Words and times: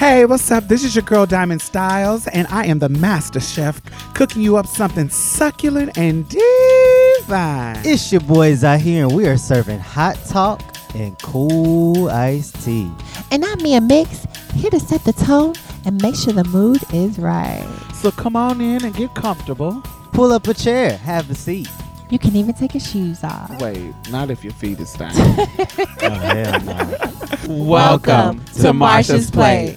Hey, 0.00 0.24
what's 0.24 0.50
up? 0.50 0.66
This 0.66 0.82
is 0.82 0.94
your 0.96 1.02
girl 1.02 1.26
Diamond 1.26 1.60
Stylz, 1.60 2.26
and 2.32 2.48
I 2.48 2.64
am 2.64 2.78
the 2.78 2.88
master 2.88 3.38
chef 3.38 3.82
cooking 4.14 4.40
you 4.40 4.56
up 4.56 4.66
something 4.66 5.10
succulent 5.10 5.98
and 5.98 6.26
divine. 6.26 7.76
It's 7.84 8.10
your 8.10 8.22
boys 8.22 8.64
out 8.64 8.80
here, 8.80 9.06
and 9.06 9.14
we 9.14 9.28
are 9.28 9.36
serving 9.36 9.78
hot 9.78 10.16
talk 10.24 10.62
and 10.94 11.18
cool 11.18 12.08
iced 12.08 12.64
tea. 12.64 12.90
And 13.30 13.44
I'm 13.44 13.62
Mia 13.62 13.82
Mix, 13.82 14.26
here 14.54 14.70
to 14.70 14.80
set 14.80 15.04
the 15.04 15.12
tone 15.12 15.52
and 15.84 16.00
make 16.00 16.14
sure 16.14 16.32
the 16.32 16.44
mood 16.44 16.82
is 16.94 17.18
right. 17.18 17.68
So 17.96 18.10
come 18.10 18.36
on 18.36 18.62
in 18.62 18.82
and 18.82 18.94
get 18.94 19.14
comfortable. 19.14 19.82
Pull 20.14 20.32
up 20.32 20.48
a 20.48 20.54
chair, 20.54 20.96
have 20.96 21.30
a 21.30 21.34
seat. 21.34 21.68
You 22.08 22.18
can 22.18 22.34
even 22.36 22.54
take 22.54 22.72
your 22.72 22.80
shoes 22.80 23.22
off. 23.22 23.60
Wait, 23.60 23.92
not 24.10 24.30
if 24.30 24.42
your 24.42 24.54
feet 24.54 24.80
is 24.80 24.92
down. 24.94 25.12
Oh, 25.14 26.08
hell 26.08 26.60
no. 26.62 27.64
Welcome 27.66 28.42
to 28.46 28.72
Marsha's 28.72 29.30
Plate. 29.30 29.76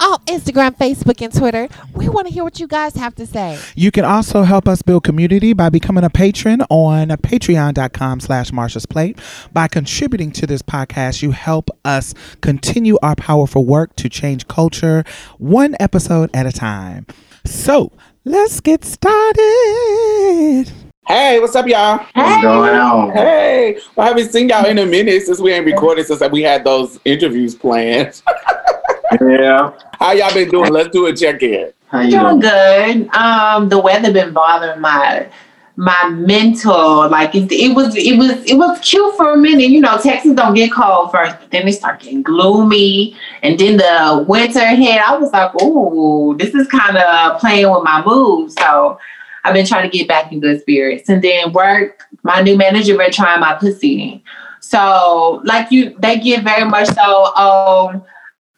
On 0.00 0.18
Instagram, 0.26 0.76
Facebook, 0.76 1.20
and 1.22 1.34
Twitter, 1.34 1.68
we 1.92 2.08
want 2.08 2.28
to 2.28 2.32
hear 2.32 2.44
what 2.44 2.60
you 2.60 2.68
guys 2.68 2.94
have 2.94 3.16
to 3.16 3.26
say. 3.26 3.58
You 3.74 3.90
can 3.90 4.04
also 4.04 4.42
help 4.42 4.68
us 4.68 4.80
build 4.80 5.02
community 5.02 5.52
by 5.54 5.70
becoming 5.70 6.04
a 6.04 6.10
patron 6.10 6.62
on 6.70 7.08
patreon.com 7.08 8.20
slash 8.20 8.52
Marsha's 8.52 8.86
Plate. 8.86 9.18
By 9.52 9.66
contributing 9.66 10.30
to 10.32 10.46
this 10.46 10.62
podcast, 10.62 11.20
you 11.22 11.32
help 11.32 11.68
us 11.84 12.14
continue 12.42 12.96
our 13.02 13.16
powerful 13.16 13.64
work 13.64 13.96
to 13.96 14.08
change 14.08 14.46
culture 14.46 15.02
one 15.38 15.74
episode 15.80 16.30
at 16.32 16.46
a 16.46 16.52
time. 16.52 17.04
So 17.44 17.90
let's 18.24 18.60
get 18.60 18.84
started. 18.84 20.72
Hey, 21.08 21.40
what's 21.40 21.56
up, 21.56 21.66
y'all? 21.66 21.98
What's 22.12 22.42
going 22.42 22.74
on? 22.74 23.12
Hey, 23.12 23.80
well, 23.96 24.06
I 24.06 24.08
haven't 24.10 24.30
seen 24.30 24.48
y'all 24.48 24.66
in 24.66 24.78
a 24.78 24.86
minute 24.86 25.22
since 25.22 25.40
we 25.40 25.52
ain't 25.52 25.66
recorded 25.66 26.06
since 26.06 26.22
we 26.30 26.42
had 26.42 26.62
those 26.64 27.00
interviews 27.04 27.54
planned. 27.56 28.22
Yeah. 29.20 29.72
How 29.98 30.12
y'all 30.12 30.32
been 30.32 30.50
doing? 30.50 30.72
Let's 30.72 30.90
do 30.90 31.06
a 31.06 31.14
check 31.16 31.42
in. 31.42 31.72
How 31.88 32.00
you 32.02 32.10
Doing 32.10 32.40
doing? 32.40 32.40
good. 32.40 33.08
Um, 33.14 33.68
the 33.68 33.78
weather 33.78 34.12
been 34.12 34.32
bothering 34.32 34.80
my 34.80 35.28
my 35.76 36.08
mental. 36.10 37.08
Like 37.08 37.34
it, 37.34 37.50
it 37.52 37.74
was, 37.74 37.94
it 37.96 38.18
was, 38.18 38.44
it 38.44 38.54
was 38.54 38.78
cute 38.80 39.16
for 39.16 39.32
a 39.32 39.36
minute. 39.36 39.68
You 39.68 39.80
know, 39.80 39.96
Texas 39.96 40.34
don't 40.34 40.54
get 40.54 40.72
cold 40.72 41.12
first, 41.12 41.38
but 41.38 41.50
then 41.50 41.64
they 41.64 41.72
start 41.72 42.00
getting 42.00 42.22
gloomy, 42.22 43.16
and 43.42 43.58
then 43.58 43.76
the 43.76 44.24
winter 44.28 44.66
hit. 44.66 45.00
I 45.00 45.16
was 45.16 45.32
like, 45.32 45.54
"Ooh, 45.62 46.36
this 46.38 46.54
is 46.54 46.66
kind 46.68 46.96
of 46.96 47.40
playing 47.40 47.70
with 47.70 47.84
my 47.84 48.04
mood." 48.04 48.52
So 48.52 48.98
I've 49.44 49.54
been 49.54 49.66
trying 49.66 49.88
to 49.90 49.96
get 49.96 50.08
back 50.08 50.32
in 50.32 50.40
good 50.40 50.60
spirits, 50.60 51.08
and 51.08 51.22
then 51.22 51.52
work. 51.52 52.04
My 52.24 52.42
new 52.42 52.56
manager 52.58 52.96
been 52.98 53.12
trying 53.12 53.40
my 53.40 53.54
pussy. 53.54 54.22
So, 54.60 55.40
like 55.44 55.70
you, 55.70 55.96
they 56.00 56.18
get 56.18 56.44
very 56.44 56.64
much 56.68 56.88
so. 56.88 57.34
Um, 57.36 58.02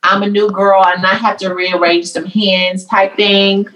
I'm 0.03 0.23
a 0.23 0.29
new 0.29 0.51
girl 0.51 0.85
and 0.85 1.05
I 1.05 1.15
have 1.15 1.37
to 1.39 1.53
rearrange 1.53 2.07
some 2.07 2.25
hands 2.25 2.85
type 2.87 3.17
thing. 3.17 3.69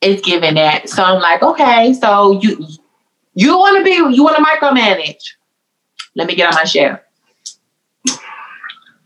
It's 0.00 0.22
giving 0.22 0.54
that. 0.54 0.88
So 0.88 1.02
I'm 1.02 1.20
like, 1.20 1.42
okay, 1.42 1.92
so 1.92 2.40
you 2.40 2.66
you 3.34 3.58
want 3.58 3.78
to 3.78 3.84
be 3.84 4.14
you 4.14 4.24
want 4.24 4.36
to 4.36 4.42
micromanage. 4.42 5.34
Let 6.14 6.26
me 6.26 6.34
get 6.34 6.48
on 6.48 6.54
my 6.54 6.64
share. 6.64 7.04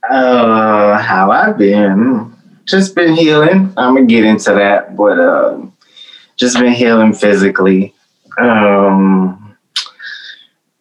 Uh, 0.09 0.99
how 0.99 1.31
I've 1.31 1.59
been? 1.59 2.33
Just 2.67 2.95
been 2.95 3.15
healing. 3.15 3.73
I'm 3.77 3.95
gonna 3.95 4.07
get 4.07 4.25
into 4.25 4.53
that, 4.55 4.97
but 4.97 5.19
um, 5.19 5.77
just 6.37 6.59
been 6.59 6.73
healing 6.73 7.13
physically. 7.13 7.95
Um, 8.39 9.57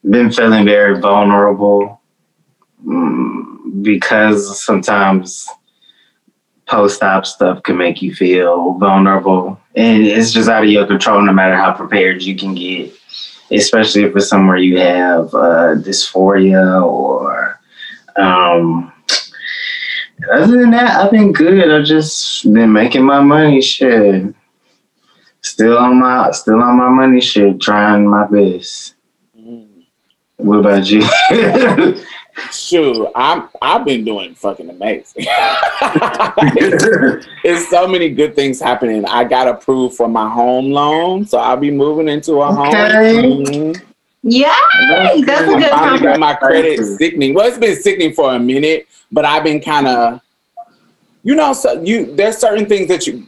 been 0.10 0.32
feeling 0.32 0.66
very 0.66 1.00
vulnerable 1.00 2.02
mm, 2.86 3.84
because 3.84 4.64
sometimes 4.64 5.48
post-op 6.68 7.26
stuff 7.26 7.64
can 7.64 7.78
make 7.78 8.02
you 8.02 8.14
feel 8.14 8.74
vulnerable, 8.74 9.60
and 9.76 10.04
it's 10.04 10.32
just 10.32 10.50
out 10.50 10.64
of 10.64 10.70
your 10.70 10.88
control. 10.88 11.22
No 11.22 11.34
matter 11.34 11.56
how 11.56 11.74
prepared 11.74 12.22
you 12.22 12.36
can 12.36 12.56
get, 12.56 12.94
especially 13.52 14.04
if 14.04 14.16
it's 14.16 14.28
somewhere 14.28 14.58
you 14.58 14.80
have 14.80 15.34
uh, 15.34 15.76
dysphoria 15.76 16.84
or. 16.84 17.60
Um, 18.16 18.94
other 20.32 20.60
than 20.60 20.72
that, 20.72 21.02
I've 21.02 21.12
been 21.12 21.34
good. 21.34 21.70
I've 21.70 21.86
just 21.86 22.52
been 22.52 22.72
making 22.72 23.04
my 23.04 23.20
money 23.22 23.62
shit. 23.62 24.34
Still 25.42 25.78
on 25.78 26.00
my 26.00 26.32
still 26.32 26.62
on 26.62 26.78
my 26.78 26.90
money 26.90 27.20
shit, 27.20 27.60
trying 27.60 28.08
my 28.08 28.26
best. 28.28 28.96
What 30.38 30.60
about 30.60 30.90
you? 30.90 31.02
Shoot, 32.52 33.08
I'm 33.16 33.50
I've 33.62 33.86
been 33.86 34.04
doing 34.04 34.34
fucking 34.36 34.70
amazing. 34.70 35.26
It's 37.46 37.70
so 37.70 37.88
many 37.88 38.10
good 38.10 38.36
things 38.36 38.60
happening. 38.60 39.06
I 39.06 39.24
got 39.26 39.48
approved 39.48 39.96
for 39.96 40.08
my 40.08 40.30
home 40.30 40.72
loan, 40.72 41.26
so 41.26 41.38
I'll 41.38 41.58
be 41.58 41.72
moving 41.72 42.08
into 42.08 42.36
a 42.42 42.48
Okay. 42.68 43.16
home. 43.22 43.44
Mhm. 43.46 43.82
Yay! 44.24 44.46
That's 45.26 45.50
a 45.50 45.56
I 45.56 45.60
good 45.60 45.70
finally 45.72 46.00
got 46.00 46.20
my 46.20 46.34
credit 46.36 46.80
sickening. 46.98 47.34
Well, 47.34 47.46
it's 47.48 47.58
been 47.58 47.76
sickening 47.76 48.14
for 48.14 48.34
a 48.34 48.40
minute, 48.40 48.88
but 49.12 49.26
I've 49.26 49.44
been 49.44 49.60
kind 49.60 49.86
of, 49.88 50.22
you 51.24 51.36
know, 51.36 51.52
so 51.52 51.82
you 51.82 52.16
there's 52.16 52.38
certain 52.38 52.66
things 52.66 52.88
that 52.88 53.06
you 53.06 53.26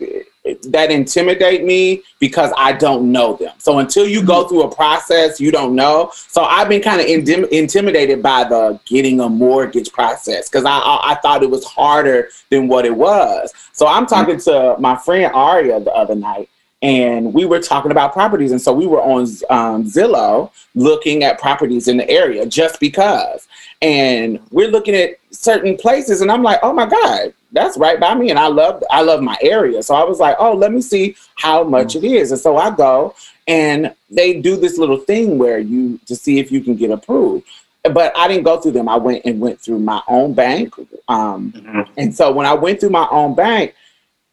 that 0.64 0.92
intimidate 0.92 1.64
me 1.64 2.04
because 2.20 2.52
I 2.58 2.74
don't 2.74 3.12
know 3.12 3.36
them. 3.36 3.54
So 3.58 3.80
until 3.80 4.08
you 4.08 4.24
go 4.24 4.48
through 4.48 4.64
a 4.64 4.76
process, 4.76 5.40
you 5.40 5.52
don't 5.52 5.76
know. 5.76 6.12
So 6.14 6.44
I've 6.44 6.70
been 6.70 6.82
kind 6.82 7.02
of 7.02 7.08
indim- 7.08 7.50
intimidated 7.50 8.22
by 8.22 8.44
the 8.44 8.80
getting 8.86 9.20
a 9.20 9.30
mortgage 9.30 9.92
process 9.92 10.50
because 10.50 10.66
I, 10.66 10.78
I 10.78 11.12
I 11.12 11.16
thought 11.16 11.44
it 11.44 11.50
was 11.50 11.66
harder 11.66 12.30
than 12.50 12.68
what 12.68 12.86
it 12.86 12.96
was. 12.96 13.54
So 13.74 13.88
I'm 13.88 14.06
talking 14.06 14.40
to 14.42 14.76
my 14.80 14.96
friend 14.96 15.32
Aria 15.34 15.80
the 15.80 15.92
other 15.92 16.16
night, 16.16 16.50
and 16.82 17.34
we 17.34 17.46
were 17.46 17.60
talking 17.60 17.92
about 17.92 18.14
properties. 18.14 18.52
And 18.52 18.62
so 18.62 18.72
we 18.74 18.86
were 18.86 19.02
on 19.02 19.22
um, 19.50 19.84
Zillow 19.86 20.52
looking 20.76 21.24
at 21.24 21.40
properties 21.40 21.88
in 21.88 21.98
the 21.98 22.10
area 22.10 22.46
just 22.46 22.80
because. 22.80 23.48
And 23.82 24.40
we're 24.52 24.70
looking 24.70 24.96
at 24.96 25.18
certain 25.32 25.78
places, 25.78 26.22
and 26.22 26.32
I'm 26.32 26.44
like, 26.44 26.60
oh 26.64 26.74
my 26.74 26.86
God, 26.86 27.34
that's 27.56 27.78
right 27.78 28.00
by 28.00 28.14
me. 28.14 28.30
And 28.30 28.38
I 28.38 28.48
love 28.48 28.84
I 28.92 29.02
love 29.02 29.22
my 29.22 29.38
area. 29.42 29.82
So 29.82 29.96
I 29.96 30.04
was 30.04 30.20
like, 30.20 30.36
oh, 30.40 30.54
let 30.54 30.72
me 30.72 30.82
see 30.82 31.16
how 31.36 31.64
much 31.64 31.96
it 31.96 32.04
is. 32.04 32.32
And 32.32 32.40
so 32.40 32.58
I 32.58 32.70
go 32.76 33.16
and 33.48 33.96
they 34.12 34.40
do 34.42 34.58
this 34.58 34.78
little 34.78 34.98
thing 34.98 35.38
where 35.40 35.58
you 35.58 36.00
to 36.06 36.16
see 36.16 36.40
if 36.40 36.52
you 36.52 36.62
can 36.62 36.76
get 36.76 36.92
approved. 36.92 37.48
But 37.84 38.16
I 38.18 38.28
didn't 38.28 38.44
go 38.44 38.60
through 38.60 38.72
them. 38.74 38.90
I 38.90 38.98
went 38.98 39.26
and 39.26 39.40
went 39.40 39.60
through 39.62 39.80
my 39.80 40.02
own 40.08 40.34
bank. 40.34 40.74
Um, 41.08 41.54
Mhm. 41.56 41.88
and 41.98 42.16
so 42.16 42.32
when 42.32 42.46
I 42.46 42.54
went 42.54 42.80
through 42.80 42.90
my 42.90 43.08
own 43.10 43.36
bank, 43.36 43.74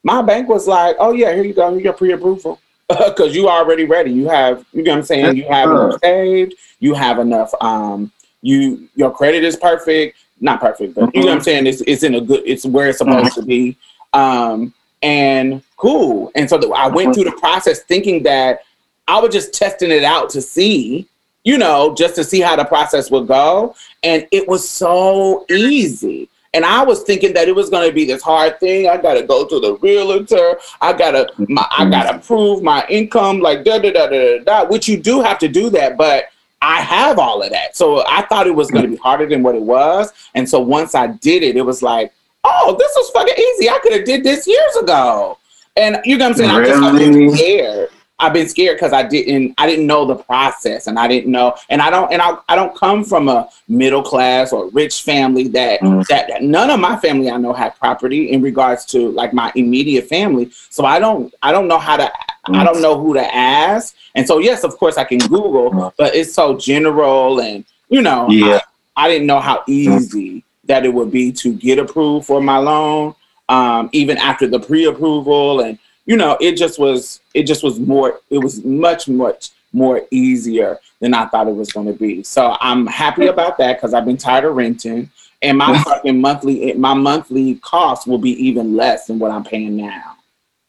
my 0.04 0.20
bank 0.22 0.48
was 0.48 0.66
like, 0.66 0.96
"Oh 0.98 1.12
yeah, 1.12 1.32
here 1.32 1.44
you 1.44 1.54
go, 1.54 1.70
here's 1.70 1.84
your 1.84 1.92
pre-approval." 1.94 2.58
Because 2.88 3.34
you 3.34 3.48
already 3.48 3.84
ready. 3.84 4.10
You 4.10 4.28
have, 4.28 4.66
you 4.72 4.82
know 4.82 4.90
what 4.92 4.98
I'm 4.98 5.04
saying. 5.04 5.36
You 5.36 5.44
have 5.44 5.70
enough 5.70 6.00
saved. 6.02 6.54
You 6.80 6.92
have 6.94 7.18
enough. 7.20 7.50
Um, 7.60 8.10
you 8.42 8.88
your 8.96 9.10
credit 9.10 9.44
is 9.44 9.56
perfect. 9.56 10.16
Not 10.42 10.60
perfect, 10.60 10.94
but 10.94 11.14
you 11.14 11.20
know 11.20 11.26
what 11.26 11.32
I'm 11.32 11.38
mm-hmm. 11.38 11.44
saying. 11.44 11.66
It's 11.68 11.82
it's 11.86 12.02
in 12.02 12.16
a 12.16 12.20
good. 12.20 12.42
It's 12.44 12.66
where 12.66 12.88
it's 12.88 12.98
supposed 12.98 13.34
to 13.34 13.40
mm-hmm. 13.40 13.48
be. 13.48 13.76
Um, 14.12 14.74
and 15.02 15.62
cool. 15.76 16.32
And 16.34 16.50
so 16.50 16.58
the, 16.58 16.68
I 16.70 16.88
went 16.88 17.10
mm-hmm. 17.10 17.22
through 17.22 17.30
the 17.30 17.38
process 17.38 17.80
thinking 17.80 18.24
that 18.24 18.60
I 19.06 19.20
was 19.20 19.32
just 19.32 19.54
testing 19.54 19.90
it 19.90 20.04
out 20.04 20.30
to 20.30 20.42
see, 20.42 21.08
you 21.44 21.58
know, 21.58 21.94
just 21.94 22.16
to 22.16 22.24
see 22.24 22.40
how 22.40 22.56
the 22.56 22.64
process 22.64 23.10
would 23.10 23.28
go. 23.28 23.74
And 24.02 24.26
it 24.32 24.48
was 24.48 24.68
so 24.68 25.46
easy. 25.48 26.28
And 26.54 26.64
I 26.64 26.84
was 26.84 27.02
thinking 27.04 27.32
that 27.34 27.48
it 27.48 27.54
was 27.54 27.70
going 27.70 27.88
to 27.88 27.94
be 27.94 28.04
this 28.04 28.20
hard 28.20 28.60
thing. 28.60 28.88
I 28.88 28.96
got 28.96 29.14
to 29.14 29.22
go 29.22 29.46
to 29.46 29.60
the 29.60 29.76
realtor. 29.76 30.58
I 30.80 30.92
got 30.92 31.12
to, 31.12 31.26
I 31.70 31.88
got 31.88 32.12
to 32.12 32.18
prove 32.26 32.62
my 32.62 32.84
income, 32.88 33.40
like 33.40 33.64
da 33.64 33.78
da 33.78 33.90
da 33.92 34.08
da 34.08 34.38
da 34.38 34.44
da. 34.44 34.68
Which 34.68 34.88
you 34.88 34.98
do 34.98 35.22
have 35.22 35.38
to 35.38 35.48
do 35.48 35.70
that, 35.70 35.96
but 35.96 36.26
I 36.62 36.80
have 36.80 37.18
all 37.18 37.42
of 37.42 37.50
that. 37.50 37.76
So 37.76 38.04
I 38.06 38.22
thought 38.22 38.46
it 38.46 38.54
was 38.54 38.70
going 38.70 38.84
to 38.84 38.90
be 38.90 38.96
harder 38.96 39.26
than 39.28 39.42
what 39.42 39.56
it 39.56 39.62
was. 39.62 40.12
And 40.34 40.48
so 40.48 40.60
once 40.60 40.94
I 40.94 41.08
did 41.08 41.42
it, 41.42 41.56
it 41.56 41.62
was 41.62 41.82
like, 41.82 42.12
oh, 42.44 42.76
this 42.78 42.92
was 42.96 43.10
fucking 43.10 43.34
easy. 43.36 43.68
I 43.68 43.78
could 43.82 43.92
have 43.92 44.04
did 44.04 44.22
this 44.22 44.46
years 44.46 44.76
ago. 44.76 45.38
And 45.76 46.00
you 46.04 46.16
know 46.16 46.26
what 46.28 46.32
I'm 46.32 46.36
saying? 46.38 46.50
I 46.50 46.64
just 46.64 46.80
Really? 46.80 47.36
scared. 47.36 47.90
I've 48.22 48.32
been 48.32 48.48
scared 48.48 48.76
because 48.76 48.92
I 48.92 49.02
didn't 49.02 49.54
I 49.58 49.66
didn't 49.66 49.86
know 49.86 50.06
the 50.06 50.14
process 50.14 50.86
and 50.86 50.98
I 50.98 51.08
didn't 51.08 51.30
know 51.32 51.54
and 51.70 51.82
I 51.82 51.90
don't 51.90 52.12
and 52.12 52.22
I, 52.22 52.36
I 52.48 52.54
don't 52.56 52.74
come 52.76 53.02
from 53.04 53.28
a 53.28 53.48
middle 53.68 54.02
class 54.02 54.52
or 54.52 54.68
rich 54.70 55.02
family 55.02 55.48
that, 55.48 55.80
Mm. 55.80 56.06
that 56.06 56.28
that 56.28 56.42
none 56.42 56.70
of 56.70 56.78
my 56.78 56.96
family 56.96 57.28
I 57.30 57.36
know 57.36 57.52
had 57.52 57.74
property 57.78 58.30
in 58.30 58.40
regards 58.42 58.84
to 58.86 59.10
like 59.10 59.32
my 59.34 59.50
immediate 59.56 60.06
family. 60.08 60.50
So 60.70 60.84
I 60.84 60.98
don't 61.00 61.34
I 61.42 61.50
don't 61.52 61.66
know 61.68 61.78
how 61.78 61.96
to 61.96 62.10
I 62.46 62.64
don't 62.64 62.80
know 62.80 62.98
who 63.02 63.14
to 63.14 63.34
ask. 63.34 63.94
And 64.14 64.26
so 64.26 64.38
yes, 64.38 64.62
of 64.64 64.76
course 64.78 64.96
I 64.98 65.04
can 65.04 65.18
Google, 65.18 65.92
but 65.98 66.14
it's 66.14 66.32
so 66.32 66.56
general 66.56 67.40
and 67.40 67.64
you 67.88 68.02
know 68.02 68.28
Yeah. 68.30 68.60
I, 68.96 69.06
I 69.06 69.08
didn't 69.08 69.26
know 69.26 69.40
how 69.40 69.64
easy 69.66 70.44
that 70.66 70.84
it 70.84 70.92
would 70.94 71.10
be 71.10 71.32
to 71.32 71.54
get 71.54 71.78
approved 71.80 72.26
for 72.26 72.40
my 72.40 72.58
loan, 72.58 73.14
um, 73.48 73.90
even 73.92 74.16
after 74.18 74.46
the 74.46 74.60
pre-approval, 74.60 75.60
and 75.60 75.76
you 76.06 76.16
know, 76.16 76.36
it 76.40 76.56
just 76.56 76.78
was 76.78 77.20
it 77.34 77.44
just 77.44 77.62
was 77.62 77.78
more 77.78 78.20
it 78.30 78.38
was 78.38 78.64
much 78.64 79.08
much 79.08 79.50
more 79.72 80.02
easier 80.10 80.78
than 81.00 81.14
I 81.14 81.26
thought 81.26 81.48
it 81.48 81.56
was 81.56 81.72
going 81.72 81.86
to 81.86 81.92
be. 81.92 82.22
So 82.22 82.56
I'm 82.60 82.86
happy 82.86 83.26
about 83.28 83.58
that 83.58 83.76
because 83.76 83.94
I've 83.94 84.04
been 84.04 84.16
tired 84.16 84.44
of 84.44 84.54
renting, 84.54 85.10
and 85.40 85.58
my 85.58 85.82
fucking 85.82 86.20
monthly 86.20 86.72
eh, 86.72 86.74
my 86.76 86.94
monthly 86.94 87.56
cost 87.56 88.06
will 88.06 88.18
be 88.18 88.30
even 88.44 88.76
less 88.76 89.06
than 89.06 89.18
what 89.18 89.30
I'm 89.30 89.44
paying 89.44 89.76
now. 89.76 90.16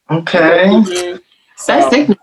Okay. 0.10 1.20
So, 1.56 1.80
That's. 1.80 2.20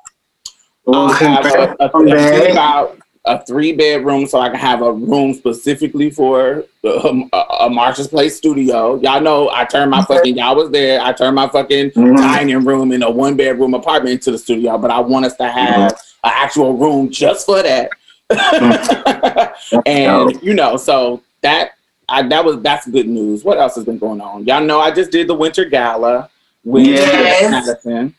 Well, 0.84 1.02
I'll 1.06 1.12
have 1.12 1.46
a, 1.46 1.76
a, 1.78 1.88
a, 1.88 2.50
about 2.50 2.99
a 3.26 3.44
three 3.44 3.72
bedroom, 3.72 4.26
so 4.26 4.38
I 4.40 4.48
can 4.48 4.58
have 4.58 4.80
a 4.82 4.92
room 4.92 5.34
specifically 5.34 6.10
for 6.10 6.64
um, 7.04 7.28
a, 7.32 7.36
a 7.36 7.68
Marsha's 7.68 8.08
Plate 8.08 8.30
studio. 8.30 8.98
Y'all 9.00 9.20
know 9.20 9.50
I 9.50 9.64
turned 9.66 9.90
my 9.90 10.02
fucking 10.04 10.36
y'all 10.38 10.56
was 10.56 10.70
there. 10.70 11.00
I 11.02 11.12
turned 11.12 11.34
my 11.34 11.48
fucking 11.48 11.90
Mhm. 11.90 12.16
dining 12.20 12.64
room 12.64 12.92
in 12.92 13.02
a 13.02 13.10
one 13.10 13.36
bedroom 13.36 13.74
apartment 13.74 14.14
into 14.14 14.30
the 14.30 14.38
studio, 14.38 14.78
but 14.78 14.90
I 14.90 15.00
want 15.00 15.26
us 15.26 15.36
to 15.36 15.48
have 15.48 15.92
an 16.24 16.32
actual 16.34 16.74
room 16.76 17.10
just 17.10 17.44
for 17.46 17.62
that. 17.62 17.90
and 19.86 20.42
you 20.42 20.54
know, 20.54 20.76
so 20.76 21.22
that 21.42 21.72
I, 22.08 22.22
that 22.28 22.44
was 22.44 22.60
that's 22.62 22.86
good 22.88 23.08
news. 23.08 23.44
What 23.44 23.58
else 23.58 23.74
has 23.76 23.84
been 23.84 23.98
going 23.98 24.20
on? 24.20 24.44
Y'all 24.46 24.64
know 24.64 24.80
I 24.80 24.90
just 24.90 25.10
did 25.10 25.26
the 25.28 25.34
winter 25.34 25.64
gala 25.64 26.30
with 26.64 26.86
Yes. 26.86 27.50
Madison. 27.50 28.14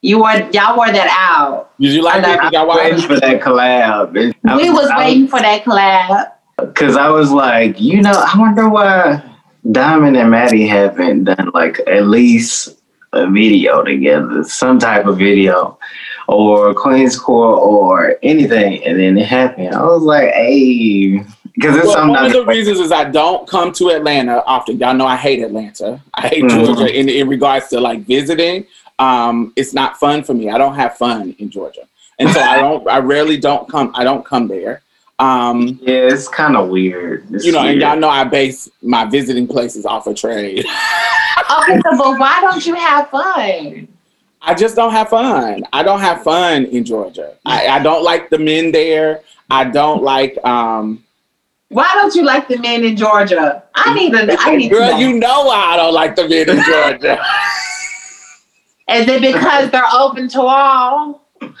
You 0.00 0.20
were 0.20 0.48
y'all 0.52 0.76
wore 0.76 0.92
that 0.92 1.08
out. 1.10 1.70
Did 1.80 1.92
you 1.92 2.02
like 2.02 2.24
I 2.24 2.34
it? 2.34 2.36
know. 2.36 2.42
Did 2.44 2.52
y'all 2.52 2.66
watch 2.68 2.78
waiting 2.78 3.00
for 3.00 3.18
that 3.20 3.40
collab. 3.40 4.16
It- 4.16 4.36
I 4.46 4.56
we 4.56 4.70
was 4.70 4.90
waiting 4.96 5.26
for 5.28 5.40
that 5.40 5.64
collab. 5.64 6.32
Because 6.58 6.96
I 6.96 7.08
was 7.08 7.30
like, 7.32 7.80
you 7.80 8.00
know, 8.02 8.12
I 8.12 8.38
wonder 8.38 8.68
why 8.68 9.22
Diamond 9.70 10.16
and 10.16 10.30
Maddie 10.30 10.66
haven't 10.66 11.24
done 11.24 11.50
like 11.54 11.80
at 11.88 12.06
least 12.06 12.76
a 13.12 13.28
video 13.28 13.82
together, 13.82 14.44
some 14.44 14.78
type 14.78 15.06
of 15.06 15.18
video, 15.18 15.78
or 16.28 16.74
Queen's 16.74 17.18
Core 17.18 17.56
or 17.56 18.16
anything. 18.22 18.84
And 18.84 18.98
then 19.00 19.16
it 19.18 19.26
happened. 19.26 19.74
I 19.74 19.82
was 19.84 20.02
like, 20.02 20.30
hey, 20.32 21.24
because 21.54 21.76
it's 21.76 21.86
Well, 21.86 22.08
one 22.10 22.24
of 22.26 22.30
I- 22.30 22.32
the 22.32 22.44
reasons 22.46 22.78
is 22.80 22.92
I 22.92 23.04
don't 23.04 23.48
come 23.48 23.72
to 23.72 23.90
Atlanta 23.90 24.44
often. 24.44 24.78
Y'all 24.78 24.94
know 24.94 25.06
I 25.06 25.16
hate 25.16 25.42
Atlanta. 25.42 26.00
I 26.14 26.28
hate 26.28 26.44
Mhm. 26.44 26.66
Georgia 26.66 26.92
in, 26.96 27.08
in 27.08 27.28
regards 27.28 27.66
to 27.68 27.80
like 27.80 28.00
visiting. 28.06 28.64
Um, 28.98 29.52
it's 29.56 29.72
not 29.74 29.98
fun 29.98 30.24
for 30.24 30.34
me. 30.34 30.50
I 30.50 30.58
don't 30.58 30.74
have 30.74 30.96
fun 30.96 31.34
in 31.38 31.50
Georgia, 31.50 31.82
and 32.18 32.28
so 32.30 32.40
I 32.40 32.56
don't. 32.60 32.88
I 32.88 32.98
rarely 32.98 33.36
don't 33.36 33.68
come. 33.68 33.92
I 33.94 34.04
don't 34.04 34.24
come 34.24 34.48
there. 34.48 34.82
Um, 35.20 35.78
yeah, 35.82 36.08
it's 36.12 36.28
kind 36.28 36.56
of 36.56 36.68
weird. 36.68 37.26
It's 37.32 37.44
you 37.44 37.50
know, 37.52 37.60
and 37.60 37.80
y'all 37.80 37.96
know 37.98 38.08
I 38.08 38.24
base 38.24 38.68
my 38.82 39.04
visiting 39.04 39.46
places 39.48 39.84
off 39.86 40.06
of 40.06 40.16
trade. 40.16 40.64
Okay, 41.50 41.80
so 41.82 41.96
but 41.96 42.18
why 42.18 42.40
don't 42.42 42.66
you 42.66 42.74
have 42.74 43.08
fun? 43.08 43.88
I 44.42 44.52
just 44.54 44.76
don't 44.76 44.92
have 44.92 45.08
fun. 45.08 45.62
I 45.72 45.82
don't 45.82 46.00
have 46.00 46.22
fun 46.22 46.66
in 46.66 46.84
Georgia. 46.84 47.36
I, 47.46 47.68
I 47.68 47.78
don't 47.78 48.04
like 48.04 48.28
the 48.28 48.38
men 48.38 48.70
there. 48.70 49.22
I 49.48 49.64
don't 49.64 50.02
like. 50.02 50.36
um 50.44 51.02
Why 51.70 51.88
don't 51.94 52.14
you 52.14 52.22
like 52.24 52.48
the 52.48 52.58
men 52.58 52.84
in 52.84 52.96
Georgia? 52.96 53.62
I 53.74 53.94
need 53.94 54.10
to. 54.12 54.36
I 54.38 54.56
need 54.56 54.68
to 54.68 54.74
Girl, 54.74 54.90
know. 54.90 54.98
you 54.98 55.18
know 55.18 55.44
why 55.44 55.56
I 55.72 55.76
don't 55.76 55.94
like 55.94 56.16
the 56.16 56.28
men 56.28 56.50
in 56.50 56.62
Georgia. 56.66 57.24
Is 58.88 59.06
it 59.08 59.20
because 59.20 59.70
they're 59.70 59.84
open 59.92 60.28
to 60.30 60.40
all? 60.42 61.22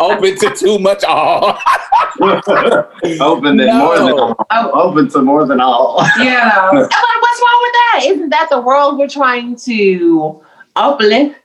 Open 0.00 0.34
to 0.38 0.54
too 0.56 0.78
much 0.78 1.04
all. 1.04 1.58
open 2.22 2.40
to 2.46 2.88
more 3.20 3.40
than 3.42 3.56
No. 3.58 4.34
all. 4.50 4.70
Open 4.72 5.08
to 5.10 5.20
more 5.20 5.44
than 5.46 5.60
all. 5.60 6.02
Yeah. 6.18 6.70
But 6.72 6.80
what's 7.20 7.40
wrong 7.42 7.60
with 7.62 7.72
that? 7.74 8.00
Isn't 8.06 8.30
that 8.30 8.48
the 8.50 8.60
world 8.62 8.98
we're 8.98 9.08
trying 9.08 9.56
to 9.56 10.42
uplift? 10.74 11.36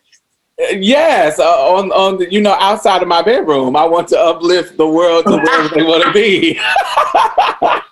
Yes, 0.60 1.38
uh, 1.38 1.44
on 1.44 1.92
on 1.92 2.18
the, 2.18 2.32
you 2.34 2.42
know 2.42 2.54
outside 2.54 3.04
of 3.04 3.08
my 3.08 3.22
bedroom, 3.22 3.76
I 3.76 3.86
want 3.86 4.08
to 4.08 4.20
uplift 4.20 4.76
the 4.78 4.88
world 4.88 5.26
to 5.28 5.38
wherever 5.38 5.76
they 5.76 5.84
want 5.84 6.04
to 6.04 6.12
be. 6.12 6.56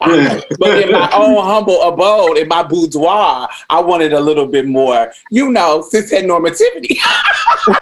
but 0.58 0.82
in 0.82 0.92
my 0.92 1.08
own 1.14 1.46
humble 1.46 1.80
abode, 1.84 2.40
in 2.40 2.48
my 2.48 2.64
boudoir, 2.64 3.48
I 3.70 3.80
wanted 3.80 4.14
a 4.14 4.20
little 4.20 4.48
bit 4.48 4.66
more, 4.66 5.14
you 5.30 5.52
know, 5.52 5.88
cishet 5.94 6.24
normativity. 6.24 6.98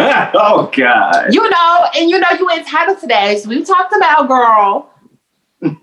oh 0.00 0.68
God. 0.76 1.32
You 1.32 1.48
know, 1.48 1.86
and 1.96 2.10
you 2.10 2.18
know 2.18 2.28
you 2.40 2.50
entitled 2.50 2.98
to 3.00 3.06
that. 3.06 3.38
So 3.38 3.50
we 3.50 3.62
talked 3.62 3.94
about 3.94 4.26
girl. 4.26 4.90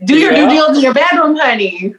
Do 0.03 0.17
your 0.17 0.33
Yeah. 0.33 0.41
due 0.41 0.49
diligence 0.49 0.77
in 0.79 0.83
your 0.83 0.93
bedroom, 0.93 1.37
honey. 1.37 1.95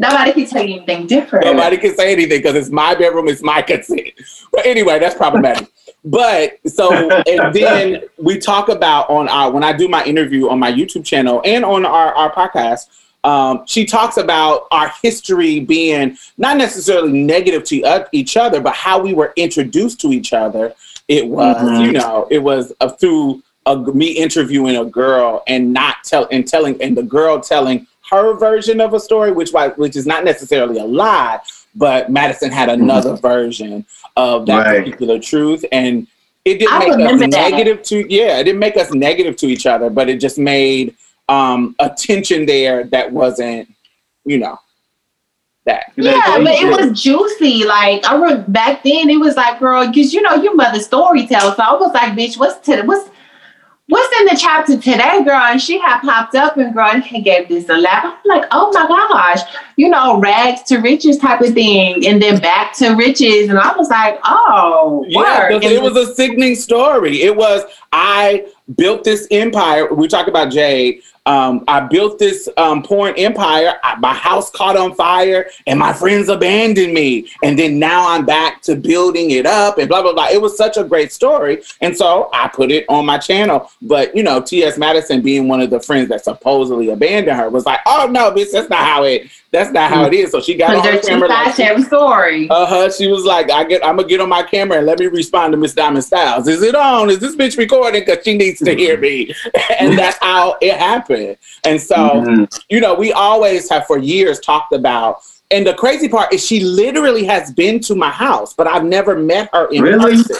Nobody 0.00 0.32
can 0.32 0.46
say 0.46 0.62
anything 0.62 1.06
different. 1.06 1.44
Nobody 1.44 1.76
can 1.76 1.94
say 1.94 2.10
anything 2.12 2.38
because 2.38 2.54
it's 2.54 2.70
my 2.70 2.94
bedroom, 2.94 3.28
it's 3.28 3.42
my 3.42 3.60
consent. 3.60 4.08
But 4.50 4.64
anyway, 4.64 4.98
that's 4.98 5.14
problematic. 5.14 5.68
But 6.02 6.58
so 6.66 7.10
and 7.28 7.54
then 7.54 8.04
we 8.16 8.38
talk 8.38 8.70
about 8.70 9.10
on 9.10 9.28
our 9.28 9.50
when 9.50 9.62
I 9.62 9.74
do 9.74 9.86
my 9.86 10.02
interview 10.04 10.48
on 10.48 10.58
my 10.58 10.72
YouTube 10.72 11.04
channel 11.04 11.42
and 11.44 11.62
on 11.62 11.84
our, 11.84 12.14
our 12.14 12.32
podcast, 12.32 12.88
um, 13.22 13.64
she 13.66 13.84
talks 13.84 14.16
about 14.16 14.66
our 14.70 14.90
history 15.02 15.60
being 15.60 16.16
not 16.38 16.56
necessarily 16.56 17.12
negative 17.12 17.64
to 17.64 17.82
uh, 17.82 18.06
each 18.12 18.38
other, 18.38 18.62
but 18.62 18.74
how 18.74 18.98
we 18.98 19.12
were 19.12 19.34
introduced 19.36 20.00
to 20.00 20.12
each 20.12 20.32
other. 20.32 20.72
It 21.06 21.26
was, 21.26 21.56
Mhm. 21.56 21.84
you 21.84 21.92
know, 21.92 22.26
it 22.30 22.38
was 22.38 22.72
uh, 22.80 22.88
through 22.88 23.42
a, 23.66 23.76
me 23.76 24.12
interviewing 24.12 24.78
a 24.78 24.86
girl 24.86 25.42
and 25.46 25.70
not 25.74 25.96
tell 26.04 26.26
and 26.30 26.48
telling 26.48 26.80
and 26.80 26.96
the 26.96 27.02
girl 27.02 27.40
telling 27.40 27.86
her 28.10 28.34
version 28.36 28.80
of 28.80 28.94
a 28.94 29.00
story, 29.00 29.32
which 29.32 29.52
was 29.52 29.72
which 29.76 29.96
is 29.96 30.06
not 30.06 30.24
necessarily 30.24 30.78
a 30.78 30.84
lie, 30.84 31.40
but 31.74 32.10
Madison 32.10 32.50
had 32.50 32.68
another 32.68 33.16
version 33.16 33.86
of 34.16 34.46
that 34.46 34.66
Right. 34.66 34.84
particular 34.84 35.18
truth, 35.18 35.64
and 35.72 36.06
it 36.44 36.58
didn't 36.58 36.74
I 36.74 36.78
make 36.78 37.06
us 37.06 37.20
that. 37.20 37.30
negative 37.30 37.82
to 37.84 38.12
yeah, 38.12 38.38
it 38.38 38.44
didn't 38.44 38.58
make 38.58 38.76
us 38.76 38.92
negative 38.92 39.36
to 39.36 39.46
each 39.46 39.66
other, 39.66 39.90
but 39.90 40.08
it 40.08 40.20
just 40.20 40.38
made 40.38 40.96
um 41.28 41.76
a 41.78 41.90
tension 41.90 42.46
there 42.46 42.84
that 42.84 43.12
wasn't, 43.12 43.68
you 44.24 44.38
know, 44.38 44.58
that. 45.66 45.92
Yeah, 45.96 46.20
but 46.38 46.54
it 46.54 46.66
was 46.90 47.00
juicy. 47.00 47.64
Like 47.64 48.04
I 48.04 48.14
remember 48.14 48.50
back 48.50 48.82
then, 48.82 49.08
it 49.10 49.20
was 49.20 49.36
like, 49.36 49.60
girl, 49.60 49.86
because 49.86 50.12
you 50.12 50.22
know 50.22 50.34
your 50.36 50.54
mother's 50.54 50.86
storyteller. 50.86 51.54
So 51.54 51.62
I 51.62 51.74
was 51.74 51.92
like, 51.94 52.14
bitch, 52.14 52.38
what's 52.38 52.58
to 52.66 52.82
what's 52.82 53.08
what's 53.90 54.20
in 54.20 54.26
the 54.26 54.36
chapter 54.40 54.76
today, 54.76 55.22
girl? 55.24 55.34
And 55.34 55.60
she 55.60 55.78
had 55.78 56.00
popped 56.00 56.34
up 56.34 56.56
and 56.56 56.72
girl 56.72 56.90
and 56.90 57.02
he 57.02 57.20
gave 57.20 57.48
this 57.48 57.68
a 57.68 57.76
laugh. 57.76 58.04
I'm 58.04 58.14
like, 58.24 58.48
oh 58.52 58.72
my 58.72 58.86
gosh, 58.86 59.40
you 59.76 59.88
know, 59.88 60.18
rags 60.20 60.62
to 60.64 60.78
riches 60.78 61.18
type 61.18 61.40
of 61.40 61.52
thing, 61.52 62.06
and 62.06 62.22
then 62.22 62.40
back 62.40 62.72
to 62.78 62.94
riches. 62.94 63.50
And 63.50 63.58
I 63.58 63.76
was 63.76 63.90
like, 63.90 64.18
oh, 64.24 65.04
Yeah, 65.08 65.48
it 65.50 65.82
was 65.82 65.96
a 65.96 66.14
sickening 66.14 66.54
story. 66.54 67.22
It 67.22 67.36
was 67.36 67.64
I 67.92 68.46
built 68.76 69.04
this 69.04 69.26
empire. 69.30 69.92
We 69.92 70.08
talk 70.08 70.28
about 70.28 70.50
Jade. 70.50 71.02
Um, 71.30 71.62
I 71.68 71.78
built 71.78 72.18
this 72.18 72.48
um, 72.56 72.82
porn 72.82 73.14
empire. 73.16 73.74
I, 73.84 73.94
my 73.96 74.12
house 74.12 74.50
caught 74.50 74.76
on 74.76 74.96
fire, 74.96 75.48
and 75.68 75.78
my 75.78 75.92
friends 75.92 76.28
abandoned 76.28 76.92
me. 76.92 77.30
And 77.44 77.56
then 77.56 77.78
now 77.78 78.08
I'm 78.08 78.26
back 78.26 78.62
to 78.62 78.74
building 78.74 79.30
it 79.30 79.46
up, 79.46 79.78
and 79.78 79.88
blah 79.88 80.02
blah 80.02 80.12
blah. 80.12 80.26
It 80.28 80.42
was 80.42 80.56
such 80.56 80.76
a 80.76 80.82
great 80.82 81.12
story, 81.12 81.62
and 81.80 81.96
so 81.96 82.30
I 82.32 82.48
put 82.48 82.72
it 82.72 82.84
on 82.88 83.06
my 83.06 83.16
channel. 83.16 83.70
But 83.80 84.16
you 84.16 84.24
know, 84.24 84.40
T.S. 84.40 84.76
Madison, 84.76 85.22
being 85.22 85.46
one 85.46 85.60
of 85.60 85.70
the 85.70 85.78
friends 85.78 86.08
that 86.08 86.24
supposedly 86.24 86.88
abandoned 86.88 87.38
her, 87.38 87.48
was 87.48 87.64
like, 87.64 87.78
"Oh 87.86 88.08
no, 88.10 88.32
bitch, 88.32 88.50
that's 88.50 88.68
not 88.68 88.80
how 88.80 89.04
it. 89.04 89.30
That's 89.52 89.70
not 89.70 89.88
how 89.88 90.06
it 90.06 90.14
is." 90.14 90.32
So 90.32 90.40
she 90.40 90.56
got 90.56 90.74
on 90.74 90.84
her 90.84 90.98
camera. 90.98 91.28
Like, 91.28 91.54
to 91.54 91.82
story. 91.82 92.48
uh 92.50 92.66
huh. 92.66 92.90
She 92.90 93.06
was 93.06 93.24
like, 93.24 93.52
"I 93.52 93.62
get, 93.62 93.84
I'm 93.84 93.94
gonna 93.96 94.08
get 94.08 94.20
on 94.20 94.28
my 94.28 94.42
camera 94.42 94.78
and 94.78 94.86
let 94.86 94.98
me 94.98 95.06
respond 95.06 95.52
to 95.52 95.56
Miss 95.56 95.74
Diamond 95.74 96.04
Stylz. 96.04 96.48
Is 96.48 96.62
it 96.62 96.74
on? 96.74 97.08
Is 97.08 97.20
this 97.20 97.36
bitch 97.36 97.56
recording? 97.56 98.02
Because 98.04 98.24
she 98.24 98.36
needs 98.36 98.58
to 98.60 98.74
hear 98.74 98.98
me." 98.98 99.32
and 99.78 99.96
that's 99.98 100.18
how 100.20 100.56
it 100.60 100.76
happened. 100.76 101.19
And 101.64 101.80
so, 101.80 101.96
Mhm. 101.96 102.60
you 102.68 102.80
know, 102.80 102.94
we 102.94 103.12
always 103.12 103.68
have 103.70 103.86
for 103.86 103.98
years 103.98 104.40
talked 104.40 104.72
about. 104.72 105.22
And 105.50 105.66
the 105.66 105.74
crazy 105.74 106.08
part 106.08 106.32
is, 106.32 106.44
she 106.46 106.60
literally 106.60 107.24
has 107.24 107.52
been 107.52 107.80
to 107.80 107.94
my 107.94 108.10
house, 108.10 108.54
but 108.54 108.66
I've 108.66 108.84
never 108.84 109.16
met 109.16 109.48
her 109.52 109.66
in 109.70 109.82
Really? 109.82 109.98
person. 110.16 110.36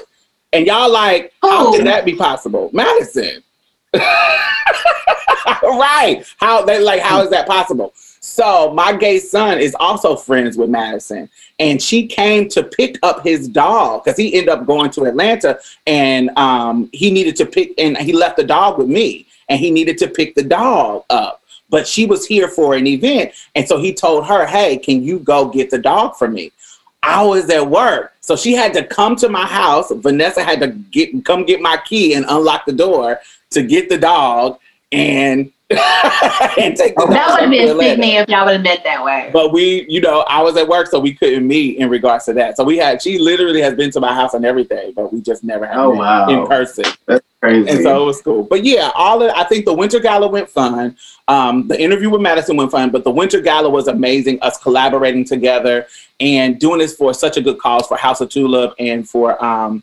And 0.53 0.67
y'all 0.67 0.91
like, 0.91 1.33
how 1.43 1.67
Who? 1.67 1.77
can 1.77 1.85
that 1.87 2.05
be 2.05 2.15
possible, 2.15 2.71
Madison? 2.73 3.43
right? 5.63 6.25
How 6.39 6.65
they 6.65 6.81
like? 6.81 7.01
How 7.01 7.23
is 7.23 7.31
that 7.31 7.47
possible? 7.47 7.93
So 8.23 8.73
my 8.75 8.93
gay 8.95 9.19
son 9.19 9.59
is 9.59 9.75
also 9.81 10.15
friends 10.15 10.57
with 10.57 10.71
Madison, 10.71 11.29
and 11.59 11.81
she 11.81 12.07
came 12.07 12.49
to 12.51 12.63
pick 12.63 12.99
up 13.03 13.25
his 13.25 13.49
dog 13.49 14.05
because 14.05 14.17
he 14.17 14.35
ended 14.35 14.51
up 14.51 14.67
going 14.67 14.91
to 14.93 15.05
Atlanta, 15.05 15.59
and 15.87 16.31
um, 16.37 16.89
he 16.93 17.11
needed 17.11 17.35
to 17.37 17.47
pick, 17.47 17.73
and 17.79 17.97
he 17.99 18.13
left 18.13 18.37
the 18.37 18.45
dog 18.45 18.79
with 18.79 18.89
me, 18.89 19.27
and 19.51 19.61
he 19.61 19.71
needed 19.71 19.99
to 19.99 20.09
pick 20.09 20.35
the 20.35 20.43
dog 20.43 21.05
up. 21.11 21.43
But 21.69 21.87
she 21.87 22.07
was 22.07 22.27
here 22.27 22.49
for 22.49 22.75
an 22.75 22.87
event, 22.87 23.33
and 23.55 23.69
so 23.69 23.79
he 23.79 23.93
told 23.93 24.27
her, 24.27 24.47
"Hey, 24.47 24.79
can 24.79 25.03
you 25.05 25.19
go 25.19 25.47
get 25.47 25.69
the 25.71 25.79
dog 25.79 26.17
for 26.17 26.27
me?" 26.29 26.51
I 27.03 27.23
was 27.23 27.49
at 27.51 27.67
work, 27.69 28.13
so 28.21 28.35
she 28.37 28.53
had 28.55 28.73
to 28.75 28.85
come 28.85 29.15
to 29.17 29.29
my 29.29 29.47
house. 29.47 29.91
Vanessa 29.95 30.43
had 30.43 30.61
to 30.61 30.69
get 30.69 31.25
come 31.25 31.45
get 31.45 31.61
my 31.61 31.79
key 31.87 32.15
and 32.15 32.25
unlock 32.29 32.65
the 32.67 32.73
door 32.73 33.21
to 33.51 33.63
get 33.63 33.89
the 33.89 33.99
dog 33.99 34.59
and 34.93 35.51
and 35.71 36.77
take 36.77 36.97
the 36.97 37.05
dog 37.07 37.11
That 37.11 37.31
would 37.31 37.41
have 37.43 37.51
been 37.51 37.69
Atlanta. 37.69 37.91
sickening 37.91 38.15
if 38.17 38.29
y'all 38.29 38.45
would 38.45 38.55
have 38.55 38.63
met 38.63 38.83
that 38.83 39.05
way. 39.05 39.31
But 39.33 39.53
we, 39.53 39.87
you 39.89 40.01
know, 40.01 40.23
I 40.23 40.43
was 40.43 40.57
at 40.57 40.67
work, 40.67 40.89
so 40.89 40.99
we 40.99 41.15
couldn't 41.15 41.47
meet 41.47 41.77
in 41.79 41.89
regards 41.89 42.25
to 42.25 42.33
that. 42.35 42.57
So 42.57 42.65
we 42.65 42.77
had, 42.77 43.01
she 43.01 43.19
literally 43.21 43.61
has 43.63 43.75
been 43.75 43.93
to 43.93 44.01
my 44.01 44.13
house 44.13 44.35
and 44.35 44.45
everything, 44.45 44.93
but 44.97 45.13
we 45.13 45.21
just 45.21 45.45
never 45.45 45.65
had 45.67 45.77
Oh, 45.77 45.93
met 45.93 45.99
wow. 46.01 46.29
in 46.29 46.47
person. 46.49 46.85
Crazy. 47.41 47.71
And 47.71 47.83
so 47.83 48.03
it 48.03 48.07
was 48.07 48.21
cool. 48.21 48.43
But 48.43 48.65
yeah, 48.65 48.91
all 48.95 49.23
of, 49.23 49.33
I 49.35 49.45
think 49.45 49.65
the 49.65 49.73
Winter 49.73 49.99
Gala 49.99 50.29
went 50.29 50.51
fun. 50.51 50.95
Um, 51.27 51.67
the 51.69 51.81
interview 51.81 52.11
with 52.11 52.21
Madison 52.21 52.55
went 52.55 52.71
fun, 52.71 52.91
but 52.91 53.03
the 53.03 53.11
Winter 53.11 53.41
Gala 53.41 53.71
was 53.71 53.89
amazing. 53.89 54.39
Us 54.43 54.59
collaborating 54.59 55.25
together 55.25 55.87
and 56.21 56.59
doing 56.59 56.81
this 56.81 56.95
for 56.95 57.15
such 57.15 57.39
a 57.39 57.41
good 57.41 57.59
cause 57.59 57.87
for 57.87 57.97
House 57.97 58.21
of 58.21 58.29
Tulip 58.29 58.75
and 58.79 59.09
for 59.09 59.43
um, 59.43 59.83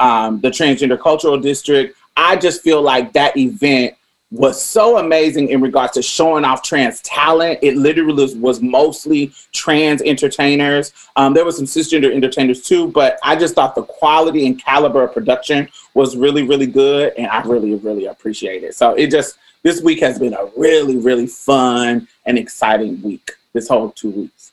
um, 0.00 0.40
the 0.40 0.48
Transgender 0.48 0.98
Cultural 0.98 1.38
District. 1.38 1.94
I 2.16 2.36
just 2.36 2.62
feel 2.62 2.80
like 2.80 3.12
that 3.12 3.36
event 3.36 3.94
was 4.34 4.62
so 4.62 4.98
amazing 4.98 5.48
in 5.48 5.60
regards 5.60 5.92
to 5.92 6.02
showing 6.02 6.44
off 6.44 6.62
trans 6.62 7.00
talent. 7.02 7.56
It 7.62 7.76
literally 7.76 8.14
was, 8.14 8.34
was 8.34 8.60
mostly 8.60 9.32
trans 9.52 10.02
entertainers. 10.02 10.92
Um, 11.14 11.34
there 11.34 11.44
was 11.44 11.56
some 11.56 11.66
cisgender 11.66 12.12
entertainers 12.12 12.60
too, 12.60 12.88
but 12.88 13.18
I 13.22 13.36
just 13.36 13.54
thought 13.54 13.76
the 13.76 13.84
quality 13.84 14.46
and 14.46 14.60
caliber 14.60 15.04
of 15.04 15.14
production 15.14 15.68
was 15.94 16.16
really, 16.16 16.42
really 16.42 16.66
good, 16.66 17.12
and 17.16 17.28
I 17.28 17.42
really, 17.42 17.76
really 17.76 18.06
appreciate 18.06 18.64
it. 18.64 18.74
So 18.74 18.94
it 18.94 19.12
just 19.12 19.38
this 19.62 19.80
week 19.80 20.00
has 20.00 20.18
been 20.18 20.34
a 20.34 20.46
really, 20.56 20.96
really 20.96 21.28
fun 21.28 22.08
and 22.26 22.36
exciting 22.36 23.00
week. 23.02 23.36
This 23.52 23.68
whole 23.68 23.92
two 23.92 24.10
weeks. 24.10 24.50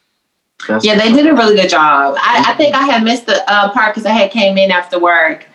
That's 0.67 0.85
Yeah, 0.85 0.95
they 0.95 1.11
did 1.11 1.25
a 1.25 1.33
really 1.33 1.55
good 1.55 1.71
job. 1.71 2.15
I, 2.19 2.45
I 2.49 2.53
think 2.53 2.75
I 2.75 2.83
had 2.83 3.03
missed 3.03 3.25
the 3.25 3.43
uh, 3.51 3.73
part 3.73 3.95
because 3.95 4.05
I 4.05 4.11
had 4.11 4.29
came 4.29 4.59
in 4.59 4.69
after 4.69 4.99
work, 4.99 5.47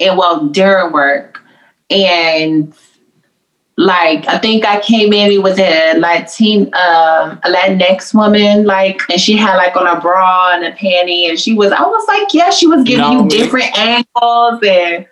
and 0.00 0.18
well 0.18 0.48
during 0.48 0.92
work, 0.92 1.40
and 1.90 2.74
like 3.78 4.26
I 4.26 4.38
think 4.38 4.66
I 4.66 4.80
came 4.80 5.12
in. 5.12 5.30
It 5.30 5.40
was 5.40 5.56
a 5.60 5.96
Latin, 5.98 6.62
um, 6.74 7.38
a 7.44 7.48
Latinx 7.48 8.12
woman, 8.12 8.66
like, 8.66 9.00
and 9.08 9.20
she 9.20 9.36
had 9.36 9.56
like 9.56 9.76
on 9.76 9.86
a 9.86 10.00
bra 10.00 10.50
and 10.54 10.64
a 10.64 10.72
panty, 10.72 11.28
and 11.28 11.38
she 11.38 11.54
was. 11.54 11.70
I 11.70 11.82
was 11.82 12.04
like, 12.08 12.34
yeah, 12.34 12.50
she 12.50 12.66
was 12.66 12.82
giving 12.82 13.02
No, 13.02 13.22
you 13.22 13.28
different 13.28 13.78
angles, 13.78 14.60
and 14.66 15.06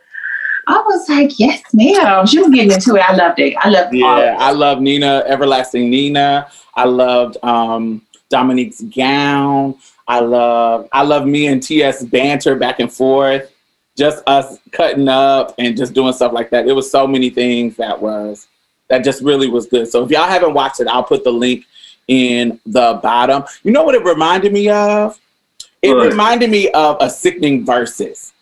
I 0.66 0.82
was 0.84 1.08
like, 1.08 1.38
yes, 1.38 1.62
ma'am. 1.72 2.26
She 2.26 2.40
was 2.40 2.52
getting 2.52 2.72
into 2.72 2.96
it. 2.96 3.08
I 3.08 3.14
loved 3.14 3.38
it. 3.38 3.54
I 3.60 3.68
loved 3.68 3.94
all 4.02 4.18
Yeah. 4.18 4.36
I 4.36 4.50
love 4.50 4.80
Nina, 4.80 5.22
Everlasting 5.28 5.88
Nina. 5.88 6.50
I 6.74 6.86
loved 6.86 7.36
um, 7.44 8.02
Dominique's 8.30 8.82
gown. 8.82 9.76
I 10.08 10.18
love, 10.18 10.88
I 10.90 11.02
love 11.02 11.24
me 11.24 11.46
and 11.46 11.62
TS 11.62 12.04
banter 12.06 12.56
back 12.56 12.80
and 12.80 12.92
forth. 12.92 13.52
Just 13.96 14.24
us 14.26 14.58
cutting 14.72 15.08
up 15.08 15.54
and 15.56 15.76
just 15.76 15.94
doing 15.94 16.12
stuff 16.12 16.32
like 16.32 16.50
that. 16.50 16.66
It 16.66 16.72
was 16.72 16.90
so 16.90 17.06
many 17.06 17.30
things 17.30 17.76
that 17.76 18.02
was 18.02 18.48
that 18.88 19.04
just 19.04 19.22
really 19.22 19.48
was 19.48 19.66
good. 19.66 19.88
So 19.88 20.04
if 20.04 20.10
y'all 20.10 20.28
haven't 20.28 20.54
watched 20.54 20.80
it, 20.80 20.86
I'll 20.88 21.02
put 21.04 21.24
the 21.24 21.32
link 21.32 21.64
in 22.08 22.60
the 22.66 23.00
bottom. 23.02 23.44
You 23.64 23.72
know 23.72 23.82
what 23.84 23.94
it 23.94 24.04
reminded 24.04 24.52
me 24.52 24.68
of? 24.68 25.18
It 25.82 25.94
What? 25.94 26.08
reminded 26.10 26.50
me 26.50 26.70
of 26.70 26.96
a 27.00 27.10
sickening 27.10 27.64
verses. 27.64 28.32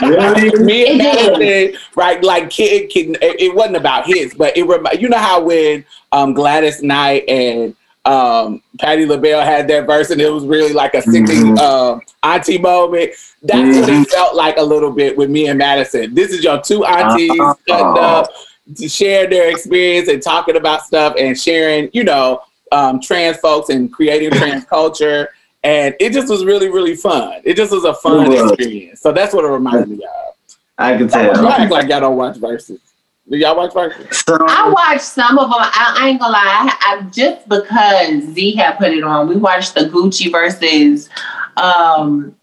Really? 0.00 0.50
me 0.64 0.86
and 0.90 1.00
It 1.00 1.38
did. 1.38 1.38
Madison, 1.38 1.80
right? 1.94 2.22
Like 2.22 2.50
kid, 2.50 2.88
kid, 2.90 3.16
it, 3.22 3.40
it 3.40 3.54
wasn't 3.54 3.76
about 3.76 4.06
his, 4.06 4.34
but 4.34 4.56
it 4.56 4.64
remi- 4.64 4.98
you 4.98 5.08
know 5.08 5.18
how 5.18 5.42
when 5.42 5.84
um, 6.12 6.32
Gladys 6.34 6.82
Knight 6.82 7.24
and 7.28 7.74
um, 8.06 8.62
Patti 8.80 9.04
LaBelle 9.06 9.42
had 9.42 9.68
that 9.68 9.86
verse, 9.86 10.10
and 10.10 10.20
it 10.20 10.30
was 10.30 10.44
really 10.46 10.72
like 10.72 10.94
a 10.94 11.02
sickening 11.02 11.54
Mhm. 11.54 11.58
um, 11.58 12.00
auntie 12.22 12.58
moment. 12.58 13.12
That's 13.42 13.76
what 13.78 13.88
Mhm. 13.90 14.02
it 14.02 14.10
felt 14.10 14.34
like 14.34 14.56
a 14.56 14.62
little 14.62 14.90
bit 14.90 15.16
with 15.16 15.28
me 15.30 15.46
and 15.48 15.58
Madison. 15.58 16.14
This 16.14 16.32
is 16.32 16.42
your 16.42 16.60
two 16.60 16.84
aunties 16.84 17.30
cutting 17.68 17.86
up 17.98 18.28
to 18.76 18.88
share 18.88 19.28
their 19.28 19.50
experience 19.50 20.08
and 20.08 20.22
talking 20.22 20.56
about 20.56 20.82
stuff 20.82 21.14
and 21.18 21.38
sharing, 21.38 21.90
you 21.92 22.04
know, 22.04 22.42
um, 22.72 23.00
trans 23.00 23.36
folks 23.38 23.68
and 23.68 23.92
creating 23.92 24.30
trans 24.30 24.64
culture. 24.64 25.28
And 25.62 25.94
it 26.00 26.12
just 26.12 26.28
was 26.28 26.44
really, 26.44 26.70
really 26.70 26.96
fun. 26.96 27.42
It 27.44 27.56
just 27.56 27.72
was 27.72 27.84
a 27.84 27.94
fun 27.94 28.28
was. 28.28 28.52
experience. 28.52 29.00
So 29.00 29.12
that's 29.12 29.34
what 29.34 29.44
it 29.44 29.48
reminded 29.48 29.88
me 29.88 29.96
of. 30.04 30.56
I 30.78 30.92
can 30.96 31.08
Y'all 31.08 31.34
tell. 31.34 31.48
act 31.48 31.70
like 31.70 31.88
y'all 31.88 32.00
don't 32.00 32.16
watch 32.16 32.36
verses. 32.38 32.80
Do 33.28 33.36
y'all 33.36 33.56
watch 33.56 33.72
verses? 33.72 34.24
I 34.28 34.72
watched 34.74 35.02
some 35.04 35.38
of 35.38 35.50
them. 35.50 35.58
I, 35.60 35.98
I 36.00 36.08
ain't 36.08 36.20
gonna 36.20 36.32
lie. 36.32 36.40
I, 36.42 36.96
I 36.96 37.02
just 37.10 37.48
because 37.48 38.24
Z 38.34 38.56
had 38.56 38.78
put 38.78 38.92
it 38.92 39.04
on. 39.04 39.28
We 39.28 39.36
watched 39.36 39.74
the 39.74 39.82
Gucci 39.82 40.32
versus 40.32 41.08
um, 41.56 42.34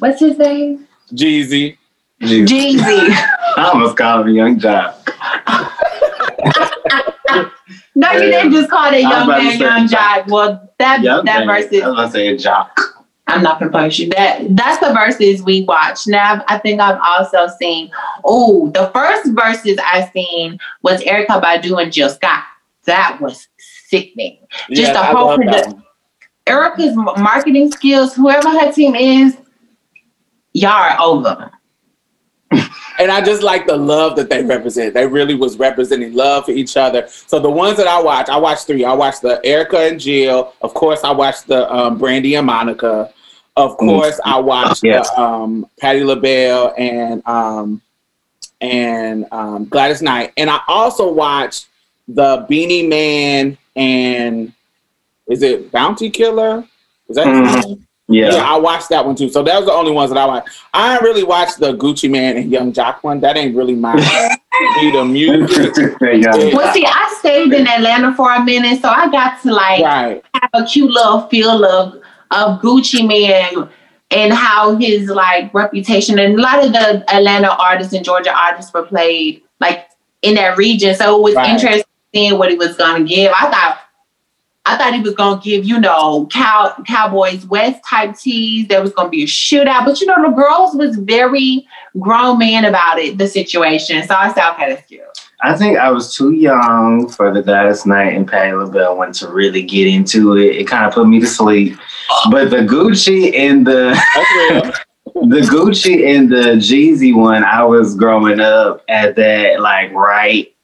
what's 0.00 0.18
his 0.18 0.38
name? 0.38 0.88
Jeezy. 1.12 1.76
Jeez. 2.22 2.46
Jeezy. 2.46 2.80
I 3.56 3.70
almost 3.72 3.96
called 3.96 4.26
him 4.26 4.32
a 4.32 4.36
young 4.36 4.58
job. 4.58 4.97
No, 7.94 8.12
you 8.12 8.20
didn't 8.30 8.52
just 8.52 8.70
call 8.70 8.84
I 8.84 8.90
that 8.92 9.00
young 9.02 9.24
about 9.24 9.38
to 9.38 9.44
man 9.44 9.58
young 9.60 9.88
jock. 9.88 10.16
jock. 10.18 10.26
Well, 10.28 10.72
that 10.78 11.02
Young 11.02 11.24
that 11.24 11.46
man. 11.46 11.62
versus 11.62 11.82
I 11.82 11.88
was 11.88 11.96
gonna 11.96 12.10
say 12.10 12.28
a 12.28 12.36
jock. 12.36 12.80
I'm 13.26 13.42
not 13.42 13.58
gonna 13.58 13.70
punish 13.72 13.98
you. 13.98 14.08
That 14.10 14.56
that's 14.56 14.78
the 14.78 14.92
verses 14.94 15.42
we 15.42 15.62
watch. 15.64 16.06
Now 16.06 16.42
I 16.48 16.58
think 16.58 16.80
I've 16.80 17.00
also 17.04 17.48
seen. 17.60 17.90
Oh, 18.24 18.70
the 18.70 18.88
first 18.94 19.32
verses 19.32 19.78
I 19.84 20.08
seen 20.12 20.58
was 20.82 21.02
Erykah 21.02 21.42
Badu 21.42 21.82
and 21.82 21.92
Jill 21.92 22.08
Scott. 22.08 22.44
That 22.84 23.18
was 23.20 23.48
sickening. 23.58 24.38
Just 24.70 24.92
the 24.94 25.00
I 25.00 25.06
whole 25.06 25.26
love 25.26 25.40
produ- 25.40 25.82
Erykah's 26.46 26.96
marketing 27.20 27.70
skills, 27.72 28.14
whoever 28.14 28.48
her 28.48 28.72
team 28.72 28.94
is, 28.94 29.36
y'all 30.54 30.70
are 30.70 30.96
over. 31.00 31.50
And 32.98 33.12
I 33.12 33.20
just 33.20 33.42
like 33.42 33.66
the 33.66 33.76
love 33.76 34.16
that 34.16 34.28
they 34.28 34.42
represent. 34.44 34.92
They 34.94 35.06
really 35.06 35.34
was 35.34 35.56
representing 35.58 36.14
love 36.14 36.46
for 36.46 36.50
each 36.50 36.76
other. 36.76 37.06
So 37.08 37.38
the 37.38 37.50
ones 37.50 37.76
that 37.76 37.86
I 37.86 38.00
watch, 38.02 38.28
I 38.28 38.36
watched 38.36 38.66
three. 38.66 38.84
I 38.84 38.92
watched 38.92 39.22
the 39.22 39.40
Erykah 39.44 39.90
and 39.92 40.00
Jill. 40.00 40.52
Of 40.62 40.74
course, 40.74 41.04
I 41.04 41.12
watched 41.12 41.46
the 41.46 41.72
um, 41.72 41.98
Brandy 41.98 42.34
and 42.34 42.46
Monica. 42.46 43.12
Of 43.56 43.76
course, 43.76 44.20
I 44.24 44.38
watched 44.38 44.82
Yes. 44.84 45.08
the, 45.10 45.20
um, 45.20 45.68
Patti 45.80 46.02
LaBelle 46.04 46.74
and 46.78 47.26
um, 47.26 47.80
and 48.60 49.26
um, 49.32 49.64
Gladys 49.66 50.02
Knight. 50.02 50.32
And 50.36 50.50
I 50.50 50.60
also 50.68 51.12
watched 51.12 51.66
the 52.08 52.44
Beenie 52.48 52.86
Man 52.86 53.56
and 53.76 54.52
is 55.28 55.42
it 55.42 55.70
Bounty 55.70 56.10
Killer? 56.10 56.64
Is 57.08 57.16
that 57.16 57.26
name? 57.66 57.86
Yeah. 58.08 58.32
Yeah, 58.34 58.42
I 58.50 58.56
watched 58.56 58.88
that 58.88 59.04
one 59.04 59.14
too. 59.16 59.28
So 59.28 59.42
that 59.42 59.56
was 59.56 59.66
the 59.66 59.72
only 59.72 59.92
ones 59.92 60.10
that 60.10 60.18
I 60.18 60.24
watched. 60.24 60.48
I 60.72 60.94
ain't 60.94 61.02
really 61.02 61.24
watched 61.24 61.58
the 61.58 61.74
Gucci 61.76 62.10
Mane 62.10 62.38
and 62.38 62.50
Young 62.50 62.72
Joc 62.72 63.02
one. 63.02 63.20
That 63.20 63.36
ain't 63.36 63.54
really 63.54 63.74
my 63.74 63.94
be 64.80 64.90
the 64.90 65.04
music. 65.04 65.74
yeah. 66.00 66.56
Well, 66.56 66.72
see, 66.72 66.86
I 66.86 67.14
stayed 67.18 67.52
in 67.52 67.66
Atlanta 67.66 68.14
for 68.14 68.32
a 68.32 68.42
minute, 68.42 68.80
so 68.80 68.88
I 68.88 69.10
got 69.10 69.42
to 69.42 69.52
like 69.52 69.82
Right. 69.84 70.22
have 70.34 70.50
a 70.54 70.64
cute 70.64 70.90
little 70.90 71.22
feel 71.28 71.64
of 71.64 72.00
of 72.30 72.60
Gucci 72.62 73.06
Mane 73.06 73.68
and 74.10 74.32
how 74.32 74.74
his 74.76 75.08
like 75.10 75.52
reputation 75.52 76.18
and 76.18 76.38
a 76.38 76.42
lot 76.42 76.64
of 76.64 76.72
the 76.72 77.04
Atlanta 77.14 77.50
artists 77.50 77.92
and 77.92 78.04
Georgia 78.04 78.34
artists 78.34 78.72
were 78.72 78.84
played 78.84 79.42
like 79.60 79.86
in 80.22 80.34
that 80.36 80.56
region. 80.56 80.94
So 80.94 81.18
it 81.18 81.22
was 81.22 81.34
Right. 81.34 81.50
interesting 81.50 81.84
seeing 82.14 82.38
what 82.38 82.50
he 82.50 82.56
was 82.56 82.74
gonna 82.76 83.04
give. 83.04 83.32
I 83.36 83.50
thought 83.50 83.78
I 84.68 84.76
thought 84.76 84.92
he 84.94 85.00
was 85.00 85.14
gonna 85.14 85.40
give, 85.40 85.64
you 85.64 85.80
know, 85.80 86.28
cow 86.30 86.74
Cowboys 86.86 87.46
West 87.46 87.80
type 87.88 88.14
tees. 88.16 88.68
There 88.68 88.82
was 88.82 88.92
gonna 88.92 89.08
be 89.08 89.22
a 89.22 89.26
shootout, 89.26 89.86
but 89.86 89.98
you 89.98 90.06
know, 90.06 90.22
the 90.22 90.28
girls 90.28 90.74
was 90.74 90.96
very 90.96 91.66
grown 91.98 92.38
man 92.38 92.66
about 92.66 92.98
it, 92.98 93.16
the 93.16 93.26
situation. 93.26 94.06
So 94.06 94.14
I 94.14 94.30
said, 94.30 94.50
okay, 94.52 94.68
that's 94.74 94.86
cute. 94.86 95.00
I 95.40 95.56
think 95.56 95.78
I 95.78 95.90
was 95.90 96.14
too 96.14 96.32
young 96.32 97.08
for 97.08 97.32
the 97.32 97.42
Gladys 97.42 97.86
Knight 97.86 98.14
and 98.14 98.28
Patti 98.28 98.52
LaBelle 98.52 98.98
one 98.98 99.12
to 99.12 99.28
really 99.28 99.62
get 99.62 99.86
into 99.86 100.36
it. 100.36 100.56
It 100.56 100.66
kind 100.66 100.84
of 100.84 100.92
put 100.92 101.08
me 101.08 101.20
to 101.20 101.26
sleep. 101.26 101.78
But 102.30 102.50
the 102.50 102.58
Gucci 102.58 103.34
and 103.34 103.66
the 103.66 103.98
the 105.14 105.40
Gucci 105.40 106.14
and 106.14 106.30
the 106.30 106.56
Jeezy 106.56 107.14
one, 107.14 107.42
I 107.42 107.64
was 107.64 107.94
growing 107.94 108.40
up 108.40 108.84
at 108.88 109.16
that 109.16 109.60
like 109.60 109.92
right, 109.92 110.54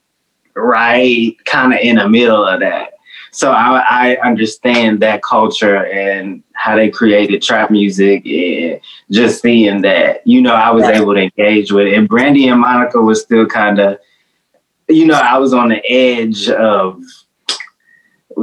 right, 0.55 1.37
kind 1.47 1.73
of 1.73 1.81
in 1.81 1.97
the 1.97 2.09
middle 2.09 2.45
of 2.45 2.61
that. 2.61 2.94
So 3.35 3.51
I, 3.51 3.83
I 3.91 4.17
understand 4.25 5.01
that 5.01 5.23
culture 5.23 5.85
and 5.87 6.45
how 6.53 6.77
they 6.77 6.89
created 6.89 7.43
trap 7.43 7.69
music 7.69 8.25
and 8.27 8.81
just 9.11 9.43
seeing 9.43 9.83
that, 9.83 10.25
you 10.25 10.41
know, 10.41 10.55
I 10.55 10.71
was 10.71 10.85
Right. 10.85 10.97
able 10.97 11.15
to 11.15 11.21
engage 11.21 11.73
with 11.73 11.89
it. 11.89 11.95
And 11.95 12.09
Brandy 12.09 12.47
and 12.47 12.61
Monica 12.61 13.01
was 13.01 13.23
still 13.23 13.45
kind 13.45 13.81
of, 13.81 13.99
you 14.89 15.05
know, 15.05 15.15
I 15.15 15.39
was 15.39 15.53
on 15.53 15.71
the 15.71 15.85
edge 15.91 16.49
of 16.49 17.03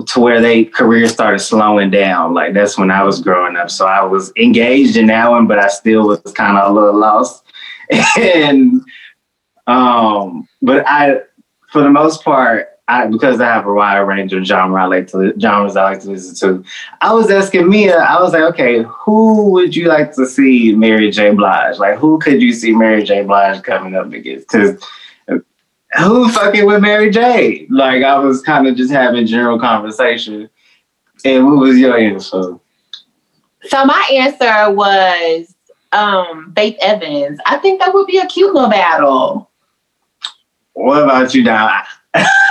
to 0.08 0.20
where 0.20 0.42
they 0.42 0.66
careers 0.66 1.14
started 1.14 1.40
slowing 1.40 1.90
down. 1.90 2.34
Like 2.34 2.54
that's 2.54 2.78
when 2.78 2.92
I 2.92 3.04
was 3.04 3.22
growing 3.22 3.56
up. 3.56 3.70
So 3.70 3.88
I 3.88 4.04
was 4.04 4.34
engaged 4.36 4.98
in 4.98 5.08
that 5.08 5.30
one, 5.30 5.48
but 5.48 5.58
I 5.58 5.70
still 5.70 6.06
was 6.06 6.22
kind 6.34 6.58
of 6.58 6.70
a 6.70 6.74
little 6.74 7.00
lost. 7.00 7.46
and 8.20 8.82
um, 9.68 10.50
but 10.62 10.84
I, 10.86 11.22
for 11.72 11.82
the 11.82 11.90
most 11.90 12.26
part, 12.26 12.71
I 12.88 13.08
because 13.08 13.40
I 13.40 13.46
have 13.46 13.66
a 13.66 13.74
wide 13.74 14.00
range 14.00 14.34
of 14.34 14.44
genre 14.44 14.82
I 14.82 14.86
like 14.86 15.08
to 15.08 15.34
genres 15.40 15.76
I 15.76 15.84
like 15.84 16.02
to 16.02 16.10
listen 16.10 16.36
to. 16.36 16.70
I 17.00 17.14
was 17.14 17.30
asking 17.32 17.70
Mia, 17.70 17.98
I 17.98 18.22
was 18.22 18.34
like, 18.34 18.44
okay, 18.54 18.84
who 18.84 19.50
would 19.52 19.76
you 19.76 19.88
like 19.88 20.14
to 20.16 20.26
see 20.26 20.76
Mary 20.76 21.10
J. 21.12 21.32
Blige? 21.34 21.78
Like, 21.78 21.98
who 21.98 22.20
could 22.20 22.42
you 22.42 22.52
see 22.54 22.74
Mary 22.74 23.04
J. 23.04 23.24
Blige 23.24 23.64
coming 23.64 23.96
up 23.96 24.12
against? 24.12 24.48
Because 24.50 24.84
who 25.98 26.30
fucking 26.32 26.66
with 26.66 26.82
Mary 26.82 27.10
J? 27.12 27.68
Like, 27.70 28.04
I 28.04 28.18
was 28.20 28.42
kind 28.42 28.68
of 28.68 28.76
just 28.76 28.92
having 28.92 29.26
general 29.26 29.60
conversation. 29.60 30.50
And 31.24 31.46
what 31.46 31.58
was 31.58 31.78
your 31.78 31.98
answer? 31.98 32.58
So 33.64 33.86
my 33.86 34.10
answer 34.12 34.74
was 34.74 35.56
um 35.92 36.52
Faith 36.56 36.78
Evans. 36.82 37.40
I 37.46 37.58
think 37.58 37.80
that 37.80 37.94
would 37.94 38.08
be 38.08 38.18
a 38.18 38.26
cute 38.26 38.54
little 38.54 38.70
battle. 38.70 39.50
What 40.74 41.04
about 41.04 41.34
you, 41.34 41.44
Don? 41.44 41.84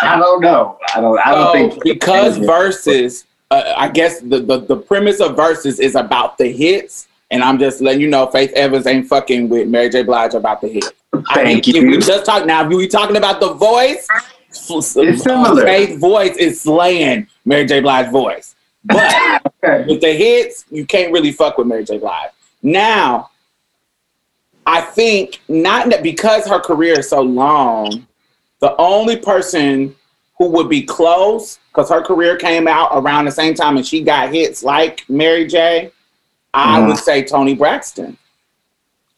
I 0.03 0.17
don't 0.19 0.41
know. 0.41 0.79
I 0.95 1.01
don't. 1.01 1.19
I 1.27 1.31
don't 1.35 1.47
So, 1.47 1.53
think 1.81 1.83
because 1.85 2.39
verses, 2.39 3.25
uh, 3.51 3.75
I 3.77 3.89
guess 3.89 4.21
the, 4.21 4.41
the 4.41 4.59
the 4.59 4.77
premise 4.77 5.21
of 5.21 5.37
verses 5.37 5.81
is 5.81 5.95
about 5.95 6.39
the 6.39 6.51
hits, 6.51 7.09
and 7.31 7.43
I'm 7.43 7.59
just 7.59 7.81
letting 7.81 8.01
you 8.01 8.09
know, 8.09 8.27
Faith 8.27 8.53
Evans 8.53 8.87
ain't 8.87 9.07
fucking 9.09 9.49
with 9.49 9.69
Mary 9.69 9.89
J. 9.91 10.03
Blige 10.03 10.35
about 10.35 10.61
the 10.61 10.69
hit. 10.69 10.93
I 11.13 11.17
mean, 11.45 11.63
Thank 11.63 11.69
If 11.69 11.75
we 11.75 11.81
you. 11.93 12.01
just 12.01 12.25
talk 12.25 12.47
now, 12.47 12.63
if 12.65 12.69
we 12.69 12.87
talking 12.89 13.17
about 13.17 13.41
the 13.41 13.53
voice, 13.55 14.07
It's 14.51 15.23
similar. 15.23 15.63
Faith 15.65 15.99
voice 15.99 16.37
is 16.37 16.61
slaying 16.61 17.27
Mary 17.45 17.65
J. 17.67 17.81
Blige's 17.81 18.11
voice, 18.13 18.55
but 18.85 19.15
Okay. 19.63 19.85
with 19.87 20.01
the 20.01 20.13
hits, 20.13 20.65
you 20.71 20.87
can't 20.87 21.13
really 21.13 21.33
fuck 21.33 21.59
with 21.59 21.67
Mary 21.67 21.85
J. 21.85 21.99
Blige. 21.99 22.31
Now, 22.63 23.31
I 24.67 24.81
think 24.81 25.41
not 25.49 26.03
because 26.03 26.47
her 26.47 26.61
career 26.61 27.01
is 27.01 27.09
so 27.11 27.21
long, 27.21 28.07
the 28.61 28.75
only 28.77 29.17
person 29.17 29.95
who 30.39 30.47
would 30.49 30.69
be 30.69 30.83
close, 30.83 31.59
because 31.69 31.91
her 31.91 32.01
career 32.03 32.37
came 32.37 32.67
out 32.67 32.91
around 32.95 33.27
the 33.27 33.31
same 33.31 33.55
time 33.55 33.77
and 33.77 33.87
she 33.87 34.03
got 34.03 34.33
hits 34.33 34.63
like 34.63 35.05
Mary 35.09 35.47
J. 35.47 35.91
I 36.55 36.81
Mhm. 36.81 36.89
would 36.89 36.97
say 36.99 37.23
Toni 37.23 37.55
Braxton. 37.55 38.17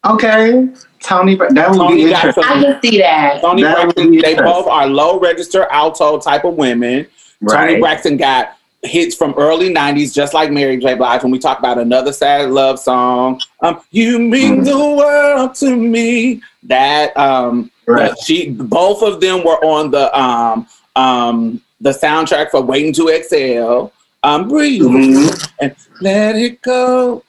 Okay. 0.05 0.69
Toni, 1.01 1.37
Bra- 1.37 1.49
that 1.51 1.71
would 1.71 1.79
Toni 1.79 2.05
be 2.05 2.11
interesting. 2.13 2.45
I 2.45 2.61
can 2.63 2.81
see 2.83 2.99
that. 2.99 3.41
Toni 3.41 3.63
That 3.63 3.75
Braxton, 3.95 4.19
they 4.19 4.35
both 4.35 4.67
are 4.67 4.87
low 4.87 5.19
register 5.19 5.67
alto 5.71 6.19
type 6.19 6.45
of 6.45 6.55
women. 6.55 7.07
Toni 7.49 7.79
Braxton 7.81 8.17
got 8.17 8.57
hits 8.83 9.15
from 9.15 9.33
early 9.37 9.69
90s, 9.73 10.13
just 10.13 10.35
like 10.35 10.51
Mary 10.51 10.77
J. 10.77 10.95
Blige. 10.95 11.23
When 11.23 11.31
we 11.33 11.39
talk 11.39 11.59
about 11.61 11.79
another 11.79 12.13
sad 12.13 12.51
love 12.51 12.79
song, 12.81 13.41
um, 13.61 13.81
You 13.93 14.19
Mean 14.19 14.63
Mhm. 14.63 14.65
the 14.65 14.79
World 14.97 15.55
to 15.57 15.77
Me. 15.77 16.41
That 16.65 17.17
um 17.17 17.71
Right. 17.87 18.13
she 18.25 18.51
both 18.51 19.03
of 19.03 19.21
them 19.21 19.45
were 19.45 19.63
on 19.65 19.91
the 19.91 20.17
um 20.19 20.67
um 20.97 21.61
the 21.81 21.91
soundtrack 21.91 22.51
for 22.51 22.61
Waiting 22.63 22.93
to 22.95 23.09
Exhale. 23.09 23.93
Um 24.23 24.49
breathe 24.49 24.83
Mhm. 24.83 25.49
and 25.61 25.75
let 26.01 26.37
it 26.37 26.63
go. 26.63 27.23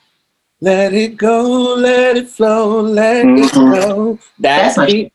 Let 0.60 0.94
it 0.94 1.16
go, 1.16 1.74
let 1.74 2.16
it 2.16 2.28
flow, 2.28 2.80
let 2.80 3.26
Mhm. 3.26 3.38
it 3.44 3.52
go. 3.52 4.18
That's 4.38 4.76
That's 4.76 4.90
she, 4.90 5.10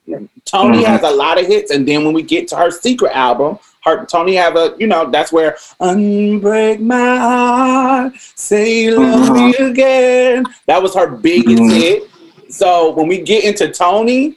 Toni 0.45 0.83
Mhm. 0.83 0.85
has 0.85 1.03
a 1.03 1.09
lot 1.09 1.39
of 1.39 1.47
hits, 1.47 1.71
and 1.71 1.87
then 1.87 2.03
when 2.05 2.13
we 2.13 2.21
get 2.21 2.47
to 2.49 2.55
her 2.55 2.69
secret 2.69 3.15
album, 3.15 3.57
her 3.85 4.05
Toni 4.05 4.35
have 4.35 4.55
a 4.57 4.75
you 4.77 4.85
know 4.87 5.09
that's 5.09 5.31
where 5.31 5.57
unbreak 5.81 6.79
my 6.81 7.17
heart, 7.17 8.13
say 8.35 8.91
love 8.91 9.31
me 9.31 9.55
again. 9.55 10.43
That 10.67 10.83
was 10.83 10.93
her 10.93 11.07
biggest 11.07 11.63
Mhm. 11.63 11.71
hit. 11.71 12.03
So 12.49 12.91
when 12.91 13.07
we 13.07 13.19
get 13.19 13.43
into 13.43 13.69
Toni, 13.69 14.35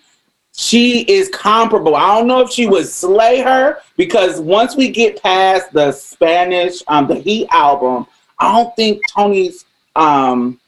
she 0.54 1.00
is 1.02 1.28
comparable. 1.30 1.96
I 1.96 2.18
don't 2.18 2.26
know 2.26 2.40
if 2.40 2.50
she 2.50 2.66
would 2.66 2.86
slay 2.86 3.40
her 3.40 3.78
because 3.96 4.38
once 4.40 4.76
we 4.76 4.90
get 4.90 5.22
past 5.22 5.72
the 5.72 5.92
Spanish, 5.92 6.82
um, 6.88 7.06
the 7.06 7.14
Heat 7.14 7.48
album, 7.50 8.06
I 8.38 8.52
don't 8.52 8.74
think 8.76 9.00
Toni's 9.10 9.64
um 9.96 10.58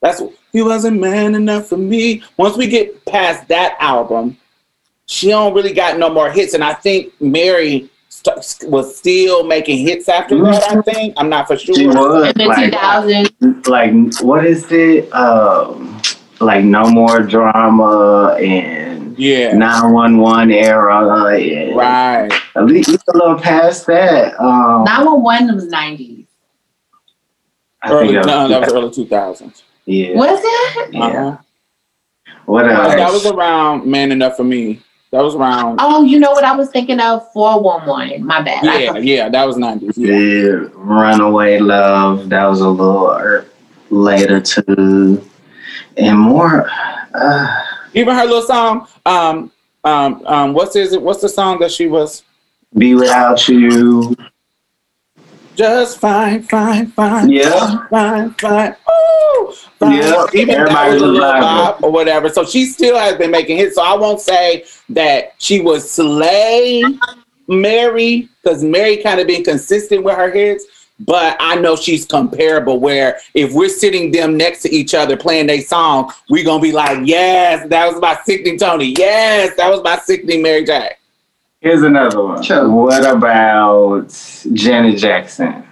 that's 0.00 0.20
he 0.52 0.62
wasn't 0.62 1.00
man 1.00 1.34
enough 1.34 1.66
for 1.68 1.76
me. 1.76 2.22
Once 2.36 2.56
we 2.56 2.66
get 2.68 3.04
past 3.06 3.48
that 3.48 3.76
album, 3.80 4.36
she 5.06 5.28
don't 5.28 5.54
really 5.54 5.72
got 5.72 5.98
no 5.98 6.08
more 6.10 6.30
hits, 6.30 6.54
and 6.54 6.62
I 6.62 6.74
think 6.74 7.12
Mary 7.20 7.88
st- 8.10 8.70
was 8.70 8.96
still 8.96 9.44
making 9.44 9.78
hits 9.86 10.08
after 10.08 10.40
that. 10.42 10.70
I 10.70 10.80
think 10.82 11.14
I'm 11.16 11.28
not 11.28 11.46
for 11.48 11.56
sure. 11.56 11.74
She 11.74 11.84
sure. 11.84 11.94
was 11.94 12.28
In 12.28 12.38
the 12.38 12.46
like, 12.46 12.72
2000s. 12.72 13.66
like 13.66 14.22
what 14.22 14.44
is 14.44 14.70
it? 14.70 15.12
Um, 15.14 16.00
like 16.40 16.64
no 16.64 16.84
more 16.90 17.20
drama 17.22 18.36
and 18.40 18.83
Yeah, 19.16 19.52
nine 19.52 19.92
one 19.92 20.18
one 20.18 20.50
era. 20.50 21.06
And 21.36 21.76
right. 21.76 22.32
At 22.56 22.66
least 22.66 22.90
a 22.90 23.16
little 23.16 23.38
past 23.38 23.86
that. 23.86 24.38
Um, 24.40 24.84
911 24.84 25.54
was 25.54 25.66
90s. 25.66 26.26
Early, 27.86 28.14
think 28.14 28.26
no, 28.26 28.48
that 28.48 28.60
was 28.60 28.68
that 28.70 28.76
early 28.76 28.90
2000s. 28.90 29.62
yeah. 29.84 30.16
What 30.16 30.30
is 30.30 30.40
it? 30.42 30.94
Uh-huh. 30.96 31.36
What 32.46 32.70
else? 32.70 32.94
That 32.94 33.12
was 33.12 33.26
around 33.26 33.86
Man 33.86 34.12
Enough 34.12 34.36
for 34.36 34.44
Me. 34.44 34.80
That 35.10 35.22
was 35.22 35.34
around. 35.34 35.78
Oh, 35.80 36.02
you 36.02 36.18
know 36.18 36.32
what 36.32 36.44
I 36.44 36.56
was 36.56 36.70
thinking 36.70 36.98
of? 36.98 37.30
411. 37.32 38.26
My 38.26 38.42
bad. 38.42 38.64
Yeah, 38.64 38.96
yeah, 38.96 39.28
that 39.28 39.44
was 39.44 39.56
90s. 39.56 39.92
Yeah. 39.96 40.16
Yeah, 40.16 40.68
Runaway 40.74 41.58
Love. 41.58 42.28
That 42.30 42.46
was 42.46 42.60
a 42.60 42.68
little 42.68 43.10
er- 43.10 43.46
later 43.90 44.40
too, 44.40 45.24
and 45.96 46.18
more. 46.18 46.68
Uh, 47.14 47.63
Even 47.94 48.14
her 48.14 48.24
little 48.24 48.42
song, 48.42 48.88
um, 49.06 49.50
um, 49.84 50.22
um, 50.26 50.52
what's 50.54 50.76
is 50.76 50.92
it? 50.92 51.00
What's 51.02 51.20
the 51.22 51.28
song 51.28 51.58
that 51.60 51.70
she 51.72 51.86
was 51.86 52.22
Be 52.76 52.94
without 52.94 53.46
you. 53.48 54.16
just 55.54 56.00
fine, 56.00 56.42
fine, 56.42 56.88
fine, 56.88 57.30
Yeah. 57.30 57.86
fine, 57.88 58.30
fine, 58.34 58.74
ooh, 58.90 59.52
fine. 59.78 59.92
Yeah, 59.98 60.26
Even 60.34 60.48
that 60.48 60.58
everybody 60.58 60.90
a 60.90 60.92
was 60.94 61.02
little 61.02 61.20
vibing. 61.20 61.82
or 61.84 61.92
whatever. 61.92 62.28
So 62.28 62.44
she 62.44 62.64
still 62.66 62.98
has 62.98 63.16
been 63.16 63.30
making 63.30 63.58
hits. 63.58 63.76
So 63.76 63.82
I 63.84 63.94
won't 63.96 64.20
say 64.20 64.64
that 64.88 65.34
she 65.38 65.60
was 65.60 65.88
slay 65.88 66.98
Mary 67.46 68.28
because 68.42 68.64
Mary 68.64 68.96
kind 68.96 69.20
of 69.20 69.28
been 69.28 69.44
consistent 69.44 70.02
with 70.02 70.16
her 70.16 70.30
hits. 70.32 70.64
But 71.06 71.36
I 71.40 71.56
know 71.56 71.76
she's 71.76 72.06
comparable. 72.06 72.80
Where 72.80 73.18
if 73.34 73.52
we're 73.52 73.68
sitting 73.68 74.10
them 74.10 74.36
next 74.36 74.62
to 74.62 74.72
each 74.74 74.94
other 74.94 75.16
playing 75.16 75.46
their 75.46 75.60
song, 75.60 76.12
we're 76.30 76.44
gonna 76.44 76.62
be 76.62 76.72
like, 76.72 77.00
"Yes, 77.04 77.68
that 77.68 77.90
was 77.90 78.00
my 78.00 78.16
sickening 78.24 78.58
Toni. 78.58 78.94
Yes, 78.96 79.54
that 79.56 79.70
was 79.70 79.82
my 79.82 79.98
sickening 79.98 80.42
Mary 80.42 80.64
J." 80.64 80.90
Here's 81.60 81.82
another 81.82 82.22
one. 82.22 82.42
Sure. 82.42 82.68
What 82.68 83.04
about 83.04 84.08
Janet 84.52 84.98
Jackson? 84.98 85.64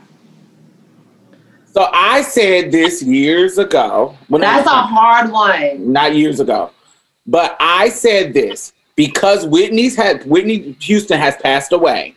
So 1.73 1.89
I 1.93 2.23
said 2.23 2.71
this 2.71 3.03
years 3.03 3.57
ago. 3.59 4.17
When 4.29 4.43
That's 4.43 4.67
a 4.67 4.71
I, 4.71 4.87
hard 4.87 5.33
one. 5.33 5.93
not 5.93 6.15
years 6.15 6.41
ago, 6.41 6.71
but 7.27 7.57
I 7.61 7.89
said 7.89 8.35
this 8.35 8.73
because 8.97 9.47
Whitney's 9.47 9.97
had 9.97 10.25
Whitney 10.27 10.77
Houston 10.81 11.19
has 11.19 11.37
passed 11.37 11.73
away. 11.73 12.15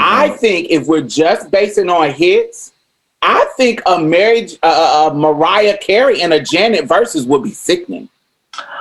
I 0.00 0.28
Mm-hmm. 0.28 0.36
think 0.38 0.70
if 0.70 0.86
we're 0.86 1.02
just 1.02 1.50
basing 1.50 1.88
on 1.90 2.10
hits, 2.10 2.72
I 3.20 3.46
think 3.56 3.82
a 3.86 3.98
marriage, 4.00 4.56
uh, 4.62 5.10
a 5.10 5.14
Mariah 5.14 5.76
Carey 5.78 6.22
and 6.22 6.32
a 6.32 6.40
Janet 6.42 6.86
versus 6.86 7.26
would 7.26 7.42
be 7.42 7.52
sickening. 7.52 8.08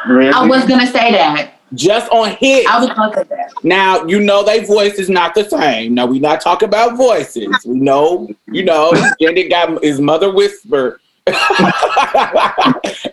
really? 0.08 0.32
I 0.32 0.46
was 0.46 0.66
going 0.66 0.80
to 0.80 0.88
say 0.88 1.12
that. 1.12 1.56
Just 1.74 2.10
on 2.12 2.32
hits. 2.32 2.68
I 2.68 2.80
was 2.84 2.90
going 2.96 3.12
to 3.12 3.18
say 3.20 3.24
that. 3.30 3.52
Now 3.64 4.04
you 4.06 4.20
know 4.20 4.44
their 4.44 4.66
voice 4.66 4.96
is 4.96 5.10
not 5.10 5.36
the 5.36 5.48
same. 5.48 5.94
Now 5.94 6.06
we're 6.08 6.20
not 6.22 6.42
talking 6.42 6.68
about 6.68 6.98
voices. 6.98 7.48
We 7.66 7.80
know, 7.80 8.28
you 8.48 8.64
know, 8.66 8.92
Janet 9.22 9.50
got 9.50 9.84
his 9.84 10.00
mother 10.02 10.34
whisper, 10.34 11.00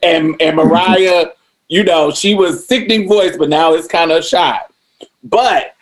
and 0.02 0.34
and 0.40 0.56
Mariah, 0.56 1.26
you 1.68 1.84
know, 1.84 2.10
she 2.10 2.34
was 2.34 2.66
sickening 2.66 3.06
voice, 3.08 3.36
but 3.36 3.48
now 3.48 3.74
it's 3.74 3.86
kind 3.86 4.10
of 4.10 4.24
shot. 4.24 4.72
But 5.22 5.74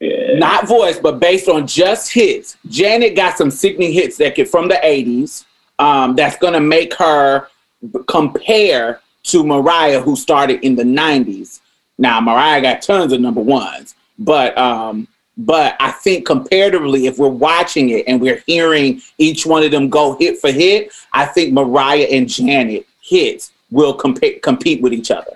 Yeah. 0.00 0.38
not 0.38 0.68
voice, 0.68 0.98
but 0.98 1.20
based 1.20 1.48
on 1.48 1.66
just 1.66 2.12
hits. 2.12 2.58
Janet 2.68 3.16
got 3.16 3.38
some 3.38 3.50
sickening 3.50 3.92
hits 3.92 4.16
that 4.18 4.34
get 4.34 4.48
from 4.48 4.68
the 4.68 4.78
'80s. 4.82 5.44
Um, 5.78 6.14
that's 6.14 6.36
gonna 6.36 6.60
make 6.60 6.92
her 6.94 7.48
b- 7.92 8.00
compare 8.06 9.00
to 9.24 9.44
Mariah, 9.44 10.00
who 10.00 10.14
started 10.14 10.62
in 10.62 10.76
the 10.76 10.82
'90s. 10.84 11.60
Now 11.98 12.20
Mariah 12.20 12.60
got 12.60 12.82
tons 12.82 13.12
of 13.14 13.20
number 13.20 13.40
ones, 13.40 13.94
but 14.18 14.56
um, 14.58 15.08
but 15.38 15.76
I 15.80 15.90
think 15.92 16.26
comparatively, 16.26 17.06
if 17.06 17.18
we're 17.18 17.28
watching 17.28 17.90
it 17.90 18.04
and 18.06 18.20
we're 18.20 18.42
hearing 18.46 19.00
each 19.18 19.46
one 19.46 19.62
of 19.62 19.70
them 19.70 19.88
go 19.88 20.16
hit 20.18 20.38
for 20.40 20.50
hit, 20.52 20.92
I 21.12 21.24
think 21.26 21.52
Mariah 21.54 22.06
and 22.10 22.28
Janet 22.28 22.86
hits 23.00 23.52
will 23.70 23.94
compete 23.94 24.42
compete 24.42 24.82
with 24.82 24.92
each 24.92 25.10
other. 25.10 25.32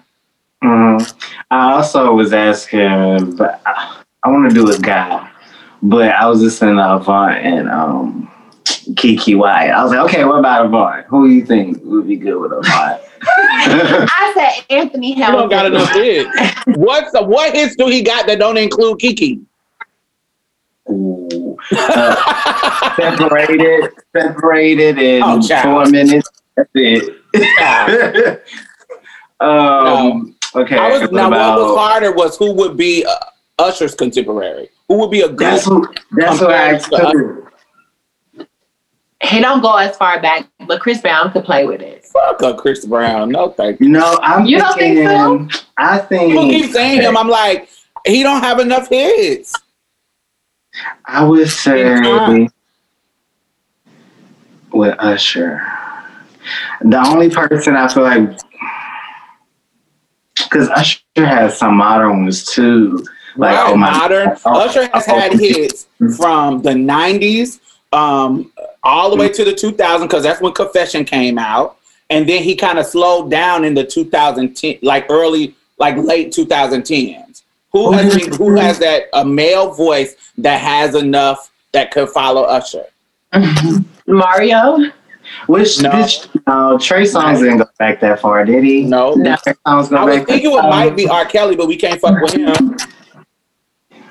Mhm. 0.62 1.14
I 1.50 1.72
also 1.72 2.12
was 2.14 2.32
asking, 2.34 3.36
but 3.36 3.60
I, 3.64 3.99
I 4.22 4.30
want 4.30 4.48
to 4.50 4.54
do 4.54 4.70
a 4.70 4.78
guy. 4.78 5.30
but 5.82 6.12
I 6.12 6.26
was 6.26 6.40
listening 6.42 6.76
to 6.76 6.94
Avant 6.96 7.36
and 7.38 7.68
um, 7.70 8.30
Keke 8.66 9.36
Wyatt. 9.36 9.70
I 9.74 9.82
was 9.82 9.92
like, 9.92 10.00
okay, 10.10 10.24
what 10.24 10.38
about 10.40 10.66
Avant? 10.66 11.06
Who 11.06 11.26
do 11.28 11.34
you 11.34 11.44
think 11.46 11.78
would 11.84 12.06
be 12.06 12.16
good 12.16 12.36
with 12.38 12.52
Avant? 12.52 13.00
I 13.22 14.32
said 14.34 14.64
Anthony 14.74 15.12
He 15.14 15.20
don't 15.20 15.48
got 15.50 15.66
enough 15.66 15.90
hits. 15.92 16.28
What's 16.66 17.12
the, 17.12 17.22
what 17.22 17.54
hits 17.54 17.76
do 17.76 17.86
he 17.88 18.02
got 18.02 18.26
that 18.26 18.38
don't 18.38 18.56
include 18.56 18.98
Keke? 18.98 19.40
Ooh. 20.90 21.56
Uh, 21.72 22.94
separated, 22.96 23.90
separated 24.16 24.98
in 24.98 25.22
Oh, 25.24 25.40
child. 25.40 25.64
four 25.64 25.86
minutes. 25.90 26.28
That's 26.56 26.70
it. 26.74 27.16
um, 29.40 30.34
okay. 30.54 30.76
I 30.78 30.90
was 30.90 31.00
what 31.02 31.12
now 31.12 31.28
about- 31.28 31.58
what 31.58 31.68
was 31.68 31.78
harder 31.78 32.12
was 32.12 32.36
who 32.36 32.52
would 32.54 32.76
be 32.76 33.04
uh, 33.04 33.14
Usher's 33.60 33.94
contemporary. 33.94 34.70
Who 34.88 34.98
would 34.98 35.10
be 35.10 35.20
a 35.20 35.28
good 35.28 35.38
That's 35.40 35.68
what. 35.68 36.00
That's 36.12 36.40
what 36.40 36.50
I 36.50 36.74
asked 36.74 36.90
too. 36.90 37.46
He 39.22 39.38
don't 39.38 39.60
go 39.60 39.76
as 39.76 39.96
far 39.96 40.20
back, 40.20 40.48
but 40.66 40.80
Chris 40.80 41.00
Brown 41.00 41.30
could 41.30 41.44
play 41.44 41.66
with 41.66 41.82
it. 41.82 42.06
fuck 42.06 42.42
up 42.42 42.56
Chris 42.56 42.86
Brown? 42.86 43.28
No 43.30 43.50
thank 43.50 43.78
you. 43.78 43.88
No, 43.88 44.18
I'm 44.22 44.46
You 44.46 44.58
don't 44.58 44.78
think 44.78 45.06
so? 45.06 45.48
I 45.76 45.98
think. 45.98 46.32
People 46.32 46.48
keep 46.48 46.70
saying 46.72 47.02
him. 47.02 47.16
I'm 47.16 47.28
like, 47.28 47.68
he 48.06 48.22
don't 48.22 48.42
have 48.42 48.60
enough 48.60 48.88
hits. 48.88 49.54
I 51.04 51.22
would 51.22 51.48
say 51.50 52.48
with 54.72 54.94
Usher. 54.98 55.60
The 56.80 57.06
only 57.06 57.28
person 57.28 57.76
I 57.76 57.88
feel 57.88 58.04
like, 58.04 58.38
because 60.36 60.68
Usher 60.70 61.00
has 61.16 61.58
some 61.58 61.76
modern 61.76 62.22
ones 62.22 62.44
too. 62.46 63.04
Like 63.40 63.56
right, 63.56 63.70
oh 63.70 63.76
my, 63.76 63.90
modern. 63.90 64.36
oh, 64.44 64.60
Usher 64.60 64.86
has 64.92 65.08
oh, 65.08 65.18
had 65.18 65.32
hits 65.32 65.86
from 66.18 66.60
the 66.60 66.72
'90s 66.72 67.58
um, 67.90 68.52
all 68.82 69.08
the 69.08 69.16
way 69.16 69.30
to 69.30 69.44
the 69.44 69.52
2000s 69.52 70.02
because 70.02 70.22
that's 70.22 70.42
when 70.42 70.52
Confession 70.52 71.06
came 71.06 71.38
out, 71.38 71.78
and 72.10 72.28
then 72.28 72.42
he 72.42 72.54
kind 72.54 72.78
of 72.78 72.84
slowed 72.84 73.30
down 73.30 73.64
in 73.64 73.72
the 73.72 73.82
2010, 73.82 74.80
like 74.82 75.06
early, 75.08 75.54
like 75.78 75.96
late 75.96 76.32
2010s. 76.32 77.42
Who 77.72 77.92
has 77.92 78.14
been, 78.14 78.34
who 78.34 78.56
has 78.56 78.78
that 78.80 79.04
a 79.14 79.24
male 79.24 79.72
voice 79.72 80.16
that 80.36 80.60
has 80.60 80.94
enough 80.94 81.50
that 81.72 81.92
could 81.92 82.10
follow 82.10 82.42
Usher? 82.42 82.84
Mario? 84.06 84.90
Which 85.46 85.80
No. 85.80 85.98
which 85.98 86.28
no 86.46 86.76
Trey 86.76 87.04
Songz 87.04 87.38
didn't 87.38 87.58
go 87.58 87.68
back 87.78 88.00
that 88.00 88.20
far, 88.20 88.44
did 88.44 88.64
he? 88.64 88.84
No. 88.84 89.14
No. 89.14 89.36
Trey 89.36 89.54
Songz 89.66 89.88
go 89.88 89.96
I 89.96 90.04
was 90.04 90.16
back 90.18 90.26
thinking 90.26 90.50
it 90.50 90.62
might 90.62 90.94
be 90.94 91.08
R. 91.08 91.24
Kelly, 91.24 91.56
but 91.56 91.68
we 91.68 91.76
can't 91.76 91.98
fuck 91.98 92.20
with 92.20 92.34
him. 92.34 92.76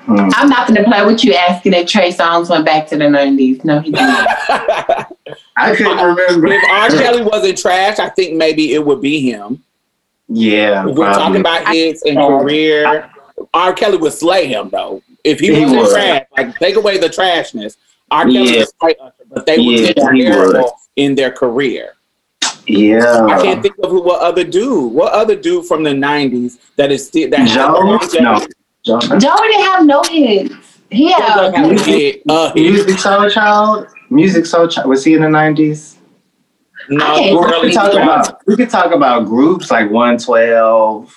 Hmm. 0.06 0.28
I'm 0.34 0.48
not 0.48 0.66
gonna 0.66 0.84
play 0.84 1.04
with 1.04 1.22
you 1.24 1.34
asking 1.34 1.74
if 1.74 1.86
Trey 1.88 2.10
Songz 2.10 2.48
went 2.50 2.64
back 2.64 2.86
to 2.88 2.96
the 2.96 3.04
90s. 3.04 3.64
No, 3.64 3.80
he 3.80 3.90
didn't. 3.92 4.06
I 5.56 5.74
couldn't 5.76 5.96
remember. 5.98 6.46
if 6.52 6.62
R. 6.70 6.88
Kelly 6.90 7.22
wasn't 7.22 7.58
trash, 7.58 7.98
I 7.98 8.08
think 8.08 8.34
maybe 8.36 8.72
it 8.74 8.84
would 8.84 9.00
be 9.02 9.20
him. 9.30 9.62
Yeah, 10.28 10.86
we're 10.86 10.94
probably. 10.94 11.14
talking 11.14 11.40
about 11.40 11.68
hits 11.74 12.02
and 12.02 12.16
career, 12.16 13.10
R. 13.52 13.72
Kelly 13.74 13.98
would 13.98 14.12
slay 14.12 14.46
him 14.46 14.70
though. 14.70 15.02
If 15.22 15.38
he, 15.40 15.54
He 15.54 15.60
wasn't 15.62 15.80
would. 15.82 15.90
trash, 15.92 16.24
like 16.36 16.58
take 16.58 16.76
away 16.76 16.96
the 16.98 17.08
trashness, 17.08 17.76
R. 18.10 18.22
Kelly 18.24 18.52
Yeah. 18.54 18.58
would 18.60 18.68
slay 18.80 18.94
Usher, 19.00 19.12
but 19.28 19.46
they 19.46 19.58
would 19.58 19.96
Yeah, 19.96 20.10
be 20.10 20.18
he 20.18 20.24
would. 20.24 20.32
terrible 20.32 20.72
in 20.96 21.14
their 21.14 21.30
career. 21.30 21.94
yeah. 22.66 23.26
I 23.26 23.42
can't 23.42 23.62
think 23.62 23.74
of 23.82 23.90
who 23.90 24.00
what 24.02 24.20
other 24.22 24.44
dude. 24.44 24.92
What 24.94 25.12
other 25.12 25.36
dude 25.36 25.66
from 25.66 25.82
the 25.82 25.90
'90s 25.90 26.58
that 26.76 26.90
is 26.90 27.06
still 27.06 27.28
that 27.30 27.46
Joe? 27.48 27.98
has 27.98 28.14
No. 28.14 28.40
Joe. 28.84 28.98
Joe 29.00 29.18
didn't 29.18 29.60
have 29.62 29.86
no 29.86 30.02
hits. 30.08 30.80
He 30.90 31.12
had 31.12 31.22
have 31.22 31.54
a 31.54 31.82
hit. 31.82 32.22
Uh. 32.28 32.52
Musiq 32.54 32.96
Soulchild. 32.96 33.90
Music 34.10 34.44
Soul 34.44 34.66
Child. 34.66 34.88
Was 34.88 35.04
he 35.04 35.14
in 35.14 35.22
the 35.22 35.28
nineties? 35.28 35.96
No, 36.88 37.14
we 37.14 37.30
early 37.30 37.68
could 37.68 37.74
talk 37.74 37.92
about 37.92 38.46
we 38.46 38.56
could 38.56 38.70
talk 38.70 38.92
about 38.92 39.26
groups 39.26 39.70
like 39.70 39.90
One 39.90 40.18
Twelve. 40.18 41.14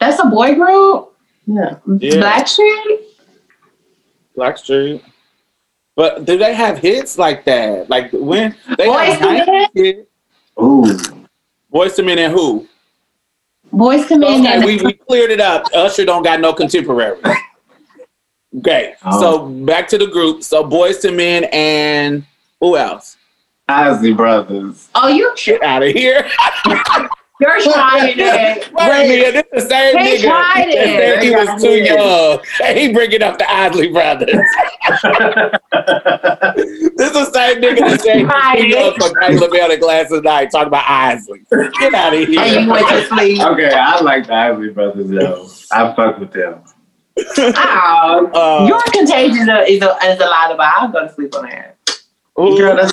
that's 0.00 0.18
a 0.20 0.26
boy 0.26 0.54
group. 0.54 1.14
Yeah. 1.46 1.76
Yeah. 1.98 2.14
Blackstreet. 2.14 3.00
Blackstreet. 4.36 5.02
But 5.96 6.24
do 6.24 6.38
they 6.38 6.54
have 6.54 6.78
hits 6.78 7.18
like 7.18 7.44
that? 7.44 7.90
Like 7.90 8.10
when 8.12 8.56
they 8.78 8.86
Boys 8.86 9.18
have 9.18 9.72
to 9.72 9.72
Men? 9.74 10.06
Ooh. 10.60 10.84
Boyz 11.72 11.98
II 11.98 12.04
Men 12.06 12.18
and 12.18 12.32
who? 12.32 12.66
Boys 13.76 14.06
come 14.06 14.22
in 14.22 14.40
Okay, 14.42 14.54
and 14.54 14.64
we, 14.64 14.80
we 14.82 14.92
cleared 14.92 15.30
it 15.30 15.40
up. 15.40 15.66
Usher 15.74 16.04
don't 16.04 16.22
got 16.22 16.40
no 16.40 16.52
contemporary. 16.52 17.18
Okay, 18.58 18.94
Oh. 19.04 19.20
so 19.20 19.46
back 19.48 19.88
to 19.88 19.98
the 19.98 20.06
group. 20.06 20.42
So 20.44 20.62
Boyz 20.62 21.04
II 21.04 21.16
Men 21.16 21.44
and 21.52 22.24
who 22.60 22.76
else? 22.76 23.16
Isley 23.68 24.12
Brothers. 24.12 24.88
oh, 24.94 25.08
you 25.08 25.34
Get 25.42 25.62
out 25.62 25.82
of 25.82 25.92
here. 25.92 26.28
you're 27.44 27.60
trying 27.74 28.14
it. 28.16 28.72
Wait 28.72 28.88
a 28.88 29.08
minute, 29.08 29.46
this 29.52 29.64
the 29.64 29.68
same 29.68 29.98
He 29.98 30.16
nigga 30.16 30.22
tried 30.22 30.66
that 30.66 30.68
it. 30.68 30.98
said 30.98 31.22
he 31.22 31.30
was 31.30 31.62
too 31.62 31.76
young. 31.84 32.38
He 32.76 32.92
bringing 32.92 33.22
up 33.22 33.36
the 33.38 33.50
Isley 33.50 33.88
Brothers. 33.92 34.28
this 36.96 37.08
is 37.08 37.12
the 37.12 37.30
same 37.32 37.60
nigga 37.62 37.80
that 37.80 38.00
said 38.00 38.16
he 38.18 38.24
was 38.24 38.56
too 38.56 38.66
young 38.68 38.94
for 38.94 39.20
Taylor 39.20 39.48
Bell 39.50 39.70
and 39.72 39.80
Glasses 39.80 40.22
Night 40.22 40.50
talking 40.50 40.68
about 40.68 40.84
Isley. 40.88 41.40
Get 41.50 41.94
out 41.94 42.14
of 42.14 42.20
here. 42.28 42.40
And 42.40 42.64
you 42.66 42.70
went 42.72 42.88
to 42.88 43.06
sleep. 43.06 43.40
okay, 43.40 43.72
I 43.74 44.00
like 44.00 44.26
the 44.26 44.34
Isley 44.34 44.70
Brothers 44.70 45.10
though. 45.10 45.48
I 45.72 45.94
fuck 45.94 46.18
with 46.18 46.32
them. 46.32 46.62
Oh, 47.16 48.30
Uh, 48.34 48.66
your 48.66 48.82
contagion 48.92 49.42
is 49.68 49.82
a, 49.82 49.96
is 50.04 50.20
a 50.20 50.24
lot 50.26 50.50
about. 50.52 50.74
I'll 50.78 50.88
go 50.88 51.06
to 51.06 51.12
sleep 51.14 51.34
on 51.36 51.44
that. 51.48 51.76
who- 52.36 52.56
Girl, 52.56 52.76
that's 52.76 52.92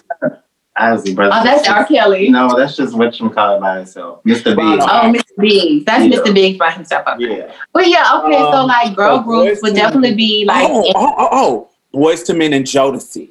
not 0.78 0.94
Isley 0.94 1.14
Brothers. 1.14 1.36
Oh, 1.40 1.44
that's 1.44 1.68
R. 1.70 1.86
Kelly. 1.86 2.30
No, 2.30 2.56
that's 2.56 2.76
just 2.76 2.96
what 2.96 3.20
you 3.20 3.30
call 3.30 3.58
it 3.58 3.60
by 3.62 3.80
itself. 3.82 4.24
Mr. 4.24 4.56
B. 4.56 4.62
Oh, 4.62 5.12
Mr. 5.14 5.24
Biggs. 5.38 5.86
That's 5.86 6.06
Yeah. 6.06 6.20
Mr. 6.20 6.34
Biggs 6.34 6.58
by 6.58 6.72
himself. 6.72 7.08
Okay. 7.08 7.38
Yeah. 7.40 7.52
But 7.74 7.88
yeah, 7.90 8.22
okay. 8.24 8.38
so 8.38 8.52
Um, 8.52 8.68
like 8.68 8.96
girl 8.96 9.18
so 9.18 9.24
groups 9.24 9.62
would 9.62 9.76
definitely 9.76 10.16
be 10.16 10.46
like, 10.46 10.68
oh, 10.70 10.84
oh, 10.96 11.16
oh, 11.18 11.28
oh. 11.32 11.68
Boyz 11.94 12.30
II 12.30 12.38
Men 12.38 12.54
and 12.54 12.66
Jodeci. 12.66 13.30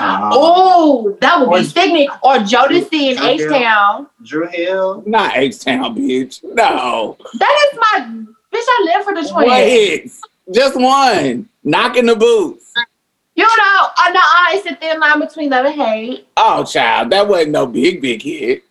Um, 0.00 0.30
oh, 0.32 1.18
that 1.20 1.40
would 1.46 1.74
be 1.74 2.08
Or- 2.22 2.36
Or 2.36 2.38
Jodeci 2.38 3.16
and 3.16 3.20
H 3.40 3.48
Town. 3.50 4.06
Dru 4.22 4.46
Hill. 4.46 5.02
Not 5.06 5.36
H 5.36 5.58
Town, 5.60 5.96
bitch. 5.96 6.42
No. 6.44 7.16
That 7.38 7.68
is 7.72 7.78
my 7.78 8.06
bitch. 8.06 8.24
I 8.54 8.92
live 8.94 9.04
for 9.04 9.14
the 9.14 9.28
What 9.34 9.44
twins. 9.44 9.64
hits? 9.70 10.20
Just 10.52 10.76
one. 10.80 11.48
Knocking 11.64 12.06
the 12.06 12.16
boots. 12.16 12.72
You 13.38 13.44
know, 13.44 13.88
I 13.96 14.10
know 14.12 14.20
I 14.20 14.60
sit 14.64 14.80
there 14.80 14.94
in 14.94 15.00
line 15.00 15.20
between 15.20 15.48
love 15.50 15.64
and 15.66 15.74
hate. 15.80 16.26
Oh, 16.36 16.64
child, 16.64 17.10
that 17.10 17.28
wasn't 17.28 17.52
no 17.52 17.66
big, 17.68 18.02
big 18.02 18.20
hit. 18.20 18.64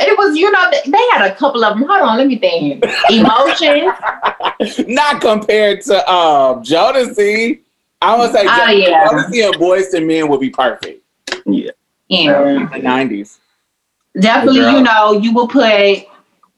It 0.00 0.16
was, 0.16 0.34
you 0.34 0.50
know, 0.50 0.70
they- 0.70 0.90
they 0.90 1.04
had 1.12 1.30
a 1.30 1.34
couple 1.34 1.62
of 1.62 1.78
them. 1.78 1.86
Hold 1.86 2.00
on, 2.00 2.16
let 2.16 2.26
me 2.26 2.38
think. 2.38 2.82
Emotions. 3.10 3.92
Not 4.88 5.20
compared 5.20 5.82
to 5.82 6.10
um 6.10 6.62
Jodeci. 6.62 7.60
I 8.00 8.16
want 8.16 8.32
to 8.32 8.38
say 8.38 8.46
Oh, 8.46 8.50
Jodeci, 8.50 8.88
yeah. 8.88 9.08
Jodeci 9.08 9.44
and 9.46 9.54
Boyz 9.56 9.94
II 9.94 10.04
Men 10.06 10.28
would 10.28 10.40
be 10.40 10.48
perfect. 10.48 11.02
Yeah. 11.44 11.70
Yeah. 12.08 12.48
In 12.48 12.62
the 12.70 12.78
90s. 12.78 13.38
Definitely, 14.18 14.60
Girl. 14.60 14.72
you 14.72 14.80
know, 14.82 15.12
you 15.12 15.34
will 15.34 15.48
put 15.48 16.06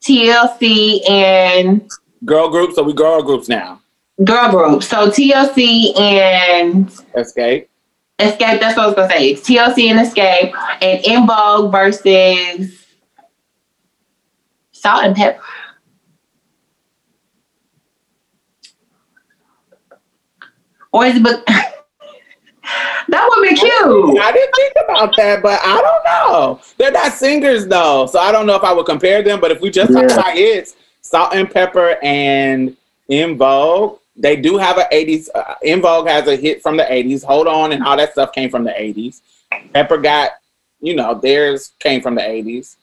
TLC 0.03 1.01
and 1.11 1.91
Girl 2.25 2.49
groups, 2.49 2.77
so 2.77 2.85
we 2.85 2.93
girl 2.93 3.23
groups 3.23 3.49
now. 3.49 3.81
Girl 4.23 4.51
group. 4.51 4.83
So 4.83 5.09
TLC 5.11 5.99
and 5.99 6.89
Xscape. 7.17 7.67
Xscape, 8.21 8.61
that's 8.61 8.77
what 8.77 8.85
I 8.85 8.87
was 8.87 8.95
gonna 8.95 9.09
say. 9.09 9.35
TLC 9.35 9.91
and 9.91 9.99
Xscape 9.99 10.53
and 10.81 11.01
En 11.05 11.27
Vogue 11.27 11.73
versus 11.73 12.87
Salt-N-Pepa. 14.73 15.41
Or 20.93 21.07
is 21.07 21.17
it 21.17 21.23
but 21.23 21.45
that 23.09 23.29
would 23.37 23.43
be 23.49 23.55
cute. 23.57 24.21
I 24.21 24.33
didn't 24.33 24.55
think 24.55 24.73
about 24.85 25.17
that, 25.17 25.43
but 25.43 25.61
I 25.65 25.81
don't 25.81 26.05
know. 26.33 26.61
They're 26.79 26.93
not 26.93 27.13
singers 27.13 27.67
though, 27.67 28.07
so 28.07 28.19
I 28.21 28.31
don't 28.31 28.47
know 28.47 28.55
if 28.55 28.63
I 28.63 28.73
would 28.73 28.87
compare 28.87 29.23
them. 29.23 29.41
But 29.41 29.51
if 29.51 29.61
we 29.61 29.71
just 29.71 29.93
talk 29.93 30.05
Yeah. 30.09 30.15
about 30.15 30.35
hits, 30.35 30.77
Salt-N-Pepa 31.01 31.97
and 32.03 32.77
En 33.11 33.37
Vogue, 33.37 33.99
they 34.17 34.37
do 34.37 34.57
have 34.59 34.79
an 34.79 34.87
80s. 34.93 35.29
Uh, 35.35 35.55
En 35.65 35.81
Vogue 35.81 36.09
has 36.09 36.27
a 36.29 36.37
hit 36.37 36.63
from 36.63 36.77
the 36.77 36.85
80s. 36.85 37.25
Hold 37.25 37.47
on, 37.49 37.73
and 37.73 37.83
all 37.83 37.97
that 37.97 38.13
stuff 38.13 38.33
came 38.33 38.51
from 38.51 38.65
the 38.65 38.71
80s. 38.71 39.21
Pepa 39.75 40.03
got, 40.03 40.33
you 40.81 40.95
know, 40.95 41.15
theirs 41.15 41.73
came 41.81 42.01
from 42.01 42.15
the 42.15 42.23
80s. 42.23 42.77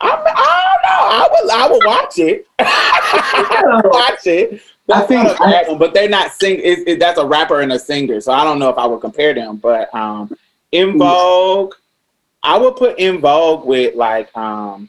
I'm, 0.00 0.18
I 0.26 0.74
don't 0.74 0.82
know. 0.82 0.98
I 1.08 1.28
would, 1.30 1.50
I 1.50 1.68
would 1.70 1.84
watch 1.86 2.18
it. 2.18 2.46
I 2.58 3.62
would 3.82 3.90
watch 3.90 4.26
it. 4.26 4.60
I 4.92 5.02
think- 5.02 5.24
not 5.40 5.68
one, 5.68 5.78
but 5.78 5.94
they're 5.94 6.08
not 6.08 6.32
sing. 6.32 6.60
It, 6.62 6.86
it, 6.86 6.98
that's 7.00 7.18
a 7.18 7.26
rapper 7.26 7.60
and 7.60 7.72
a 7.72 7.78
singer, 7.78 8.20
so 8.20 8.32
I 8.32 8.44
don't 8.44 8.58
know 8.58 8.68
if 8.70 8.78
I 8.78 8.86
would 8.86 9.00
compare 9.00 9.34
them. 9.34 9.56
But 9.56 9.92
um, 9.94 10.36
En 10.72 10.96
Vogue, 10.96 11.74
I 12.42 12.56
would 12.56 12.76
put 12.76 12.94
En 12.98 13.18
Vogue 13.18 13.64
with 13.66 13.94
like 13.96 14.34
um, 14.36 14.88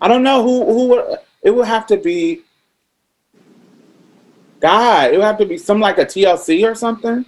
I 0.00 0.06
don't 0.08 0.22
know 0.22 0.42
who 0.42 0.64
who 0.66 0.88
would 0.88 1.18
it 1.42 1.50
would 1.50 1.66
have 1.66 1.86
to 1.88 1.96
be. 1.96 2.42
God, 4.60 5.12
it 5.12 5.16
would 5.16 5.24
have 5.24 5.38
to 5.38 5.46
be 5.46 5.58
some 5.58 5.80
like 5.80 5.98
a 5.98 6.04
TLC 6.04 6.70
or 6.70 6.74
something. 6.74 7.24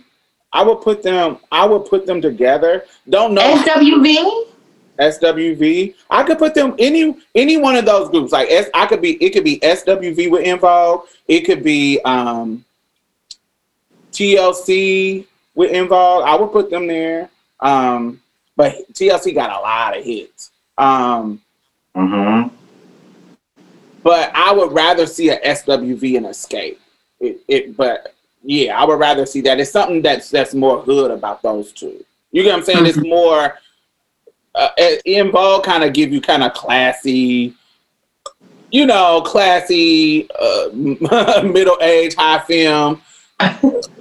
I 0.53 0.62
would 0.62 0.83
put 0.83 1.03
them. 1.03 1.38
I 1.51 1.64
would 1.64 1.87
put 1.87 2.07
them 2.07 2.21
together. 2.21 2.85
Don't 3.09 3.35
know 3.35 3.57
SWV. 3.57 4.49
SWV. 4.99 5.95
I 6.11 6.23
could 6.23 6.38
put 6.38 6.55
them 6.55 6.75
any 6.79 7.16
any 7.35 7.57
one 7.57 7.77
of 7.77 7.87
those 7.87 8.11
groups. 8.11 8.33
Like 8.33 8.51
S, 8.51 8.68
I 8.75 8.87
could 8.87 9.01
be. 9.01 9.12
It 9.25 9.31
could 9.31 9.45
be 9.45 9.59
SWV 9.61 10.31
with 10.31 10.42
info. 10.42 11.07
It 11.27 11.40
could 11.40 11.64
be 11.64 12.01
um, 12.05 12.64
TLC 14.12 15.27
with 15.55 15.71
involved. 15.71 16.29
I 16.29 16.37
would 16.37 16.53
put 16.53 16.71
them 16.71 16.87
there. 16.87 17.31
Um, 17.61 18.21
but 18.57 18.75
TLC 18.92 19.35
got 19.35 19.51
a 19.59 19.61
lot 19.61 19.97
of 19.97 20.05
hits. 20.05 20.51
Um, 20.77 21.40
hmm 21.95 22.49
but 24.03 24.33
I 24.35 24.53
would 24.53 24.73
rather 24.73 25.07
see 25.07 25.31
a 25.31 25.38
SWV 25.40 26.16
and 26.16 26.27
Xscape. 26.27 26.79
It, 27.22 27.40
it, 27.48 27.76
but 27.76 28.14
yeah, 28.42 28.78
I 28.78 28.85
would 28.85 28.98
rather 28.98 29.24
see 29.24 29.40
that. 29.42 29.61
It's 29.61 29.70
something 29.70 30.02
that's 30.02 30.28
that's 30.28 30.52
more 30.54 30.82
hood 30.82 31.11
about 31.12 31.40
those 31.40 31.72
two. 31.72 32.04
You 32.32 32.42
get 32.42 32.50
what 32.50 32.58
I'm 32.58 32.64
saying? 32.64 32.87
It's 32.87 32.98
more 32.98 33.58
uh, 34.54 34.68
En 35.06 35.30
Vogue, 35.30 35.64
kind 35.64 35.85
of 35.85 35.92
give 35.92 36.12
you 36.12 36.20
kind 36.20 36.42
of 36.42 36.52
classy, 36.52 37.54
you 38.72 38.87
know, 38.87 39.22
classy, 39.24 40.28
uh, 40.38 40.68
middle 41.44 41.78
age, 41.80 42.14
high 42.16 42.40
film. 42.40 43.00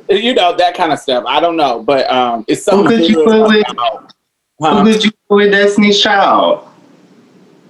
you 0.09 0.33
know 0.33 0.55
that 0.55 0.73
kind 0.75 0.91
of 0.91 0.99
stuff. 0.99 1.23
I 1.27 1.39
don't 1.39 1.55
know, 1.57 1.83
but 1.83 2.09
um, 2.11 2.43
it's 2.47 2.65
Who 2.65 2.71
something. 2.71 2.97
could 2.97 3.07
you 3.09 3.23
put 3.23 3.47
with? 3.47 3.69
about- 3.69 4.11
Who 4.59 4.65
Huh? 4.67 4.83
could 4.83 5.03
you 5.03 5.11
put 5.29 5.35
with 5.35 5.51
Destiny's 5.51 6.01
Child? 6.01 6.67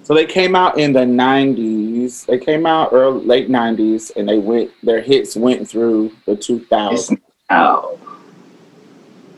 So 0.03 0.13
they 0.15 0.25
came 0.25 0.55
out 0.55 0.77
in 0.79 0.93
the 0.93 1.01
'90s. 1.01 2.25
They 2.25 2.37
came 2.39 2.65
out 2.65 2.89
early, 2.91 3.23
late 3.25 3.49
'90s, 3.49 4.11
and 4.15 4.27
they 4.27 4.37
went. 4.39 4.71
Their 4.83 5.01
hits 5.01 5.35
went 5.35 5.67
through 5.69 6.11
the 6.25 6.35
2000s. 6.35 6.91
Destiny's 6.91 7.21
Child. 7.49 7.99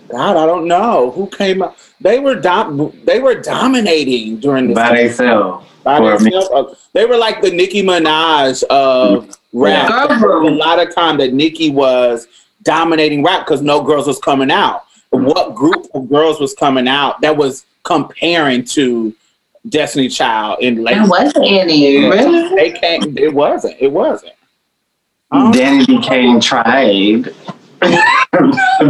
God, 0.09 0.37
I 0.37 0.45
don't 0.45 0.67
know 0.67 1.11
who 1.11 1.27
came 1.27 1.63
out. 1.63 1.75
They 1.99 2.19
were 2.19 2.35
dom- 2.35 2.93
They 3.05 3.19
were 3.19 3.35
dominating 3.35 4.37
during 4.39 4.67
this 4.67 4.75
By 4.75 4.95
themselves. 5.03 5.65
By 5.83 5.99
themselves. 5.99 6.49
Uh, 6.53 6.75
They 6.93 7.05
were 7.05 7.17
like 7.17 7.41
the 7.41 7.51
Nicki 7.51 7.81
Minaj 7.81 8.63
of 8.65 9.35
rap. 9.53 9.89
Girl 9.89 10.07
There 10.07 10.17
was 10.17 10.21
group. 10.21 10.43
a 10.53 10.55
lot 10.55 10.79
of 10.79 10.93
time 10.93 11.17
that 11.17 11.33
Nicki 11.33 11.71
was 11.71 12.27
dominating 12.63 13.23
rap 13.23 13.45
because 13.45 13.61
no 13.61 13.81
girls 13.81 14.07
was 14.07 14.19
coming 14.19 14.51
out. 14.51 14.83
What 15.09 15.55
group 15.55 15.87
of 15.93 16.09
girls 16.09 16.39
was 16.39 16.53
coming 16.53 16.87
out 16.87 17.19
that 17.21 17.35
was 17.35 17.65
comparing 17.83 18.63
to 18.65 19.13
Destiny 19.69 20.09
Child 20.09 20.57
in 20.61 20.83
late? 20.83 20.97
It 20.97 21.07
wasn't 21.07 21.45
any. 21.47 21.97
Really? 22.09 22.55
They 22.55 22.71
came. 22.79 23.17
It 23.17 23.33
wasn't. 23.33 23.75
It 23.79 23.91
wasn't. 23.91 24.33
Um, 25.31 25.51
Danny 25.51 25.85
became 25.85 26.39
tried. 26.39 27.33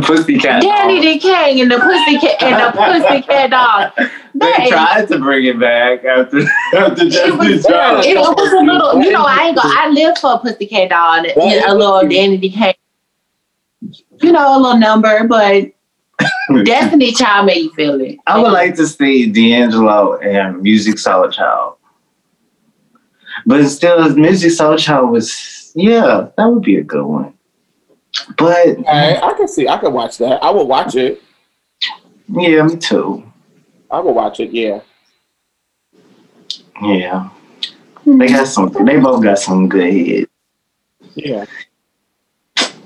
Pussycat. 0.02 0.62
Danny 0.62 1.02
Dolls. 1.02 1.14
the 1.14 1.20
King 1.20 1.62
and 1.62 1.72
the 1.72 1.78
Pussycat 1.78 2.44
and 2.44 2.56
the 2.62 2.72
Pussycat 2.78 3.50
Dog. 3.50 3.92
They 3.98 4.06
That 4.40 4.60
is- 4.64 4.70
tried 4.70 5.08
to 5.10 5.20
bring 5.20 5.46
it 5.46 5.60
back 5.60 6.04
after 6.06 6.40
after 6.76 7.10
Destiny's 7.10 7.66
It 7.66 7.70
Child. 7.70 8.06
it 8.06 8.18
was 8.18 8.52
a 8.54 8.60
little, 8.64 9.02
you 9.04 9.12
know, 9.12 9.24
I 9.28 9.48
ain't 9.48 9.56
gonna, 9.56 9.74
I 9.78 9.90
lived 9.90 10.18
for 10.20 10.34
a 10.34 10.38
Pussycat 10.40 10.90
Doll, 10.90 11.14
and 11.26 11.28
a 11.66 11.74
little 11.76 12.02
Danity 12.02 12.54
Kane. 12.54 12.74
You 14.22 14.32
know, 14.32 14.58
a 14.58 14.60
little 14.60 14.78
number, 14.80 15.28
but 15.28 15.66
Destiny 16.66 17.12
Child 17.14 17.48
made 17.48 17.58
you 17.64 17.72
feel 17.74 18.00
it. 18.02 18.18
I 18.28 18.42
would 18.42 18.52
like 18.52 18.76
to 18.76 18.86
see 18.88 19.32
D'Angelo 19.32 20.18
and 20.18 20.64
Musiq 20.64 20.96
Soulchild. 20.96 21.76
But 23.46 23.68
still, 23.68 23.98
Musiq 24.10 24.52
Soulchild 24.52 25.12
was, 25.12 25.72
yeah, 25.76 26.28
that 26.38 26.46
would 26.46 26.62
be 26.64 26.78
a 26.78 26.84
good 26.84 27.06
one. 27.06 27.34
But, 28.38 28.68
Okay, 28.80 29.20
I 29.22 29.34
can 29.36 29.48
see. 29.48 29.68
I 29.68 29.78
can 29.78 29.92
watch 29.92 30.18
that. 30.20 30.44
I 30.44 30.50
will 30.52 30.68
watch 30.68 30.96
it. 30.96 31.22
yeah, 32.30 32.62
me 32.64 32.78
too. 32.78 33.24
I 33.90 34.00
will 34.00 34.14
watch 34.14 34.40
it. 34.40 34.52
Yeah. 34.52 34.82
Yeah. 36.82 37.30
They 38.06 38.28
got 38.28 38.48
some, 38.48 38.70
they 38.86 39.00
both 39.00 39.24
got 39.24 39.40
some 39.40 39.68
good 39.70 39.92
hits. 39.94 40.32
Yeah. 41.16 41.46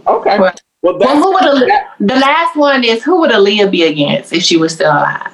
Okay. 0.06 0.40
Well- 0.40 0.54
Well, 0.82 0.98
Well, 1.00 1.16
who 1.22 1.32
would 1.34 1.70
that's, 1.70 1.90
the 2.00 2.16
last 2.16 2.56
one 2.56 2.84
is 2.84 3.04
who 3.04 3.20
would 3.22 3.32
Aaliyah 3.32 3.70
be 3.72 3.84
against 3.84 4.32
if 4.34 4.44
she 4.44 4.58
was 4.58 4.74
still 4.74 4.92
alive? 4.92 5.32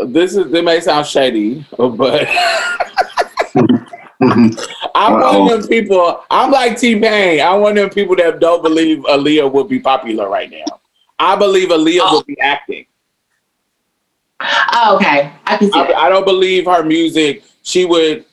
this 0.00 0.36
is. 0.36 0.52
It 0.52 0.64
may 0.64 0.78
sound 0.80 1.06
shady, 1.06 1.66
but 1.76 2.28
I'm 4.20 4.52
Uh-oh. 4.94 5.44
one 5.44 5.52
of 5.54 5.60
them 5.62 5.68
people. 5.68 6.22
I'm 6.30 6.50
like 6.52 6.78
T 6.78 6.98
Pain. 7.00 7.40
I'm 7.40 7.60
one 7.60 7.72
of 7.72 7.76
them 7.84 7.90
people 7.90 8.14
that 8.16 8.38
don't 8.38 8.62
believe 8.62 8.98
Aaliyah 9.04 9.50
would 9.52 9.68
be 9.68 9.80
popular 9.80 10.28
right 10.28 10.50
now. 10.50 10.80
I 11.18 11.34
believe 11.36 11.70
Aaliyah 11.70 12.00
Oh. 12.02 12.16
would 12.18 12.26
be 12.26 12.38
acting. 12.40 12.86
Oh, 14.40 14.94
okay, 14.96 15.32
I 15.46 15.56
can 15.56 15.72
see 15.72 15.78
I, 15.80 15.86
that. 15.88 15.96
I 15.96 16.08
don't 16.08 16.24
believe 16.24 16.66
her 16.66 16.84
music. 16.84 17.42
She 17.62 17.84
would. 17.84 18.24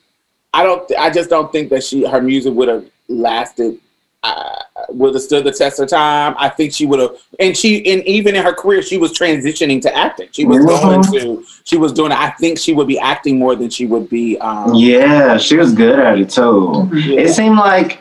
I 0.53 0.61
don't. 0.63 0.89
I 0.99 1.09
just 1.09 1.29
don't 1.31 1.51
think 1.51 1.69
that 1.71 1.83
she 1.83 2.05
her 2.05 2.21
music 2.21 2.53
would 2.53 2.67
have 2.67 2.85
lasted. 3.07 3.79
Uh, 4.25 4.59
would 4.89 5.13
have 5.13 5.21
stood 5.23 5.43
the 5.43 5.51
test 5.51 5.79
of 5.79 5.87
time. 5.87 6.33
I 6.39 6.49
think 6.49 6.73
she 6.73 6.85
would 6.87 6.99
have, 6.99 7.11
and 7.39 7.55
she, 7.55 7.85
and 7.91 8.03
even 8.07 8.35
in 8.35 8.43
her 8.43 8.53
career, 8.53 8.81
she 8.81 8.97
was 8.97 9.11
transitioning 9.17 9.79
to 9.83 9.95
acting. 9.95 10.29
She 10.31 10.45
was 10.45 10.65
going 10.65 11.01
Mhm. 11.01 11.21
to, 11.21 11.43
she 11.63 11.77
was 11.77 11.91
doing. 11.93 12.11
I 12.11 12.31
think 12.31 12.57
she 12.57 12.73
would 12.73 12.87
be 12.87 12.97
acting 12.99 13.37
more 13.37 13.55
than 13.55 13.69
she 13.69 13.85
would 13.85 14.09
be. 14.09 14.37
Um, 14.39 14.73
Yeah, 14.73 15.37
she 15.37 15.57
was 15.57 15.73
good 15.73 15.99
at 15.99 16.17
it 16.19 16.29
too. 16.31 16.89
Yeah. 16.93 17.21
It 17.21 17.29
seemed 17.33 17.57
like 17.57 17.99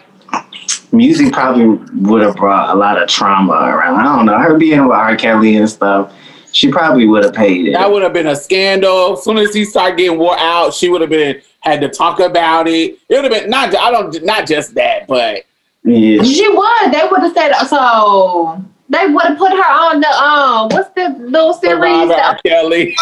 music 0.93 1.33
probably 1.33 1.67
would 2.09 2.23
have 2.23 2.37
brought 2.37 2.75
a 2.75 2.79
lot 2.79 3.01
of 3.01 3.09
trauma 3.09 3.53
around. 3.53 4.01
I 4.01 4.17
don't 4.17 4.27
know. 4.27 4.39
Her 4.39 4.57
being 4.57 4.83
with 4.87 4.97
R. 4.97 5.17
Kelly 5.17 5.57
and 5.57 5.69
stuff, 5.69 6.13
she 6.53 6.71
probably 6.71 7.07
would 7.07 7.25
have 7.25 7.35
paid 7.35 7.67
it. 7.69 7.73
That 7.75 7.91
would 7.93 8.03
have 8.03 8.13
been 8.13 8.29
a 8.29 8.37
scandal. 8.37 9.15
As 9.15 9.25
soon 9.25 9.39
as 9.39 9.53
he 9.55 9.65
started 9.65 9.99
getting 9.99 10.19
wore 10.19 10.39
out, 10.39 10.73
she 10.73 10.89
would 10.89 11.01
have 11.01 11.11
been 11.11 11.41
had 11.61 11.81
to 11.81 11.89
talk 11.89 12.21
about 12.21 12.67
it. 12.69 12.99
It 13.09 13.15
would 13.23 13.25
have 13.25 13.33
been 13.43 13.51
not. 13.51 13.75
I 13.77 13.91
don't. 13.91 14.23
Not 14.25 14.47
just 14.47 14.75
that, 14.75 15.07
but 15.07 15.45
yeah. 15.85 16.23
She 16.23 16.49
would. 16.49 16.93
They 16.93 17.03
would 17.11 17.21
have 17.21 17.33
said 17.35 17.53
so. 17.67 18.63
They 18.89 19.07
would 19.07 19.23
have 19.25 19.39
put 19.39 19.51
her 19.53 19.57
on 19.65 20.01
the 20.01 20.09
um. 20.09 20.69
What's 20.71 20.91
the 20.95 21.09
little 21.19 21.53
series? 21.55 21.81
Robert 21.81 22.15
R. 22.15 22.39
Kelly. 22.47 22.97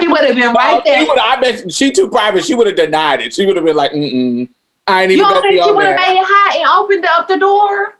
She 0.00 0.08
would 0.08 0.24
have 0.24 0.34
been 0.34 0.52
right 0.54 0.80
Oh, 0.80 0.82
there. 0.84 1.06
would. 1.06 1.18
I 1.18 1.40
bet 1.40 1.72
she 1.72 1.90
too 1.92 2.08
private. 2.08 2.44
She 2.44 2.54
would 2.54 2.66
have 2.66 2.76
denied 2.76 3.20
it. 3.20 3.34
She 3.34 3.46
would 3.46 3.56
have 3.56 3.64
been 3.64 3.76
like, 3.76 3.92
"Mm, 3.92 4.12
mm." 4.12 4.48
I 4.86 5.02
ain't 5.02 5.12
You 5.12 5.18
even 5.18 5.30
don't 5.30 5.42
think 5.42 5.62
she 5.62 5.70
would 5.72 5.84
have 5.84 5.96
made 5.96 6.18
it 6.18 6.24
hot 6.26 6.56
and 6.56 6.68
opened 6.84 7.04
up 7.06 7.28
the 7.28 7.36
door? 7.38 7.94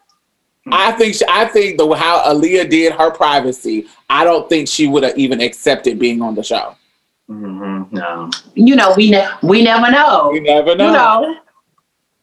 I 0.71 0.93
think. 0.93 1.15
She, 1.15 1.25
I 1.29 1.45
think 1.47 1.77
the 1.79 1.89
how 1.93 2.23
Aaliyah 2.23 2.69
did 2.71 2.93
her 2.95 3.11
privacy. 3.11 3.87
I 4.09 4.25
don't 4.25 4.49
think 4.49 4.69
she 4.69 4.87
would 4.89 5.03
have 5.03 5.17
even 5.19 5.41
accepted 5.41 5.99
being 5.99 6.23
on 6.23 6.35
the 6.35 6.43
show. 6.43 6.75
hmm 7.29 7.83
No. 7.91 8.31
You 8.55 8.75
know, 8.77 8.95
we 8.97 9.11
ne- 9.11 9.29
we 9.43 9.63
never 9.63 9.91
know. 9.91 10.33
You 10.33 10.41
never 10.41 10.75
know. 10.75 10.87
You 10.87 10.93
know, 10.93 11.37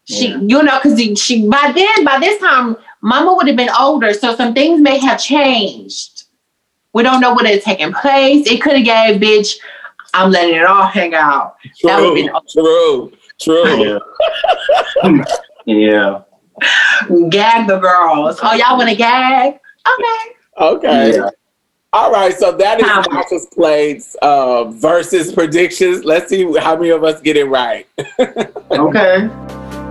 she, 0.09 0.29
Yeah. 0.29 0.37
you 0.41 0.63
know, 0.63 0.79
because 0.81 0.99
she 1.21 1.47
by 1.47 1.71
then, 1.73 2.03
by 2.03 2.19
this 2.19 2.39
time, 2.41 2.75
Mama 3.01 3.33
would 3.35 3.47
have 3.47 3.55
been 3.55 3.69
older, 3.79 4.13
so 4.13 4.35
some 4.35 4.53
things 4.53 4.81
may 4.81 4.97
have 4.99 5.19
changed. 5.21 6.23
We 6.93 7.03
don't 7.03 7.21
know 7.21 7.33
what 7.33 7.45
had 7.45 7.61
taken 7.61 7.93
place. 7.93 8.49
It 8.49 8.61
could 8.61 8.75
have 8.77 8.85
gave 8.85 9.21
bitch. 9.21 9.57
I'm 10.13 10.31
letting 10.31 10.55
it 10.55 10.65
all 10.65 10.87
hang 10.87 11.13
out. 11.13 11.55
That 11.83 11.97
True. 11.99 12.11
would've 12.11 12.15
been- 12.15 12.41
True. 12.51 13.11
True. 13.39 13.99
Yeah. 15.05 15.23
yeah. 15.65 16.21
Gag 17.29 17.67
the 17.67 17.77
girls. 17.79 18.39
Oh, 18.41 18.53
y'all 18.53 18.77
want 18.77 18.89
to 18.89 18.95
gag? 18.95 19.53
Okay. 19.87 20.35
Okay. 20.59 21.13
Yeah. 21.15 21.29
All 21.93 22.11
right, 22.11 22.35
so 22.37 22.51
that 22.51 22.79
is 22.79 22.85
Time. 22.85 23.03
Marsha's 23.05 23.47
Plates 23.53 24.15
uh, 24.21 24.65
versus 24.65 25.31
predictions. 25.33 26.03
Let's 26.03 26.29
see 26.29 26.43
how 26.57 26.75
many 26.75 26.89
of 26.89 27.03
us 27.03 27.21
get 27.21 27.37
it 27.37 27.45
right. 27.45 27.87
Okay. 28.71 29.27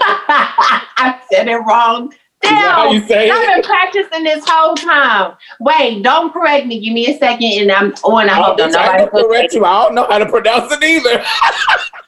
I 0.02 1.20
said 1.30 1.48
it 1.48 1.56
wrong. 1.56 2.12
that 2.42 2.72
how 2.74 2.84
Damn. 2.84 2.94
you 2.94 3.06
say? 3.06 3.30
I've 3.30 3.54
been 3.54 3.62
practicing 3.62 4.24
this 4.24 4.44
whole 4.48 4.74
time. 4.74 5.36
Wait, 5.60 6.02
don't 6.02 6.32
correct 6.32 6.66
me. 6.66 6.80
Give 6.80 6.92
me 6.92 7.06
a 7.14 7.18
second 7.18 7.52
and 7.60 7.70
I'm 7.72 7.92
on. 8.04 8.28
I 8.28 8.32
I 8.32 8.42
hope 8.42 8.56
don't 8.58 8.72
nobody 8.72 9.06
correct 9.08 9.52
you. 9.54 9.64
I 9.64 9.84
don't 9.84 9.94
know 9.94 10.06
how 10.06 10.18
to 10.18 10.26
pronounce 10.26 10.72
it 10.72 10.82
either. 10.82 11.24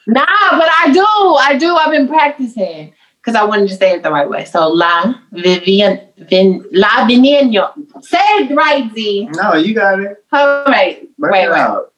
Nah, 0.08 0.24
but 0.50 0.68
I 0.80 0.90
do. 0.92 1.06
I 1.06 1.56
do. 1.56 1.76
I've 1.76 1.92
been 1.92 2.08
practicing 2.08 2.92
because 3.20 3.36
I 3.36 3.44
wanted 3.44 3.68
to 3.68 3.76
say 3.76 3.92
it 3.92 4.02
the 4.02 4.10
right 4.10 4.28
way. 4.28 4.44
So 4.44 4.66
La 4.68 5.14
Vivian 5.30 6.00
Vin 6.28 6.64
La 6.72 7.06
Veneno. 7.06 7.72
Say 8.02 8.18
it 8.18 8.52
right, 8.52 8.92
Z. 8.92 9.28
No, 9.34 9.54
you 9.54 9.74
got 9.74 10.00
it. 10.00 10.24
All 10.32 10.64
right. 10.64 11.08
Work 11.18 11.30
wait, 11.32 11.44
it 11.44 11.50
wait. 11.50 11.56
out. 11.56 11.92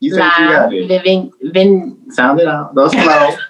You 0.00 0.14
said 0.14 0.24
you 0.38 0.48
got 0.48 0.72
it. 0.74 0.88
Vivin 0.90 1.30
Vin 1.52 1.96
Sound 2.10 2.40
it 2.40 2.48
out. 2.48 2.74
Go 2.74 2.88
slow. 2.88 3.36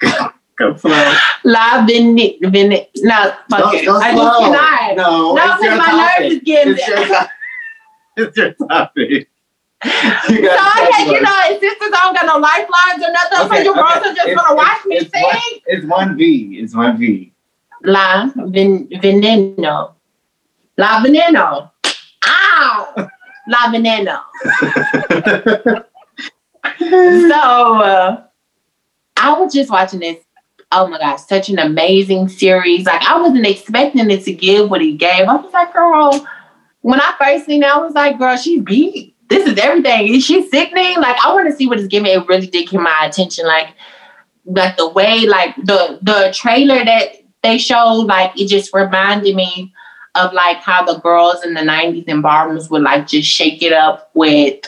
go. 0.00 0.32
La 1.44 1.84
Vin 1.86 2.16
Vin 2.16 2.68
No, 2.96 3.32
fuck 3.48 3.74
it. 3.74 3.88
I 3.88 4.14
just 4.14 4.38
cannot. 4.38 4.96
No, 4.96 5.34
No, 5.34 5.44
your 5.44 5.58
because 5.58 5.78
my 5.78 5.86
topic. 5.86 6.20
nerves 6.20 6.34
is 6.34 6.40
getting 6.44 6.72
It's 6.74 6.86
your, 6.88 6.96
to- 7.06 7.30
it's 8.16 8.36
your 8.36 8.52
topic. 8.68 9.28
You 9.82 9.90
So 9.90 9.92
okay, 10.28 11.06
you 11.10 11.20
know, 11.22 11.40
sisters 11.58 11.90
don't 11.90 12.14
got 12.14 12.26
no 12.26 12.36
lifelines 12.36 13.02
or 13.02 13.10
nothing, 13.12 13.38
so 13.38 13.44
Okay, 13.46 13.64
you 13.64 13.72
girls 13.74 13.96
okay. 13.96 14.10
are 14.10 14.14
just 14.14 14.28
It's- 14.28 14.36
gonna 14.36 14.54
watch 14.56 14.84
me 14.84 14.96
it's 14.96 15.10
sing. 15.10 15.22
One, 15.22 15.60
it's 15.66 15.86
one 15.86 16.16
V. 16.18 16.58
It's 16.60 16.74
one 16.76 16.96
V. 16.98 17.32
La 17.84 18.26
vin, 18.36 18.86
veneno. 19.00 19.94
La 20.76 21.00
veneno. 21.02 21.70
Ow! 22.26 23.08
La 23.48 23.70
veneno. 23.72 24.20
so 26.78 27.40
uh, 27.80 28.22
I 29.20 29.38
was 29.38 29.52
just 29.52 29.70
watching 29.70 30.00
this. 30.00 30.18
Oh 30.72 30.86
my 30.86 30.98
gosh, 30.98 31.22
such 31.22 31.48
an 31.48 31.58
amazing 31.58 32.28
series. 32.28 32.86
Like 32.86 33.02
I 33.02 33.20
wasn't 33.20 33.46
expecting 33.46 34.10
it 34.10 34.24
to 34.24 34.32
give 34.32 34.70
what 34.70 34.80
he 34.80 34.96
gave. 34.96 35.28
I 35.28 35.36
was 35.36 35.52
like, 35.52 35.72
girl, 35.72 36.26
when 36.82 37.00
I 37.00 37.14
first 37.18 37.46
seen 37.46 37.62
it, 37.62 37.68
I 37.68 37.78
was 37.78 37.94
like, 37.94 38.18
girl, 38.18 38.36
she's 38.36 38.62
beat. 38.62 39.16
This 39.28 39.46
is 39.46 39.58
everything. 39.58 40.14
Is 40.14 40.24
she 40.24 40.48
sickening? 40.48 40.96
Like 41.00 41.16
I 41.24 41.32
want 41.32 41.48
to 41.48 41.56
see 41.56 41.66
what 41.66 41.78
it's 41.78 41.88
giving. 41.88 42.10
It 42.10 42.26
really 42.28 42.46
did 42.46 42.68
get 42.68 42.80
my 42.80 43.04
attention. 43.04 43.46
Like, 43.46 43.74
like 44.44 44.76
the 44.76 44.88
way, 44.88 45.26
like 45.26 45.54
the 45.56 45.98
the 46.02 46.32
trailer 46.34 46.84
that 46.84 47.16
they 47.42 47.58
showed, 47.58 48.02
like 48.02 48.38
it 48.40 48.46
just 48.46 48.72
reminded 48.72 49.34
me 49.34 49.72
of 50.14 50.32
like 50.32 50.58
how 50.58 50.84
the 50.84 50.98
girls 51.00 51.44
in 51.44 51.54
the 51.54 51.60
90s 51.60 52.04
and 52.08 52.22
ballrooms 52.22 52.68
would 52.70 52.82
like 52.82 53.06
just 53.06 53.28
shake 53.28 53.62
it 53.62 53.72
up 53.72 54.10
with 54.14 54.60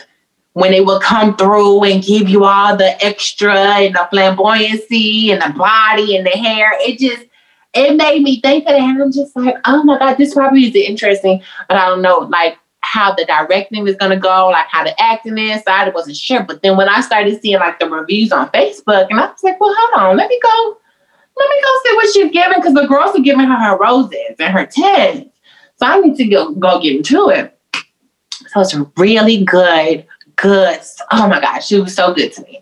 when 0.53 0.71
they 0.71 0.81
would 0.81 1.01
come 1.01 1.35
through 1.35 1.83
and 1.83 2.03
give 2.03 2.29
you 2.29 2.45
all 2.45 2.75
the 2.75 3.03
extra 3.03 3.55
and 3.55 3.95
the 3.95 4.07
flamboyancy 4.11 5.29
and 5.29 5.41
the 5.41 5.57
body 5.57 6.15
and 6.15 6.25
the 6.25 6.31
hair. 6.31 6.71
It 6.79 6.99
just 6.99 7.25
it 7.73 7.95
made 7.95 8.21
me 8.21 8.39
think 8.39 8.65
of 8.65 8.69
that. 8.69 8.79
And 8.79 9.01
I'm 9.01 9.11
just 9.11 9.35
like, 9.35 9.55
oh 9.65 9.83
my 9.83 9.97
God, 9.97 10.15
this 10.15 10.33
probably 10.33 10.65
is 10.65 10.75
interesting, 10.75 11.41
but 11.67 11.77
I 11.77 11.87
don't 11.87 12.01
know 12.01 12.19
like 12.19 12.57
how 12.81 13.15
the 13.15 13.25
directing 13.25 13.87
is 13.87 13.95
gonna 13.95 14.19
go, 14.19 14.49
like 14.49 14.67
how 14.67 14.83
the 14.83 14.99
acting 15.01 15.37
is. 15.37 15.63
So 15.63 15.71
I 15.71 15.89
wasn't 15.89 16.17
sure. 16.17 16.43
But 16.43 16.61
then 16.61 16.77
when 16.77 16.89
I 16.89 17.01
started 17.01 17.41
seeing 17.41 17.59
like 17.59 17.79
the 17.79 17.89
reviews 17.89 18.31
on 18.31 18.49
Facebook, 18.49 19.07
and 19.09 19.19
I 19.19 19.27
was 19.27 19.43
like, 19.43 19.59
well, 19.59 19.73
hold 19.75 20.09
on, 20.09 20.17
let 20.17 20.29
me 20.29 20.39
go 20.41 20.77
let 21.35 21.49
me 21.49 21.55
go 21.63 21.79
see 21.83 21.95
what 21.95 22.13
she's 22.13 22.31
giving 22.31 22.59
because 22.59 22.73
the 22.73 22.87
girls 22.87 23.15
are 23.15 23.21
giving 23.21 23.47
her 23.47 23.55
her 23.55 23.77
roses 23.77 24.35
and 24.39 24.53
her 24.53 24.65
tens. 24.65 25.31
So 25.77 25.87
I 25.87 25.99
need 25.99 26.15
to 26.17 26.25
go, 26.25 26.53
go 26.53 26.79
get 26.79 26.95
into 26.95 27.29
it. 27.29 27.57
So 28.47 28.61
it's 28.61 28.75
really 28.97 29.43
good, 29.43 30.05
good. 30.35 30.79
Oh 31.11 31.27
my 31.27 31.39
gosh, 31.39 31.67
she 31.67 31.79
was 31.79 31.95
so 31.95 32.13
good 32.13 32.33
to 32.33 32.41
me. 32.43 32.61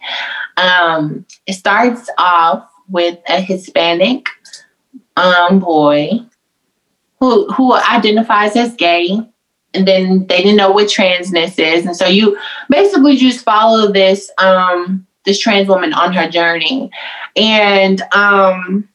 Um, 0.57 1.25
it 1.47 1.53
starts 1.53 2.09
off 2.17 2.69
with 2.89 3.19
a 3.29 3.39
Hispanic 3.41 4.27
um, 5.17 5.59
boy 5.59 6.19
who 7.19 7.51
who 7.51 7.73
identifies 7.73 8.55
as 8.55 8.75
gay, 8.75 9.19
and 9.73 9.87
then 9.87 10.27
they 10.27 10.37
didn't 10.37 10.57
know 10.57 10.71
what 10.71 10.87
transness 10.87 11.59
is, 11.59 11.85
and 11.85 11.95
so 11.95 12.07
you 12.07 12.37
basically 12.69 13.15
just 13.15 13.43
follow 13.43 13.91
this 13.91 14.29
um, 14.37 15.05
this 15.25 15.39
trans 15.39 15.67
woman 15.67 15.93
on 15.93 16.13
her 16.13 16.29
journey 16.29 16.91
and 17.35 18.01
um 18.13 18.87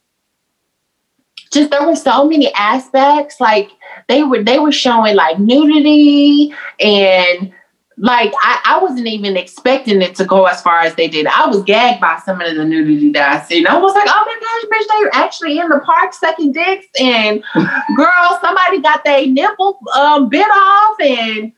just 1.52 1.70
there 1.70 1.86
were 1.86 1.96
so 1.96 2.26
many 2.26 2.52
aspects 2.54 3.40
like 3.40 3.70
they 4.08 4.22
were 4.22 4.42
they 4.42 4.58
were 4.58 4.72
showing 4.72 5.14
like 5.14 5.38
nudity 5.38 6.52
and 6.80 7.52
like 7.98 8.32
I, 8.42 8.60
I 8.64 8.78
wasn't 8.82 9.06
even 9.06 9.36
expecting 9.36 10.02
it 10.02 10.14
to 10.16 10.24
go 10.24 10.44
as 10.44 10.60
far 10.60 10.80
as 10.80 10.94
they 10.96 11.08
did. 11.08 11.26
I 11.26 11.46
was 11.46 11.62
gagged 11.62 12.00
by 12.00 12.20
some 12.24 12.40
of 12.40 12.54
the 12.54 12.64
nudity 12.64 13.10
that 13.12 13.28
I 13.28 13.44
seen. 13.46 13.66
I 13.66 13.78
was 13.78 13.94
like, 13.94 14.06
oh 14.06 14.24
my 14.26 14.38
gosh, 14.40 14.80
bitch, 14.80 14.88
they're 14.88 15.22
actually 15.22 15.58
in 15.58 15.68
the 15.70 15.80
park 15.80 16.12
sucking 16.12 16.52
dicks 16.52 16.86
and 17.00 17.42
girl, 17.96 18.38
somebody 18.42 18.82
got 18.82 19.02
their 19.04 19.26
nipple 19.26 19.78
um 19.94 20.28
bit 20.28 20.46
off 20.46 21.00
and 21.00 21.52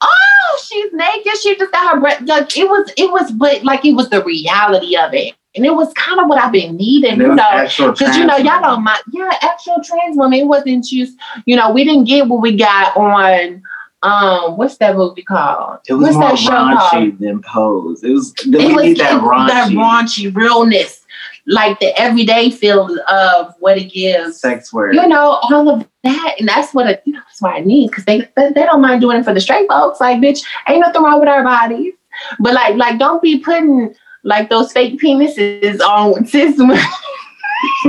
oh, 0.00 0.64
she's 0.66 0.92
naked. 0.94 1.36
She 1.42 1.56
just 1.56 1.72
got 1.72 1.94
her 1.94 2.00
breath. 2.00 2.22
Like 2.22 2.56
it 2.56 2.68
was, 2.68 2.90
it 2.96 3.10
was, 3.10 3.30
but 3.32 3.62
like 3.62 3.84
it 3.84 3.92
was 3.92 4.08
the 4.08 4.24
reality 4.24 4.96
of 4.96 5.12
it. 5.12 5.34
And 5.54 5.64
it 5.64 5.74
was 5.74 5.92
kind 5.94 6.20
of 6.20 6.28
what 6.28 6.42
I've 6.42 6.52
been 6.52 6.76
needing, 6.76 7.18
you 7.18 7.34
know. 7.34 7.62
Because 7.64 8.16
you 8.16 8.26
know, 8.26 8.36
y'all 8.36 8.60
know 8.60 8.78
my 8.78 9.00
yeah, 9.10 9.38
actual 9.40 9.82
trans 9.82 10.14
woman. 10.14 10.38
It 10.38 10.46
wasn't 10.46 10.84
just, 10.84 11.16
you 11.46 11.56
know, 11.56 11.70
we 11.70 11.82
didn't 11.82 12.04
get 12.04 12.28
what 12.28 12.42
we 12.42 12.54
got 12.56 12.94
on 12.94 13.62
um 14.06 14.56
what's 14.56 14.76
that 14.78 14.96
movie 14.96 15.22
called? 15.22 15.78
It 15.88 15.94
was 15.94 16.14
what's 16.14 16.16
more 16.16 16.28
that 16.30 16.38
show 16.38 16.50
raunchy 16.52 16.78
called? 17.10 17.18
than 17.18 17.42
pose. 17.42 18.02
It 18.04 18.10
was. 18.10 18.32
It 18.46 18.74
was 18.74 18.98
that 18.98 19.14
it- 19.16 19.20
raunchy. 19.22 19.48
that 19.48 19.70
raunchy 19.72 20.34
realness, 20.34 21.04
like 21.46 21.78
the 21.80 21.98
everyday 22.00 22.50
feel 22.50 22.88
of 23.08 23.54
what 23.58 23.76
it 23.78 23.92
gives. 23.92 24.38
sex 24.40 24.72
work. 24.72 24.94
You 24.94 25.06
know, 25.08 25.40
all 25.50 25.68
of 25.68 25.86
that, 26.04 26.34
and 26.38 26.48
that's 26.48 26.72
what 26.74 26.86
I, 26.86 26.98
you 27.04 27.12
know, 27.14 27.20
that's 27.26 27.40
what 27.42 27.54
I 27.54 27.60
need 27.60 27.90
because 27.90 28.04
they, 28.04 28.20
they 28.36 28.52
they 28.52 28.64
don't 28.64 28.80
mind 28.80 29.00
doing 29.00 29.18
it 29.18 29.24
for 29.24 29.34
the 29.34 29.40
straight 29.40 29.68
folks. 29.68 30.00
Like, 30.00 30.18
bitch, 30.18 30.44
ain't 30.68 30.80
nothing 30.80 31.02
wrong 31.02 31.18
with 31.20 31.28
our 31.28 31.42
bodies, 31.42 31.94
but 32.38 32.54
like 32.54 32.76
like 32.76 32.98
don't 32.98 33.20
be 33.22 33.38
putting 33.40 33.94
like 34.22 34.48
those 34.50 34.72
fake 34.72 35.00
penises 35.00 35.80
on 35.80 36.26
cis 36.32 36.58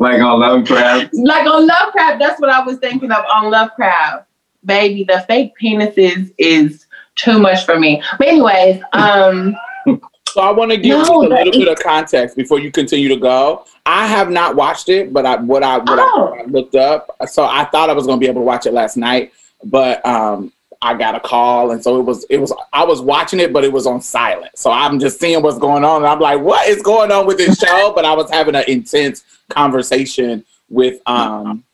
like 0.00 0.20
on 0.20 0.40
Lovecraft. 0.40 1.10
like 1.14 1.46
on 1.46 1.66
Lovecraft, 1.66 2.18
that's 2.20 2.40
what 2.40 2.50
I 2.50 2.62
was 2.62 2.78
thinking 2.78 3.10
of 3.10 3.24
on 3.32 3.50
Lovecraft. 3.50 4.26
Baby, 4.68 5.02
the 5.04 5.24
fake 5.26 5.52
penises 5.60 6.32
is 6.38 6.86
too 7.16 7.40
much 7.40 7.64
for 7.64 7.78
me. 7.80 8.00
But 8.18 8.28
anyways, 8.28 8.80
um, 8.92 9.56
So 10.28 10.42
I 10.42 10.50
want 10.52 10.70
to 10.70 10.76
give 10.76 10.90
No, 10.98 11.22
you 11.22 11.28
a 11.28 11.34
little 11.34 11.52
bit 11.52 11.68
of 11.68 11.78
context 11.78 12.36
before 12.36 12.60
you 12.60 12.70
continue 12.70 13.08
to 13.08 13.16
go. 13.16 13.64
I 13.86 14.06
have 14.06 14.28
not 14.30 14.54
watched 14.56 14.90
it, 14.90 15.10
but 15.12 15.24
I 15.24 15.36
what 15.36 15.62
I 15.62 15.78
what 15.78 15.98
Oh. 15.98 16.36
I 16.38 16.44
looked 16.44 16.74
up. 16.74 17.16
So 17.26 17.44
I 17.46 17.64
thought 17.64 17.88
I 17.88 17.94
was 17.94 18.04
going 18.06 18.20
to 18.20 18.24
be 18.24 18.28
able 18.30 18.42
to 18.42 18.44
watch 18.44 18.66
it 18.66 18.74
last 18.74 18.98
night, 18.98 19.32
but 19.64 20.04
um, 20.04 20.52
I 20.82 20.92
got 20.94 21.14
a 21.14 21.20
call, 21.20 21.70
and 21.70 21.82
so 21.82 21.98
it 21.98 22.02
was 22.02 22.24
it 22.28 22.36
was 22.36 22.52
I 22.74 22.84
was 22.84 23.00
watching 23.00 23.40
it, 23.40 23.54
but 23.54 23.64
it 23.64 23.72
was 23.72 23.86
on 23.86 24.02
silent. 24.02 24.56
So 24.56 24.70
I'm 24.70 25.00
just 25.00 25.18
seeing 25.18 25.42
what's 25.42 25.58
going 25.58 25.82
on, 25.82 26.02
and 26.02 26.06
I'm 26.06 26.20
like, 26.20 26.40
what 26.40 26.68
is 26.68 26.82
going 26.82 27.10
on 27.10 27.26
with 27.26 27.38
this 27.38 27.58
show? 27.58 27.92
but 27.94 28.04
I 28.04 28.12
was 28.12 28.30
having 28.30 28.54
an 28.54 28.64
intense 28.68 29.24
conversation 29.48 30.44
with 30.68 31.00
um, 31.06 31.64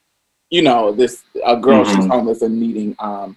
you 0.51 0.63
know, 0.63 0.93
this 0.93 1.23
a 1.45 1.57
girl 1.57 1.85
she's 1.85 2.05
Mhm. 2.05 2.09
homeless 2.11 2.43
and 2.43 2.61
needing 2.61 2.95
um, 2.99 3.37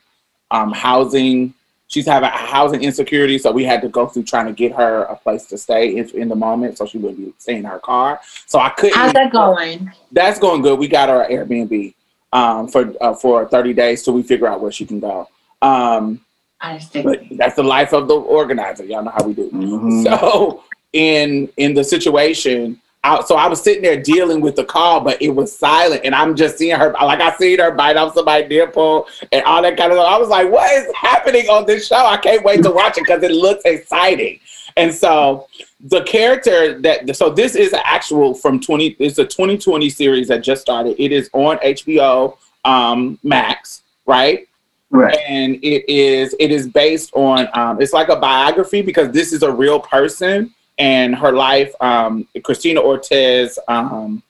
um 0.51 0.71
housing 0.71 1.53
she's 1.87 2.05
having 2.05 2.29
housing 2.29 2.83
insecurity, 2.83 3.37
so 3.37 3.51
we 3.51 3.63
had 3.63 3.81
to 3.81 3.89
go 3.89 4.07
through 4.07 4.23
trying 4.23 4.45
to 4.45 4.53
get 4.53 4.73
her 4.73 5.03
a 5.03 5.15
place 5.15 5.45
to 5.45 5.57
stay 5.57 5.95
in, 5.97 6.09
in 6.11 6.27
the 6.29 6.35
moment, 6.35 6.77
so 6.77 6.85
she 6.85 6.97
wouldn't 6.97 7.17
be 7.19 7.33
staying 7.37 7.59
in 7.59 7.65
her 7.65 7.79
car. 7.79 8.19
So 8.45 8.59
I 8.59 8.69
couldn't. 8.69 8.95
how's 8.97 9.13
that 9.13 9.31
going? 9.31 9.91
That's 10.11 10.39
going 10.39 10.61
good. 10.61 10.77
We 10.79 10.87
got 10.87 11.09
her 11.09 11.21
an 11.23 11.31
Airbnb 11.31 11.93
um, 12.33 12.67
for 12.67 12.93
uh, 13.01 13.13
for 13.13 13.47
thirty 13.47 13.73
days 13.73 14.03
till 14.03 14.13
we 14.13 14.23
figure 14.23 14.47
out 14.47 14.61
where 14.61 14.71
she 14.71 14.85
can 14.85 14.99
go. 14.99 15.27
Um, 15.61 16.21
I 16.59 16.77
just 16.77 16.91
think 16.91 17.05
but 17.05 17.21
that's 17.37 17.55
the 17.55 17.63
life 17.63 17.93
of 17.93 18.07
the 18.07 18.15
organizer. 18.15 18.83
Y'all 18.85 19.03
know 19.03 19.11
how 19.11 19.23
we 19.23 19.33
do. 19.33 19.49
Mhm. 19.51 20.03
So 20.03 20.63
in 20.93 21.49
in 21.57 21.73
the 21.73 21.83
situation, 21.83 22.81
I, 23.03 23.23
so 23.23 23.35
I 23.35 23.47
was 23.47 23.61
sitting 23.61 23.83
there 23.83 24.01
dealing 24.01 24.41
with 24.41 24.55
the 24.55 24.65
call, 24.65 24.99
but 25.01 25.21
it 25.21 25.29
was 25.29 25.55
silent, 25.55 26.01
and 26.03 26.13
I'm 26.13 26.35
just 26.35 26.57
seeing 26.57 26.75
her 26.75 26.91
like 26.93 27.21
I 27.21 27.35
seen 27.37 27.59
her 27.59 27.71
bite 27.71 27.95
off 27.95 28.13
somebody's 28.13 28.49
nipple 28.49 29.07
and 29.31 29.43
all 29.43 29.61
that 29.61 29.77
kind 29.77 29.91
of 29.91 29.97
stuff. 29.97 30.07
I 30.07 30.17
was 30.17 30.29
like, 30.29 30.51
"What 30.51 30.71
is 30.73 30.93
happening 30.93 31.47
on 31.47 31.65
this 31.65 31.87
show? 31.87 31.95
I 31.95 32.17
can't 32.17 32.43
wait 32.43 32.63
to 32.63 32.71
watch 32.71 32.97
it 32.97 33.05
because 33.05 33.23
it 33.23 33.31
looks 33.31 33.63
exciting." 33.65 34.39
And 34.75 34.93
so 34.93 35.47
the 35.79 36.03
character 36.03 36.79
that 36.81 37.15
so 37.15 37.29
this 37.29 37.55
is 37.55 37.73
actual 37.73 38.33
from 38.33 38.59
20 38.59 38.95
it's 38.99 39.17
a 39.19 39.25
2020 39.25 39.89
series 39.89 40.27
that 40.27 40.43
just 40.43 40.61
started. 40.61 40.95
It 41.01 41.11
is 41.11 41.29
on 41.33 41.57
HBO 41.57 42.37
um, 42.65 43.19
Max, 43.23 43.83
right? 44.05 44.47
Right. 44.89 45.17
and 45.27 45.55
it 45.55 45.89
is 45.91 46.33
it 46.39 46.49
is 46.49 46.69
based 46.69 47.11
on 47.13 47.49
um, 47.53 47.81
it's 47.81 47.91
like 47.91 48.07
a 48.07 48.15
biography 48.15 48.81
because 48.81 49.11
this 49.11 49.33
is 49.33 49.43
a 49.43 49.51
real 49.51 49.81
person 49.81 50.53
and 50.77 51.15
her 51.15 51.31
life 51.31 51.73
um, 51.81 52.27
cristina 52.43 52.79
Ortiz, 52.81 53.57
um, 53.67 54.21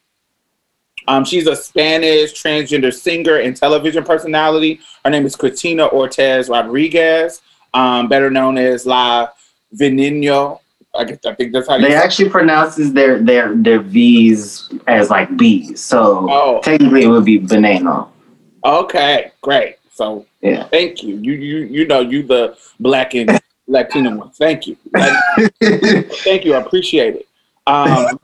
um, 1.08 1.24
she's 1.26 1.48
a 1.48 1.56
spanish 1.56 2.34
transgender 2.34 2.94
singer 2.94 3.38
and 3.38 3.56
television 3.56 4.04
personality 4.04 4.80
her 5.04 5.10
name 5.12 5.26
is 5.26 5.36
cristina 5.36 5.88
Ortiz 5.88 6.50
rodriguez 6.50 7.42
um, 7.74 8.08
better 8.08 8.30
known 8.30 8.58
as 8.58 8.86
la 8.86 9.28
veneno 9.76 10.60
I, 10.98 11.04
guess, 11.04 11.20
I 11.28 11.36
think 11.36 11.52
that's 11.54 11.68
how 11.68 11.78
They 11.80 11.94
actually 11.94 12.30
pronounces 12.30 12.92
their 12.92 13.20
their 13.20 13.54
their 13.56 13.80
V's 13.82 14.68
as 14.88 15.12
like 15.12 15.36
B's. 15.38 15.80
So 15.84 16.26
Oh. 16.32 16.60
technically 16.64 17.04
it 17.04 17.08
would 17.08 17.26
be 17.26 17.38
banana. 17.38 18.08
okay 18.64 19.32
great 19.42 19.76
so 19.94 20.26
Yeah. 20.42 20.64
thank 20.70 21.04
you 21.04 21.16
you 21.18 21.34
you 21.34 21.58
you 21.76 21.86
know 21.86 22.00
you 22.00 22.24
the 22.24 22.58
black 22.80 23.14
and 23.14 23.30
latino 23.68 24.16
one 24.16 24.30
thank 24.32 24.66
you 24.66 24.78
thank 26.24 26.46
you 26.46 26.54
i 26.54 26.60
appreciate 26.60 27.16
it 27.16 27.28
um. 27.68 28.20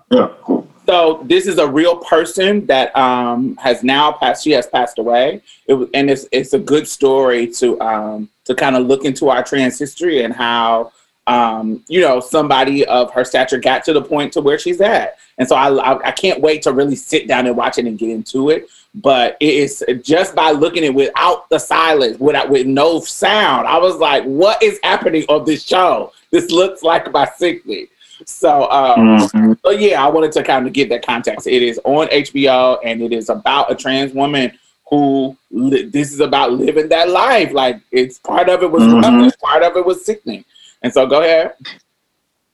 So 0.85 1.23
this 1.25 1.47
is 1.47 1.59
a 1.59 1.67
real 1.67 1.97
person 1.97 2.65
that 2.65 2.95
um, 2.97 3.55
has 3.57 3.83
now 3.83 4.11
passed. 4.11 4.43
She 4.43 4.51
has 4.51 4.67
passed 4.67 4.99
away. 4.99 5.41
It 5.67 5.75
was, 5.75 5.89
and 5.93 6.09
it's 6.09 6.27
it's 6.31 6.53
a 6.53 6.59
good 6.59 6.87
story 6.87 7.47
to 7.53 7.79
um, 7.79 8.29
to 8.45 8.53
kind 8.55 8.75
of 8.75 8.85
look 8.85 9.05
into 9.05 9.29
our 9.29 9.43
trans 9.43 9.79
history 9.79 10.23
and 10.23 10.33
how 10.33 10.91
um, 11.27 11.83
you 11.87 12.01
know 12.01 12.19
somebody 12.19 12.85
of 12.85 13.11
her 13.13 13.23
stature 13.23 13.59
got 13.59 13.85
to 13.85 13.93
the 13.93 14.01
point 14.01 14.33
to 14.33 14.41
where 14.41 14.59
she's 14.59 14.81
at. 14.81 15.17
And 15.37 15.47
so 15.47 15.55
I, 15.55 15.69
I 15.69 16.07
I 16.07 16.11
can't 16.11 16.41
wait 16.41 16.61
to 16.63 16.73
really 16.73 16.97
sit 16.97 17.27
down 17.27 17.47
and 17.47 17.55
watch 17.55 17.77
it 17.77 17.85
and 17.85 17.97
get 17.97 18.09
into 18.09 18.49
it. 18.49 18.67
But 18.95 19.37
it 19.39 19.53
is 19.55 19.83
just 20.03 20.35
by 20.35 20.51
looking 20.51 20.83
at 20.83 20.89
it 20.89 20.93
without 20.93 21.49
the 21.49 21.57
silence, 21.57 22.19
without 22.19 22.49
with 22.49 22.67
no 22.67 22.99
sound. 22.99 23.67
I 23.67 23.77
was 23.79 23.95
like, 23.95 24.23
what 24.25 24.61
is 24.61 24.79
happening 24.83 25.25
on 25.29 25.45
this 25.45 25.63
show? 25.63 26.11
This 26.29 26.51
looks 26.51 26.83
like 26.83 27.11
my 27.11 27.25
sickness. 27.37 27.87
So 28.25 28.69
um, 28.71 29.17
Mhm. 29.17 29.57
so 29.65 29.71
yeah, 29.71 30.03
I 30.05 30.07
wanted 30.09 30.31
to 30.33 30.43
kind 30.43 30.67
of 30.67 30.73
give 30.73 30.89
that 30.89 31.05
context. 31.05 31.47
It 31.47 31.63
is 31.63 31.79
on 31.83 32.07
HBO, 32.11 32.77
and 32.85 33.01
it 33.01 33.11
is 33.11 33.29
about 33.29 33.71
a 33.71 33.75
trans 33.75 34.13
woman 34.13 34.51
who 34.89 35.35
li- 35.49 35.85
this 35.85 36.13
is 36.13 36.19
about 36.19 36.53
living 36.53 36.87
that 36.89 37.09
life. 37.09 37.51
Like 37.51 37.79
it's 37.91 38.19
part 38.19 38.47
of 38.47 38.61
it 38.61 38.71
was 38.71 38.83
rough, 38.85 39.39
part 39.39 39.63
of 39.63 39.75
it 39.75 39.85
was 39.85 40.05
sickening. 40.05 40.45
And 40.83 40.93
so 40.93 41.07
go 41.07 41.21
ahead. 41.21 41.53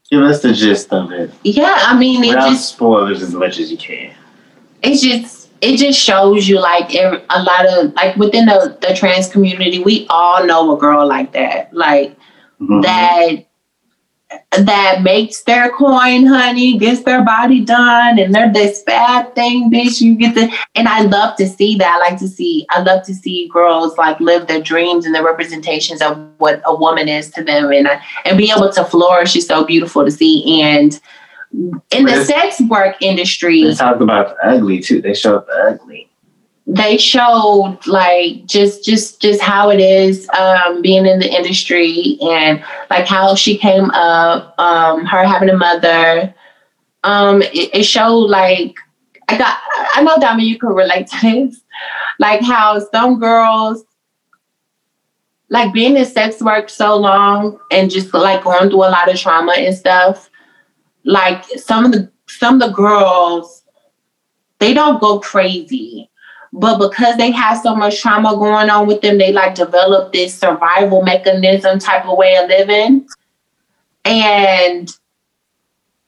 Give 0.10 0.22
us 0.24 0.42
the 0.42 0.54
gist 0.54 0.92
of 0.94 1.12
it. 1.12 1.32
Yeah, 1.44 1.76
I 1.82 1.98
mean, 1.98 2.24
it 2.24 2.30
Without 2.30 2.50
just 2.50 2.70
spoilers 2.70 3.22
as 3.22 3.34
much 3.36 3.60
as 3.60 3.70
you 3.70 3.78
can. 3.78 4.12
it's 4.82 5.02
just 5.02 5.39
it 5.62 5.78
just 5.78 6.00
shows 6.00 6.48
you 6.48 6.60
like 6.60 6.94
a 6.94 7.44
lot 7.44 7.66
of 7.66 7.94
like 7.94 8.16
within 8.16 8.46
the 8.46 8.78
the 8.82 8.94
trans 8.96 9.30
community, 9.30 9.80
we 9.80 10.08
all 10.10 10.46
know 10.46 10.76
a 10.76 10.80
girl 10.80 11.08
like 11.08 11.32
that, 11.34 11.74
like 11.74 12.16
Mhm. 12.62 12.84
that 12.84 13.46
that 14.52 15.02
makes 15.02 15.42
their 15.44 15.70
coin, 15.70 16.26
honey, 16.26 16.78
gets 16.78 17.04
their 17.04 17.24
body 17.24 17.62
done, 17.62 18.20
and 18.20 18.34
they're 18.34 18.52
this 18.54 18.84
bad 18.84 19.34
thing, 19.34 19.72
bitch. 19.72 20.02
You 20.02 20.16
get 20.16 20.36
the 20.36 20.52
and 20.76 20.88
I 20.88 21.02
love 21.02 21.36
to 21.38 21.48
see 21.48 21.76
that. 21.78 21.96
I 21.96 22.10
like 22.10 22.20
to 22.20 22.28
see 22.28 22.66
I 22.70 22.82
love 22.82 23.04
to 23.06 23.14
see 23.16 23.50
girls 23.52 23.98
like 23.98 24.20
live 24.20 24.48
their 24.48 24.62
dreams 24.62 25.06
and 25.06 25.16
their 25.16 25.26
representations 25.26 26.02
of 26.02 26.18
what 26.38 26.62
a 26.66 26.76
woman 26.76 27.08
is 27.08 27.32
to 27.32 27.44
them, 27.44 27.72
and 27.72 27.88
I, 27.88 28.02
and 28.26 28.38
be 28.38 28.52
able 28.52 28.72
to 28.72 28.86
flourish 28.86 29.36
is 29.36 29.48
so 29.48 29.64
beautiful 29.64 30.06
to 30.06 30.12
see. 30.12 30.62
And 30.62 31.00
in 31.52 32.06
the 32.06 32.24
sex 32.26 32.62
work 32.62 32.96
industry, 33.02 33.64
They 33.64 33.74
talked 33.74 34.02
about 34.02 34.36
the 34.36 34.48
ugly 34.48 34.80
too. 34.80 35.02
They 35.02 35.14
show 35.14 35.38
up 35.38 35.48
the 35.48 35.54
ugly. 35.54 36.10
they 36.68 36.98
showed 36.98 37.80
like 37.88 38.46
just 38.46 38.84
just 38.86 39.20
just 39.20 39.42
how 39.42 39.72
it 39.72 39.80
is 39.80 40.30
um 40.38 40.82
being 40.84 41.08
in 41.08 41.18
the 41.20 41.28
industry 41.28 42.18
and 42.22 42.64
like 42.92 43.08
how 43.08 43.34
she 43.34 43.58
came 43.58 43.90
up 43.92 44.54
um 44.60 45.04
her 45.06 45.26
having 45.26 45.50
a 45.50 45.58
mother 45.58 46.34
um 47.04 47.42
it, 47.42 47.74
it 47.74 47.84
showed 47.84 48.26
like 48.30 48.76
i 49.30 49.38
got 49.38 49.58
i 49.96 50.04
know 50.04 50.18
Dami, 50.18 50.44
you 50.46 50.60
could 50.60 50.76
relate 50.76 51.08
to 51.08 51.18
this 51.22 51.62
like 52.20 52.42
how 52.42 52.78
some 52.92 53.20
girls 53.20 53.84
like 55.50 55.74
being 55.74 55.98
in 55.98 56.06
sex 56.06 56.40
work 56.42 56.70
so 56.70 56.96
long 56.96 57.58
and 57.72 57.90
just 57.90 58.14
like 58.14 58.44
going 58.44 58.70
through 58.70 58.84
a 58.86 58.94
lot 58.94 59.10
of 59.12 59.20
trauma 59.20 59.54
and 59.54 59.76
stuff 59.76 60.29
like 61.04 61.44
some 61.58 61.86
of 61.86 61.92
the 61.92 62.12
some 62.28 62.62
of 62.62 62.70
the 62.70 62.76
girls 62.76 63.64
they 64.60 64.74
don't 64.74 65.00
go 65.00 65.20
crazy 65.20 66.10
but 66.52 66.80
because 66.80 67.18
they 67.18 67.32
have 67.32 67.62
so 67.62 67.76
much 67.76 68.02
trauma 68.02 68.36
going 68.36 68.70
on 68.70 68.88
with 68.88 69.02
them, 69.02 69.18
they 69.18 69.32
like 69.32 69.56
develop 69.56 70.12
this 70.12 70.38
survival 70.38 71.04
mechanism 71.04 71.80
type 71.80 72.06
of 72.06 72.18
way 72.18 72.38
of 72.38 72.50
living. 72.50 73.08
And 74.04 74.96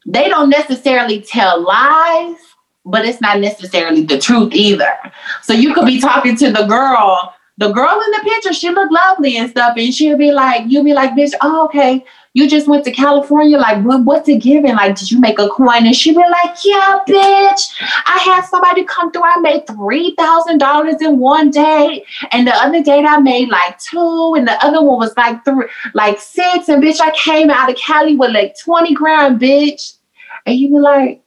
they 0.05 0.29
don't 0.29 0.49
necessarily 0.49 1.21
tell 1.21 1.61
lies, 1.61 2.37
but 2.85 3.05
it's 3.05 3.21
not 3.21 3.39
necessarily 3.39 4.03
the 4.03 4.17
truth 4.17 4.53
either. 4.53 4.97
So 5.43 5.53
you 5.53 5.73
could 5.75 5.85
be 5.85 5.99
talking 5.99 6.35
to 6.37 6.51
the 6.51 6.65
girl, 6.65 7.35
the 7.57 7.71
girl 7.71 8.01
in 8.03 8.11
the 8.11 8.21
picture, 8.23 8.53
she 8.53 8.69
look 8.71 8.89
lovely 8.89 9.37
and 9.37 9.49
stuff, 9.49 9.77
and 9.77 9.93
she'll 9.93 10.17
be 10.17 10.31
like, 10.31 10.63
you'll 10.67 10.83
be 10.83 10.93
like, 10.93 11.11
bitch, 11.11 11.33
oh, 11.41 11.65
okay. 11.65 12.03
You 12.33 12.49
just 12.49 12.67
went 12.67 12.85
to 12.85 12.91
California, 12.91 13.57
like, 13.57 13.83
what, 13.83 14.05
what's 14.05 14.29
it 14.29 14.41
giving? 14.41 14.73
Like, 14.73 14.95
did 14.97 15.11
you 15.11 15.19
make 15.19 15.37
a 15.37 15.49
coin? 15.49 15.85
And 15.85 15.95
she'll 15.95 16.15
be 16.15 16.21
like, 16.21 16.55
yeah, 16.63 16.99
bitch. 17.05 17.73
I 18.05 18.19
had 18.23 18.41
somebody 18.43 18.85
come 18.85 19.11
through. 19.11 19.23
I 19.25 19.37
made 19.39 19.67
three 19.67 20.15
thousand 20.15 20.59
dollars 20.59 21.01
in 21.01 21.19
one 21.19 21.51
day, 21.51 22.05
and 22.31 22.47
the 22.47 22.55
other 22.55 22.81
date 22.81 23.05
I 23.05 23.17
made 23.19 23.49
like 23.49 23.77
two, 23.79 24.33
and 24.37 24.47
the 24.47 24.63
other 24.65 24.81
one 24.81 24.97
was 24.97 25.15
like 25.17 25.43
three, 25.43 25.65
like 25.93 26.19
six. 26.19 26.69
And 26.69 26.81
bitch, 26.81 27.01
I 27.01 27.11
came 27.11 27.49
out 27.49 27.69
of 27.69 27.75
Cali 27.75 28.15
with 28.15 28.31
like 28.31 28.55
twenty 28.57 28.93
grand, 28.93 29.39
bitch. 29.39 29.97
And 30.45 30.57
you 30.57 30.69
be 30.69 30.79
like, 30.79 31.20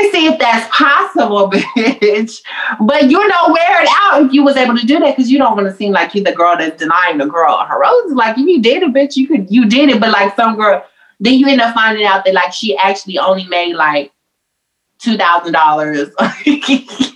can 0.00 0.12
see 0.12 0.26
if 0.26 0.38
that's 0.38 0.76
possible, 0.76 1.50
bitch. 1.50 2.40
But 2.80 3.10
you 3.10 3.28
know, 3.28 3.48
wear 3.48 3.82
it 3.82 3.88
out 4.00 4.22
if 4.24 4.32
you 4.32 4.42
was 4.42 4.56
able 4.56 4.76
to 4.76 4.86
do 4.86 4.98
that, 4.98 5.16
because 5.16 5.30
you 5.30 5.38
don't 5.38 5.56
want 5.56 5.68
to 5.68 5.76
seem 5.76 5.92
like 5.92 6.14
you're 6.14 6.24
the 6.24 6.32
girl 6.32 6.56
that's 6.56 6.78
denying 6.78 7.18
the 7.18 7.26
girl 7.26 7.58
her 7.58 7.80
roses. 7.80 8.12
Like 8.12 8.38
if 8.38 8.46
you 8.46 8.60
did 8.60 8.82
it, 8.82 8.92
bitch, 8.92 9.16
you 9.16 9.26
could 9.26 9.50
you 9.50 9.68
did 9.68 9.90
it. 9.90 10.00
But 10.00 10.10
like 10.10 10.34
some 10.36 10.56
girl, 10.56 10.84
then 11.18 11.34
you 11.34 11.48
end 11.48 11.60
up 11.60 11.74
finding 11.74 12.04
out 12.06 12.24
that 12.24 12.34
like 12.34 12.52
she 12.52 12.76
actually 12.76 13.18
only 13.18 13.46
made 13.46 13.74
like 13.74 14.12
two 14.98 15.16
thousand 15.16 15.52
dollars. 15.52 16.10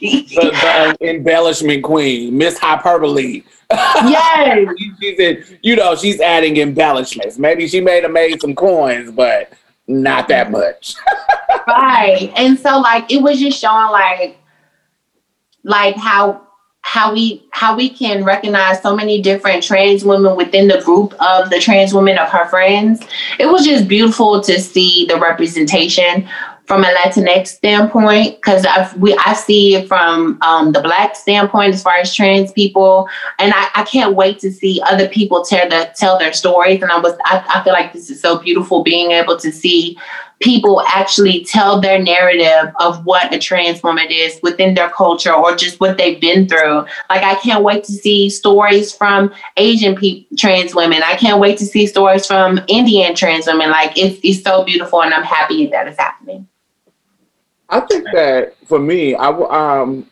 The, 0.05 0.51
the 0.51 0.91
um, 0.91 0.97
embellishment 1.01 1.82
queen, 1.82 2.37
Miss 2.37 2.59
Hyperbole. 2.59 3.43
Yes. 3.70 4.68
she's 5.01 5.18
in, 5.18 5.45
you 5.62 5.76
know, 5.76 5.97
she's 5.97 6.20
adding 6.20 6.59
embellishments. 6.59 7.39
Maybe 7.39 7.68
she 7.68 7.80
may 7.80 8.01
have 8.01 8.11
made 8.11 8.41
some 8.41 8.55
coins, 8.55 9.11
but 9.12 9.53
not 9.87 10.28
that 10.28 10.51
much. 10.51 10.95
right. 11.66 12.32
And 12.37 12.59
so 12.59 12.78
like 12.78 13.11
it 13.11 13.22
was 13.22 13.39
just 13.39 13.61
showing 13.61 13.91
like 13.91 14.39
like 15.62 15.97
how 15.97 16.47
how 16.82 17.12
we 17.14 17.47
how 17.53 17.74
we 17.74 17.89
can 17.89 18.24
recognize 18.24 18.80
so 18.82 18.95
many 18.95 19.20
different 19.20 19.62
trans 19.62 20.05
women 20.05 20.37
within 20.37 20.68
the 20.68 20.82
group 20.82 21.14
of 21.14 21.49
the 21.49 21.59
trans 21.59 21.95
women 21.95 22.18
of 22.18 22.28
her 22.28 22.47
friends. 22.49 23.03
It 23.39 23.47
was 23.47 23.64
just 23.64 23.89
beautiful 23.89 24.43
to 24.43 24.61
see 24.61 25.07
the 25.07 25.18
representation 25.18 26.28
from 26.67 26.83
a 26.83 26.87
Latinx 26.87 27.49
standpoint 27.49 28.37
because 28.37 28.65
I 28.65 28.91
we 28.97 29.15
I 29.25 29.35
see 29.35 29.75
it 29.75 29.89
from 29.89 30.39
um, 30.43 30.73
the 30.73 30.81
black 30.81 31.15
standpoint 31.17 31.75
as 31.75 31.83
far 31.83 31.97
as 31.97 32.15
trans 32.15 32.53
people, 32.53 33.09
and 33.39 33.53
I, 33.55 33.69
I 33.75 33.85
can't 33.85 34.15
wait 34.15 34.39
to 34.41 34.53
see 34.53 34.81
other 34.85 35.09
people 35.09 35.45
tell 35.45 35.69
the 35.69 35.91
tell 35.97 36.19
their 36.19 36.33
stories. 36.33 36.83
And 36.83 36.91
I 36.91 36.99
was 36.99 37.15
I, 37.25 37.45
I 37.49 37.65
feel 37.65 37.73
like 37.73 37.93
this 37.93 38.11
is 38.11 38.21
so 38.21 38.39
beautiful 38.39 38.83
being 38.83 39.11
able 39.11 39.37
to 39.39 39.53
see 39.53 39.99
people 40.41 40.83
actually 40.89 41.45
tell 41.45 41.81
their 41.81 42.03
narrative 42.03 42.75
of 42.81 43.05
what 43.07 43.33
a 43.33 43.39
trans 43.39 43.83
woman 43.83 44.07
is 44.11 44.39
within 44.43 44.75
their 44.75 44.91
culture 44.91 45.33
or 45.33 45.55
just 45.55 45.81
what 45.81 45.97
they've 45.97 46.21
been 46.21 46.49
through. 46.49 46.85
Like 47.09 47.23
I 47.23 47.37
can't 47.37 47.62
wait 47.62 47.85
to 47.85 47.93
see 47.93 48.29
stories 48.31 48.95
from 48.95 49.33
Asian 49.57 49.95
people, 49.97 50.37
trans 50.37 50.75
women. 50.75 51.03
I 51.05 51.17
can't 51.17 51.41
wait 51.41 51.59
to 51.59 51.67
see 51.67 51.87
stories 51.87 52.27
from 52.27 52.61
Indian 52.69 53.15
trans 53.15 53.47
women. 53.47 53.71
Like 53.71 53.97
it's 53.97 54.19
it's 54.23 54.43
so 54.43 54.65
beautiful, 54.65 55.03
and 55.03 55.12
I'm 55.12 55.25
happy 55.25 55.67
that 55.67 55.87
it's 55.89 55.99
happening. 55.99 56.49
I 57.75 57.81
think 57.81 58.05
that 58.12 58.55
for 58.66 58.79
me, 58.79 59.14
I 59.16 59.29
um 59.29 60.07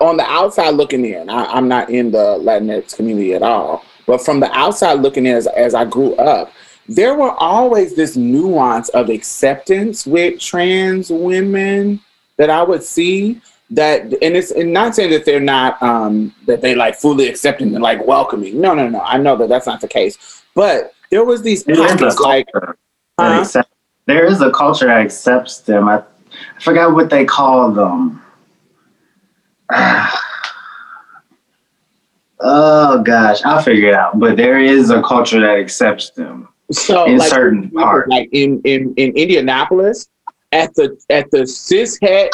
on 0.00 0.16
the 0.16 0.24
outside 0.24 0.70
looking 0.70 1.04
in, 1.04 1.28
I, 1.28 1.46
I'm 1.46 1.66
not 1.66 1.90
in 1.90 2.12
the 2.12 2.38
Latinx 2.38 2.94
community 2.94 3.34
at 3.34 3.42
all. 3.42 3.84
But 4.06 4.24
from 4.24 4.38
the 4.38 4.50
outside 4.52 5.00
looking 5.00 5.26
in, 5.26 5.34
as, 5.34 5.46
as 5.48 5.74
I 5.74 5.84
grew 5.84 6.14
up, 6.16 6.52
there 6.88 7.14
were 7.14 7.32
always 7.32 7.94
this 7.96 8.16
nuance 8.16 8.90
of 8.90 9.08
acceptance 9.08 10.06
with 10.06 10.38
trans 10.38 11.10
women 11.10 12.00
that 12.36 12.48
I 12.50 12.62
would 12.62 12.82
see 12.84 13.40
that 13.70 14.02
and 14.02 14.36
it's 14.36 14.50
and 14.50 14.72
not 14.72 14.94
saying 14.94 15.10
that 15.10 15.24
they're 15.24 15.40
not 15.40 15.82
um 15.82 16.34
that 16.46 16.60
they 16.60 16.74
like 16.74 16.94
fully 16.94 17.26
accepting 17.26 17.74
and 17.74 17.82
like 17.82 18.06
welcoming 18.06 18.60
no 18.60 18.74
no 18.74 18.86
no 18.86 19.00
i 19.00 19.16
know 19.16 19.34
that 19.34 19.48
that's 19.48 19.66
not 19.66 19.80
the 19.80 19.88
case 19.88 20.42
but 20.54 20.92
there 21.10 21.24
was 21.24 21.40
these 21.40 21.64
There 21.64 21.82
is 21.82 21.92
a 21.92 21.96
pockets 21.96 22.20
like 22.20 22.52
culture 22.52 22.76
that 23.16 23.32
Huh? 23.32 23.40
accept- 23.40 23.72
there 24.04 24.26
is 24.26 24.42
a 24.42 24.50
culture 24.50 24.86
that 24.86 25.00
accepts 25.00 25.60
them. 25.60 25.88
I, 25.88 26.02
I 26.56 26.60
forgot 26.60 26.94
what 26.94 27.10
they 27.10 27.24
call 27.24 27.72
them. 27.72 28.22
oh 32.40 33.02
gosh, 33.02 33.42
I'll 33.44 33.62
figure 33.62 33.88
it 33.88 33.94
out. 33.94 34.18
But 34.18 34.36
there 34.36 34.60
is 34.60 34.90
a 34.90 35.00
culture 35.02 35.40
that 35.40 35.58
accepts 35.58 36.10
them. 36.10 36.48
so 36.72 37.04
in 37.04 37.18
like, 37.18 37.30
certain 37.30 37.70
parts. 37.70 38.08
like 38.08 38.28
in 38.32 38.60
in 38.64 38.94
in 38.96 39.16
indianapolis 39.16 40.08
at 40.52 40.74
the 40.74 40.98
at 41.10 41.30
the 41.30 41.38
cishet 41.38 42.30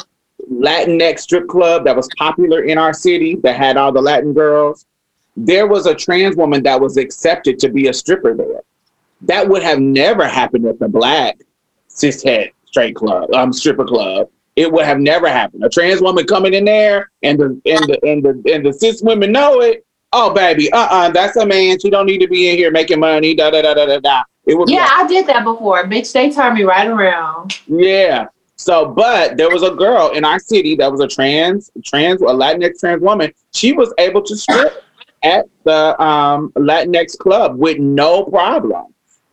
latinx 0.50 1.20
strip 1.20 1.48
club 1.48 1.84
that 1.84 1.96
was 1.96 2.08
popular 2.16 2.62
in 2.62 2.78
our 2.78 2.92
city 2.92 3.36
that 3.36 3.56
had 3.56 3.76
all 3.76 3.92
the 3.92 4.00
latin 4.00 4.32
girls 4.32 4.86
there 5.36 5.66
was 5.66 5.86
a 5.86 5.94
trans 5.94 6.36
woman 6.36 6.62
that 6.62 6.80
was 6.80 6.96
accepted 6.96 7.58
to 7.58 7.68
be 7.68 7.88
a 7.88 7.92
stripper 7.92 8.34
there 8.34 8.62
that 9.20 9.48
would 9.48 9.62
have 9.62 9.80
never 9.80 10.26
happened 10.26 10.66
at 10.66 10.78
the 10.78 10.88
black 10.88 11.38
cishet 11.88 12.52
straight 12.70 12.94
club 12.94 13.32
um 13.34 13.52
stripper 13.52 13.84
club 13.84 14.28
it 14.56 14.70
would 14.70 14.84
have 14.84 14.98
never 14.98 15.28
happened 15.28 15.64
a 15.64 15.68
trans 15.68 16.00
woman 16.00 16.26
coming 16.26 16.54
in 16.54 16.64
there 16.64 17.10
and 17.22 17.38
the 17.38 17.46
and 17.66 17.84
the 17.84 17.98
and 18.04 18.22
the 18.22 18.52
and 18.52 18.64
the 18.64 18.72
cis 18.72 19.02
women 19.02 19.32
know 19.32 19.60
it 19.60 19.84
oh 20.12 20.32
baby 20.32 20.70
uh-uh 20.72 21.10
that's 21.10 21.36
a 21.36 21.46
man 21.46 21.78
she 21.78 21.90
don't 21.90 22.06
need 22.06 22.18
to 22.18 22.28
be 22.28 22.48
in 22.50 22.56
here 22.56 22.70
making 22.70 23.00
money 23.00 23.34
da 23.34 23.50
da 23.50 23.62
da 23.62 23.74
da 23.74 23.86
da 23.86 23.98
da 23.98 24.22
it 24.48 24.56
would 24.56 24.70
Yeah, 24.70 24.88
I 24.90 25.06
did 25.06 25.26
that 25.26 25.44
before. 25.44 25.84
Bitch, 25.84 26.10
they 26.12 26.30
turned 26.30 26.54
me 26.54 26.64
right 26.64 26.88
around. 26.88 27.60
yeah. 27.66 28.28
So, 28.56 28.86
but 28.86 29.36
there 29.36 29.50
was 29.50 29.62
a 29.62 29.70
girl 29.70 30.10
in 30.10 30.24
our 30.24 30.38
city 30.40 30.74
that 30.76 30.90
was 30.90 31.00
a 31.00 31.06
trans, 31.06 31.70
trans, 31.84 32.22
a 32.22 32.24
Latinx 32.24 32.80
trans 32.80 33.02
woman. 33.02 33.32
She 33.52 33.72
was 33.72 33.92
able 33.98 34.22
to 34.22 34.36
strip 34.36 34.82
at 35.22 35.44
the 35.64 36.02
um, 36.02 36.50
Latinx 36.56 37.16
club 37.18 37.56
with 37.56 37.78
no 37.78 38.24
problem. 38.24 38.86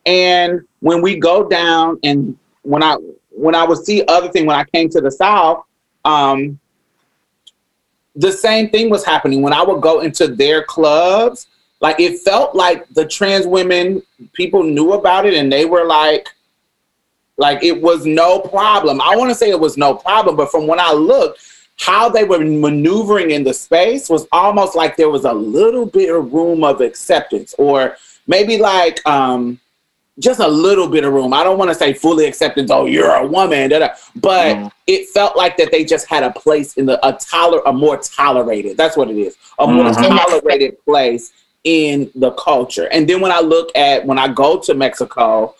And 0.05 0.61
when 0.81 1.01
we 1.01 1.17
go 1.17 1.47
down, 1.47 1.97
and 2.03 2.37
when 2.61 2.83
I 2.83 2.97
when 3.35 3.55
I 3.55 3.63
would 3.63 3.85
see 3.85 4.03
other 4.07 4.29
thing 4.29 4.45
when 4.45 4.55
I 4.55 4.63
came 4.63 4.89
to 4.89 5.01
the 5.01 5.11
South, 5.11 5.65
um, 6.03 6.59
the 8.15 8.31
same 8.31 8.69
thing 8.69 8.89
was 8.89 9.05
happening. 9.05 9.41
When 9.41 9.53
I 9.53 9.61
would 9.61 9.81
go 9.81 10.01
into 10.01 10.27
their 10.27 10.63
clubs, 10.63 11.47
like 11.81 11.99
it 11.99 12.19
felt 12.19 12.55
like 12.55 12.87
the 12.89 13.05
trans 13.05 13.45
women 13.45 14.01
people 14.33 14.63
knew 14.63 14.93
about 14.93 15.25
it, 15.25 15.33
and 15.33 15.51
they 15.51 15.65
were 15.65 15.85
like 15.85 16.29
like 17.37 17.63
it 17.63 17.81
was 17.81 18.05
no 18.05 18.39
problem. 18.39 19.01
I 19.01 19.15
want 19.15 19.29
to 19.29 19.35
say 19.35 19.49
it 19.49 19.59
was 19.59 19.77
no 19.77 19.93
problem, 19.93 20.37
but 20.37 20.49
from 20.49 20.67
when 20.67 20.79
I 20.79 20.93
looked, 20.93 21.41
how 21.77 22.07
they 22.07 22.23
were 22.23 22.39
maneuvering 22.39 23.31
in 23.31 23.43
the 23.43 23.53
space 23.53 24.09
was 24.09 24.25
almost 24.31 24.75
like 24.75 24.95
there 24.95 25.09
was 25.09 25.25
a 25.25 25.33
little 25.33 25.85
bit 25.85 26.15
of 26.15 26.31
room 26.31 26.63
of 26.63 26.79
acceptance, 26.79 27.53
or 27.57 27.97
maybe 28.27 28.57
like 28.57 29.05
um 29.05 29.59
just 30.19 30.39
a 30.39 30.47
little 30.47 30.87
bit 30.87 31.03
of 31.03 31.13
room. 31.13 31.33
I 31.33 31.43
don't 31.43 31.57
want 31.57 31.69
to 31.71 31.75
say 31.75 31.93
fully 31.93 32.25
acceptance. 32.25 32.71
Oh, 32.71 32.85
you're 32.85 33.13
a 33.15 33.27
woman, 33.27 33.69
da, 33.69 33.79
da. 33.79 33.89
but 34.15 34.55
Mhm. 34.55 34.71
it 34.87 35.09
felt 35.09 35.35
like 35.35 35.57
that 35.57 35.71
they 35.71 35.83
just 35.83 36.07
had 36.07 36.23
a 36.23 36.31
place 36.31 36.75
in 36.75 36.85
the 36.85 37.05
a 37.05 37.13
toler 37.13 37.61
a 37.65 37.73
more 37.73 37.97
tolerated. 37.97 38.77
That's 38.77 38.95
what 38.95 39.09
it 39.09 39.17
is. 39.17 39.35
A 39.59 39.67
more 39.67 39.85
Mhm. 39.91 40.17
tolerated 40.17 40.83
place 40.85 41.33
in 41.65 42.09
the 42.15 42.31
culture. 42.31 42.85
And 42.91 43.07
then 43.09 43.19
when 43.21 43.31
I 43.31 43.41
look 43.41 43.71
at 43.75 44.05
when 44.05 44.17
I 44.17 44.27
go 44.29 44.57
to 44.57 44.73
Mexico, 44.73 45.55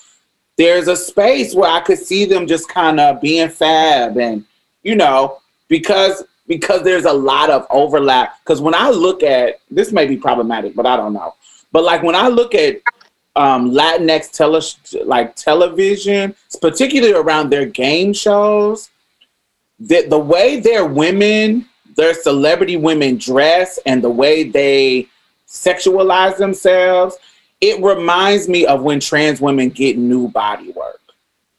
there's 0.57 0.87
a 0.87 0.95
space 0.95 1.53
where 1.53 1.69
I 1.69 1.81
could 1.81 1.99
see 1.99 2.23
them 2.25 2.47
just 2.47 2.69
kind 2.69 2.99
of 2.99 3.19
being 3.19 3.49
fab 3.49 4.17
and 4.17 4.45
you 4.83 4.95
know 4.95 5.39
because 5.67 6.23
because 6.47 6.83
there's 6.83 7.05
a 7.05 7.11
lot 7.11 7.49
of 7.49 7.65
overlap 7.69 8.37
because 8.43 8.61
when 8.61 8.73
I 8.75 8.89
look 8.89 9.21
at 9.23 9.59
this 9.69 9.91
may 9.91 10.05
be 10.07 10.15
problematic 10.15 10.73
but 10.75 10.85
I 10.85 10.95
don't 10.95 11.11
know 11.11 11.33
but 11.73 11.83
like 11.83 12.03
when 12.03 12.15
I 12.15 12.29
look 12.29 12.55
at 12.55 12.77
um, 13.36 13.71
Latinx 13.71 14.31
tele 14.31 14.61
like 15.05 15.36
television 15.36 16.33
particularly 16.61 17.13
around 17.13 17.49
their 17.49 17.65
game 17.65 18.13
shows 18.13 18.89
the, 19.79 20.05
the 20.07 20.17
way 20.17 20.59
their 20.59 20.86
women 20.86 21.67
their 21.97 22.13
celebrity 22.13 22.77
women 22.77 23.17
dress 23.17 23.77
and 23.86 24.03
the 24.03 24.09
way 24.09 24.43
they 24.43 25.07
sexualize 25.47 26.38
themselves 26.38 27.17
it 27.61 27.81
reminds 27.81 28.47
me 28.47 28.65
of 28.65 28.81
when 28.83 28.99
trans 28.99 29.39
women 29.41 29.69
get 29.69 29.97
new 29.97 30.27
body 30.27 30.71
work. 30.73 30.99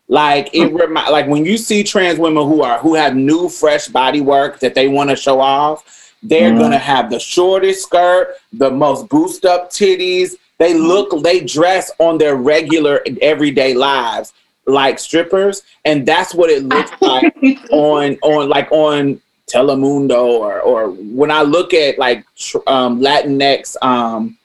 Like 0.09 0.51
it 0.55 0.73
remi- 0.73 1.11
like 1.11 1.27
when 1.27 1.45
you 1.45 1.57
see 1.57 1.83
trans 1.83 2.19
women 2.19 2.47
who 2.47 2.63
are 2.63 2.79
who 2.79 2.95
have 2.95 3.17
new 3.17 3.49
fresh 3.49 3.89
body 3.89 4.21
work 4.21 4.61
that 4.61 4.75
they 4.75 4.89
want 4.89 5.11
to 5.11 5.17
show 5.17 5.41
off, 5.41 6.13
they're 6.23 6.53
Mhm. 6.53 6.59
gonna 6.61 6.79
have 6.79 7.11
the 7.11 7.19
shortest 7.19 7.83
skirt, 7.83 8.37
the 8.53 8.71
most 8.71 9.09
boost 9.09 9.45
up 9.47 9.71
titties. 9.71 10.35
They 10.59 10.75
look, 10.75 11.23
they 11.23 11.41
dress 11.41 11.91
on 11.99 12.19
their 12.19 12.37
regular 12.37 13.03
everyday 13.21 13.75
lives 13.75 14.33
like 14.67 14.99
strippers, 14.99 15.63
and 15.85 16.07
that's 16.07 16.35
what 16.35 16.51
it 16.51 16.65
looks 16.65 16.91
like 17.01 17.35
on 17.71 18.17
on 18.23 18.49
like 18.49 18.71
on 18.73 19.21
Telemundo 19.53 20.25
or 20.25 20.61
or 20.61 20.91
when 20.91 21.31
I 21.31 21.43
look 21.43 21.73
at 21.75 21.99
like 21.99 22.25
tr- 22.37 22.59
um, 22.67 23.01
Latinx 23.01 23.77
um, 23.83 24.37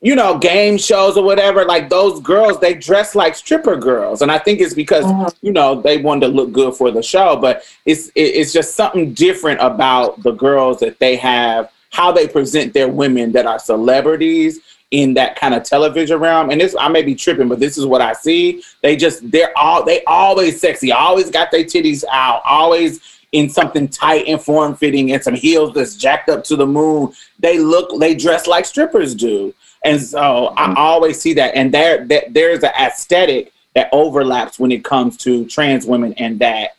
you 0.00 0.14
know, 0.14 0.38
game 0.38 0.78
shows 0.78 1.16
or 1.16 1.24
whatever, 1.24 1.64
like 1.64 1.88
those 1.88 2.20
girls, 2.20 2.60
they 2.60 2.72
dress 2.72 3.16
like 3.16 3.34
stripper 3.34 3.74
girls. 3.74 4.22
And 4.22 4.30
I 4.30 4.38
think 4.38 4.60
it's 4.60 4.72
because, 4.74 5.04
Mhm. 5.04 5.34
you 5.42 5.50
know, 5.50 5.80
they 5.80 5.98
wanted 5.98 6.26
to 6.28 6.32
look 6.32 6.52
good 6.52 6.74
for 6.74 6.92
the 6.92 7.02
show, 7.02 7.34
but 7.34 7.64
it's 7.84 8.08
it- 8.14 8.34
it's 8.36 8.52
just 8.52 8.76
something 8.76 9.12
different 9.12 9.60
about 9.60 10.22
the 10.22 10.30
girls 10.32 10.78
that 10.80 10.98
they 11.00 11.16
have, 11.16 11.70
how 11.90 12.12
they 12.12 12.28
present 12.28 12.74
their 12.74 12.86
women 12.88 13.32
that 13.32 13.46
are 13.46 13.58
celebrities 13.58 14.60
in 14.90 15.14
that 15.14 15.36
kind 15.36 15.54
of 15.54 15.62
television 15.64 16.18
realm. 16.18 16.50
And 16.50 16.60
this 16.60 16.74
I 16.78 16.88
may 16.88 17.02
be 17.02 17.14
tripping, 17.14 17.48
but 17.48 17.60
this 17.60 17.76
is 17.76 17.86
what 17.86 18.00
I 18.00 18.12
see. 18.14 18.62
They 18.82 18.96
just 18.96 19.30
they're 19.30 19.56
all 19.56 19.84
they 19.84 20.02
always 20.04 20.60
sexy, 20.60 20.92
always 20.92 21.30
got 21.30 21.50
their 21.50 21.64
titties 21.64 22.04
out, 22.10 22.42
always 22.44 23.00
in 23.32 23.50
something 23.50 23.88
tight 23.88 24.24
and 24.26 24.40
form 24.40 24.74
fitting 24.74 25.12
and 25.12 25.22
some 25.22 25.34
heels 25.34 25.74
that's 25.74 25.96
jacked 25.96 26.30
up 26.30 26.44
to 26.44 26.56
the 26.56 26.66
moon. 26.66 27.12
They 27.38 27.58
look 27.58 27.98
they 28.00 28.14
dress 28.14 28.46
like 28.46 28.64
strippers 28.64 29.14
do. 29.14 29.54
And 29.84 30.00
so 30.00 30.54
I 30.56 30.66
mm-hmm. 30.66 30.74
always 30.76 31.20
see 31.20 31.34
that. 31.34 31.54
And 31.54 31.72
there, 31.72 32.04
that 32.06 32.34
there's 32.34 32.62
an 32.62 32.72
aesthetic 32.80 33.52
that 33.74 33.88
overlaps 33.92 34.58
when 34.58 34.72
it 34.72 34.84
comes 34.84 35.16
to 35.18 35.44
trans 35.46 35.86
women 35.86 36.14
and 36.14 36.38
that, 36.40 36.76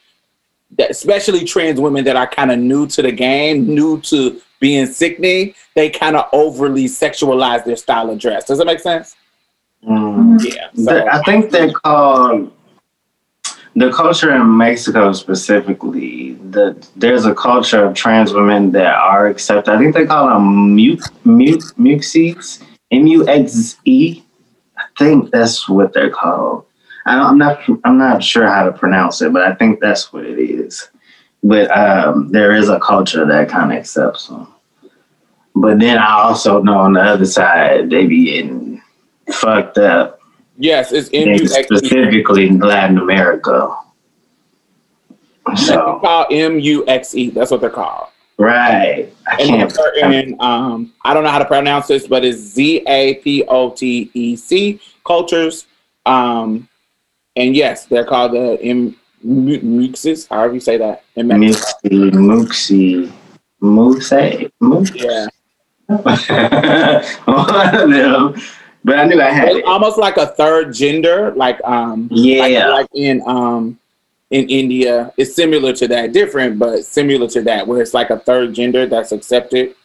that 0.77 0.91
especially 0.91 1.45
trans 1.45 1.79
women 1.79 2.03
that 2.05 2.15
are 2.15 2.27
kind 2.27 2.51
of 2.51 2.59
new 2.59 2.87
to 2.87 3.01
the 3.01 3.11
game, 3.11 3.67
new 3.67 4.01
to 4.01 4.41
being 4.59 4.85
sickening, 4.85 5.53
they 5.75 5.89
kind 5.89 6.15
of 6.15 6.27
overly 6.33 6.85
sexualize 6.85 7.63
their 7.65 7.75
style 7.75 8.09
of 8.09 8.19
dress. 8.19 8.45
Does 8.45 8.57
that 8.57 8.65
make 8.65 8.79
sense? 8.79 9.15
Mm. 9.87 10.43
Yeah. 10.43 10.69
So, 10.75 11.07
I 11.07 11.21
think 11.23 11.51
they're 11.51 11.71
called 11.71 12.51
the 13.75 13.91
culture 13.91 14.35
in 14.35 14.57
Mexico 14.57 15.13
specifically. 15.13 16.33
The 16.49 16.85
there's 16.95 17.25
a 17.25 17.33
culture 17.33 17.85
of 17.85 17.93
trans 17.93 18.33
women 18.33 18.71
that 18.71 18.95
are 18.95 19.27
accepted. 19.27 19.73
I 19.73 19.77
think 19.77 19.95
they 19.95 20.05
call 20.05 20.27
them 20.27 20.75
mute 20.75 21.03
mute 21.23 21.63
muxies, 21.77 22.61
M 22.91 23.07
U 23.07 23.27
X 23.27 23.77
E. 23.85 24.23
I 24.77 24.83
think 24.97 25.31
that's 25.31 25.69
what 25.69 25.93
they're 25.93 26.09
called. 26.09 26.65
I'm 27.05 27.37
not 27.37 27.61
I'm 27.85 27.97
not 27.97 28.23
sure 28.23 28.47
how 28.47 28.65
to 28.65 28.71
pronounce 28.71 29.21
it, 29.21 29.31
but 29.31 29.43
I 29.43 29.55
think 29.55 29.79
that's 29.79 30.11
what 30.11 30.25
it 30.25 30.39
is. 30.39 30.89
But 31.43 31.75
um, 31.75 32.29
there 32.31 32.53
is 32.53 32.69
a 32.69 32.79
culture 32.79 33.25
that 33.25 33.49
kind 33.49 33.71
of 33.71 33.77
accepts 33.77 34.27
them. 34.27 34.47
But 35.55 35.79
then 35.79 35.97
I 35.97 36.11
also 36.11 36.61
know 36.61 36.77
on 36.79 36.93
the 36.93 37.01
other 37.01 37.25
side 37.25 37.89
they 37.89 38.05
be 38.05 38.25
getting 38.25 38.81
fucked 39.31 39.77
up 39.77 40.19
yes, 40.59 40.91
it's 40.91 41.09
M-U-X-E. 41.11 41.63
specifically 41.63 42.47
in 42.47 42.59
Latin 42.59 42.97
America. 42.99 43.75
So 45.55 45.99
called 45.99 46.27
M-U-X-E. 46.31 47.31
That's 47.31 47.49
what 47.49 47.61
they're 47.61 47.69
called. 47.71 48.09
right, 48.37 49.11
I 49.27 49.35
And 49.41 49.49
can't. 49.49 49.71
certain, 49.71 50.35
um, 50.39 50.93
I 51.03 51.13
don't 51.13 51.23
know 51.23 51.31
how 51.31 51.39
to 51.39 51.45
pronounce 51.45 51.87
this, 51.87 52.07
but 52.07 52.23
it's 52.23 52.37
Z 52.37 52.83
A 52.87 53.15
P 53.15 53.43
O 53.47 53.71
T 53.71 54.11
E 54.13 54.35
C 54.35 54.79
cultures. 55.05 55.65
Um, 56.05 56.67
and 57.35 57.55
yes, 57.55 57.85
they're 57.85 58.05
called 58.05 58.33
the 58.33 58.61
M 58.61 58.95
Muxes, 59.25 60.27
however 60.29 60.53
you 60.55 60.59
say 60.59 60.77
that. 60.77 61.03
Mexico. 61.15 61.89
Muxi, 61.89 63.11
Muxi, 63.61 64.51
Muxi, 64.61 65.03
Yeah, 65.03 65.27
one 67.25 67.75
of 67.75 67.89
them. 67.89 68.41
But 68.83 68.99
I 68.99 69.03
knew 69.05 69.21
I 69.21 69.29
had 69.29 69.49
it's 69.49 69.57
it. 69.59 69.65
almost 69.65 69.97
like 69.97 70.15
a 70.17 70.27
third 70.27 70.73
gender, 70.73 71.31
like 71.35 71.59
um, 71.65 72.07
Yeah, 72.11 72.67
like, 72.69 72.81
like 72.81 72.87
in 72.93 73.21
um, 73.27 73.77
in 74.31 74.47
India, 74.49 75.11
it's 75.17 75.35
similar 75.35 75.73
to 75.73 75.87
that, 75.89 76.13
different 76.13 76.59
but 76.59 76.85
similar 76.85 77.27
to 77.27 77.41
that, 77.41 77.67
where 77.67 77.81
it's 77.81 77.93
like 77.93 78.09
a 78.09 78.19
third 78.19 78.53
gender 78.53 78.85
that's 78.85 79.11
accepted. 79.11 79.75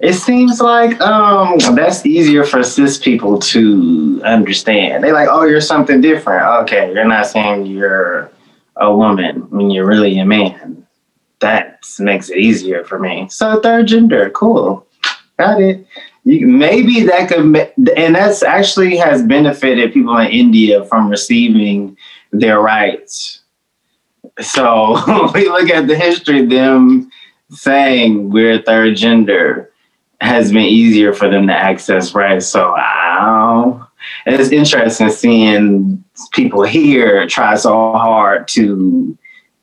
It 0.00 0.14
seems 0.14 0.60
like 0.60 1.00
um, 1.00 1.58
that's 1.76 2.04
easier 2.04 2.44
for 2.44 2.64
cis 2.64 2.98
people 2.98 3.38
to 3.38 4.20
understand. 4.24 5.04
They 5.04 5.12
like, 5.12 5.28
oh, 5.30 5.44
you're 5.44 5.60
something 5.60 6.00
different. 6.00 6.44
Okay, 6.62 6.92
you're 6.92 7.04
not 7.04 7.26
saying 7.26 7.66
you're 7.66 8.30
a 8.76 8.94
woman 8.94 9.48
when 9.50 9.70
you're 9.70 9.86
really 9.86 10.18
a 10.18 10.24
man. 10.24 10.84
That 11.38 11.84
makes 12.00 12.28
it 12.28 12.38
easier 12.38 12.84
for 12.84 12.98
me. 12.98 13.28
So 13.28 13.60
third 13.60 13.86
gender, 13.86 14.30
cool, 14.30 14.84
got 15.38 15.60
it. 15.60 15.86
You, 16.24 16.46
maybe 16.46 17.02
that 17.02 17.28
could, 17.28 17.72
and 17.96 18.14
that's 18.16 18.42
actually 18.42 18.96
has 18.96 19.22
benefited 19.22 19.92
people 19.92 20.16
in 20.18 20.30
India 20.32 20.84
from 20.86 21.08
receiving 21.08 21.96
their 22.32 22.60
rights. 22.60 23.42
So 24.40 25.30
we 25.34 25.48
look 25.48 25.70
at 25.70 25.86
the 25.86 25.94
history, 25.94 26.44
them 26.46 27.12
saying 27.50 28.30
we're 28.30 28.60
third 28.60 28.96
gender 28.96 29.70
has 30.24 30.50
been 30.52 30.64
easier 30.64 31.12
for 31.12 31.28
them 31.28 31.46
to 31.46 31.54
access 31.54 32.14
right? 32.14 32.42
So 32.42 32.72
wow, 32.72 33.88
it's 34.26 34.50
interesting 34.50 35.10
seeing 35.10 36.04
people 36.32 36.62
here 36.62 37.26
try 37.28 37.54
so 37.56 37.92
hard 37.92 38.48
to 38.48 39.16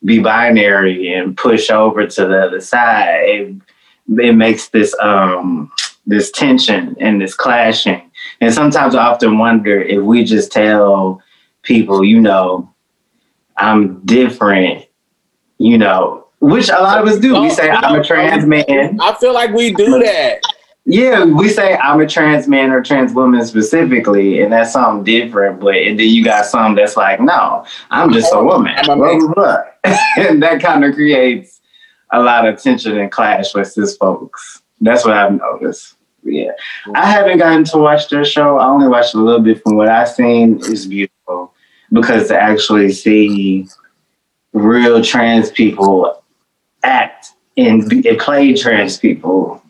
be 0.03 0.19
binary 0.19 1.13
and 1.13 1.37
push 1.37 1.69
over 1.69 2.07
to 2.07 2.27
the 2.27 2.39
other 2.39 2.61
side. 2.61 3.21
It, 3.25 3.55
it 4.19 4.33
makes 4.33 4.69
this 4.69 4.95
um 4.99 5.71
this 6.05 6.31
tension 6.31 6.95
and 6.99 7.21
this 7.21 7.35
clashing. 7.35 8.11
And 8.39 8.53
sometimes 8.53 8.95
I 8.95 9.05
often 9.05 9.37
wonder 9.37 9.81
if 9.81 10.01
we 10.01 10.23
just 10.23 10.51
tell 10.51 11.21
people, 11.61 12.03
you 12.03 12.19
know, 12.19 12.69
I'm 13.57 14.03
different, 14.05 14.85
you 15.59 15.77
know, 15.77 16.20
which 16.41 16.69
a 16.69 16.81
lot 16.81 16.99
of 16.99 17.07
us 17.07 17.19
do. 17.19 17.39
We 17.39 17.49
say 17.51 17.69
I'm 17.69 17.99
a 17.99 18.03
trans 18.03 18.45
man. 18.45 18.99
I 18.99 19.15
feel 19.15 19.33
like 19.33 19.53
we 19.53 19.73
do 19.73 19.99
that. 19.99 20.41
Yeah, 20.85 21.23
we 21.23 21.47
say 21.47 21.75
I'm 21.75 22.01
a 22.01 22.07
trans 22.07 22.47
man 22.47 22.71
or 22.71 22.81
trans 22.81 23.13
woman 23.13 23.45
specifically, 23.45 24.41
and 24.41 24.51
that's 24.51 24.73
something 24.73 25.03
different. 25.03 25.59
But 25.59 25.75
and 25.75 25.99
then 25.99 26.09
you 26.09 26.25
got 26.25 26.47
some 26.47 26.75
that's 26.75 26.97
like, 26.97 27.21
no, 27.21 27.65
I'm 27.91 28.11
just 28.11 28.33
a 28.33 28.43
woman. 28.43 28.75
Blah, 28.83 28.95
blah, 28.95 29.33
blah. 29.33 29.57
and 30.17 30.41
that 30.41 30.61
kind 30.61 30.83
of 30.83 30.95
creates 30.95 31.61
a 32.11 32.21
lot 32.21 32.47
of 32.47 32.61
tension 32.61 32.97
and 32.97 33.11
clash 33.11 33.53
with 33.53 33.71
cis 33.71 33.95
folks. 33.95 34.63
That's 34.81 35.05
what 35.05 35.13
I've 35.13 35.33
noticed. 35.33 35.95
Yeah, 36.23 36.51
I 36.95 37.05
haven't 37.05 37.37
gotten 37.37 37.63
to 37.65 37.77
watch 37.77 38.09
their 38.09 38.25
show. 38.25 38.57
I 38.57 38.65
only 38.65 38.87
watched 38.87 39.13
a 39.13 39.19
little 39.19 39.41
bit 39.41 39.61
from 39.61 39.75
what 39.75 39.87
I've 39.87 40.09
seen. 40.09 40.57
It's 40.63 40.87
beautiful 40.87 41.53
because 41.91 42.29
to 42.29 42.39
actually 42.39 42.91
see 42.91 43.67
real 44.53 45.03
trans 45.03 45.51
people 45.51 46.20
act 46.83 47.33
and, 47.57 47.87
be, 47.89 48.01
play 48.17 48.53
trans 48.53 48.97
people 48.97 49.63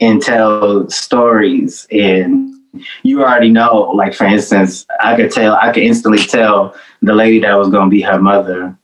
and 0.00 0.22
tell 0.22 0.88
stories. 0.90 1.86
And 1.90 2.54
you 3.02 3.22
already 3.22 3.50
know 3.50 3.92
like 3.94 4.12
for 4.14 4.24
instance 4.24 4.84
i 5.00 5.14
could 5.14 5.30
tell 5.30 5.54
i 5.54 5.72
could 5.72 5.84
instantly 5.84 6.18
tell 6.18 6.74
the 7.02 7.14
lady 7.14 7.38
that 7.38 7.56
was 7.56 7.68
going 7.68 7.88
to 7.88 7.90
be 7.90 8.02
her 8.02 8.20
mother. 8.20 8.76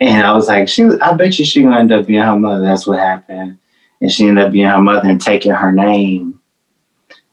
And 0.00 0.26
i 0.26 0.32
was 0.32 0.48
like 0.48 0.68
she 0.68 0.84
i 1.00 1.14
bet 1.14 1.38
you 1.38 1.44
she 1.44 1.62
gonna 1.62 1.78
end 1.78 1.92
up 1.92 2.06
being 2.06 2.22
her 2.22 2.38
mother. 2.38 2.64
That's 2.64 2.86
what 2.86 2.98
happened. 2.98 3.58
And 4.00 4.12
she 4.12 4.28
ended 4.28 4.44
up 4.44 4.52
being 4.52 4.66
her 4.66 4.80
mother 4.80 5.08
and 5.08 5.20
taking 5.20 5.52
her 5.52 5.72
name 5.72 6.40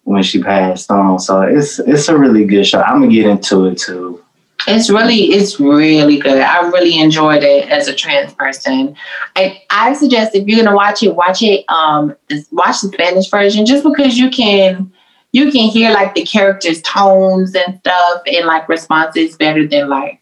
when 0.04 0.24
she 0.24 0.42
passed 0.42 0.90
on. 0.90 1.20
So 1.20 1.42
it's 1.42 1.80
it's 1.80 2.08
a 2.08 2.18
really 2.18 2.46
good 2.46 2.66
show. 2.66 2.82
I'm 2.82 3.02
gonna 3.02 3.12
get 3.12 3.28
into 3.28 3.66
it 3.66 3.78
too 3.78 4.25
It's 4.68 4.90
really, 4.90 5.34
it's 5.34 5.60
really 5.60 6.18
good. 6.18 6.42
I 6.42 6.68
really 6.70 7.00
enjoyed 7.00 7.44
it 7.44 7.70
as 7.70 7.88
a 7.88 7.94
trans 7.94 8.34
person. 8.34 8.96
I, 9.36 9.62
I 9.70 9.94
suggest 9.94 10.36
if 10.36 10.48
you're 10.48 10.64
gonna 10.64 10.76
watch 10.76 11.04
it, 11.04 11.16
watch 11.16 11.42
it, 11.42 11.66
um, 11.70 12.16
watch 12.52 12.82
the 12.82 12.90
Spanish 12.90 13.30
version, 13.30 13.66
just 13.66 13.84
because 13.84 14.18
you 14.18 14.30
can, 14.30 14.92
you 15.32 15.52
can 15.52 15.70
hear 15.70 15.92
like 15.92 16.16
the 16.16 16.24
characters' 16.24 16.82
tones 16.82 17.56
and 17.56 17.80
stuff, 17.80 18.22
and 18.26 18.46
like 18.46 18.68
responses 18.70 19.36
better 19.38 19.68
than 19.68 19.90
like 19.90 20.20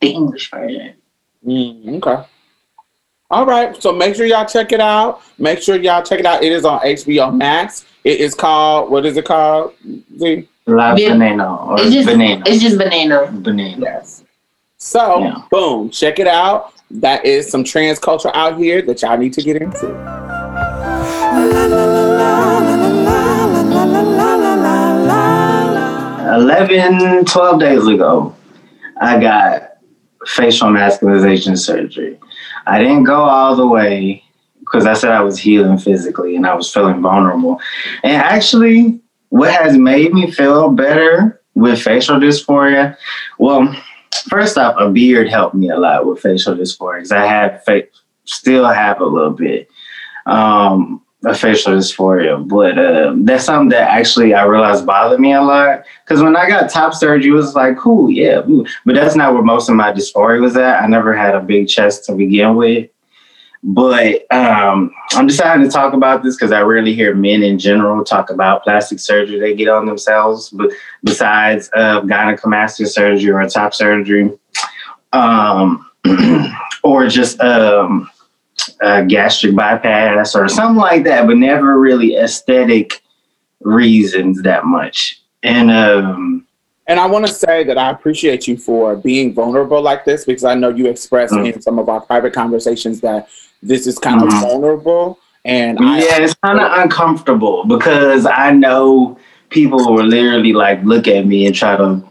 the 0.00 0.10
English 0.10 0.50
version. 0.50 0.94
Mm, 1.44 1.96
okay. 1.96 2.28
All 3.30 3.46
right. 3.46 3.80
So 3.82 3.92
make 3.92 4.14
sure 4.14 4.26
y'all 4.26 4.46
check 4.46 4.72
it 4.72 4.80
out. 4.80 5.22
Make 5.38 5.60
sure 5.60 5.76
y'all 5.76 6.02
check 6.02 6.20
it 6.20 6.26
out. 6.26 6.42
It 6.44 6.52
is 6.52 6.64
on 6.64 6.80
HBO 6.80 7.34
Max. 7.34 7.84
It 8.04 8.20
is 8.20 8.34
called. 8.34 8.90
What 8.90 9.04
is 9.04 9.16
it 9.16 9.24
called? 9.24 9.74
Z? 10.18 10.48
La 10.66 10.94
Yeah. 10.96 11.10
Veneno 11.10 11.68
or 11.68 11.80
It's 11.80 11.92
just, 11.92 12.08
Veneno. 12.08 12.42
it's 12.46 12.60
just 12.62 12.76
banana. 12.78 13.28
Veneno. 13.32 13.80
Yes. 13.80 14.24
So 14.78 15.20
Yeah. 15.20 15.36
boom, 15.50 15.90
check 15.90 16.18
it 16.18 16.26
out. 16.26 16.72
That 16.90 17.24
is 17.24 17.48
some 17.48 17.64
trans 17.64 17.98
culture 17.98 18.30
out 18.34 18.58
here 18.58 18.82
that 18.82 19.02
y'all 19.02 19.16
need 19.16 19.32
to 19.34 19.42
get 19.42 19.56
into. 19.62 19.86
11, 26.34 27.24
12 27.24 27.60
days 27.60 27.86
ago, 27.86 28.34
I 29.00 29.18
got 29.20 29.74
facial 30.26 30.68
masculization 30.68 31.56
surgery. 31.56 32.18
I 32.66 32.78
didn't 32.78 33.04
go 33.04 33.14
all 33.20 33.54
the 33.54 33.66
way 33.66 34.24
because 34.60 34.86
I 34.86 34.94
said 34.94 35.12
I 35.12 35.22
was 35.22 35.38
healing 35.38 35.78
physically 35.78 36.34
and 36.36 36.46
I 36.46 36.54
was 36.54 36.72
feeling 36.72 37.00
vulnerable. 37.00 37.60
And 38.02 38.14
actually, 38.20 39.00
what 39.36 39.52
has 39.52 39.76
made 39.76 40.14
me 40.14 40.30
feel 40.30 40.70
better 40.70 41.40
with 41.54 41.80
facial 41.80 42.16
dysphoria, 42.16 42.96
well, 43.38 43.74
first 44.28 44.56
off, 44.56 44.76
a 44.78 44.90
beard 44.90 45.28
helped 45.28 45.54
me 45.54 45.68
a 45.68 45.78
lot 45.78 46.06
with 46.06 46.20
facial 46.20 46.54
dysphoria 46.54 46.98
because 46.98 47.12
I 47.12 47.26
had 47.26 47.64
fa- 47.64 47.88
still 48.24 48.66
have 48.66 49.00
a 49.00 49.04
little 49.04 49.30
bit. 49.30 49.68
Um, 50.24 51.02
of 51.24 51.38
facial 51.38 51.72
dysphoria, 51.72 52.46
but 52.46 52.78
uh, 52.78 53.14
that's 53.18 53.44
something 53.44 53.70
that 53.70 53.90
actually 53.90 54.34
I 54.34 54.44
realized 54.44 54.86
bothered 54.86 55.18
me 55.18 55.32
a 55.32 55.42
lot. 55.42 55.84
Because 56.04 56.22
when 56.22 56.36
I 56.36 56.46
got 56.48 56.70
top 56.70 56.94
surgery, 56.94 57.30
it 57.30 57.34
was 57.34 57.54
like, 57.54 57.76
cool, 57.76 58.10
yeah, 58.10 58.46
ooh. 58.48 58.64
but 58.84 58.94
that's 58.94 59.16
not 59.16 59.32
where 59.32 59.42
most 59.42 59.68
of 59.68 59.76
my 59.76 59.92
dysphoria 59.92 60.40
was 60.40 60.56
at. 60.56 60.82
I 60.82 60.86
never 60.86 61.16
had 61.16 61.34
a 61.34 61.40
big 61.40 61.68
chest 61.68 62.04
to 62.04 62.12
begin 62.12 62.54
with. 62.54 62.88
But 63.62 64.30
um, 64.32 64.92
I'm 65.12 65.26
deciding 65.26 65.66
to 65.66 65.72
talk 65.72 65.92
about 65.94 66.22
this 66.22 66.36
because 66.36 66.52
I 66.52 66.60
rarely 66.60 66.94
hear 66.94 67.14
men 67.14 67.42
in 67.42 67.58
general 67.58 68.04
talk 68.04 68.30
about 68.30 68.62
plastic 68.62 69.00
surgery 69.00 69.40
they 69.40 69.54
get 69.54 69.68
on 69.68 69.86
themselves, 69.86 70.50
but 70.50 70.70
besides 71.02 71.70
uh, 71.74 72.02
gynecomastia 72.02 72.86
surgery 72.86 73.32
or 73.32 73.44
top 73.48 73.74
surgery, 73.74 74.30
um, 75.12 75.90
or 76.84 77.08
just 77.08 77.40
um, 77.40 78.08
gastric 79.08 79.54
bypass 79.56 80.36
or 80.36 80.48
something 80.48 80.76
like 80.76 81.04
that, 81.04 81.26
but 81.26 81.36
never 81.36 81.78
really 81.80 82.16
aesthetic 82.16 83.02
reasons 83.60 84.42
that 84.42 84.64
much. 84.64 85.22
And 85.42 85.70
um, 85.70 86.46
And 86.86 87.00
I 87.00 87.06
want 87.06 87.26
to 87.26 87.32
say 87.32 87.64
that 87.64 87.78
I 87.78 87.90
appreciate 87.90 88.46
you 88.46 88.56
for 88.56 88.94
being 88.94 89.32
vulnerable 89.34 89.82
like 89.82 90.04
this 90.04 90.24
because 90.24 90.44
I 90.44 90.54
know 90.54 90.68
you 90.68 90.86
expressed 90.86 91.34
Mm. 91.34 91.54
in 91.54 91.60
some 91.62 91.78
of 91.80 91.88
our 91.88 92.00
private 92.00 92.32
conversations 92.32 93.00
that 93.00 93.28
this 93.66 93.86
is 93.86 93.98
kind 93.98 94.20
Mhm. 94.20 94.26
of 94.28 94.32
vulnerable. 94.40 95.18
And 95.44 95.78
I, 95.78 95.98
yeah, 96.00 96.18
it's 96.18 96.34
kind 96.44 96.58
of 96.60 96.72
uncomfortable 96.80 97.64
because 97.66 98.26
I 98.26 98.50
know 98.50 99.16
people 99.50 99.78
will 99.94 100.04
literally 100.04 100.52
like 100.52 100.82
look 100.82 101.06
at 101.06 101.26
me 101.26 101.46
and 101.46 101.54
try 101.54 101.76
to 101.76 102.02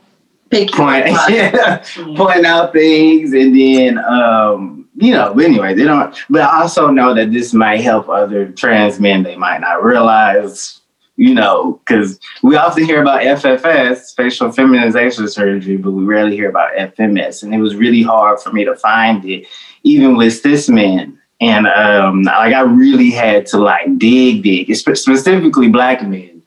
Pick 0.52 0.72
point, 0.72 1.08
point 2.16 2.46
out 2.46 2.72
things, 2.72 3.34
and 3.34 3.54
then 3.60 3.98
um, 3.98 4.88
you 4.96 5.12
know. 5.12 5.34
But 5.34 5.46
anyway, 5.46 5.74
they 5.74 5.84
don't. 5.86 6.16
But 6.30 6.42
I 6.44 6.62
also 6.62 6.90
know 6.92 7.16
that 7.16 7.32
this 7.32 7.52
might 7.52 7.82
help 7.82 8.08
other 8.10 8.52
trans 8.52 9.00
men. 9.00 9.24
They 9.24 9.36
might 9.36 9.60
not 9.62 9.84
realize, 9.84 10.82
you 11.18 11.34
know, 11.34 11.82
because 11.84 12.20
we 12.44 12.56
often 12.58 12.86
hear 12.86 13.02
about 13.02 13.22
FFS, 13.24 14.16
facial 14.16 14.52
feminization 14.52 15.28
surgery, 15.28 15.78
but 15.78 15.92
we 15.92 16.04
rarely 16.06 16.36
hear 16.36 16.50
about 16.52 16.76
FMS. 16.78 17.42
And 17.42 17.54
it 17.54 17.60
was 17.60 17.76
really 17.76 18.04
hard 18.04 18.40
for 18.40 18.54
me 18.54 18.64
to 18.66 18.76
find 18.76 19.26
it, 19.26 19.48
even 19.84 20.16
with 20.16 20.40
cis 20.40 20.70
men. 20.70 21.18
And 21.42 21.68
um, 21.68 22.24
like 22.24 22.54
I 22.54 22.62
really 22.62 23.12
had 23.12 23.46
to 23.48 23.58
like 23.58 23.98
dig, 23.98 24.44
dig, 24.44 24.74
spe- 24.76 24.96
specifically 24.96 25.68
black 25.68 26.02
men. 26.08 26.42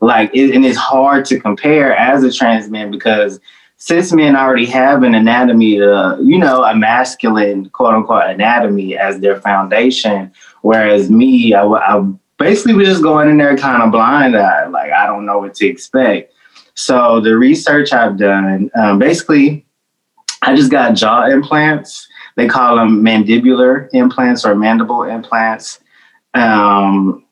Like 0.00 0.30
it, 0.34 0.54
and 0.54 0.64
it's 0.64 0.76
hard 0.76 1.24
to 1.26 1.40
compare 1.40 1.96
as 1.96 2.24
a 2.24 2.32
trans 2.32 2.68
man 2.68 2.90
because 2.90 3.40
cis 3.78 4.12
men 4.12 4.36
already 4.36 4.66
have 4.66 5.02
an 5.02 5.14
anatomy 5.14 5.80
uh, 5.80 6.16
you 6.18 6.38
know 6.38 6.62
a 6.62 6.76
masculine 6.76 7.70
quote 7.70 7.94
unquote 7.94 8.26
anatomy 8.26 8.96
as 8.98 9.20
their 9.20 9.40
foundation. 9.40 10.30
Whereas 10.60 11.10
me 11.10 11.54
I, 11.54 11.64
I 11.64 12.12
basically 12.38 12.74
was 12.74 12.88
just 12.88 13.02
going 13.02 13.30
in 13.30 13.38
there 13.38 13.56
kind 13.56 13.82
of 13.82 13.92
blind 13.92 14.36
eyed 14.36 14.70
like 14.70 14.90
i 14.90 15.06
don't 15.06 15.24
know 15.24 15.38
what 15.38 15.54
to 15.54 15.66
expect. 15.66 16.32
So 16.74 17.20
the 17.20 17.36
research 17.36 17.92
i've 17.92 18.18
done 18.18 18.70
um, 18.74 18.98
basically 18.98 19.64
i 20.42 20.54
just 20.54 20.70
got 20.70 20.94
jaw 20.94 21.26
implants 21.26 22.08
they 22.36 22.46
call 22.46 22.76
them 22.76 23.02
mandibular 23.02 23.88
implants 23.92 24.44
or 24.44 24.54
mandible 24.54 25.04
implants 25.04 25.80
um, 26.34 27.24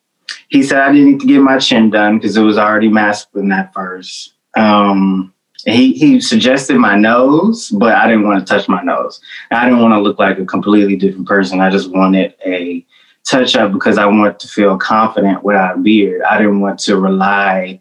he 0.47 0.63
said 0.63 0.79
I 0.79 0.91
didn't 0.91 1.11
need 1.11 1.19
to 1.21 1.27
get 1.27 1.41
my 1.41 1.59
chin 1.59 1.89
done 1.89 2.17
because 2.17 2.37
it 2.37 2.41
was 2.41 2.57
already 2.57 2.89
masculine 2.89 3.51
at 3.51 3.73
first. 3.73 4.33
Um, 4.55 5.33
he 5.65 5.93
he 5.93 6.19
suggested 6.19 6.77
my 6.77 6.95
nose, 6.97 7.69
but 7.69 7.95
I 7.95 8.07
didn't 8.07 8.27
want 8.27 8.45
to 8.45 8.53
touch 8.53 8.67
my 8.67 8.81
nose. 8.81 9.21
I 9.51 9.65
didn't 9.65 9.81
want 9.81 9.93
to 9.93 9.99
look 9.99 10.19
like 10.19 10.39
a 10.39 10.45
completely 10.45 10.95
different 10.95 11.27
person. 11.27 11.61
I 11.61 11.69
just 11.69 11.91
wanted 11.91 12.35
a 12.45 12.85
touch 13.23 13.55
up 13.55 13.71
because 13.71 13.97
I 13.97 14.05
wanted 14.05 14.39
to 14.39 14.47
feel 14.47 14.77
confident 14.77 15.43
without 15.43 15.77
a 15.77 15.79
beard. 15.79 16.21
I 16.23 16.37
didn't 16.37 16.59
want 16.59 16.79
to 16.81 16.97
rely 16.97 17.79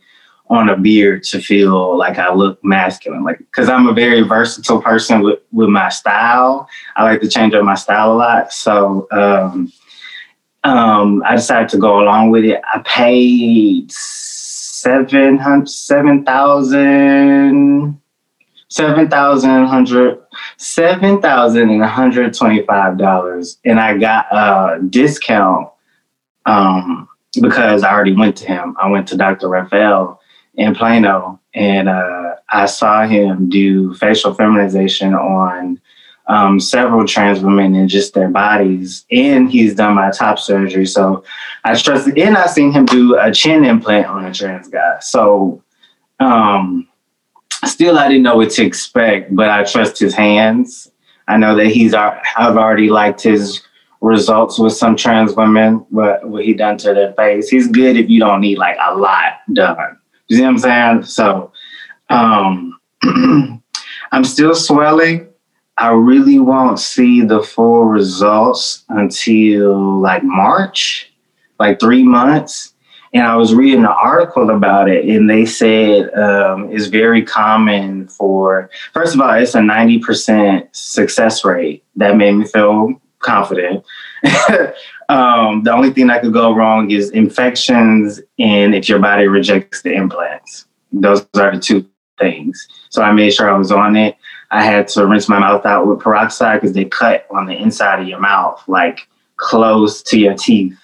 on 0.49 0.69
a 0.69 0.77
beard 0.77 1.23
to 1.23 1.41
feel 1.41 1.97
like 1.97 2.19
I 2.19 2.33
look 2.33 2.63
masculine. 2.65 3.25
Like, 3.25 3.39
because 3.39 3.69
I'm 3.69 3.89
a 3.89 3.95
very 3.95 4.23
versatile 4.23 4.83
person 4.83 5.23
with, 5.23 5.41
with 5.53 5.69
my 5.69 5.89
style. 5.89 6.69
I 6.97 7.05
like 7.05 7.21
to 7.23 7.29
change 7.29 7.55
up 7.55 7.65
my 7.65 7.75
style 7.75 8.13
a 8.13 8.15
lot. 8.15 8.53
So, 8.53 9.09
um, 9.13 9.73
um, 10.65 11.23
I 11.27 11.35
decided 11.35 11.69
to 11.71 11.79
go 11.79 12.01
along 12.01 12.31
with 12.31 12.45
it. 12.45 12.61
I 12.73 12.81
paid 12.85 13.91
seven 13.91 15.39
hundred, 15.39 15.69
seven 15.69 16.25
thousand, 16.25 18.01
seven 18.69 19.09
thousand 19.09 19.67
hundred, 19.67 20.21
seven 20.59 21.21
thousand 21.21 21.71
and 21.71 21.83
hundred 21.85 22.35
twenty-five 22.35 22.97
dollars, 22.97 23.59
and 23.65 23.81
I 23.81 23.99
got 23.99 24.27
a 24.31 24.81
discount 24.89 25.69
um, 26.47 27.09
because 27.41 27.83
I 27.83 27.93
already 27.93 28.15
went 28.15 28.37
to 28.37 28.47
him. 28.47 28.77
I 28.81 28.89
went 28.89 29.09
to 29.09 29.17
Dr. 29.17 29.49
Raphael 29.49 30.21
in 30.55 30.75
Plano, 30.75 31.41
and 31.55 31.89
uh, 31.89 32.35
I 32.49 32.67
saw 32.67 33.07
him 33.07 33.49
do 33.49 33.95
facial 33.95 34.35
feminization 34.35 35.15
on 35.15 35.81
um, 36.27 36.61
several 36.61 37.07
trans 37.07 37.41
women 37.41 37.75
and 37.75 37.89
just 37.89 38.15
their 38.15 38.29
bodies. 38.29 39.05
And 39.11 39.51
he's 39.51 39.75
done 39.75 39.95
my 39.95 40.11
top 40.11 40.39
surgery. 40.39 40.87
So 40.87 41.25
I 41.65 41.75
trust. 41.75 42.09
and 42.09 42.37
I 42.37 42.47
seen 42.47 42.73
him 42.73 42.87
do 42.87 43.19
a 43.19 43.33
chin 43.33 43.65
implant 43.65 44.07
on 44.07 44.25
a 44.25 44.33
trans 44.33 44.69
guy. 44.69 44.99
So 45.01 45.63
um, 46.21 46.89
still, 47.65 47.99
I 47.99 48.09
didn't 48.09 48.23
know 48.23 48.37
what 48.37 48.51
to 48.51 48.65
expect, 48.65 49.35
but 49.35 49.51
I 49.51 49.65
trust 49.65 49.99
his 49.99 50.15
hands. 50.15 50.91
I 51.29 51.37
know 51.37 51.55
that 51.57 51.67
he's, 51.67 51.95
I've 51.95 52.57
already 52.57 52.91
liked 52.91 53.23
his 53.23 53.63
results 54.01 54.59
with 54.59 54.73
some 54.73 54.97
trans 54.97 55.35
women, 55.35 55.87
what, 55.91 56.29
what 56.29 56.45
he 56.45 56.53
done 56.53 56.77
to 56.79 56.93
their 56.93 57.13
face. 57.15 57.49
He's 57.49 57.69
good 57.69 57.97
if 57.97 58.09
you 58.09 58.21
don't 58.21 58.41
need 58.41 58.59
like 58.59 58.77
a 58.81 58.95
lot 58.97 59.35
done. 59.53 59.99
You 60.33 60.39
see 60.39 60.43
what 60.43 60.49
I'm 60.49 60.59
saying? 60.59 61.03
So 61.05 61.53
um, 62.11 62.81
I'm 64.13 64.25
still 64.25 64.55
swelling 64.55 65.33
I 65.79 65.91
really 65.91 66.39
won't 66.39 66.79
see 66.79 67.23
the 67.23 67.43
full 67.43 67.85
results 67.85 68.85
until 68.89 70.01
like 70.01 70.23
March, 70.23 71.13
like 71.59 71.81
three 71.81 72.03
months. 72.05 72.75
And 73.15 73.25
I 73.25 73.37
was 73.37 73.55
reading 73.55 73.81
an 73.81 73.87
article 73.87 74.51
about 74.51 74.89
it, 74.89 75.07
and 75.07 75.29
they 75.29 75.45
said 75.45 76.15
um, 76.15 76.71
it's 76.71 76.87
very 76.87 77.23
common 77.23 78.09
for, 78.09 78.71
first 78.95 79.15
of 79.15 79.21
all, 79.21 79.35
it's 79.35 79.55
a 79.55 79.59
90% 79.59 80.69
success 80.73 81.45
rate. 81.45 81.85
That 81.97 82.17
made 82.17 82.33
me 82.33 82.47
feel 82.47 82.95
confident. 83.19 83.85
um, 85.09 85.63
the 85.65 85.73
only 85.73 85.91
thing 85.91 86.07
that 86.07 86.23
could 86.23 86.33
go 86.33 86.55
wrong 86.55 86.91
is 86.91 87.11
infections 87.11 88.21
and 88.39 88.75
if 88.75 88.89
your 88.89 88.99
body 88.99 89.27
rejects 89.27 89.83
the 89.83 89.93
implants. 89.93 90.67
Those 90.93 91.27
are 91.35 91.55
the 91.55 91.61
two 91.61 91.87
things. 92.19 92.69
So 92.91 93.03
I 93.03 93.13
made 93.13 93.33
sure 93.33 93.51
I 93.51 93.57
was 93.57 93.73
on 93.73 93.97
it. 93.97 94.17
I 94.51 94.63
had 94.63 94.87
to 94.89 95.07
rinse 95.07 95.29
my 95.29 95.39
mouth 95.39 95.65
out 95.65 95.87
with 95.87 96.01
peroxide 96.01 96.61
because 96.61 96.75
they 96.75 96.85
cut 96.85 97.27
on 97.31 97.47
the 97.47 97.57
inside 97.57 98.01
of 98.01 98.09
your 98.09 98.21
mouth, 98.21 98.63
like 98.69 99.09
close 99.37 100.03
to 100.05 100.19
your 100.19 100.35
teeth. 100.35 100.79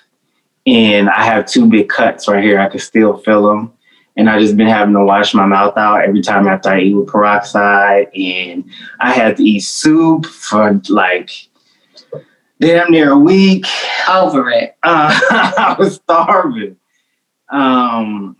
And 0.66 1.08
I 1.10 1.24
have 1.24 1.46
two 1.46 1.66
big 1.66 1.88
cuts 1.88 2.28
right 2.28 2.42
here. 2.42 2.58
I 2.58 2.68
can 2.68 2.80
still 2.80 3.18
feel 3.18 3.46
them. 3.46 3.72
And 4.16 4.28
I 4.28 4.40
just 4.40 4.56
been 4.56 4.66
having 4.66 4.94
to 4.94 5.04
wash 5.04 5.32
my 5.32 5.46
mouth 5.46 5.76
out 5.76 6.02
every 6.02 6.22
time 6.22 6.48
after 6.48 6.70
I 6.70 6.80
eat 6.80 6.94
with 6.94 7.08
peroxide. 7.08 8.08
And 8.16 8.68
I 9.00 9.12
had 9.12 9.36
to 9.36 9.44
eat 9.44 9.60
soup 9.60 10.26
for 10.26 10.80
like 10.88 11.47
damn 12.60 12.90
near 12.90 13.12
a 13.12 13.18
week. 13.18 13.66
Over 14.08 14.50
it. 14.50 14.76
Uh, 14.82 15.18
I 15.30 15.76
was 15.78 15.96
starving. 15.96 16.76
Um, 17.50 18.36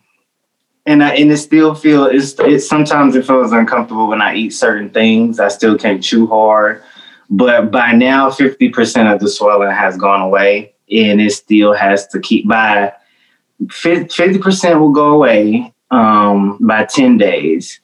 and 0.89 1.05
I, 1.05 1.11
and 1.16 1.31
it 1.31 1.37
still 1.37 1.75
feel 1.75 2.07
it's 2.07 2.35
it 2.41 2.61
sometimes 2.61 3.14
it 3.14 3.27
feels 3.27 3.53
uncomfortable 3.53 4.09
when 4.09 4.23
I 4.23 4.35
eat 4.35 4.51
certain 4.51 4.89
things. 4.89 5.39
I 5.39 5.49
still 5.49 5.77
can't 5.77 6.03
chew 6.03 6.27
hard, 6.27 6.83
but 7.29 7.71
by 7.71 7.93
now 7.93 8.31
fifty 8.31 8.71
percent 8.71 9.09
of 9.09 9.21
the 9.21 9.29
swelling 9.29 9.71
has 9.71 9.99
gone 9.99 10.23
away, 10.23 10.75
and 10.91 11.21
it 11.21 11.33
still 11.33 11.75
has 11.75 12.07
to 12.09 12.21
keep 12.21 12.49
by 12.49 12.95
fifty 13.71 14.39
percent 14.39 14.81
will 14.81 14.93
go 14.93 15.11
away 15.11 15.75
um, 15.91 16.57
by 16.62 16.87
ten 16.87 17.19
days. 17.19 17.81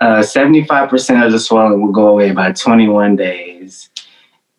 Uh, 0.00 0.22
seventy-five 0.22 0.88
percent 0.88 1.22
of 1.22 1.32
the 1.32 1.38
swelling 1.38 1.82
will 1.82 1.92
go 1.92 2.08
away 2.08 2.32
by 2.32 2.52
twenty-one 2.52 3.16
days, 3.16 3.89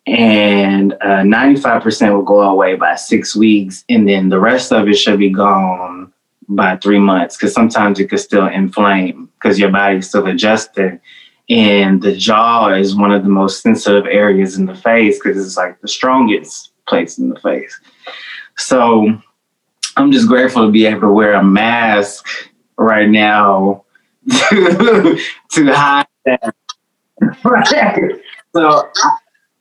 and 0.06 0.94
uh, 1.00 1.22
ninety-five 1.22 1.82
percent 1.82 2.14
will 2.14 2.22
go 2.22 2.42
away 2.42 2.74
by 2.74 2.94
six 2.96 3.36
weeks, 3.36 3.84
and 3.88 4.08
then 4.08 4.28
the 4.28 4.40
rest 4.40 4.72
of 4.72 4.88
it 4.88 4.94
should 4.94 5.18
be 5.18 5.30
gone 5.30 6.12
by 6.48 6.76
three 6.76 6.98
months 6.98 7.36
because 7.36 7.54
sometimes 7.54 7.98
it 8.00 8.08
could 8.08 8.20
still 8.20 8.46
inflame 8.46 9.28
because 9.34 9.58
your 9.58 9.70
body's 9.70 10.08
still 10.08 10.26
adjusting. 10.26 11.00
And 11.48 12.00
the 12.02 12.16
jaw 12.16 12.68
is 12.68 12.94
one 12.94 13.12
of 13.12 13.24
the 13.24 13.28
most 13.28 13.62
sensitive 13.62 14.06
areas 14.06 14.56
in 14.56 14.66
the 14.66 14.74
face 14.74 15.18
because 15.18 15.44
it's 15.44 15.56
like 15.56 15.80
the 15.80 15.88
strongest 15.88 16.72
place 16.86 17.18
in 17.18 17.28
the 17.28 17.40
face. 17.40 17.78
So 18.56 19.12
I'm 19.96 20.12
just 20.12 20.28
grateful 20.28 20.66
to 20.66 20.72
be 20.72 20.86
able 20.86 21.02
to 21.02 21.12
wear 21.12 21.34
a 21.34 21.44
mask 21.44 22.26
right 22.76 23.08
now 23.08 23.84
to, 24.30 25.18
to 25.52 25.74
hide 25.74 26.06
that. 26.24 26.54
so 28.54 28.90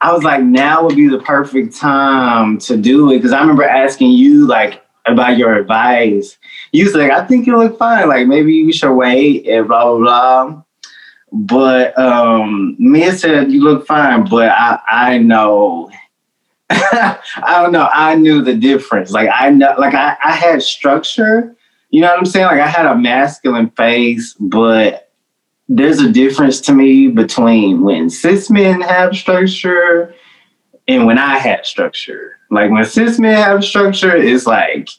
I 0.01 0.11
was 0.11 0.23
like, 0.23 0.43
now 0.43 0.83
would 0.85 0.95
be 0.95 1.07
the 1.07 1.19
perfect 1.19 1.75
time 1.75 2.57
to 2.59 2.75
do 2.75 3.11
it 3.11 3.17
because 3.17 3.31
I 3.31 3.39
remember 3.39 3.63
asking 3.63 4.11
you 4.11 4.47
like 4.47 4.83
about 5.05 5.37
your 5.37 5.55
advice 5.55 6.37
you 6.71 6.85
was 6.85 6.93
like, 6.93 7.11
I 7.11 7.25
think 7.25 7.47
you 7.47 7.57
look 7.57 7.77
fine. 7.77 8.07
Like 8.07 8.27
maybe 8.27 8.53
you 8.53 8.71
should 8.71 8.93
wait 8.93 9.47
and 9.47 9.67
blah 9.67 9.97
blah 9.97 10.45
blah. 10.45 10.63
But 11.33 11.97
um 11.97 12.75
Mia 12.79 13.13
said 13.13 13.51
you 13.51 13.63
look 13.63 13.85
fine, 13.85 14.27
but 14.29 14.49
I 14.49 14.79
I 14.87 15.17
know 15.17 15.89
I 16.69 17.17
don't 17.61 17.71
know. 17.71 17.89
I 17.93 18.15
knew 18.15 18.41
the 18.41 18.55
difference. 18.55 19.11
Like 19.11 19.29
I 19.33 19.49
know 19.49 19.75
like 19.77 19.93
I, 19.93 20.15
I 20.23 20.31
had 20.31 20.63
structure. 20.63 21.55
You 21.89 22.01
know 22.01 22.07
what 22.07 22.19
I'm 22.19 22.25
saying? 22.25 22.45
Like 22.45 22.61
I 22.61 22.67
had 22.67 22.85
a 22.85 22.97
masculine 22.97 23.69
face, 23.71 24.33
but 24.39 25.10
there's 25.73 26.01
a 26.01 26.11
difference 26.11 26.59
to 26.59 26.73
me 26.73 27.07
between 27.07 27.81
when 27.81 28.09
cis 28.09 28.49
men 28.49 28.81
have 28.81 29.15
structure 29.15 30.13
and 30.85 31.05
when 31.05 31.17
I 31.17 31.37
had 31.37 31.65
structure. 31.65 32.39
Like 32.49 32.69
when 32.71 32.83
cis 32.83 33.17
men 33.17 33.35
have 33.35 33.63
structure, 33.63 34.13
it's 34.13 34.45
like 34.45 34.89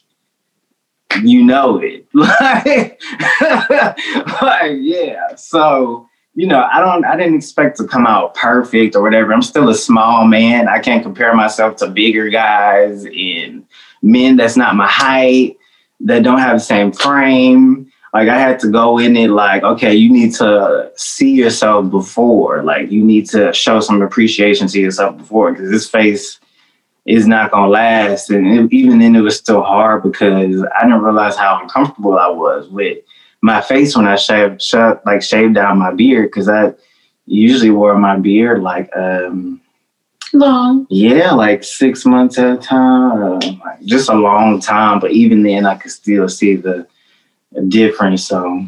you 1.21 1.43
know 1.43 1.77
it. 1.77 2.07
like, 2.15 2.99
like, 4.41 4.77
yeah. 4.79 5.35
So, 5.35 6.09
you 6.33 6.47
know, 6.47 6.67
I 6.71 6.79
don't 6.79 7.05
I 7.05 7.15
didn't 7.17 7.35
expect 7.35 7.77
to 7.77 7.87
come 7.87 8.07
out 8.07 8.33
perfect 8.33 8.95
or 8.95 9.03
whatever. 9.03 9.31
I'm 9.31 9.43
still 9.43 9.69
a 9.69 9.75
small 9.75 10.25
man. 10.25 10.67
I 10.67 10.79
can't 10.79 11.03
compare 11.03 11.35
myself 11.35 11.75
to 11.77 11.87
bigger 11.87 12.29
guys 12.29 13.05
and 13.05 13.67
men 14.01 14.37
that's 14.37 14.57
not 14.57 14.75
my 14.75 14.89
height, 14.89 15.59
that 15.99 16.23
don't 16.23 16.39
have 16.39 16.57
the 16.57 16.65
same 16.65 16.91
frame. 16.91 17.91
Like 18.13 18.29
I 18.29 18.37
had 18.39 18.59
to 18.59 18.69
go 18.69 18.99
in 18.99 19.17
it 19.17 19.29
like, 19.29 19.63
okay, 19.63 19.93
you 19.95 20.11
need 20.11 20.33
to 20.35 20.91
see 20.95 21.31
yourself 21.31 21.89
before. 21.89 22.63
Like 22.63 22.91
you 22.91 23.03
need 23.03 23.27
to 23.29 23.51
show 23.53 23.79
some 23.79 24.01
appreciation 24.01 24.67
to 24.67 24.79
yourself 24.79 25.17
before 25.17 25.51
because 25.51 25.71
this 25.71 25.89
face 25.89 26.39
is 27.05 27.25
not 27.25 27.51
gonna 27.51 27.71
last. 27.71 28.29
And 28.29 28.47
it, 28.47 28.73
even 28.73 28.99
then, 28.99 29.15
it 29.15 29.21
was 29.21 29.37
still 29.37 29.63
hard 29.63 30.03
because 30.03 30.63
I 30.79 30.83
didn't 30.83 31.01
realize 31.01 31.35
how 31.35 31.59
uncomfortable 31.61 32.19
I 32.19 32.27
was 32.27 32.69
with 32.69 32.99
my 33.41 33.61
face 33.61 33.95
when 33.95 34.07
I 34.07 34.15
shaved, 34.15 34.61
shaved 34.61 34.99
like 35.05 35.21
shaved 35.21 35.55
down 35.55 35.79
my 35.79 35.91
beard 35.91 36.27
because 36.27 36.47
I 36.47 36.73
usually 37.25 37.71
wore 37.71 37.97
my 37.97 38.17
beard 38.17 38.61
like 38.61 38.95
um 38.95 39.59
long. 40.33 40.85
Yeah, 40.89 41.31
like 41.31 41.63
six 41.63 42.05
months 42.05 42.37
at 42.37 42.57
a 42.57 42.57
time, 42.57 43.23
uh, 43.23 43.35
like 43.65 43.81
just 43.83 44.09
a 44.09 44.13
long 44.13 44.59
time. 44.59 44.99
But 44.99 45.11
even 45.11 45.41
then, 45.41 45.65
I 45.65 45.75
could 45.75 45.91
still 45.91 46.29
see 46.29 46.55
the 46.55 46.87
difference. 47.67 48.27
So 48.27 48.67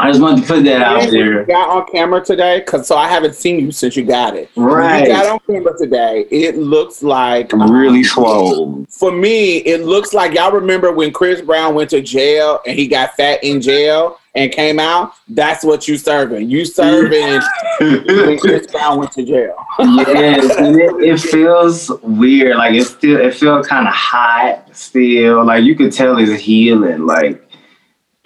I 0.00 0.10
just 0.10 0.20
wanted 0.22 0.42
to 0.42 0.46
put 0.46 0.62
that 0.64 0.80
out 0.80 1.10
there. 1.10 1.40
You 1.40 1.46
got 1.46 1.70
on 1.70 1.86
camera 1.90 2.24
today, 2.24 2.60
cause 2.60 2.86
so 2.86 2.96
I 2.96 3.08
haven't 3.08 3.34
seen 3.34 3.58
you 3.58 3.72
since 3.72 3.96
you 3.96 4.04
got 4.04 4.36
it. 4.36 4.48
Right. 4.54 5.00
When 5.00 5.10
you 5.10 5.16
got 5.16 5.26
on 5.26 5.40
camera 5.40 5.76
today. 5.76 6.26
It 6.30 6.56
looks 6.56 7.02
like 7.02 7.52
really 7.52 7.98
um, 7.98 8.04
slow 8.04 8.86
For 8.88 9.10
me, 9.10 9.56
it 9.58 9.84
looks 9.84 10.14
like 10.14 10.34
y'all 10.34 10.52
remember 10.52 10.92
when 10.92 11.12
Chris 11.12 11.40
Brown 11.40 11.74
went 11.74 11.90
to 11.90 12.00
jail 12.00 12.60
and 12.64 12.78
he 12.78 12.86
got 12.86 13.16
fat 13.16 13.42
in 13.42 13.60
jail 13.60 14.20
and 14.36 14.52
came 14.52 14.78
out. 14.78 15.14
That's 15.26 15.64
what 15.64 15.88
you 15.88 15.96
serving. 15.96 16.48
You 16.48 16.64
serving 16.64 17.40
when 17.80 18.38
Chris 18.38 18.68
Brown 18.68 19.00
went 19.00 19.10
to 19.12 19.24
jail. 19.24 19.56
yes, 19.80 20.56
and 20.58 20.76
it, 20.76 20.94
it 21.02 21.18
feels 21.18 21.90
weird. 22.02 22.56
Like 22.56 22.74
it 22.74 22.84
still, 22.84 23.20
it 23.20 23.34
feels 23.34 23.66
kind 23.66 23.88
of 23.88 23.94
hot 23.94 24.64
still. 24.76 25.44
Like 25.44 25.64
you 25.64 25.74
could 25.74 25.92
tell 25.92 26.18
it's 26.18 26.40
healing. 26.40 27.04
Like 27.04 27.47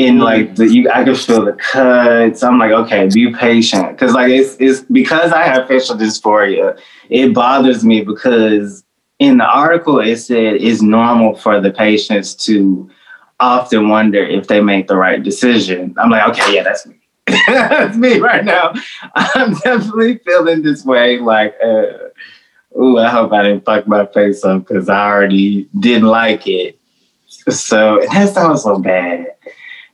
in 0.03 0.19
like 0.19 0.57
the 0.57 0.67
you 0.69 0.91
I 0.91 1.05
can 1.05 1.15
feel 1.15 1.45
the 1.45 1.53
cuts. 1.53 2.43
I'm 2.43 2.59
like, 2.59 2.73
okay, 2.73 3.09
be 3.13 3.33
patient. 3.33 3.97
Cause 3.99 4.13
like 4.13 4.31
it's 4.31 4.57
it's 4.59 4.81
because 4.81 5.33
I 5.33 5.45
have 5.45 5.69
facial 5.69 5.97
dysphoria, 5.97 6.79
it 7.09 7.33
bothers 7.33 7.85
me 7.85 8.03
because 8.03 8.83
in 9.19 9.39
the 9.39 9.47
article 9.47 10.01
it 10.01 10.17
said 10.17 10.55
it's 10.55 10.83
normal 10.83 11.37
for 11.37 11.61
the 11.61 11.71
patients 11.71 12.35
to 12.47 12.91
often 13.39 13.89
wonder 13.89 14.23
if 14.25 14.49
they 14.49 14.61
make 14.61 14.89
the 14.89 14.97
right 14.97 15.23
decision. 15.23 15.95
I'm 15.99 16.11
like, 16.11 16.29
okay, 16.31 16.55
yeah, 16.55 16.63
that's 16.65 16.87
me. 16.87 16.97
that's 17.47 17.97
me 17.97 18.19
right 18.19 18.45
now. 18.45 18.73
I'm 19.15 19.55
definitely 19.55 20.19
feeling 20.19 20.63
this 20.63 20.85
way. 20.85 21.19
Like, 21.19 21.55
uh, 21.65 22.79
ooh, 22.81 22.99
I 22.99 23.09
hope 23.09 23.33
I 23.33 23.43
didn't 23.43 23.65
fuck 23.65 23.87
my 23.87 24.07
face 24.07 24.45
up 24.45 24.67
because 24.67 24.89
I 24.89 25.07
already 25.07 25.69
didn't 25.79 26.09
like 26.09 26.47
it. 26.47 26.79
So 27.49 28.01
that 28.13 28.35
sounds 28.35 28.63
so 28.63 28.79
bad. 28.79 29.27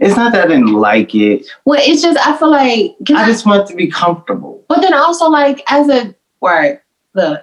It's 0.00 0.16
not 0.16 0.32
that 0.32 0.44
I 0.44 0.48
didn't 0.48 0.72
like 0.72 1.14
it. 1.14 1.46
Well, 1.64 1.80
it's 1.84 2.02
just 2.02 2.18
I 2.26 2.36
feel 2.36 2.50
like 2.50 2.96
I 3.14 3.26
just 3.26 3.44
want 3.44 3.66
to 3.68 3.74
be 3.74 3.88
comfortable. 3.90 4.64
but 4.68 4.80
then 4.80 4.94
also 4.94 5.28
like 5.28 5.62
as 5.68 5.88
a 5.88 6.14
word, 6.40 6.80
look, 7.14 7.42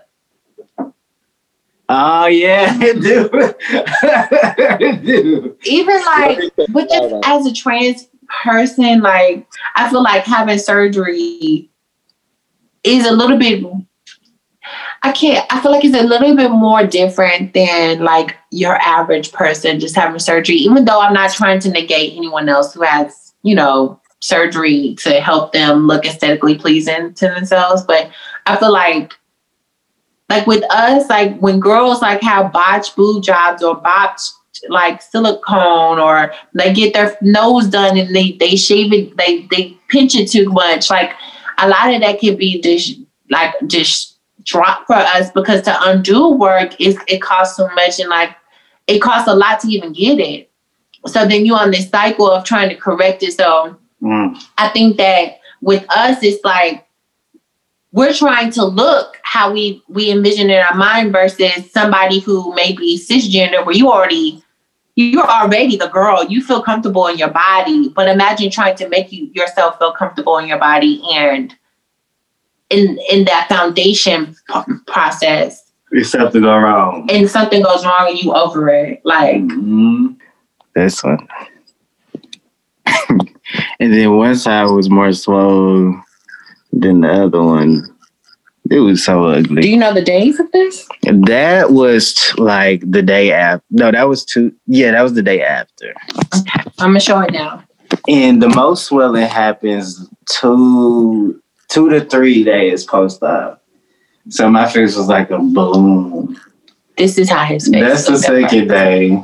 Oh 1.87 2.25
yeah, 2.25 2.75
it 2.81 3.01
do. 3.01 3.29
it 4.81 5.05
do. 5.05 5.57
even 5.65 6.01
like, 6.05 6.39
but 6.69 6.89
just 6.89 7.15
as 7.25 7.45
a 7.45 7.53
trans 7.53 8.07
person, 8.43 9.01
like 9.01 9.45
I 9.75 9.89
feel 9.89 10.01
like 10.01 10.23
having 10.23 10.57
surgery 10.57 11.69
is 12.83 13.05
a 13.05 13.11
little 13.11 13.37
bit. 13.37 13.63
I 15.05 15.11
can't. 15.11 15.45
I 15.53 15.61
feel 15.61 15.71
like 15.71 15.85
it's 15.85 15.95
a 15.95 16.01
little 16.01 16.35
bit 16.35 16.49
more 16.49 16.83
different 16.83 17.53
than 17.53 17.99
like 17.99 18.37
your 18.49 18.73
average 18.77 19.31
person 19.31 19.79
just 19.79 19.95
having 19.95 20.17
surgery. 20.17 20.55
Even 20.55 20.85
though 20.85 20.99
I'm 20.99 21.13
not 21.13 21.31
trying 21.31 21.59
to 21.59 21.69
negate 21.69 22.17
anyone 22.17 22.49
else 22.49 22.73
who 22.73 22.81
has, 22.81 23.35
you 23.43 23.53
know, 23.53 24.01
surgery 24.19 24.95
to 25.01 25.21
help 25.21 25.53
them 25.53 25.85
look 25.85 26.07
aesthetically 26.07 26.57
pleasing 26.57 27.13
to 27.13 27.27
themselves, 27.27 27.83
but 27.83 28.09
I 28.47 28.55
feel 28.55 28.73
like 28.73 29.13
like 30.27 30.47
with 30.47 30.63
us, 30.71 31.07
like 31.07 31.37
when 31.37 31.59
girls 31.59 32.01
like 32.01 32.23
have 32.23 32.51
botched 32.51 32.95
boob 32.95 33.21
jobs 33.21 33.61
or 33.61 33.75
botched 33.75 34.31
like 34.69 35.03
silicone 35.03 35.99
or 35.99 36.33
they 36.55 36.73
get 36.73 36.95
their 36.95 37.15
nose 37.21 37.67
done 37.67 37.95
and 37.95 38.15
they 38.15 38.31
they 38.31 38.55
shave 38.55 38.91
it, 38.91 39.15
they 39.17 39.43
they 39.51 39.77
pinch 39.87 40.15
it 40.15 40.31
too 40.31 40.49
much. 40.49 40.89
Like 40.89 41.11
a 41.59 41.69
lot 41.69 41.93
of 41.93 42.01
that 42.01 42.19
can 42.19 42.37
be 42.37 42.59
just 42.59 42.99
like 43.29 43.53
just 43.67 44.14
drop 44.45 44.87
for 44.87 44.95
us 44.95 45.31
because 45.31 45.61
to 45.63 45.75
undo 45.89 46.31
work 46.31 46.79
is 46.79 46.97
it 47.07 47.21
costs 47.21 47.57
so 47.57 47.67
much 47.75 47.99
and 47.99 48.09
like 48.09 48.35
it 48.87 48.99
costs 48.99 49.27
a 49.27 49.35
lot 49.35 49.59
to 49.59 49.67
even 49.67 49.91
get 49.91 50.19
it. 50.19 50.49
So 51.07 51.25
then 51.25 51.45
you're 51.45 51.59
on 51.59 51.71
this 51.71 51.89
cycle 51.89 52.29
of 52.29 52.45
trying 52.45 52.69
to 52.69 52.75
correct 52.75 53.21
it. 53.21 53.33
So 53.33 53.77
Mm. 54.05 54.37
I 54.57 54.69
think 54.69 54.97
that 54.97 55.39
with 55.61 55.85
us, 55.89 56.21
it's 56.21 56.43
like 56.43 56.85
we're 57.91 58.13
trying 58.13 58.51
to 58.51 58.65
look 58.65 59.17
how 59.23 59.51
we 59.51 59.81
we 59.87 60.11
envision 60.11 60.49
in 60.49 60.61
our 60.61 60.75
mind 60.75 61.11
versus 61.11 61.71
somebody 61.71 62.19
who 62.19 62.53
may 62.53 62.73
be 62.73 62.99
cisgender, 62.99 63.65
where 63.65 63.75
you 63.75 63.91
already 63.91 64.43
you're 64.95 65.27
already 65.29 65.75
the 65.75 65.87
girl. 65.87 66.23
You 66.23 66.41
feel 66.41 66.61
comfortable 66.61 67.07
in 67.07 67.17
your 67.17 67.31
body, 67.31 67.89
but 67.89 68.07
imagine 68.07 68.51
trying 68.51 68.75
to 68.77 68.87
make 68.87 69.11
you 69.11 69.29
yourself 69.33 69.77
feel 69.79 69.91
comfortable 69.91 70.37
in 70.37 70.47
your 70.47 70.59
body 70.59 71.01
and 71.13 71.53
in 72.75 72.97
in 73.11 73.25
that 73.25 73.47
foundation 73.49 74.35
p- 74.51 74.73
process, 74.87 75.71
It's 75.91 76.09
something 76.11 76.41
go 76.41 76.57
wrong. 76.57 77.07
and 77.11 77.29
something 77.29 77.61
goes 77.63 77.85
wrong 77.85 78.07
and 78.09 78.21
you 78.21 78.33
over 78.33 78.69
it. 78.69 79.01
Like 79.03 79.41
Mhm. 79.41 80.15
This 80.75 81.03
one. 81.03 81.27
and 83.79 83.93
then 83.93 84.15
one 84.17 84.35
side 84.35 84.65
was 84.65 84.89
more 84.89 85.13
swole 85.13 85.95
than 86.73 87.01
the 87.01 87.11
other 87.25 87.41
one. 87.41 87.83
It 88.71 88.79
was 88.79 89.05
so 89.05 89.25
ugly. 89.25 89.61
do 89.61 89.69
you 89.69 89.77
know 89.77 89.93
the 89.93 90.01
days 90.03 90.39
of 90.39 90.51
this? 90.51 90.87
That 91.03 91.71
was 91.71 92.33
like 92.37 92.81
the 92.89 93.03
day 93.03 93.31
after. 93.31 93.63
No, 93.69 93.91
that 93.91 94.09
was 94.09 94.25
two. 94.25 94.51
Yeah, 94.65 94.91
that 94.91 95.01
was 95.03 95.13
the 95.13 95.21
day 95.21 95.43
after. 95.43 95.93
I'm 96.79 96.89
gonna 96.89 96.99
show 96.99 97.19
it 97.21 97.31
now. 97.31 97.63
And 98.09 98.41
the 98.41 98.49
most 98.49 98.85
swelling 98.85 99.27
happens 99.27 100.09
two 100.27 101.39
two 101.69 101.89
to 101.89 102.05
three 102.05 102.43
days 102.43 102.83
post 102.85 103.21
op. 103.23 103.61
So 104.29 104.49
my 104.49 104.67
face 104.69 104.95
was 104.95 105.07
like 105.07 105.29
a 105.31 105.37
balloon. 105.39 106.37
This 106.97 107.17
is 107.17 107.29
how 107.29 107.43
his 107.45 107.67
face. 107.67 107.83
That's 107.83 108.07
the 108.07 108.17
second 108.17 108.67
day. 108.67 109.23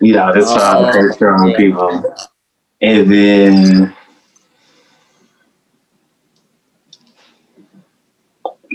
You 0.00 0.12
know, 0.12 0.32
that's 0.32 0.46
why 0.46 0.58
Oh. 0.76 0.84
I 0.86 0.92
picture 0.92 1.34
on 1.34 1.48
Yeah. 1.50 1.56
people. 1.56 2.14
And 2.80 3.10
then 3.12 3.94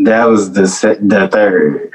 that 0.03 0.25
was 0.25 0.51
the 0.53 0.67
se- 0.67 0.99
the 1.01 1.27
third. 1.27 1.93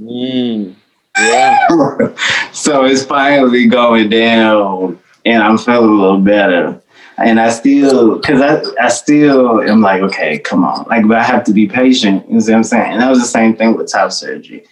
Mm. 0.00 0.74
Yeah. 1.18 1.58
so 2.52 2.84
it's 2.84 3.04
finally 3.04 3.66
going 3.66 4.08
down, 4.10 4.98
and 5.24 5.42
I'm 5.42 5.58
feeling 5.58 5.88
a 5.90 5.92
little 5.92 6.20
better. 6.20 6.80
And 7.20 7.40
I 7.40 7.50
still, 7.50 8.20
cause 8.20 8.40
I, 8.40 8.62
I 8.80 8.88
still 8.88 9.60
am 9.62 9.80
like, 9.80 10.02
okay, 10.02 10.38
come 10.38 10.64
on, 10.64 10.86
like, 10.88 11.06
but 11.08 11.18
I 11.18 11.24
have 11.24 11.42
to 11.44 11.52
be 11.52 11.66
patient. 11.66 12.24
You 12.28 12.38
know 12.38 12.44
what 12.44 12.54
I'm 12.54 12.62
saying? 12.62 12.92
And 12.92 13.02
that 13.02 13.10
was 13.10 13.18
the 13.18 13.26
same 13.26 13.56
thing 13.56 13.76
with 13.76 13.90
top 13.90 14.12
surgery. 14.12 14.64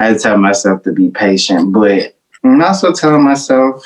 I 0.00 0.06
had 0.06 0.16
to 0.16 0.18
tell 0.18 0.36
myself 0.36 0.82
to 0.82 0.92
be 0.92 1.10
patient, 1.10 1.72
but 1.72 2.16
I'm 2.42 2.60
also 2.60 2.92
telling 2.92 3.22
myself, 3.22 3.84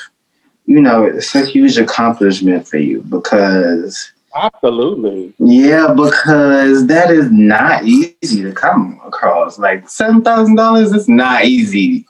you 0.65 0.81
know, 0.81 1.03
it's 1.03 1.35
a 1.35 1.45
huge 1.45 1.77
accomplishment 1.77 2.67
for 2.67 2.77
you 2.77 3.01
because, 3.03 4.11
Absolutely. 4.35 5.33
yeah, 5.37 5.93
because 5.93 6.87
that 6.87 7.11
is 7.11 7.31
not 7.31 7.85
easy 7.85 8.41
to 8.41 8.51
come 8.51 8.99
across. 9.05 9.59
Like 9.59 9.87
seven 9.87 10.23
thousand 10.23 10.55
dollars 10.55 10.93
is 10.93 11.07
not 11.07 11.45
easy 11.45 12.07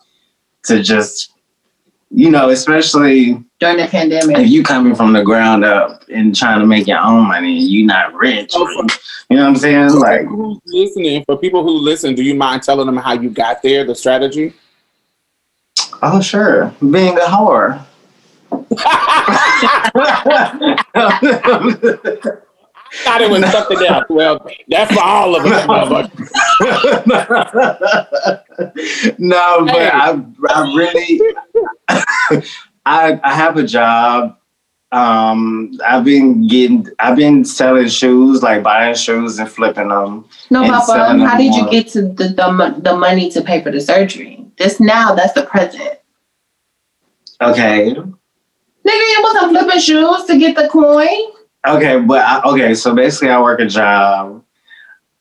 to 0.63 0.81
just, 0.81 1.33
you 2.11 2.31
know, 2.31 2.49
especially 2.49 3.43
during 3.59 3.77
the 3.77 3.87
pandemic. 3.87 4.37
if 4.37 4.49
you 4.49 4.63
coming 4.63 4.95
from 4.95 5.13
the 5.13 5.23
ground 5.23 5.63
up 5.63 6.03
and 6.09 6.35
trying 6.35 6.59
to 6.59 6.65
make 6.65 6.87
your 6.87 6.99
own 6.99 7.27
money 7.27 7.59
and 7.59 7.67
you 7.67 7.85
not 7.85 8.13
rich. 8.13 8.51
Oh, 8.55 8.87
you 9.29 9.37
know 9.37 9.43
what 9.43 9.49
I'm 9.49 9.55
saying? 9.57 9.89
For 9.89 9.99
Like, 9.99 10.21
people 10.21 10.37
who's 10.37 10.59
listening, 10.65 11.23
for 11.25 11.37
people 11.37 11.63
who 11.63 11.71
listen, 11.71 12.15
do 12.15 12.23
you 12.23 12.35
mind 12.35 12.63
telling 12.63 12.87
them 12.87 12.97
how 12.97 13.13
you 13.13 13.29
got 13.29 13.61
there, 13.61 13.83
the 13.83 13.95
strategy? 13.95 14.53
oh 16.01 16.21
sure, 16.21 16.73
being 16.79 17.17
a 17.17 17.21
whore. 17.21 17.85
thought 23.03 23.21
it 23.21 23.29
was 23.29 23.45
something 23.51 23.85
else. 23.85 24.05
Well, 24.09 24.49
that's 24.67 24.93
for 24.93 25.01
all 25.01 25.35
of 25.35 25.45
us. 25.45 25.65
motherfucker. 25.65 26.39
no, 29.19 29.65
but 29.65 29.75
Hey. 29.75 29.89
I, 29.89 30.21
I 30.49 30.75
really, 30.75 31.21
I, 32.85 33.19
I 33.23 33.35
have 33.35 33.57
a 33.57 33.63
job. 33.63 34.37
Um, 34.91 35.77
I've 35.87 36.03
been 36.03 36.47
getting, 36.47 36.87
I've 36.97 37.15
been 37.15 37.45
selling 37.45 37.87
shoes, 37.89 38.41
like 38.41 38.63
buying 38.63 38.95
shoes 38.95 39.37
and 39.37 39.49
flipping 39.49 39.89
them. 39.89 40.25
No, 40.49 40.63
and 40.63 40.71
Papa, 40.71 40.93
how 40.93 41.13
them 41.15 41.37
did 41.37 41.53
you 41.53 41.69
get 41.69 41.89
to 41.89 42.01
the, 42.01 42.29
the 42.29 42.75
the 42.81 42.97
money 42.97 43.29
to 43.31 43.41
pay 43.41 43.61
for 43.61 43.69
the 43.71 43.81
surgery? 43.81 44.45
This 44.57 44.79
now, 44.79 45.13
that's 45.13 45.33
the 45.33 45.45
present. 45.45 45.99
Okay, 47.41 47.95
Nigga, 48.89 49.11
you 49.11 49.19
wasn't 49.21 49.51
flipping 49.51 49.79
shoes 49.79 50.25
to 50.25 50.39
get 50.39 50.55
the 50.55 50.67
coin. 50.69 51.33
Okay, 51.67 51.99
but 51.99 52.21
I, 52.21 52.41
okay. 52.51 52.73
So 52.75 52.93
basically, 52.93 53.29
I 53.29 53.41
work 53.41 53.59
a 53.59 53.65
job. 53.65 54.43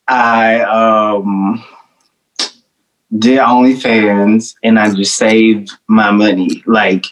I 0.07 0.61
um 0.61 1.65
did 3.19 3.39
OnlyFans, 3.39 4.55
and 4.63 4.79
I 4.79 4.95
just 4.95 5.17
saved 5.17 5.71
my 5.87 6.11
money, 6.11 6.63
like 6.67 7.07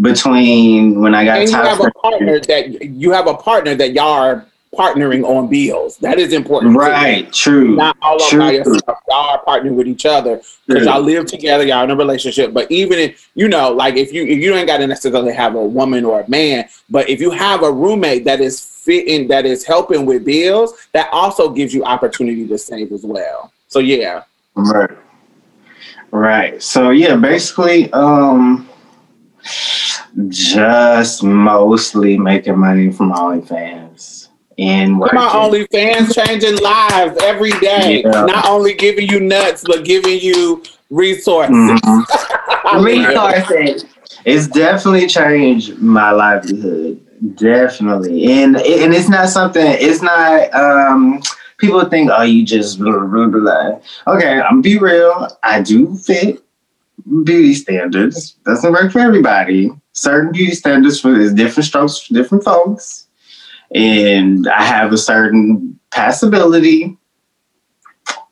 between 0.00 1.00
when 1.00 1.14
I 1.14 1.24
got 1.24 1.38
And 1.38 1.50
you 1.50 1.56
have 1.56 1.80
a 1.80 1.90
partner 1.92 2.40
that 2.40 2.82
you 2.82 3.12
have 3.12 3.26
a 3.26 3.34
partner 3.34 3.74
that 3.74 3.92
y'all 3.92 4.06
are 4.06 4.46
partnering 4.74 5.24
on 5.24 5.48
bills. 5.48 5.96
That 5.98 6.18
is 6.18 6.32
important. 6.32 6.76
Right, 6.76 7.32
true. 7.32 7.76
Not 7.76 7.96
all 8.02 8.18
True. 8.28 8.38
by 8.38 8.52
yourself. 8.52 8.98
Y'all 9.08 9.30
are 9.30 9.44
partnering 9.44 9.74
with 9.74 9.86
each 9.88 10.06
other 10.06 10.40
because 10.66 10.86
y'all 10.86 11.00
live 11.00 11.26
together. 11.26 11.64
Y'all 11.64 11.84
in 11.84 11.90
a 11.90 11.96
relationship. 11.96 12.52
But 12.52 12.70
even 12.70 12.98
if 12.98 13.30
you 13.34 13.48
know, 13.48 13.70
like 13.72 13.96
if 13.96 14.12
you 14.12 14.24
if 14.24 14.38
you 14.38 14.54
ain't 14.54 14.66
got 14.66 14.78
to 14.78 14.86
necessarily 14.86 15.32
have 15.32 15.54
a 15.54 15.64
woman 15.64 16.04
or 16.04 16.20
a 16.20 16.30
man, 16.30 16.68
but 16.90 17.08
if 17.08 17.20
you 17.20 17.30
have 17.30 17.62
a 17.62 17.72
roommate 17.72 18.24
that 18.24 18.40
is 18.40 18.60
fitting, 18.60 19.28
that 19.28 19.46
is 19.46 19.64
helping 19.64 20.06
with 20.06 20.24
bills, 20.24 20.74
that 20.92 21.08
also 21.12 21.50
gives 21.50 21.72
you 21.72 21.84
opportunity 21.84 22.46
to 22.46 22.58
save 22.58 22.92
as 22.92 23.04
well. 23.04 23.52
So 23.68 23.78
yeah, 23.78 24.24
Right. 24.54 24.90
Right. 26.10 26.62
So 26.62 26.90
yeah, 26.90 27.16
basically, 27.16 27.92
um 27.92 28.68
just 30.28 31.22
mostly 31.22 32.16
making 32.16 32.58
money 32.58 32.90
from 32.90 33.12
OnlyFans 33.12 34.23
and 34.58 34.98
working. 34.98 35.18
come 35.18 35.28
on, 35.28 35.50
OnlyFans 35.52 36.14
changing 36.14 36.58
lives 36.62 37.16
every 37.22 37.52
day. 37.60 38.02
Yeah. 38.04 38.24
Not 38.24 38.46
only 38.46 38.74
giving 38.74 39.08
you 39.08 39.20
nuts, 39.20 39.64
but 39.66 39.84
giving 39.84 40.18
you 40.20 40.62
resources. 40.90 41.54
Mhm. 41.84 42.84
Resources. 42.84 43.84
It's 44.24 44.48
definitely 44.48 45.06
changed 45.06 45.78
my 45.78 46.10
livelihood. 46.10 47.00
Definitely. 47.36 48.24
And 48.42 48.56
and 48.56 48.94
it's 48.94 49.08
not 49.08 49.28
something 49.28 49.64
it's 49.66 50.02
not 50.02 50.52
um 50.54 51.22
people 51.58 51.84
think, 51.84 52.10
oh, 52.12 52.22
you 52.22 52.44
just 52.44 52.78
blah, 52.78 52.98
blah, 52.98 53.26
blah, 53.26 53.40
blah. 53.40 54.14
Okay, 54.14 54.40
I'm 54.40 54.60
be 54.62 54.78
real. 54.78 55.28
I 55.42 55.60
do 55.62 55.96
fit 55.96 56.42
beauty 57.24 57.54
standards. 57.54 58.32
Doesn't 58.44 58.72
work 58.72 58.92
for 58.92 59.00
everybody. 59.00 59.70
Certain 59.92 60.32
beauty 60.32 60.54
standards 60.54 61.00
for 61.00 61.14
is 61.14 61.32
different 61.34 61.66
strokes 61.66 61.98
for 62.00 62.14
different 62.14 62.44
folks. 62.44 63.06
And 63.74 64.48
I 64.48 64.62
have 64.62 64.92
a 64.92 64.98
certain 64.98 65.78
passability. 65.90 66.96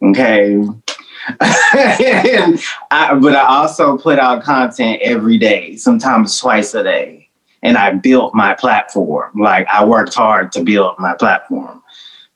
Okay. 0.03 0.55
and 1.41 2.61
I, 2.91 3.15
but 3.21 3.37
I 3.37 3.47
also 3.47 3.97
put 3.97 4.19
out 4.19 4.43
content 4.43 5.01
every 5.03 5.39
day, 5.39 5.77
sometimes 5.77 6.39
twice 6.39 6.75
a 6.75 6.83
day. 6.83 7.29
And 7.63 7.77
I 7.77 7.93
built 7.93 8.35
my 8.35 8.55
platform. 8.55 9.33
Like 9.39 9.69
I 9.69 9.85
worked 9.85 10.15
hard 10.15 10.51
to 10.53 10.65
build 10.65 10.99
my 10.99 11.15
platform. 11.15 11.83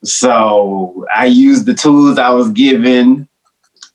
So 0.03 1.05
I 1.13 1.25
used 1.25 1.65
the 1.65 1.73
tools 1.73 2.17
I 2.17 2.29
was 2.29 2.49
given. 2.51 3.27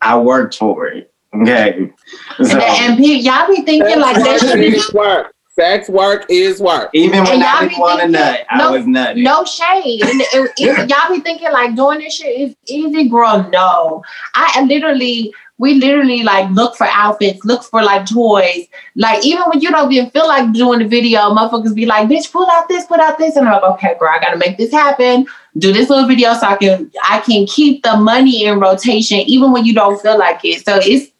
I 0.03 0.19
worked 0.19 0.57
for 0.57 0.87
it. 0.89 1.13
Okay. 1.35 1.91
And, 2.39 2.49
So 2.49 2.59
and 2.59 2.99
pe- 2.99 3.05
y'all 3.05 3.49
be 3.49 3.63
thinking 3.63 3.99
like 3.99 4.17
that 4.17 4.41
Sex 4.41 4.53
shit 4.53 4.61
is 4.61 4.85
is 4.85 4.93
work. 4.93 5.32
Sex 5.55 5.89
work 5.91 6.25
is 6.31 6.61
work. 6.61 6.89
even 6.95 7.25
when 7.25 7.33
and 7.35 7.43
I 7.45 7.53
y'all 7.53 7.61
didn't 7.61 7.75
be 7.77 7.81
want 7.81 7.93
to 8.01 8.07
thinking- 8.07 8.13
nut, 8.13 8.41
I 8.51 8.71
was 8.71 8.87
nutting. 8.87 9.23
no 9.23 9.45
shade. 9.45 10.03
And 10.03 10.21
it- 10.23 10.53
it- 10.59 10.89
y'all 10.89 11.15
be 11.15 11.21
thinking 11.21 11.53
like 11.53 11.75
doing 11.77 11.99
this 11.99 12.15
shit 12.15 12.41
is 12.41 12.57
easy, 12.67 13.09
girl. 13.09 13.47
No, 13.53 14.03
I 14.35 14.63
literally, 14.63 15.35
we 15.59 15.75
literally 15.75 16.23
like 16.23 16.49
look 16.53 16.75
for 16.77 16.87
outfits, 16.91 17.45
look 17.45 17.65
for 17.65 17.83
like 17.83 18.07
toys. 18.07 18.67
Like 18.97 19.23
even 19.27 19.43
when 19.45 19.61
you 19.61 19.71
don't 19.71 19.93
even 19.93 20.09
feel 20.11 20.27
like 20.27 20.51
doing 20.55 20.79
the 20.79 20.87
video, 20.89 21.21
motherfuckers 21.35 21.75
be 21.75 21.85
like, 21.85 22.09
"Bitch, 22.09 22.33
pull 22.33 22.49
out 22.51 22.67
this, 22.71 22.87
put 22.87 22.99
out 23.01 23.19
this," 23.19 23.37
and 23.37 23.47
I'm 23.47 23.53
like, 23.61 23.71
"Okay, 23.75 23.95
girl, 24.01 24.09
I 24.11 24.21
gotta 24.21 24.39
make 24.39 24.57
this 24.57 24.73
happen. 24.73 25.27
Do 25.59 25.71
this 25.71 25.91
little 25.91 26.09
video 26.09 26.33
so 26.33 26.47
I 26.47 26.57
can 26.57 26.91
I 27.05 27.19
can 27.21 27.47
keep 27.47 27.83
the 27.83 27.97
money 27.99 28.45
in 28.47 28.59
rotation, 28.59 29.19
even 29.19 29.53
when 29.53 29.67
you 29.67 29.75
don't 29.75 30.01
feel 30.01 30.19
like 30.19 30.41
it." 30.45 30.65
So 30.65 30.81
it's 30.83 31.13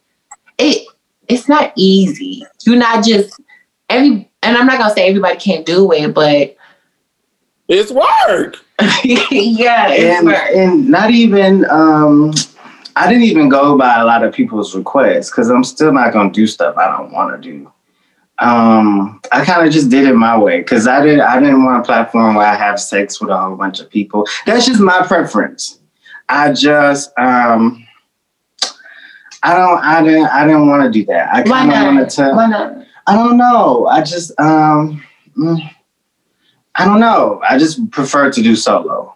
it 0.57 0.87
it's 1.29 1.47
not 1.47 1.71
easy. 1.75 2.43
You're 2.65 2.75
not 2.77 3.05
just 3.05 3.39
every, 3.93 4.29
and 4.41 4.57
I'm 4.57 4.65
not 4.65 4.77
gonna 4.79 4.93
say 4.93 5.07
everybody 5.07 5.37
can't 5.37 5.65
do 5.65 5.91
it, 5.93 6.13
but 6.13 6.55
It's 7.67 7.91
work. 7.91 8.57
yeah, 9.03 9.87
it's 9.89 10.19
and, 10.19 10.27
work. 10.27 10.37
and 10.53 10.89
not 10.89 11.11
even 11.11 11.65
um 11.69 12.33
I 12.95 13.07
didn't 13.07 13.23
even 13.23 13.49
go 13.49 13.77
by 13.77 13.99
a 13.99 14.05
lot 14.05 14.23
of 14.23 14.33
people's 14.33 14.75
requests 14.75 15.29
because 15.31 15.49
I'm 15.49 15.63
still 15.63 15.91
not 15.93 16.13
gonna 16.13 16.31
do 16.31 16.45
stuff 16.47 16.77
I 16.77 16.95
don't 16.97 17.11
want 17.11 17.41
to 17.41 17.49
do. 17.49 17.71
Um, 18.39 19.21
I 19.31 19.45
kind 19.45 19.65
of 19.65 19.71
just 19.71 19.89
did 19.89 20.07
it 20.07 20.13
my 20.15 20.37
way 20.37 20.57
because 20.59 20.87
I 20.87 21.01
didn't 21.03 21.21
I 21.21 21.39
didn't 21.39 21.63
want 21.63 21.81
a 21.81 21.85
platform 21.85 22.35
where 22.35 22.45
I 22.45 22.55
have 22.55 22.79
sex 22.79 23.21
with 23.21 23.29
a 23.29 23.37
whole 23.37 23.55
bunch 23.55 23.79
of 23.79 23.89
people. 23.89 24.27
That's 24.45 24.65
just 24.65 24.81
my 24.81 25.05
preference. 25.05 25.79
I 26.29 26.51
just 26.51 27.11
um 27.17 27.85
I 29.43 29.53
don't 29.55 29.79
I 29.83 30.03
didn't 30.03 30.25
I 30.27 30.45
didn't 30.47 30.67
want 30.67 30.83
to 30.83 30.91
do 30.91 31.05
that. 31.05 31.29
I 31.33 31.41
Why 31.43 31.59
kind 31.67 31.71
of 31.73 31.83
wanted 31.85 31.99
not? 32.01 32.09
to 32.11 32.29
Why 32.35 32.47
not? 32.47 32.82
I 33.07 33.15
don't 33.15 33.37
know. 33.37 33.87
I 33.87 34.01
just 34.01 34.37
um 34.39 35.03
mm, 35.37 35.75
I 36.75 36.85
don't 36.85 36.99
know. 36.99 37.41
I 37.47 37.57
just 37.57 37.89
prefer 37.91 38.31
to 38.31 38.41
do 38.41 38.55
solo. 38.55 39.15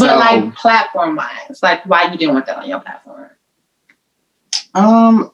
But 0.00 0.18
like 0.18 0.54
platform 0.56 1.14
wise, 1.14 1.60
like 1.62 1.86
why 1.86 2.10
you 2.10 2.18
didn't 2.18 2.34
want 2.34 2.46
that 2.46 2.58
on 2.58 2.68
your 2.68 2.80
platform? 2.80 3.16
um 4.76 5.32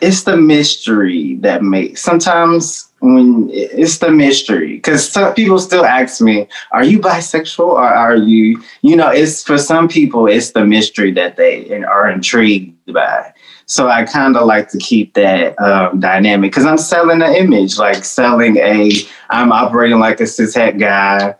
it's 0.00 0.22
the 0.22 0.36
mystery 0.36 1.36
that 1.36 1.62
makes 1.62 2.00
sometimes 2.00 2.92
when 3.00 3.48
it's 3.50 3.98
the 3.98 4.10
mystery 4.10 4.74
because 4.74 5.08
some 5.08 5.34
people 5.34 5.58
still 5.58 5.84
ask 5.84 6.20
me 6.20 6.46
are 6.72 6.84
you 6.84 7.00
bisexual 7.00 7.66
or 7.66 7.82
are 7.82 8.16
you 8.16 8.62
you 8.82 8.94
know 8.94 9.08
it's 9.08 9.42
for 9.42 9.58
some 9.58 9.88
people 9.88 10.26
it's 10.26 10.52
the 10.52 10.64
mystery 10.64 11.10
that 11.10 11.36
they 11.36 11.82
are 11.82 12.08
intrigued 12.08 12.92
by 12.92 13.32
so 13.66 13.88
i 13.88 14.04
kind 14.04 14.36
of 14.36 14.46
like 14.46 14.68
to 14.68 14.78
keep 14.78 15.14
that 15.14 15.58
um, 15.60 15.98
dynamic 16.00 16.50
because 16.50 16.66
i'm 16.66 16.78
selling 16.78 17.22
an 17.22 17.34
image 17.34 17.78
like 17.78 18.04
selling 18.04 18.56
a 18.58 18.90
i'm 19.30 19.52
operating 19.52 19.98
like 19.98 20.20
a 20.20 20.24
cishet 20.24 20.78
guy 20.78 21.34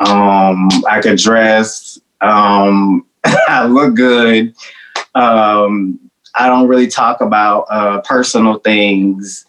um 0.00 0.68
i 0.88 1.00
could 1.02 1.18
dress 1.18 1.98
um 2.20 3.04
i 3.24 3.66
look 3.66 3.94
good 3.94 4.54
um 5.14 5.98
I 6.38 6.46
don't 6.46 6.68
really 6.68 6.86
talk 6.86 7.20
about 7.20 7.66
uh, 7.68 8.00
personal 8.02 8.60
things. 8.60 9.44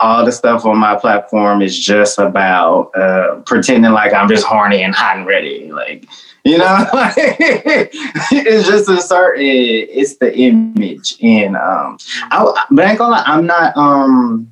All 0.00 0.24
the 0.24 0.32
stuff 0.32 0.64
on 0.64 0.78
my 0.78 0.96
platform 0.96 1.60
is 1.60 1.78
just 1.78 2.18
about 2.18 2.90
uh, 2.96 3.42
pretending 3.44 3.92
like 3.92 4.14
I'm 4.14 4.28
just 4.28 4.46
horny 4.46 4.82
and 4.82 4.94
hot 4.94 5.18
and 5.18 5.26
ready. 5.26 5.70
Like, 5.70 6.06
you 6.44 6.58
know, 6.58 6.86
it's 6.94 8.66
just 8.66 8.88
a 8.88 9.00
certain, 9.00 9.44
it's 9.44 10.16
the 10.16 10.36
image. 10.36 11.16
And, 11.22 11.56
um, 11.56 11.98
I, 12.30 12.66
but 12.70 12.84
I 12.84 12.90
ain't 12.90 12.98
gonna 12.98 13.12
lie, 13.12 13.24
I'm 13.26 13.46
not 13.46 13.76
um, 13.76 14.50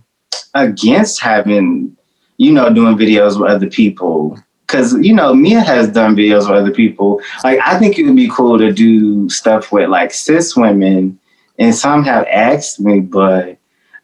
against 0.55 1.21
having, 1.21 1.97
you 2.37 2.53
know, 2.53 2.73
doing 2.73 2.97
videos 2.97 3.41
with 3.41 3.51
other 3.51 3.69
people. 3.69 4.39
Cause 4.67 4.93
you 4.99 5.15
know, 5.15 5.33
Mia 5.33 5.61
has 5.61 5.89
done 5.89 6.15
videos 6.15 6.41
with 6.41 6.59
other 6.59 6.71
people. 6.71 7.23
Like, 7.43 7.59
I 7.65 7.79
think 7.79 7.99
it 7.99 8.05
would 8.05 8.17
be 8.17 8.29
cool 8.29 8.59
to 8.59 8.71
do 8.71 9.29
stuff 9.31 9.73
with 9.73 9.89
like 9.89 10.13
cis 10.13 10.55
women 10.55 11.19
and 11.59 11.75
some 11.75 12.05
have 12.05 12.27
asked 12.27 12.79
me, 12.81 13.01
but 13.01 13.59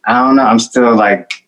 I 0.07 0.25
don't 0.25 0.37
know. 0.37 0.45
I'm 0.45 0.59
still 0.59 0.95
like, 0.95 1.44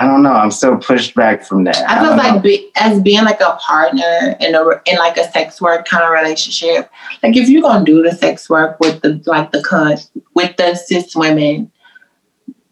I 0.00 0.06
don't 0.06 0.22
know. 0.22 0.32
I'm 0.32 0.52
still 0.52 0.76
pushed 0.76 1.16
back 1.16 1.44
from 1.44 1.64
that. 1.64 1.76
I 1.88 2.00
feel 2.00 2.16
like 2.16 2.40
be, 2.40 2.70
as 2.76 3.02
being 3.02 3.24
like 3.24 3.40
a 3.40 3.58
partner 3.60 4.36
in 4.38 4.54
a 4.54 4.62
in 4.86 4.96
like 4.96 5.16
a 5.16 5.28
sex 5.32 5.60
work 5.60 5.88
kind 5.88 6.04
of 6.04 6.10
relationship, 6.10 6.88
like 7.22 7.36
if 7.36 7.48
you're 7.48 7.62
gonna 7.62 7.84
do 7.84 8.02
the 8.02 8.12
sex 8.12 8.48
work 8.48 8.78
with 8.78 9.02
the 9.02 9.20
like 9.26 9.50
the 9.50 9.60
cut 9.60 10.08
with 10.34 10.56
the 10.56 10.76
cis 10.76 11.16
women, 11.16 11.72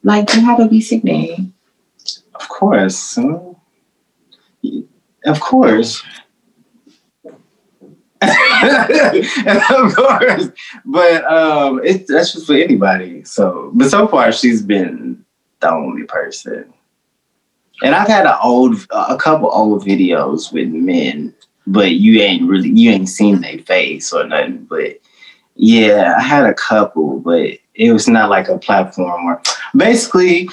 like 0.05 0.33
you 0.35 0.41
have 0.43 0.59
to 0.59 0.69
be 0.69 0.81
sickening. 0.81 1.53
of 2.37 2.49
course, 2.49 3.19
of 5.25 5.41
course. 5.41 6.05
of 8.23 9.95
course, 9.95 10.49
but 10.85 11.25
um, 11.31 11.85
it, 11.85 12.07
that's 12.07 12.33
just 12.33 12.47
for 12.47 12.55
anybody. 12.55 13.25
So, 13.25 13.73
but 13.75 13.91
so 13.91 14.07
far 14.09 14.33
she's 14.33 14.63
been 14.63 15.25
the 15.61 15.71
only 15.71 16.05
person, 16.05 16.73
and 17.83 17.95
I've 17.95 18.09
had 18.09 18.27
a 18.27 18.41
old, 18.41 18.77
a 18.91 19.17
couple 19.17 19.51
old 19.51 19.85
videos 19.85 20.53
with 20.53 20.69
men, 20.69 21.35
but 21.67 21.93
you 21.93 22.21
ain't 22.21 22.49
really, 22.49 22.71
you 22.71 22.91
ain't 22.91 23.09
seen 23.09 23.41
their 23.41 23.59
face 23.59 24.13
or 24.13 24.25
nothing. 24.27 24.65
But 24.65 24.99
yeah, 25.57 26.15
I 26.19 26.23
had 26.23 26.47
a 26.47 26.55
couple, 26.55 27.21
but 27.21 27.51
it 27.75 27.93
was 27.93 28.09
not 28.09 28.31
like 28.31 28.49
a 28.49 28.59
platform 28.59 29.27
where, 29.27 29.43
basically, 29.77 30.49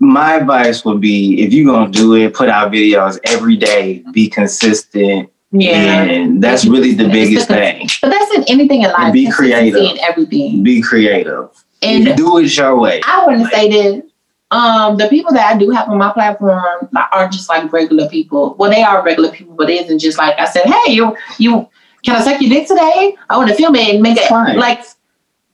my 0.00 0.34
advice 0.36 0.84
would 0.84 1.00
be 1.00 1.42
if 1.42 1.52
you're 1.52 1.72
gonna 1.72 1.90
do 1.90 2.14
it, 2.14 2.34
put 2.34 2.48
out 2.48 2.72
videos 2.72 3.18
every 3.24 3.56
day, 3.56 4.04
be 4.12 4.28
consistent, 4.28 5.28
Yeah, 5.50 6.02
and 6.04 6.42
that's 6.42 6.66
really 6.66 6.94
the 6.94 7.08
biggest 7.08 7.48
thing. 7.48 7.88
but 8.00 8.10
that's 8.10 8.34
in 8.36 8.44
anything 8.48 8.82
in 8.82 8.90
life. 8.92 9.12
be 9.12 9.30
creative. 9.30 9.80
in 9.80 9.98
everything. 10.00 10.62
Be 10.62 10.80
creative. 10.82 11.48
And 11.82 12.16
do 12.16 12.38
it 12.38 12.56
your 12.56 12.76
way. 12.78 13.00
I 13.06 13.24
want 13.26 13.40
to 13.40 13.48
say 13.56 13.68
this. 13.70 14.04
Um, 14.50 14.96
the 14.96 15.08
people 15.08 15.32
that 15.32 15.54
I 15.54 15.58
do 15.58 15.68
have 15.70 15.88
on 15.88 15.98
my 15.98 16.10
platform 16.12 16.88
are 17.12 17.28
just 17.28 17.48
like 17.50 17.70
regular 17.72 18.08
people. 18.08 18.54
Well, 18.58 18.70
they 18.70 18.82
are 18.82 19.04
regular 19.04 19.30
people, 19.30 19.54
but 19.54 19.68
it 19.68 19.84
isn't 19.84 19.98
just 19.98 20.16
like 20.16 20.38
I 20.38 20.46
said, 20.46 20.64
hey, 20.64 20.92
you 20.92 21.16
you 21.38 21.68
can 22.02 22.16
I 22.16 22.22
suck 22.22 22.40
your 22.40 22.48
dick 22.50 22.66
today? 22.66 23.14
I 23.28 23.36
want 23.36 23.50
to 23.50 23.54
film 23.54 23.74
it 23.74 23.94
and 23.94 24.02
make 24.02 24.16
it 24.16 24.28
Fine. 24.28 24.56
like 24.56 24.82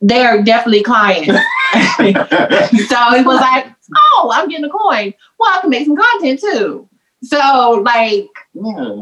they're 0.01 0.41
definitely 0.43 0.83
clients. 0.83 1.27
so 1.27 3.13
it 3.15 3.25
was 3.25 3.41
like, 3.41 3.67
oh, 4.13 4.31
I'm 4.33 4.47
getting 4.47 4.65
a 4.65 4.69
coin. 4.69 5.13
Well, 5.39 5.51
I 5.57 5.59
can 5.61 5.69
make 5.69 5.85
some 5.85 5.97
content 5.97 6.39
too. 6.39 6.87
So 7.23 7.81
like 7.83 8.29
Yeah. 8.53 9.01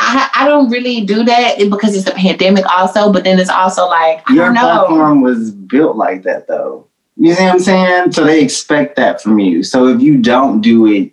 I, 0.00 0.30
I 0.34 0.48
don't 0.48 0.70
really 0.70 1.04
do 1.04 1.22
that 1.24 1.58
because 1.58 1.96
it's 1.96 2.08
a 2.08 2.14
pandemic 2.14 2.64
also, 2.66 3.12
but 3.12 3.24
then 3.24 3.38
it's 3.38 3.50
also 3.50 3.86
like 3.86 4.28
I 4.30 4.34
Your 4.34 4.46
don't 4.46 4.54
know. 4.54 4.60
platform 4.86 5.20
was 5.20 5.50
built 5.52 5.96
like 5.96 6.22
that 6.22 6.48
though. 6.48 6.87
You 7.20 7.34
see 7.34 7.42
what 7.42 7.52
I'm 7.54 7.58
saying? 7.58 8.12
So 8.12 8.24
they 8.24 8.40
expect 8.42 8.96
that 8.96 9.20
from 9.20 9.38
you. 9.38 9.62
So 9.64 9.88
if 9.88 10.00
you 10.00 10.18
don't 10.18 10.60
do 10.60 10.86
it, 10.86 11.12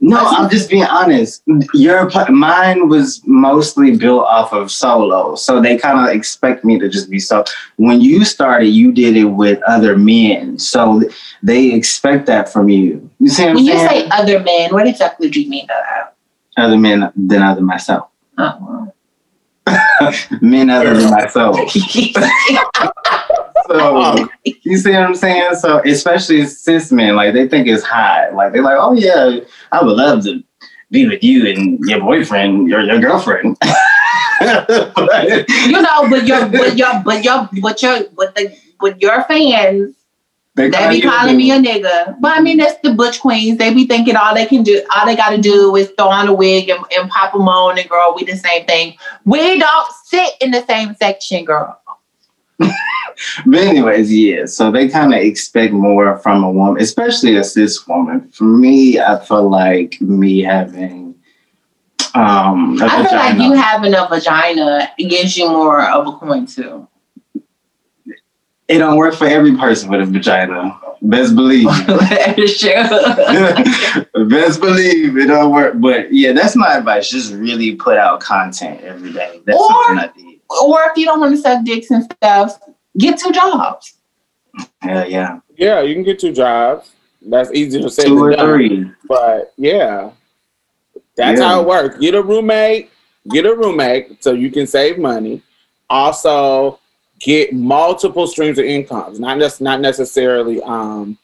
no, 0.00 0.18
I'm 0.18 0.50
just 0.50 0.68
being 0.68 0.84
honest. 0.84 1.42
Your 1.72 2.10
mine 2.28 2.88
was 2.90 3.22
mostly 3.24 3.96
built 3.96 4.24
off 4.26 4.52
of 4.52 4.70
solo, 4.70 5.34
so 5.34 5.62
they 5.62 5.78
kind 5.78 5.98
of 6.06 6.14
expect 6.14 6.62
me 6.62 6.78
to 6.78 6.90
just 6.90 7.08
be 7.08 7.18
so. 7.18 7.42
When 7.76 8.02
you 8.02 8.22
started, 8.26 8.66
you 8.66 8.92
did 8.92 9.16
it 9.16 9.24
with 9.24 9.62
other 9.66 9.96
men, 9.96 10.58
so 10.58 11.02
they 11.42 11.72
expect 11.72 12.26
that 12.26 12.52
from 12.52 12.68
you. 12.68 13.08
You 13.18 13.30
see 13.30 13.44
what 13.44 13.48
I'm 13.50 13.54
When 13.56 13.64
you 13.64 13.78
saying? 13.78 13.88
say 13.88 14.08
other 14.10 14.40
men, 14.40 14.74
what 14.74 14.86
exactly 14.86 15.30
do 15.30 15.40
you 15.40 15.48
mean 15.48 15.66
by 15.66 15.74
that? 15.74 16.14
other 16.56 16.76
men 16.76 17.10
than 17.16 17.40
other 17.42 17.62
myself, 17.62 18.08
Oh, 18.36 18.92
men 20.42 20.68
other 20.68 20.94
than 21.00 21.10
myself. 21.10 21.56
So 23.66 23.74
oh. 23.76 24.28
you 24.44 24.76
see 24.76 24.92
what 24.92 25.02
I'm 25.02 25.14
saying? 25.14 25.54
So 25.56 25.80
especially 25.84 26.44
cis 26.46 26.92
men, 26.92 27.16
like 27.16 27.32
they 27.32 27.48
think 27.48 27.66
it's 27.66 27.82
hot. 27.82 28.34
Like 28.34 28.52
they're 28.52 28.62
like, 28.62 28.76
oh 28.78 28.92
yeah, 28.92 29.40
I 29.72 29.82
would 29.82 29.96
love 29.96 30.24
to 30.24 30.44
be 30.90 31.08
with 31.08 31.24
you 31.24 31.46
and 31.46 31.78
your 31.80 32.00
boyfriend, 32.00 32.68
your 32.68 32.82
your 32.82 33.00
girlfriend. 33.00 33.56
you 33.62 33.70
know, 35.80 36.10
but 36.10 36.26
your 36.26 36.46
but 36.48 36.76
your 36.76 37.02
but 37.04 37.24
your 37.24 37.48
but 37.62 37.82
your 37.82 38.04
but 38.14 38.34
the 38.34 38.54
but 38.80 39.00
your 39.00 39.24
fans 39.24 39.94
they 40.56 40.70
they 40.70 40.88
be 40.88 41.00
calling 41.00 41.36
me 41.36 41.50
a 41.50 41.58
nigga. 41.58 42.16
But 42.20 42.38
I 42.38 42.40
mean 42.40 42.58
that's 42.58 42.80
the 42.82 42.92
butch 42.92 43.20
queens. 43.20 43.58
They 43.58 43.74
be 43.74 43.86
thinking 43.86 44.14
all 44.14 44.34
they 44.34 44.46
can 44.46 44.62
do, 44.62 44.82
all 44.94 45.06
they 45.06 45.16
gotta 45.16 45.38
do 45.38 45.74
is 45.74 45.90
throw 45.96 46.08
on 46.08 46.28
a 46.28 46.34
wig 46.34 46.68
and, 46.68 46.80
and 46.96 47.10
pop 47.10 47.32
them 47.32 47.48
on 47.48 47.78
and 47.78 47.88
girl, 47.88 48.14
we 48.16 48.24
the 48.24 48.36
same 48.36 48.64
thing. 48.66 48.96
We 49.24 49.58
don't 49.58 49.92
sit 50.04 50.34
in 50.40 50.52
the 50.52 50.64
same 50.66 50.94
section, 50.94 51.44
girl. 51.44 51.80
But 52.58 53.60
anyways, 53.60 54.12
yeah. 54.12 54.44
So 54.46 54.70
they 54.72 54.88
kind 54.88 55.14
of 55.14 55.20
expect 55.20 55.72
more 55.72 56.18
from 56.18 56.42
a 56.44 56.50
woman, 56.50 56.82
especially 56.82 57.36
a 57.36 57.44
cis 57.44 57.86
woman. 57.86 58.28
For 58.32 58.44
me, 58.44 58.98
I 59.00 59.18
feel 59.24 59.48
like 59.48 60.00
me 60.00 60.40
having 60.42 61.14
um 62.14 62.78
I 62.82 62.88
feel 63.08 63.18
like 63.18 63.38
you 63.38 63.52
having 63.54 63.94
a 63.94 64.06
vagina 64.08 64.90
gives 64.98 65.36
you 65.36 65.48
more 65.48 65.82
of 65.84 66.06
a 66.06 66.12
coin 66.12 66.46
too. 66.46 66.86
it 68.68 68.78
don't 68.78 68.96
work 68.96 69.14
for 69.14 69.26
every 69.26 69.56
person 69.56 69.90
with 69.90 70.00
a 70.00 70.06
vagina. 70.06 70.78
Best 71.02 71.34
believe. 71.36 71.66
Best 74.28 74.60
believe 74.60 75.16
it 75.18 75.26
don't 75.26 75.52
work. 75.52 75.74
But 75.78 76.12
yeah, 76.12 76.32
that's 76.32 76.56
my 76.56 76.74
advice. 76.78 77.10
Just 77.10 77.32
really 77.34 77.74
put 77.76 77.96
out 77.98 78.20
content 78.20 78.80
every 78.82 79.12
day. 79.12 79.40
That's 79.44 79.58
Or- 79.58 79.70
something 79.86 79.98
I 79.98 80.06
did. 80.16 80.33
Or 80.48 80.82
if 80.90 80.96
you 80.96 81.04
don't 81.06 81.20
want 81.20 81.34
to 81.34 81.40
suck 81.40 81.64
dicks 81.64 81.90
and 81.90 82.04
stuff, 82.04 82.58
get 82.98 83.18
two 83.18 83.32
jobs. 83.32 83.94
Hell 84.80 85.08
yeah. 85.08 85.40
Yeah, 85.56 85.80
you 85.82 85.94
can 85.94 86.02
get 86.04 86.18
two 86.18 86.32
jobs. 86.32 86.92
That's 87.22 87.50
easier 87.52 87.80
to 87.82 87.90
say 87.90 88.04
Two 88.04 88.22
or 88.22 88.30
done. 88.32 88.46
three. 88.46 88.90
But 89.08 89.52
yeah, 89.56 90.10
that's 91.16 91.40
Yeah. 91.40 91.48
how 91.48 91.60
it 91.62 91.66
works. 91.66 91.98
Get 91.98 92.14
a 92.14 92.22
roommate, 92.22 92.90
get 93.30 93.46
a 93.46 93.54
roommate 93.54 94.22
so 94.22 94.32
you 94.32 94.50
can 94.50 94.66
save 94.66 94.98
money. 94.98 95.42
Also, 95.88 96.78
get 97.20 97.52
multiple 97.54 98.26
streams 98.26 98.58
of 98.58 98.64
incomes, 98.64 99.18
not 99.20 99.38
just 99.38 99.60
not 99.60 99.80
necessarily 99.80 100.60
um, 100.62 101.16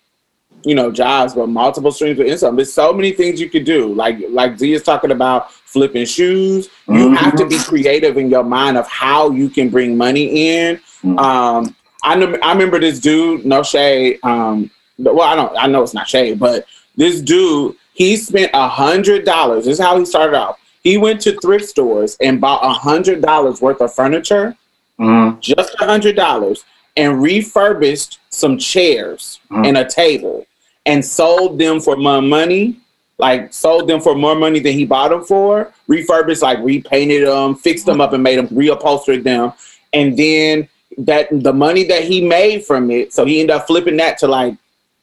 you 0.64 0.74
know, 0.74 0.90
jobs, 0.90 1.34
but 1.34 1.48
multiple 1.48 1.90
streams 1.92 2.18
of 2.18 2.26
income. 2.26 2.56
There's 2.56 2.72
so 2.72 2.92
many 2.92 3.12
things 3.12 3.40
you 3.40 3.48
could 3.48 3.64
do. 3.64 3.92
Like 3.94 4.18
like 4.30 4.58
Z 4.58 4.72
is 4.72 4.82
talking 4.82 5.11
about 5.11 5.52
flipping 5.52 6.04
shoes. 6.04 6.68
You 6.88 7.08
Mhm. 7.11 7.16
have 7.16 7.36
to 7.36 7.46
be 7.46 7.58
creative 7.58 8.16
in 8.18 8.28
your 8.30 8.44
mind 8.44 8.76
of 8.76 8.86
how 8.88 9.30
you 9.30 9.48
can 9.48 9.68
bring 9.70 9.96
money 9.96 10.48
in. 10.48 10.80
Mhm. 11.04 11.18
Um, 11.18 11.76
I 12.02 12.16
know, 12.16 12.36
I 12.42 12.52
remember 12.52 12.78
this 12.80 12.98
dude, 12.98 13.44
no 13.46 13.62
shade. 13.62 14.18
Um, 14.22 14.70
well, 14.98 15.20
I 15.22 15.34
don't, 15.36 15.52
I 15.56 15.66
know 15.66 15.82
it's 15.82 15.94
not 15.94 16.08
shade, 16.08 16.38
but 16.38 16.66
this 16.96 17.20
dude, 17.20 17.76
he 17.94 18.16
spent 18.16 18.50
a 18.54 18.68
hundred 18.68 19.24
dollars. 19.24 19.64
This 19.66 19.78
is 19.78 19.84
how 19.84 19.98
he 19.98 20.04
started 20.04 20.36
off. 20.36 20.58
He 20.82 20.96
went 20.96 21.20
to 21.22 21.38
thrift 21.40 21.66
stores 21.66 22.16
and 22.20 22.40
bought 22.40 22.64
a 22.64 22.70
hundred 22.72 23.20
dollars 23.22 23.61
worth 23.61 23.80
of 23.80 23.94
furniture, 23.94 24.56
Mhm. 24.98 25.40
just 25.40 25.74
a 25.80 25.84
hundred 25.86 26.16
dollars, 26.16 26.64
and 26.96 27.22
refurbished 27.22 28.18
some 28.30 28.58
chairs 28.58 29.38
Mhm. 29.50 29.66
and 29.68 29.78
a 29.78 29.84
table, 29.84 30.46
and 30.91 31.05
sold 31.05 31.57
them 31.59 31.80
for 31.80 31.97
more 31.97 32.20
money. 32.20 32.76
Like 33.18 33.53
sold 33.53 33.86
them 33.88 34.01
for 34.01 34.14
more 34.14 34.34
money 34.34 34.61
than 34.61 34.72
he 34.72 34.84
bought 34.84 35.11
them 35.11 35.22
for. 35.24 35.72
Refurbished, 35.86 36.43
like 36.43 36.59
repainted 36.61 37.26
them, 37.28 37.55
fixed 37.55 37.86
them 37.86 38.01
up, 38.01 38.12
and 38.12 38.22
made 38.22 38.38
them 38.38 38.49
reupholstered 38.49 39.22
them. 39.22 39.53
And 39.93 40.16
then 40.16 40.68
that 40.99 41.28
the 41.30 41.53
money 41.53 41.84
that 41.84 42.05
he 42.05 42.26
made 42.26 42.64
from 42.64 42.91
it, 42.91 43.12
so 43.12 43.24
he 43.24 43.41
ended 43.41 43.55
up 43.57 43.66
flipping 43.66 43.97
that 43.99 44.18
to 44.18 44.26
like 44.26 44.55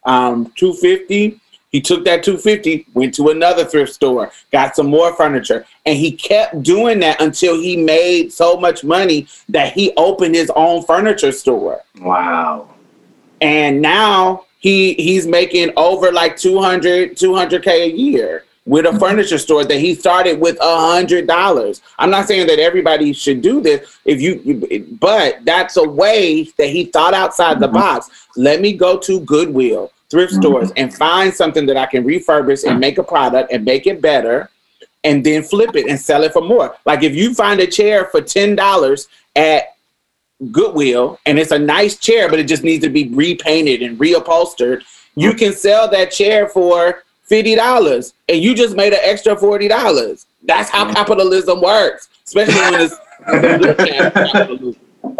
um 0.03 0.51
250 0.55 1.39
he 1.69 1.81
took 1.81 2.05
that 2.05 2.23
250 2.23 2.87
went 2.93 3.13
to 3.13 3.29
another 3.29 3.65
thrift 3.65 3.93
store 3.93 4.31
got 4.53 4.73
some 4.73 4.87
more 4.87 5.13
furniture 5.15 5.65
and 5.85 5.97
he 5.97 6.11
kept 6.11 6.63
doing 6.63 6.99
that 6.99 7.19
until 7.19 7.59
he 7.59 7.75
made 7.75 8.31
so 8.31 8.55
much 8.57 8.85
money 8.85 9.27
that 9.49 9.73
he 9.73 9.91
opened 9.97 10.33
his 10.33 10.49
own 10.55 10.81
furniture 10.83 11.33
store 11.33 11.81
Wow. 11.99 12.69
and 13.41 13.81
now 13.81 14.45
he 14.59 14.93
he's 14.95 15.27
making 15.27 15.71
over 15.77 16.11
like 16.11 16.35
200 16.37 17.15
200k 17.15 17.67
a 17.67 17.91
year 17.91 18.43
with 18.65 18.85
a 18.85 18.99
furniture 18.99 19.37
store 19.37 19.63
that 19.63 19.77
he 19.79 19.95
started 19.95 20.39
with 20.39 20.57
a 20.61 20.77
hundred 20.91 21.27
dollars 21.27 21.81
i'm 21.99 22.09
not 22.09 22.27
saying 22.27 22.45
that 22.47 22.59
everybody 22.59 23.13
should 23.13 23.41
do 23.41 23.61
this 23.61 23.97
if 24.05 24.19
you 24.21 24.85
but 24.99 25.39
that's 25.45 25.77
a 25.77 25.83
way 25.87 26.43
that 26.57 26.67
he 26.67 26.85
thought 26.85 27.13
outside 27.13 27.59
the 27.59 27.67
Mhm. 27.67 27.73
box 27.73 28.09
let 28.35 28.59
me 28.59 28.73
go 28.73 28.97
to 28.97 29.19
goodwill 29.21 29.91
thrift 30.09 30.33
Mhm. 30.33 30.37
stores 30.41 30.71
and 30.75 30.93
find 30.93 31.33
something 31.33 31.65
that 31.65 31.77
i 31.77 31.85
can 31.85 32.03
refurbish 32.03 32.63
and 32.69 32.79
make 32.79 32.97
a 32.97 33.03
product 33.03 33.51
and 33.53 33.63
make 33.63 33.87
it 33.87 34.01
better 34.01 34.49
and 35.03 35.23
then 35.23 35.43
flip 35.43 35.75
it 35.75 35.87
and 35.87 35.99
sell 35.99 36.23
it 36.23 36.33
for 36.33 36.41
more 36.41 36.75
like 36.85 37.03
if 37.03 37.15
you 37.15 37.33
find 37.33 37.59
a 37.61 37.67
chair 37.67 38.05
for 38.11 38.21
$10 38.21 39.07
at 39.35 39.75
Goodwill 40.51 41.19
and 41.25 41.39
it's 41.39 41.51
a 41.51 41.59
nice 41.59 41.97
chair, 41.97 42.29
but 42.29 42.39
it 42.39 42.47
just 42.47 42.63
needs 42.63 42.83
to 42.83 42.89
be 42.89 43.07
repainted 43.09 43.81
and 43.81 43.97
reupholstered. 43.97 44.83
You 45.15 45.33
can 45.33 45.53
sell 45.53 45.89
that 45.89 46.11
chair 46.11 46.47
for 46.47 47.03
fifty 47.23 47.55
dollars, 47.55 48.13
and 48.29 48.41
you 48.41 48.53
just 48.53 48.75
made 48.75 48.93
an 48.93 48.99
extra 49.01 49.35
forty 49.35 49.67
dollars. 49.67 50.27
That's 50.43 50.69
how 50.69 50.91
capitalism 50.93 51.61
works, 51.61 52.09
especially 52.25 52.55
when 52.55 52.81
it's 52.81 52.95
good 53.25 54.77
When- 55.01 55.15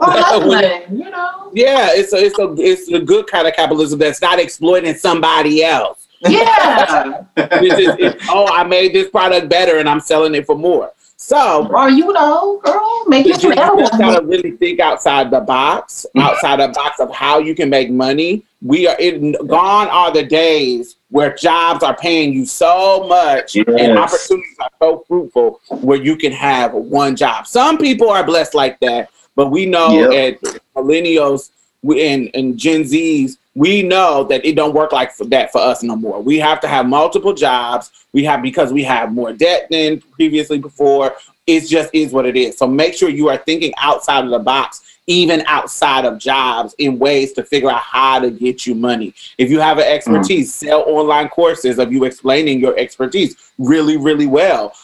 oh, 0.00 0.82
you 0.90 1.10
know. 1.10 1.50
yeah, 1.54 1.88
it's 1.92 2.12
a 2.12 2.18
it's 2.24 2.38
a 2.38 2.54
it's 2.58 2.88
a 2.88 2.98
good 3.00 3.26
kind 3.26 3.46
of 3.46 3.54
capitalism 3.54 3.98
that's 3.98 4.20
not 4.20 4.38
exploiting 4.38 4.94
somebody 4.94 5.64
else. 5.64 6.08
Yeah. 6.20 7.24
It's 7.36 7.76
just, 7.82 7.98
it's, 7.98 8.24
oh, 8.28 8.46
I 8.52 8.64
made 8.64 8.92
this 8.92 9.08
product 9.08 9.48
better 9.48 9.78
and 9.78 9.88
I'm 9.88 10.00
selling 10.00 10.34
it 10.34 10.44
for 10.44 10.56
more. 10.56 10.92
So 11.22 11.68
or 11.68 11.90
you 11.90 12.10
know, 12.14 12.62
girl, 12.64 13.04
make 13.06 13.26
you 13.26 13.34
it 13.34 13.40
some 13.40 13.78
just 13.78 13.98
gotta 13.98 14.24
really 14.24 14.52
think 14.52 14.80
outside 14.80 15.30
the 15.30 15.40
box, 15.40 16.06
mm-hmm. 16.08 16.18
outside 16.18 16.60
the 16.60 16.68
box 16.68 16.98
of 16.98 17.12
how 17.12 17.38
you 17.38 17.54
can 17.54 17.68
make 17.68 17.90
money. 17.90 18.46
We 18.62 18.88
are 18.88 18.98
in, 18.98 19.32
gone 19.46 19.88
are 19.88 20.10
the 20.10 20.22
days 20.22 20.96
where 21.10 21.34
jobs 21.34 21.84
are 21.84 21.94
paying 21.94 22.32
you 22.32 22.46
so 22.46 23.06
much 23.06 23.54
and 23.54 23.98
opportunities 23.98 24.56
are 24.60 24.70
so 24.80 25.04
fruitful 25.06 25.60
where 25.82 26.02
you 26.02 26.16
can 26.16 26.32
have 26.32 26.72
one 26.72 27.16
job. 27.16 27.46
Some 27.46 27.76
people 27.76 28.08
are 28.08 28.24
blessed 28.24 28.54
like 28.54 28.80
that, 28.80 29.10
but 29.36 29.50
we 29.50 29.66
know 29.66 30.10
at 30.10 30.40
millennials 30.74 31.50
we, 31.82 32.06
and, 32.06 32.30
and 32.32 32.56
Gen 32.56 32.82
Zs, 32.82 33.36
we 33.54 33.82
know 33.82 34.24
that 34.24 34.44
it 34.44 34.54
don't 34.54 34.74
work 34.74 34.92
like 34.92 35.12
for 35.12 35.24
that 35.26 35.50
for 35.50 35.60
us 35.60 35.82
no 35.82 35.96
more. 35.96 36.20
We 36.22 36.38
have 36.38 36.60
to 36.60 36.68
have 36.68 36.86
multiple 36.86 37.32
jobs. 37.32 37.90
We 38.12 38.24
have 38.24 38.42
because 38.42 38.72
we 38.72 38.84
have 38.84 39.12
more 39.12 39.32
debt 39.32 39.66
than 39.70 40.00
previously 40.00 40.58
before. 40.58 41.16
It 41.46 41.66
just 41.66 41.90
is 41.92 42.12
what 42.12 42.26
it 42.26 42.36
is. 42.36 42.56
So 42.56 42.66
make 42.66 42.94
sure 42.94 43.08
you 43.08 43.28
are 43.28 43.38
thinking 43.38 43.72
outside 43.76 44.24
of 44.24 44.30
the 44.30 44.38
box, 44.38 44.82
even 45.08 45.42
outside 45.46 46.04
of 46.04 46.18
jobs, 46.18 46.74
in 46.78 46.98
ways 46.98 47.32
to 47.32 47.42
figure 47.42 47.70
out 47.70 47.82
how 47.82 48.20
to 48.20 48.30
get 48.30 48.66
you 48.66 48.74
money. 48.76 49.14
If 49.36 49.50
you 49.50 49.58
have 49.58 49.78
an 49.78 49.84
mm. 49.84 49.94
expertise, 49.94 50.54
sell 50.54 50.82
online 50.86 51.28
courses 51.28 51.80
of 51.80 51.92
you 51.92 52.04
explaining 52.04 52.60
your 52.60 52.78
expertise 52.78 53.49
really, 53.60 53.96
really 53.96 54.26
well. 54.26 54.74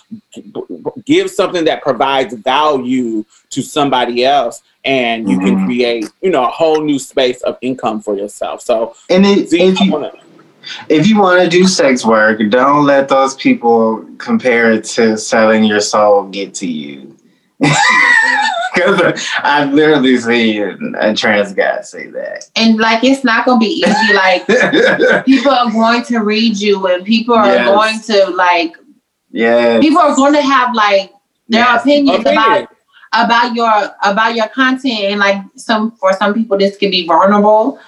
Give 1.05 1.31
something 1.31 1.65
that 1.65 1.83
provides 1.83 2.35
value 2.35 3.25
to 3.51 3.63
somebody 3.63 4.25
else, 4.25 4.63
and 4.85 5.29
you 5.29 5.39
can 5.41 5.57
Mhm. 5.57 5.65
create, 5.65 6.11
you 6.21 6.31
know, 6.31 6.45
a 6.45 6.51
whole 6.51 6.83
new 6.83 6.99
space 6.99 7.41
of 7.41 7.57
income 7.63 8.01
for 8.01 8.17
yourself. 8.17 8.61
So, 8.61 8.95
And 9.09 9.27
it, 9.27 9.49
Z, 9.49 9.61
if 9.61 9.81
you 9.81 9.91
wanna- 9.91 10.13
if 10.89 11.07
you 11.07 11.19
want 11.19 11.43
to 11.43 11.49
do 11.49 11.67
sex 11.67 12.05
work, 12.05 12.41
don't 12.51 12.85
let 12.85 13.09
those 13.09 13.35
people 13.37 14.05
compare 14.19 14.73
it 14.73 14.85
to 14.85 15.17
selling 15.17 15.65
your 15.65 15.81
soul 15.81 16.25
get 16.25 16.55
to 16.55 16.67
you. 16.67 17.17
Because 18.77 19.27
I've 19.43 19.73
literally 19.73 20.17
seen 20.19 20.95
a 20.99 21.15
trans 21.15 21.53
guy 21.53 21.81
say 21.83 22.09
that. 22.11 22.45
And 22.57 22.79
like 22.79 23.03
it's 23.03 23.25
not 23.25 23.47
gonna 23.47 23.59
be 23.59 23.83
easy. 23.85 24.13
Like 24.15 24.47
people 25.27 25.51
are 25.53 25.71
going 25.71 26.03
to 26.05 26.19
read 26.19 26.57
you 26.59 26.87
and 26.87 27.05
people 27.05 27.35
are 27.35 27.47
Yes. 27.47 27.67
going 27.69 28.01
to 28.27 28.31
like 28.37 28.77
yeah. 29.31 29.81
people 29.81 29.99
are 29.99 30.15
going 30.15 30.35
to 30.35 30.43
have 30.43 30.75
like 30.75 31.13
their 31.49 31.61
Yes. 31.65 31.83
opinions 31.83 32.21
Okay. 32.21 32.33
about 32.33 32.69
about 33.13 33.55
your 33.55 33.95
about 34.03 34.35
your 34.35 34.49
content 34.49 35.01
and 35.01 35.21
like 35.21 35.43
some 35.57 35.93
for 35.97 36.13
some 36.13 36.35
people 36.35 36.59
this 36.59 36.77
can 36.77 36.91
be 36.91 37.07
vulnerable 37.07 37.79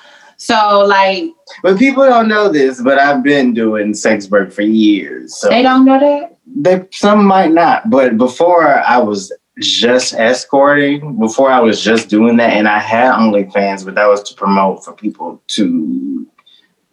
so 0.41 0.85
like 0.87 1.25
But 1.65 1.79
people 1.81 2.05
don't 2.07 2.29
know 2.29 2.49
this, 2.49 2.81
but 2.81 2.97
I've 2.97 3.25
been 3.25 3.53
doing 3.55 3.93
sex 3.93 4.31
work 4.31 4.53
for 4.53 4.63
years. 4.63 5.37
So 5.37 5.49
they 5.49 5.63
don't 5.63 5.85
know 5.85 5.99
that 5.99 6.37
they 6.47 6.87
some 6.93 7.25
might 7.27 7.51
not, 7.51 7.91
but 7.91 8.17
before 8.17 8.65
I 8.69 8.99
was 8.99 9.33
just 9.61 10.15
escorting, 10.15 11.19
before 11.19 11.51
I 11.51 11.61
was 11.61 11.83
just 11.83 12.09
doing 12.09 12.37
that, 12.37 12.53
and 12.53 12.69
I 12.69 12.79
had 12.79 13.13
OnlyFans, 13.13 13.85
but 13.85 13.95
that 13.95 14.07
was 14.07 14.23
to 14.25 14.35
promote 14.35 14.85
for 14.85 14.93
people 14.93 15.43
to 15.49 16.27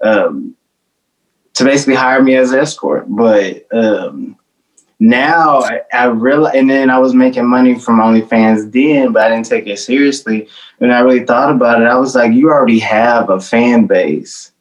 um 0.01 0.55
to 1.53 1.63
basically 1.63 1.95
hire 1.95 2.21
me 2.21 2.35
as 2.35 2.51
an 2.51 2.59
escort. 2.59 3.05
But 3.07 3.65
um 3.73 4.37
now 4.99 5.59
I, 5.59 5.81
I 5.93 6.07
and 6.07 6.69
then 6.69 6.89
I 6.89 6.99
was 6.99 7.13
making 7.13 7.47
money 7.47 7.77
from 7.77 7.99
OnlyFans 7.99 8.71
then, 8.71 9.11
but 9.11 9.23
I 9.23 9.29
didn't 9.29 9.45
take 9.45 9.67
it 9.67 9.77
seriously. 9.77 10.47
When 10.79 10.91
I 10.91 10.99
really 10.99 11.25
thought 11.25 11.51
about 11.51 11.81
it, 11.81 11.87
I 11.87 11.97
was 11.97 12.15
like, 12.15 12.33
you 12.33 12.49
already 12.49 12.79
have 12.79 13.29
a 13.29 13.39
fan 13.39 13.87
base. 13.87 14.51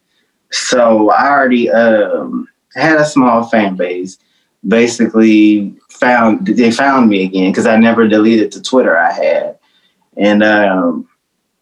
So 0.51 1.09
I 1.09 1.29
already 1.29 1.69
um 1.69 2.47
had 2.75 2.97
a 2.97 3.05
small 3.05 3.43
fan 3.43 3.75
base 3.75 4.17
basically 4.67 5.75
found 5.89 6.47
they 6.47 6.71
found 6.71 7.09
me 7.09 7.23
again 7.25 7.51
because 7.51 7.67
I 7.67 7.77
never 7.77 8.07
deleted 8.07 8.51
the 8.51 8.61
Twitter 8.61 8.97
I 8.97 9.11
had, 9.11 9.59
and 10.17 10.43
um, 10.43 11.07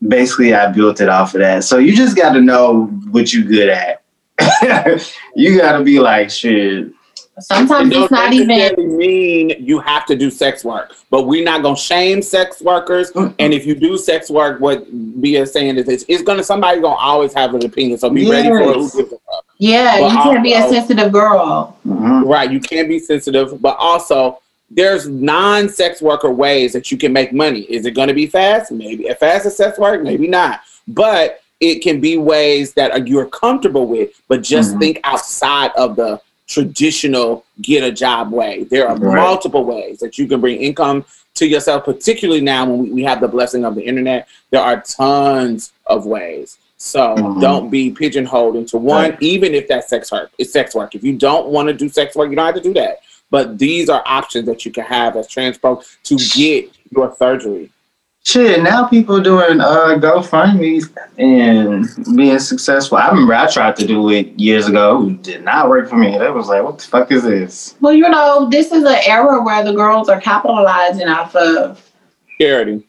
basically 0.08 0.54
I 0.54 0.72
built 0.72 1.02
it 1.02 1.10
off 1.10 1.36
of 1.36 1.42
that. 1.42 1.64
So 1.64 1.78
you 1.78 1.96
just 1.96 2.16
got 2.16 2.34
to 2.34 2.42
know 2.42 2.86
what 3.12 3.34
you're 3.34 3.46
good 3.46 3.70
at. 3.70 4.04
you 5.36 5.58
got 5.58 5.78
to 5.78 5.84
be 5.84 6.00
like 6.00 6.30
shit. 6.30 6.92
Sometimes 7.40 7.92
it's 7.96 8.12
not 8.12 8.32
even. 8.32 8.98
mean 8.98 9.56
you 9.60 9.80
have 9.80 10.06
to 10.06 10.16
do 10.16 10.30
sex 10.30 10.64
work, 10.64 10.94
but 11.10 11.24
we're 11.24 11.44
not 11.44 11.64
gonna 11.64 11.76
shame 11.76 12.22
sex 12.22 12.62
workers. 12.62 13.12
And 13.16 13.54
if 13.54 13.66
you 13.66 13.74
do 13.74 13.98
sex 13.98 14.30
work, 14.30 14.62
what 14.62 14.86
Bia 15.20 15.42
is 15.42 15.52
saying 15.52 15.78
is 15.78 15.90
it's, 15.90 16.06
it's 16.08 16.22
gonna 16.22 16.44
somebody 16.44 16.80
gonna 16.80 16.96
always 16.96 17.34
have 17.34 17.56
an 17.56 17.66
opinion. 17.66 17.98
So 17.98 18.12
be 18.12 18.30
ready 18.30 18.50
for 18.50 18.62
it. 18.62 19.20
Who 19.64 19.70
Yes. 19.70 20.00
gives 20.00 20.14
a 20.14 20.18
fuck? 20.18 20.24
Yeah, 20.24 20.24
But 20.24 20.26
you 20.26 20.32
can't 20.32 20.44
be 20.44 20.54
a 20.54 20.70
sensitive 20.70 21.12
girl. 21.12 21.78
Mhm. 21.88 22.26
Right, 22.26 22.52
you 22.52 22.60
can't 22.60 22.88
be 22.90 23.00
sensitive, 23.00 23.62
but 23.62 23.76
also 23.80 24.40
there's 24.70 25.08
non-sex 25.08 26.02
worker 26.02 26.32
ways 26.32 26.74
that 26.74 26.92
you 26.92 26.98
can 26.98 27.14
make 27.14 27.32
money. 27.32 27.62
Is 27.62 27.86
it 27.86 27.92
going 27.92 28.08
to 28.08 28.14
be 28.14 28.26
fast? 28.28 28.72
Maybe 28.72 29.08
as 29.10 29.18
fast 29.18 29.46
as 29.46 29.56
sex 29.56 29.78
work, 29.78 30.02
maybe 30.04 30.28
not. 30.28 30.62
But 30.88 31.40
it 31.60 31.82
can 31.82 32.02
be 32.02 32.18
ways 32.18 32.74
that 32.74 32.92
are, 32.92 33.00
you're 33.00 33.26
comfortable 33.28 33.86
with, 33.86 34.10
but 34.28 34.42
just 34.42 34.76
Mhm. 34.76 34.80
think 34.80 35.00
outside 35.04 35.72
of 35.78 35.96
the 35.96 36.20
traditional 36.48 37.44
get 37.62 37.84
a 37.84 37.92
job 37.92 38.32
way. 38.32 38.66
There 38.70 38.88
are 38.90 38.96
Right. 38.98 39.16
multiple 39.16 39.64
ways 39.64 40.00
that 40.00 40.18
you 40.18 40.28
can 40.28 40.42
bring 40.42 40.60
income 40.60 41.06
to 41.36 41.48
yourself, 41.48 41.86
particularly 41.86 42.42
now 42.42 42.66
when 42.66 42.80
we, 42.84 42.90
we 42.92 43.04
have 43.04 43.22
the 43.22 43.28
blessing 43.28 43.64
of 43.64 43.76
the 43.76 43.82
internet. 43.84 44.28
There 44.52 44.62
are 44.62 44.82
tons 44.86 45.72
of 45.88 46.06
ways. 46.06 46.58
So 46.86 47.16
Mhm. 47.16 47.40
don't 47.40 47.70
be 47.70 47.92
pigeonholed 47.92 48.58
into 48.58 48.78
one, 48.78 49.12
Right. 49.12 49.18
even 49.22 49.56
if 49.56 49.70
that's 49.70 49.88
sex 49.88 50.12
work. 50.12 50.32
It's 50.38 50.52
sex 50.52 50.76
work. 50.76 50.96
If 50.96 51.04
you 51.04 51.14
don't 51.14 51.48
want 51.48 51.70
to 51.70 51.74
do 51.74 51.88
sex 51.88 52.14
work, 52.14 52.30
you 52.30 52.36
don't 52.36 52.46
have 52.46 52.56
to 52.56 52.62
do 52.62 52.74
that. 52.74 52.98
But 53.32 53.58
these 53.58 53.90
are 53.90 54.04
options 54.06 54.46
that 54.48 54.66
you 54.66 54.72
can 54.72 54.84
have 54.84 55.16
as 55.16 55.28
trans 55.30 55.56
folks 55.56 55.96
to 56.04 56.18
get 56.36 56.70
your 56.94 57.16
surgery. 57.18 57.70
Shit, 58.26 58.62
now 58.64 58.84
people 58.84 59.22
doing 59.22 59.62
uh 59.62 59.96
GoFundMe's 59.98 60.90
and 61.18 61.88
being 62.18 62.40
successful. 62.40 62.98
I 62.98 63.08
remember 63.10 63.34
I 63.34 63.48
tried 63.50 63.78
to 63.78 63.88
do 63.88 64.10
it 64.10 64.38
years 64.38 64.68
ago. 64.68 65.06
It 65.08 65.24
did 65.24 65.44
not 65.46 65.70
work 65.70 65.90
for 65.90 65.96
me. 65.96 66.18
That 66.18 66.34
was 66.34 66.48
like, 66.50 66.64
what 66.64 66.80
the 66.80 66.84
fuck 66.84 67.12
is 67.14 67.24
this? 67.24 67.76
Well, 67.80 67.94
you 67.94 68.10
know, 68.10 68.50
this 68.52 68.74
is 68.74 68.84
an 68.84 69.00
era 69.06 69.42
where 69.42 69.64
the 69.64 69.74
girls 69.74 70.10
are 70.10 70.20
capitalizing 70.20 71.08
off 71.08 71.34
of 71.36 71.82
Charity. 72.42 72.84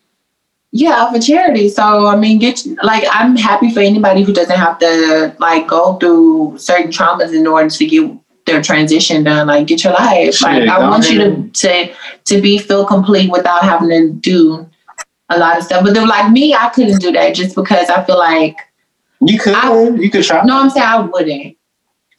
Yeah 0.74 1.10
for 1.10 1.20
charity. 1.20 1.68
So 1.68 2.06
I 2.06 2.16
mean, 2.16 2.38
get 2.38 2.60
like 2.82 3.04
I'm 3.10 3.36
happy 3.36 3.72
for 3.72 3.80
anybody 3.80 4.22
who 4.24 4.32
doesn't 4.32 4.58
have 4.58 4.78
to 4.80 5.34
like 5.38 5.68
go 5.68 5.94
through 5.98 6.58
certain 6.58 6.90
traumas 6.90 7.32
in 7.32 7.46
order 7.46 7.70
to 7.70 7.86
get 7.86 8.10
their 8.46 8.60
transition 8.60 9.22
done. 9.24 9.46
Like 9.46 9.66
get 9.68 9.84
your 9.84 9.92
life. 9.94 10.42
Like 10.42 10.68
I 10.68 10.78
want 10.90 11.08
you 11.10 11.18
to 11.18 11.48
to 11.62 11.94
to 12.24 12.40
be 12.42 12.58
feel 12.58 12.84
complete 12.84 13.30
without 13.30 13.62
having 13.62 13.88
to 13.88 14.12
do 14.12 14.68
a 15.30 15.38
lot 15.38 15.56
of 15.56 15.64
stuff. 15.64 15.84
But 15.84 15.94
then 15.94 16.08
like 16.08 16.30
me, 16.32 16.52
I 16.54 16.68
couldn't 16.70 17.00
do 17.00 17.12
that 17.12 17.34
just 17.34 17.54
because 17.54 17.88
I 17.88 18.04
feel 18.04 18.18
like 18.18 18.56
You 19.20 19.38
could, 19.38 19.54
I- 19.54 19.88
you 19.88 20.10
could 20.10 20.24
try. 20.24 20.42
no, 20.44 20.60
I'm 20.60 20.70
saying 20.70 20.86
I 20.86 21.00
wouldn't. 21.00 21.56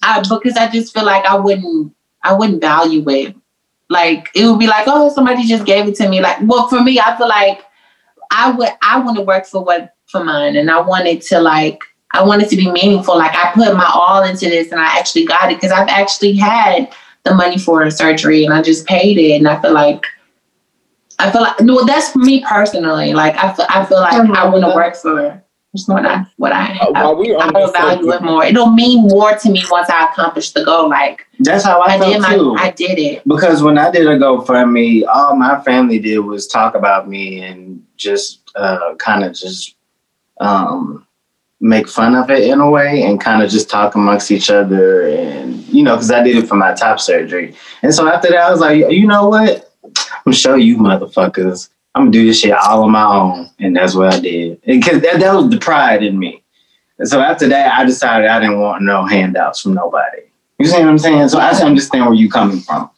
I 0.02 0.22
because 0.22 0.57
I 0.57 0.69
just 0.72 0.94
feel 0.94 1.06
like 1.06 1.26
I 1.26 1.36
wouldn't 1.36 1.94
I 2.23 2.34
wouldn't 2.34 2.61
value 2.61 3.07
it. 3.10 3.36
Like 3.90 4.30
it 4.34 4.45
would 4.48 4.60
be 4.60 4.68
like, 4.68 4.86
oh, 4.88 5.10
somebody 5.14 5.44
just 5.45 5.65
gave 5.65 5.88
it 5.88 5.95
to 5.95 6.10
me. 6.10 6.19
Like, 6.22 6.38
well, 6.41 6.68
for 6.68 6.82
me, 6.82 6.99
I 6.99 7.15
feel 7.18 7.27
like 7.27 7.64
I 8.31 8.52
would 8.52 8.69
I 8.81 8.99
want 8.99 9.18
to 9.18 9.23
work 9.23 9.45
for 9.45 9.64
what 9.64 9.93
for 10.07 10.23
mine, 10.23 10.56
and 10.56 10.69
I 10.69 10.81
wanted 10.81 11.22
to 11.23 11.39
like 11.39 11.80
I 12.11 12.23
wanted 12.23 12.49
to 12.49 12.56
be 12.56 12.72
meaningful. 12.72 13.18
Like 13.18 13.35
I 13.35 13.52
put 13.53 13.76
my 13.76 13.89
all 13.93 14.23
into 14.23 14.49
this, 14.49 14.72
and 14.72 14.80
I 14.80 14.97
actually 14.97 15.26
got 15.26 15.52
it 15.52 15.56
because 15.56 15.72
I've 15.72 15.89
actually 15.89 16.34
had 16.35 16.93
the 17.23 17.34
money 17.34 17.57
for 17.57 17.84
a 17.84 17.91
surgery, 17.91 18.45
and 18.45 18.53
I 18.53 18.61
just 18.61 18.85
paid 18.85 19.18
it, 19.18 19.35
and 19.35 19.47
I 19.47 19.61
feel 19.61 19.73
like. 19.73 20.06
I 21.18 21.31
feel 21.31 21.43
like 21.43 21.61
no, 21.61 21.85
that's 21.85 22.11
for 22.11 22.19
me 22.19 22.43
personally. 22.45 23.14
Like 23.14 23.38
I 23.41 23.53
feel, 23.53 23.65
I 23.69 23.85
feel 23.85 24.02
like 24.02 24.14
I 24.14 24.49
want 24.49 24.65
to 24.65 24.76
work 24.76 24.97
for 24.97 25.41
what 25.85 26.06
I 26.06 26.26
what 26.38 26.52
I 26.53 26.77
Uh, 26.77 27.14
we 27.14 27.35
I 27.35 27.52
this 27.52 27.72
value 27.72 28.11
it 28.11 28.22
more. 28.22 28.45
It'll 28.45 28.72
mean 28.72 29.07
more 29.07 29.35
to 29.35 29.49
me 29.52 29.64
once 29.69 29.89
I 29.89 30.06
accomplish 30.06 30.52
the 30.52 30.64
goal. 30.64 30.89
Like 30.89 31.27
That's 31.39 31.64
how 31.64 31.81
I, 31.81 31.95
I, 31.95 31.99
felt 31.99 32.14
did 32.14 32.22
my, 32.22 32.35
too. 32.35 32.56
I 32.57 32.72
did 32.72 32.99
it. 32.99 33.27
because 33.27 33.61
when 33.61 33.77
I 33.77 33.91
did 33.91 34.07
a 34.07 34.18
GoFundMe, 34.18 35.03
all 35.07 35.35
my 35.35 35.61
family 35.61 35.99
did 35.99 36.19
was 36.19 36.47
talk 36.47 36.76
about 36.76 37.10
me 37.10 37.43
and 37.43 37.85
just 37.97 38.41
uh, 38.55 38.95
kind 38.95 39.23
of 39.23 39.34
just 39.34 39.76
um, 40.39 41.05
make 41.59 41.88
fun 41.88 42.15
of 42.15 42.30
it 42.30 42.43
in 42.43 42.59
a 42.59 42.69
way 42.69 43.03
and 43.03 43.22
kind 43.22 43.41
of 43.41 43.49
just 43.49 43.69
talk 43.69 43.95
amongst 43.95 44.31
each 44.31 44.49
other. 44.49 45.07
And, 45.07 45.65
you 45.67 45.84
know, 45.84 45.95
because 45.95 46.11
I 46.11 46.23
did 46.23 46.38
it 46.38 46.47
for 46.47 46.55
my 46.55 46.73
top 46.73 46.99
surgery. 46.99 47.55
And 47.81 47.93
so 47.93 48.07
after 48.07 48.30
that, 48.30 48.43
I 48.43 48.51
was 48.51 48.59
like, 48.59 48.91
you 48.91 49.07
know 49.07 49.30
what? 49.30 49.72
I'm 49.84 49.91
gonna 50.26 50.35
show 50.35 50.55
you 50.55 50.77
motherfuckers. 50.77 51.69
I'm 51.93 52.03
gonna 52.03 52.11
do 52.11 52.26
this 52.26 52.39
shit 52.39 52.51
all 52.51 52.84
on 52.84 52.91
my 52.91 53.05
own. 53.05 53.49
And 53.59 53.76
that's 53.76 53.95
what 53.95 54.13
I 54.13 54.19
did. 54.19 54.61
Because 54.61 55.01
that, 55.01 55.19
that 55.19 55.34
was 55.34 55.49
the 55.49 55.57
pride 55.57 56.03
in 56.03 56.19
me. 56.19 56.43
And 56.97 57.07
so 57.07 57.19
after 57.19 57.47
that, 57.47 57.77
I 57.77 57.85
decided 57.85 58.27
I 58.27 58.39
didn't 58.39 58.59
want 58.59 58.84
no 58.84 59.05
handouts 59.05 59.61
from 59.61 59.73
nobody. 59.73 60.22
You 60.59 60.67
see 60.67 60.80
what 60.80 60.88
I'm 60.88 60.97
saying? 60.97 61.30
So 61.30 61.39
I 61.39 61.49
understand 61.51 62.05
where 62.05 62.13
you're 62.13 62.31
coming 62.31 62.59
from. 62.61 62.89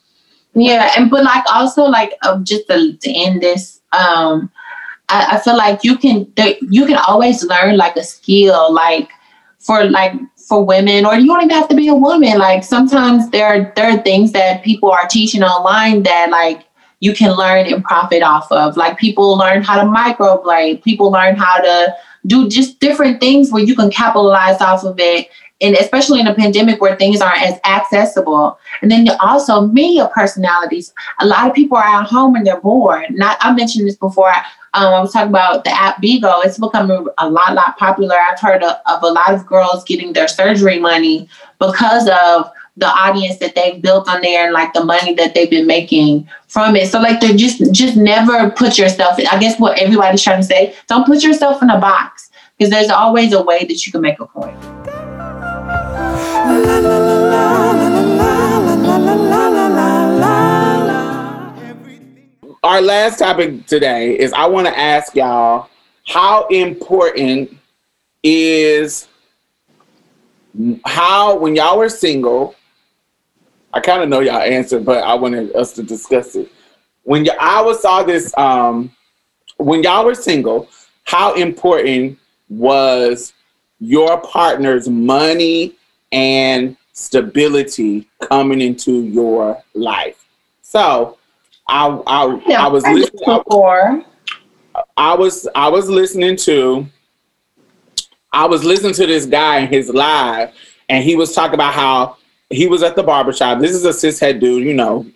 Yeah, 0.54 0.92
and 0.96 1.10
but 1.10 1.24
like 1.24 1.44
also 1.52 1.84
like 1.84 2.12
um, 2.22 2.44
just 2.44 2.66
to, 2.68 2.96
to 2.96 3.12
end 3.12 3.42
this, 3.42 3.80
um, 3.92 4.50
I, 5.08 5.36
I 5.36 5.40
feel 5.40 5.56
like 5.56 5.84
you 5.84 5.96
can 5.96 6.32
you 6.70 6.86
can 6.86 6.98
always 7.06 7.44
learn 7.44 7.76
like 7.76 7.96
a 7.96 8.04
skill 8.04 8.72
like 8.72 9.10
for 9.58 9.84
like 9.84 10.12
for 10.48 10.64
women 10.64 11.04
or 11.04 11.14
you 11.14 11.26
don't 11.26 11.42
even 11.42 11.50
have 11.50 11.68
to 11.68 11.76
be 11.76 11.88
a 11.88 11.94
woman. 11.94 12.38
Like 12.38 12.64
sometimes 12.64 13.28
there 13.30 13.46
are, 13.46 13.72
there 13.76 13.90
are 13.90 14.02
things 14.02 14.32
that 14.32 14.64
people 14.64 14.90
are 14.90 15.06
teaching 15.06 15.42
online 15.42 16.02
that 16.04 16.30
like 16.30 16.64
you 17.00 17.12
can 17.12 17.32
learn 17.36 17.66
and 17.66 17.84
profit 17.84 18.22
off 18.22 18.50
of. 18.50 18.76
Like 18.76 18.98
people 18.98 19.36
learn 19.36 19.62
how 19.62 19.82
to 19.82 19.88
microblade, 19.88 20.82
people 20.82 21.10
learn 21.10 21.36
how 21.36 21.58
to 21.58 21.94
do 22.26 22.48
just 22.48 22.80
different 22.80 23.20
things 23.20 23.52
where 23.52 23.62
you 23.62 23.76
can 23.76 23.90
capitalize 23.90 24.60
off 24.60 24.84
of 24.84 24.98
it. 24.98 25.28
And 25.60 25.74
especially 25.74 26.20
in 26.20 26.28
a 26.28 26.34
pandemic 26.34 26.80
where 26.80 26.96
things 26.96 27.20
aren't 27.20 27.42
as 27.42 27.58
accessible. 27.64 28.58
And 28.80 28.90
then 28.90 29.08
also 29.20 29.66
media 29.66 30.08
personalities. 30.14 30.94
A 31.20 31.26
lot 31.26 31.48
of 31.48 31.54
people 31.54 31.76
are 31.76 31.84
at 31.84 32.06
home 32.06 32.36
and 32.36 32.46
they're 32.46 32.60
bored. 32.60 33.06
Not 33.10 33.36
I 33.40 33.52
mentioned 33.52 33.86
this 33.86 33.96
before. 33.96 34.32
Um, 34.74 34.92
I 34.94 35.00
was 35.00 35.12
talking 35.12 35.30
about 35.30 35.64
the 35.64 35.70
app 35.70 36.02
Bigo. 36.02 36.44
It's 36.44 36.58
becoming 36.58 37.06
a 37.18 37.30
lot, 37.30 37.54
lot 37.54 37.78
popular. 37.78 38.16
I've 38.16 38.40
heard 38.40 38.62
of, 38.62 38.76
of 38.86 39.02
a 39.02 39.08
lot 39.08 39.32
of 39.32 39.46
girls 39.46 39.84
getting 39.84 40.12
their 40.12 40.28
surgery 40.28 40.78
money 40.78 41.28
because 41.58 42.08
of 42.08 42.50
the 42.76 42.86
audience 42.86 43.38
that 43.38 43.54
they've 43.54 43.82
built 43.82 44.08
on 44.08 44.22
there 44.22 44.44
and 44.44 44.52
like 44.52 44.72
the 44.72 44.84
money 44.84 45.12
that 45.14 45.34
they've 45.34 45.50
been 45.50 45.66
making 45.66 46.28
from 46.46 46.76
it. 46.76 46.88
So 46.88 47.00
like 47.00 47.20
they're 47.20 47.36
just 47.36 47.72
just 47.72 47.96
never 47.96 48.50
put 48.50 48.78
yourself 48.78 49.18
in, 49.18 49.26
I 49.26 49.38
guess 49.40 49.58
what 49.58 49.78
everybody's 49.78 50.22
trying 50.22 50.40
to 50.40 50.46
say, 50.46 50.74
don't 50.86 51.06
put 51.06 51.24
yourself 51.24 51.60
in 51.62 51.70
a 51.70 51.80
box 51.80 52.30
because 52.56 52.70
there's 52.70 52.90
always 52.90 53.32
a 53.32 53.42
way 53.42 53.64
that 53.64 53.84
you 53.84 53.92
can 53.92 54.00
make 54.00 54.20
a 54.20 54.26
coin. 54.26 54.56
Our 62.68 62.82
last 62.82 63.18
topic 63.18 63.64
today 63.64 64.18
is 64.18 64.30
I 64.34 64.44
want 64.44 64.66
to 64.66 64.78
ask 64.78 65.14
y'all 65.14 65.70
how 66.06 66.46
important 66.48 67.56
is 68.22 69.08
how 70.84 71.38
when 71.38 71.56
y'all 71.56 71.78
were 71.78 71.88
single 71.88 72.54
I 73.72 73.80
kind 73.80 74.02
of 74.02 74.10
know 74.10 74.20
y'all 74.20 74.42
answer, 74.42 74.80
but 74.80 75.02
I 75.02 75.14
wanted 75.14 75.56
us 75.56 75.72
to 75.74 75.82
discuss 75.82 76.36
it. 76.36 76.52
When 77.04 77.24
y- 77.24 77.36
I 77.40 77.62
was 77.62 77.80
saw 77.80 78.02
this, 78.02 78.36
um, 78.36 78.94
when 79.56 79.82
y'all 79.82 80.04
were 80.04 80.14
single, 80.14 80.68
how 81.04 81.32
important 81.36 82.18
was 82.50 83.32
your 83.80 84.20
partner's 84.20 84.90
money 84.90 85.74
and 86.12 86.76
stability 86.92 88.08
coming 88.20 88.60
into 88.60 89.04
your 89.04 89.62
life? 89.72 90.26
So, 90.60 91.17
I 91.68 91.86
I, 92.06 92.24
I 92.64 92.68
was 92.68 92.84
listening. 92.86 93.22
I, 93.28 93.38
before. 93.38 94.04
I 94.96 95.14
was 95.14 95.48
I 95.54 95.68
was 95.68 95.88
listening 95.88 96.36
to 96.36 96.86
I 98.32 98.46
was 98.46 98.64
listening 98.64 98.94
to 98.94 99.06
this 99.06 99.26
guy 99.26 99.60
in 99.60 99.68
his 99.68 99.88
live 99.90 100.52
and 100.88 101.02
he 101.04 101.16
was 101.16 101.34
talking 101.34 101.54
about 101.54 101.74
how 101.74 102.16
he 102.50 102.66
was 102.66 102.82
at 102.82 102.96
the 102.96 103.02
barbershop. 103.02 103.58
This 103.60 103.72
is 103.72 103.84
a 103.84 103.90
cishet 103.90 104.40
dude, 104.40 104.64
you 104.64 104.74
know. 104.74 105.06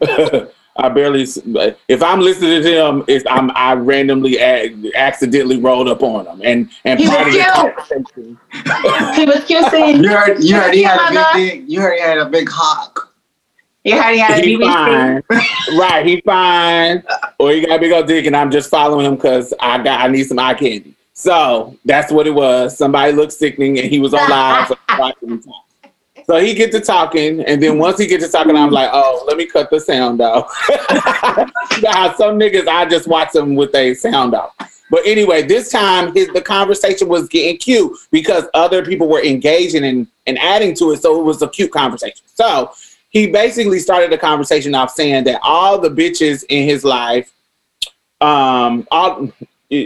I 0.76 0.88
barely 0.88 1.22
if 1.88 2.02
I'm 2.02 2.20
listening 2.20 2.62
to 2.62 2.86
him, 2.88 3.04
it's 3.06 3.24
I'm 3.28 3.50
I 3.54 3.74
randomly 3.74 4.38
a- 4.38 4.74
accidentally 4.94 5.58
rolled 5.60 5.88
up 5.88 6.02
on 6.02 6.26
him 6.26 6.40
and 6.44 6.70
and 6.84 6.98
He 6.98 7.06
part 7.08 7.20
of 7.20 7.26
was 7.26 7.34
the 7.36 7.40
cute. 7.42 7.54
conversation. 7.54 8.38
He 9.14 9.26
was 9.26 9.44
kissing. 9.44 10.02
You 10.02 10.08
heard, 10.16 10.42
you 10.42 10.54
heard 10.54 10.74
he 10.74 10.82
had 10.82 10.98
a 10.98 11.34
big 11.34 11.50
dick. 11.52 11.64
You 11.68 11.80
heard 11.80 11.94
he 11.96 12.00
had 12.00 12.18
a 12.18 12.28
big 12.28 12.48
hawk. 12.50 13.11
You 13.84 14.00
heard 14.00 14.12
he 14.12 14.18
had 14.20 14.38
a 14.38 14.46
He 14.46 14.56
BBC. 14.56 14.72
fine, 14.72 15.22
right? 15.78 16.06
He 16.06 16.20
fine, 16.20 17.02
or 17.38 17.50
he 17.50 17.66
got 17.66 17.76
a 17.76 17.80
big 17.80 17.92
old 17.92 18.06
dick, 18.06 18.26
and 18.26 18.36
I'm 18.36 18.50
just 18.50 18.70
following 18.70 19.06
him 19.06 19.16
because 19.16 19.52
I 19.58 19.82
got 19.82 20.00
I 20.00 20.08
need 20.08 20.24
some 20.24 20.38
eye 20.38 20.54
candy. 20.54 20.94
So 21.14 21.76
that's 21.84 22.12
what 22.12 22.26
it 22.26 22.34
was. 22.34 22.76
Somebody 22.76 23.12
looked 23.12 23.32
sickening, 23.32 23.78
and 23.78 23.88
he 23.88 23.98
was 23.98 24.14
on 24.14 24.28
live. 24.30 24.68
So. 24.68 25.42
So 26.24 26.38
he 26.38 26.54
get 26.54 26.70
to 26.72 26.80
talking, 26.80 27.40
and 27.44 27.60
then 27.60 27.78
once 27.78 27.98
he 27.98 28.06
get 28.06 28.20
to 28.20 28.28
talking, 28.28 28.54
I'm 28.54 28.70
like, 28.70 28.90
oh, 28.92 29.24
let 29.26 29.36
me 29.36 29.46
cut 29.46 29.70
the 29.70 29.80
sound 29.80 30.20
off. 30.20 30.46
how 30.68 32.14
some 32.16 32.38
niggas, 32.38 32.68
I 32.68 32.86
just 32.86 33.08
watch 33.08 33.32
them 33.32 33.56
with 33.56 33.74
a 33.74 33.94
sound 33.94 34.34
off. 34.34 34.54
But 34.88 35.06
anyway, 35.06 35.42
this 35.42 35.70
time 35.70 36.14
his 36.14 36.28
the 36.28 36.42
conversation 36.42 37.08
was 37.08 37.26
getting 37.26 37.56
cute 37.56 37.98
because 38.10 38.44
other 38.54 38.84
people 38.84 39.08
were 39.08 39.22
engaging 39.24 39.84
and, 39.84 40.06
and 40.26 40.38
adding 40.38 40.74
to 40.76 40.92
it. 40.92 41.02
So 41.02 41.18
it 41.18 41.24
was 41.24 41.42
a 41.42 41.48
cute 41.48 41.72
conversation. 41.72 42.24
So 42.34 42.72
he 43.12 43.26
basically 43.26 43.78
started 43.78 44.10
the 44.10 44.18
conversation 44.18 44.74
off 44.74 44.90
saying 44.90 45.24
that 45.24 45.38
all 45.42 45.78
the 45.78 45.90
bitches 45.90 46.44
in 46.48 46.66
his 46.66 46.82
life, 46.82 47.32
um, 48.20 48.88
all 48.90 49.30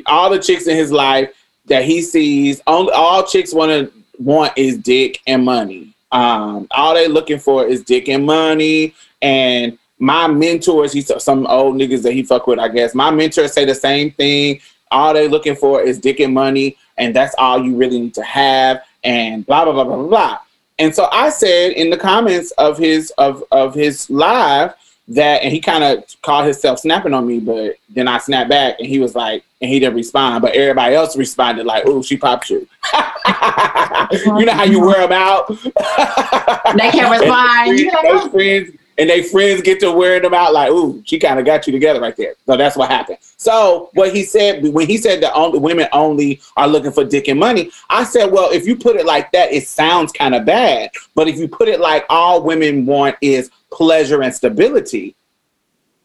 all 0.06 0.30
the 0.30 0.38
chicks 0.38 0.66
in 0.66 0.76
his 0.76 0.90
life 0.90 1.30
that 1.66 1.84
he 1.84 2.02
sees, 2.02 2.60
all, 2.66 2.90
all 2.90 3.24
chicks 3.24 3.52
want 3.52 3.70
to 3.70 3.92
want 4.18 4.52
is 4.56 4.78
dick 4.78 5.20
and 5.26 5.44
money. 5.44 5.94
Um, 6.12 6.68
all 6.70 6.94
they 6.94 7.08
looking 7.08 7.38
for 7.38 7.66
is 7.66 7.82
dick 7.82 8.08
and 8.08 8.24
money. 8.24 8.94
And 9.22 9.76
my 9.98 10.28
mentors, 10.28 10.92
he's 10.92 11.10
some 11.22 11.46
old 11.46 11.76
niggas 11.76 12.02
that 12.02 12.12
he 12.12 12.22
fuck 12.22 12.46
with, 12.46 12.58
I 12.58 12.68
guess. 12.68 12.94
My 12.94 13.10
mentors 13.10 13.52
say 13.52 13.64
the 13.64 13.74
same 13.74 14.12
thing. 14.12 14.60
All 14.92 15.12
they 15.12 15.26
looking 15.26 15.56
for 15.56 15.82
is 15.82 15.98
dick 15.98 16.20
and 16.20 16.32
money, 16.32 16.76
and 16.96 17.14
that's 17.14 17.34
all 17.38 17.62
you 17.62 17.76
really 17.76 17.98
need 17.98 18.14
to 18.14 18.22
have, 18.22 18.84
and 19.02 19.44
blah 19.44 19.64
blah 19.64 19.72
blah 19.72 19.84
blah 19.84 20.06
blah. 20.06 20.38
And 20.78 20.94
so 20.94 21.08
I 21.10 21.30
said 21.30 21.72
in 21.72 21.90
the 21.90 21.96
comments 21.96 22.50
of 22.52 22.76
his 22.78 23.10
of 23.18 23.42
of 23.50 23.74
his 23.74 24.10
live 24.10 24.74
that, 25.08 25.42
and 25.42 25.52
he 25.52 25.60
kind 25.60 25.84
of 25.84 26.04
called 26.22 26.44
himself 26.44 26.80
snapping 26.80 27.14
on 27.14 27.26
me, 27.26 27.38
but 27.38 27.76
then 27.88 28.08
I 28.08 28.18
snapped 28.18 28.50
back, 28.50 28.76
and 28.78 28.88
he 28.88 28.98
was 28.98 29.14
like, 29.14 29.44
and 29.62 29.70
he 29.70 29.78
didn't 29.80 29.94
respond, 29.96 30.42
but 30.42 30.54
everybody 30.54 30.94
else 30.94 31.16
responded 31.16 31.64
like, 31.64 31.84
"Oh, 31.86 32.02
she 32.02 32.16
popped 32.16 32.50
you." 32.50 32.58
you 32.92 34.44
know 34.44 34.52
how 34.52 34.64
you 34.64 34.80
wear 34.80 35.00
them 35.00 35.12
out. 35.12 35.48
They 35.48 36.90
can't 36.90 37.10
respond. 37.20 37.70
And 37.70 37.78
You 37.78 37.90
they 37.90 38.12
know? 38.12 38.28
friends 38.28 38.76
and 38.98 39.10
they 39.10 39.22
friends 39.22 39.62
get 39.62 39.80
to 39.80 39.92
wearing 39.92 40.22
them 40.22 40.34
out 40.34 40.52
like, 40.52 40.70
"Ooh, 40.70 41.02
she 41.06 41.18
kind 41.18 41.38
of 41.38 41.44
got 41.44 41.66
you 41.66 41.72
together 41.72 42.00
right 42.00 42.16
there." 42.16 42.34
So 42.46 42.56
that's 42.56 42.76
what 42.76 42.90
happened. 42.90 43.18
So 43.36 43.90
what 43.94 44.14
he 44.14 44.24
said 44.24 44.64
when 44.64 44.86
he 44.86 44.96
said 44.96 45.22
that 45.22 45.34
only 45.34 45.58
women 45.58 45.88
only 45.92 46.40
are 46.56 46.68
looking 46.68 46.92
for 46.92 47.04
dick 47.04 47.28
and 47.28 47.38
money, 47.38 47.70
I 47.90 48.04
said, 48.04 48.32
well, 48.32 48.50
if 48.50 48.66
you 48.66 48.76
put 48.76 48.96
it 48.96 49.06
like 49.06 49.30
that, 49.32 49.52
it 49.52 49.66
sounds 49.68 50.12
kind 50.12 50.34
of 50.34 50.44
bad. 50.44 50.90
But 51.14 51.28
if 51.28 51.38
you 51.38 51.46
put 51.48 51.68
it 51.68 51.80
like 51.80 52.04
all 52.08 52.42
women 52.42 52.86
want 52.86 53.16
is 53.20 53.50
pleasure 53.70 54.22
and 54.22 54.34
stability, 54.34 55.14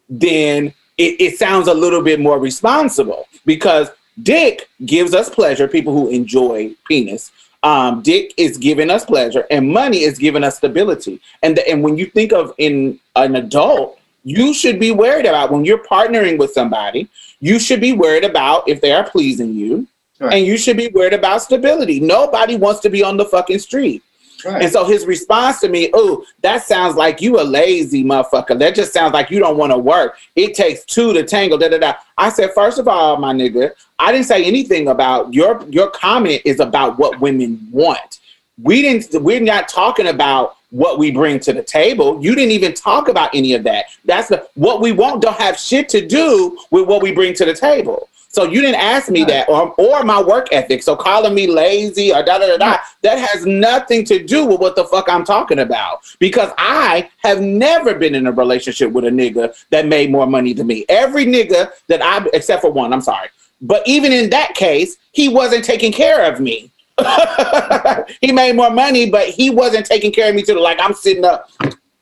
then 0.08 0.74
it, 0.98 1.20
it 1.20 1.38
sounds 1.38 1.68
a 1.68 1.74
little 1.74 2.02
bit 2.02 2.20
more 2.20 2.38
responsible 2.38 3.26
because 3.46 3.88
dick 4.22 4.68
gives 4.84 5.14
us 5.14 5.30
pleasure, 5.30 5.66
people 5.66 5.92
who 5.92 6.08
enjoy 6.10 6.74
penis. 6.86 7.32
Um, 7.64 8.02
dick 8.02 8.34
is 8.36 8.58
giving 8.58 8.90
us 8.90 9.04
pleasure 9.04 9.46
and 9.48 9.68
money 9.68 10.02
is 10.02 10.18
giving 10.18 10.42
us 10.42 10.56
stability. 10.56 11.20
And, 11.44 11.56
the, 11.56 11.68
and 11.68 11.82
when 11.82 11.96
you 11.96 12.06
think 12.06 12.32
of 12.32 12.52
in 12.58 12.98
an 13.14 13.36
adult, 13.36 14.00
you 14.24 14.52
should 14.52 14.80
be 14.80 14.90
worried 14.90 15.26
about 15.26 15.52
when 15.52 15.64
you're 15.64 15.84
partnering 15.84 16.38
with 16.38 16.52
somebody, 16.52 17.08
you 17.40 17.58
should 17.58 17.80
be 17.80 17.92
worried 17.92 18.24
about 18.24 18.68
if 18.68 18.80
they 18.80 18.92
are 18.92 19.08
pleasing 19.08 19.54
you. 19.54 19.86
Right. 20.18 20.34
And 20.34 20.46
you 20.46 20.56
should 20.56 20.76
be 20.76 20.88
worried 20.88 21.14
about 21.14 21.42
stability. 21.42 21.98
Nobody 21.98 22.56
wants 22.56 22.80
to 22.80 22.90
be 22.90 23.02
on 23.02 23.16
the 23.16 23.24
fucking 23.24 23.58
street. 23.58 24.02
Right. 24.44 24.62
And 24.62 24.72
so 24.72 24.84
his 24.84 25.06
response 25.06 25.60
to 25.60 25.68
me, 25.68 25.90
oh, 25.94 26.24
that 26.40 26.64
sounds 26.64 26.96
like 26.96 27.20
you 27.20 27.40
a 27.40 27.42
lazy 27.42 28.04
motherfucker. 28.04 28.58
That 28.58 28.74
just 28.74 28.92
sounds 28.92 29.12
like 29.12 29.30
you 29.30 29.38
don't 29.38 29.56
want 29.56 29.72
to 29.72 29.78
work. 29.78 30.16
It 30.36 30.54
takes 30.54 30.84
two 30.84 31.12
to 31.12 31.22
tangle. 31.24 31.58
Da 31.58 31.68
da 31.68 31.78
da. 31.78 31.94
I 32.18 32.28
said, 32.28 32.52
first 32.54 32.78
of 32.78 32.88
all, 32.88 33.16
my 33.16 33.32
nigga, 33.32 33.72
I 33.98 34.12
didn't 34.12 34.26
say 34.26 34.44
anything 34.44 34.88
about 34.88 35.32
your 35.32 35.64
your 35.68 35.90
comment 35.90 36.42
is 36.44 36.60
about 36.60 36.98
what 36.98 37.20
women 37.20 37.68
want. 37.70 38.20
We 38.62 38.82
didn't. 38.82 39.22
We're 39.22 39.40
not 39.40 39.68
talking 39.68 40.08
about 40.08 40.56
what 40.70 40.98
we 40.98 41.10
bring 41.10 41.38
to 41.38 41.52
the 41.52 41.62
table. 41.62 42.18
You 42.22 42.34
didn't 42.34 42.52
even 42.52 42.72
talk 42.72 43.08
about 43.08 43.34
any 43.34 43.52
of 43.52 43.62
that. 43.64 43.86
That's 44.04 44.28
the 44.28 44.48
what 44.54 44.80
we 44.80 44.92
want. 44.92 45.22
Don't 45.22 45.36
have 45.36 45.58
shit 45.58 45.88
to 45.90 46.06
do 46.06 46.58
with 46.70 46.86
what 46.86 47.02
we 47.02 47.12
bring 47.12 47.34
to 47.34 47.44
the 47.44 47.54
table. 47.54 48.08
So 48.32 48.44
you 48.44 48.62
didn't 48.62 48.80
ask 48.80 49.10
me 49.10 49.24
that, 49.24 49.46
or 49.48 49.74
or 49.76 50.04
my 50.04 50.20
work 50.20 50.48
ethic. 50.52 50.82
So 50.82 50.96
calling 50.96 51.34
me 51.34 51.46
lazy 51.46 52.12
or 52.12 52.22
da 52.22 52.38
da 52.38 52.46
da 52.46 52.56
da, 52.56 52.78
that 53.02 53.18
has 53.18 53.44
nothing 53.44 54.04
to 54.06 54.22
do 54.22 54.46
with 54.46 54.58
what 54.58 54.74
the 54.74 54.84
fuck 54.84 55.06
I'm 55.10 55.24
talking 55.24 55.58
about. 55.58 56.00
Because 56.18 56.50
I 56.56 57.10
have 57.18 57.42
never 57.42 57.94
been 57.94 58.14
in 58.14 58.26
a 58.26 58.32
relationship 58.32 58.90
with 58.90 59.04
a 59.04 59.10
nigga 59.10 59.54
that 59.68 59.86
made 59.86 60.10
more 60.10 60.26
money 60.26 60.54
than 60.54 60.66
me. 60.66 60.86
Every 60.88 61.26
nigga 61.26 61.72
that 61.88 62.00
I, 62.02 62.26
except 62.32 62.62
for 62.62 62.72
one, 62.72 62.94
I'm 62.94 63.02
sorry, 63.02 63.28
but 63.60 63.86
even 63.86 64.12
in 64.12 64.30
that 64.30 64.54
case, 64.54 64.96
he 65.12 65.28
wasn't 65.28 65.64
taking 65.64 65.92
care 65.92 66.32
of 66.32 66.40
me. 66.40 66.70
he 68.22 68.32
made 68.32 68.56
more 68.56 68.70
money, 68.70 69.10
but 69.10 69.28
he 69.28 69.50
wasn't 69.50 69.84
taking 69.84 70.12
care 70.12 70.30
of 70.30 70.34
me 70.34 70.42
to 70.42 70.54
the 70.54 70.60
like 70.60 70.78
I'm 70.80 70.94
sitting 70.94 71.24
up, 71.24 71.50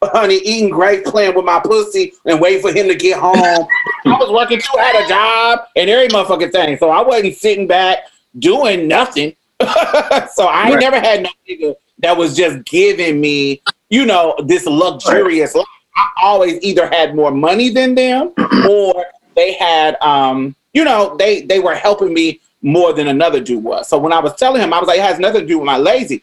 honey, 0.09 0.37
eating 0.37 0.71
great, 0.71 1.05
playing 1.05 1.35
with 1.35 1.45
my 1.45 1.61
pussy, 1.61 2.15
and 2.25 2.41
waiting 2.41 2.63
for 2.63 2.73
him 2.73 2.89
to 2.89 2.95
get 2.95 3.19
home. 3.19 3.35
I 4.07 4.17
was 4.19 4.31
working 4.31 4.59
too, 4.59 4.79
had 4.79 5.05
a 5.05 5.09
job 5.09 5.67
and 5.77 5.91
every 5.91 6.09
motherfucking 6.09 6.53
thing. 6.53 6.79
So 6.79 6.89
I 6.91 7.03
wasn't 7.03 7.37
sitting 7.37 7.67
back 7.67 7.99
doing 8.39 8.89
nothing. 8.89 9.37
so 9.61 10.47
I 10.47 10.71
Right. 10.71 10.81
never 10.81 10.99
had 10.99 11.23
no 11.23 11.31
nigga 11.49 11.75
that 11.99 12.17
was 12.17 12.35
just 12.35 12.65
giving 12.65 13.21
me, 13.21 13.61
you 13.91 14.07
know, 14.07 14.35
this 14.47 14.65
luxurious 14.65 15.55
life. 15.55 15.67
I 15.97 16.09
always 16.23 16.59
either 16.63 16.89
had 16.89 17.15
more 17.15 17.31
money 17.31 17.69
than 17.69 17.95
them 17.95 18.33
or 18.71 19.05
they 19.37 19.53
had 19.55 20.01
um, 20.01 20.55
you 20.73 20.85
know, 20.85 21.15
they 21.19 21.43
they 21.43 21.59
were 21.61 21.75
helping 21.75 22.15
me 22.15 22.41
more 22.63 22.93
than 22.95 23.09
another 23.09 23.41
dude 23.41 23.63
was. 23.63 23.89
So 23.89 23.99
when 23.99 24.13
I 24.13 24.21
was 24.21 24.35
telling 24.37 24.63
him, 24.63 24.73
I 24.73 24.79
was 24.79 24.87
like, 24.89 24.99
it 24.99 25.03
has 25.05 25.19
nothing 25.19 25.43
to 25.43 25.47
do 25.47 25.59
with 25.59 25.67
my 25.67 25.77
lazy. 25.77 26.23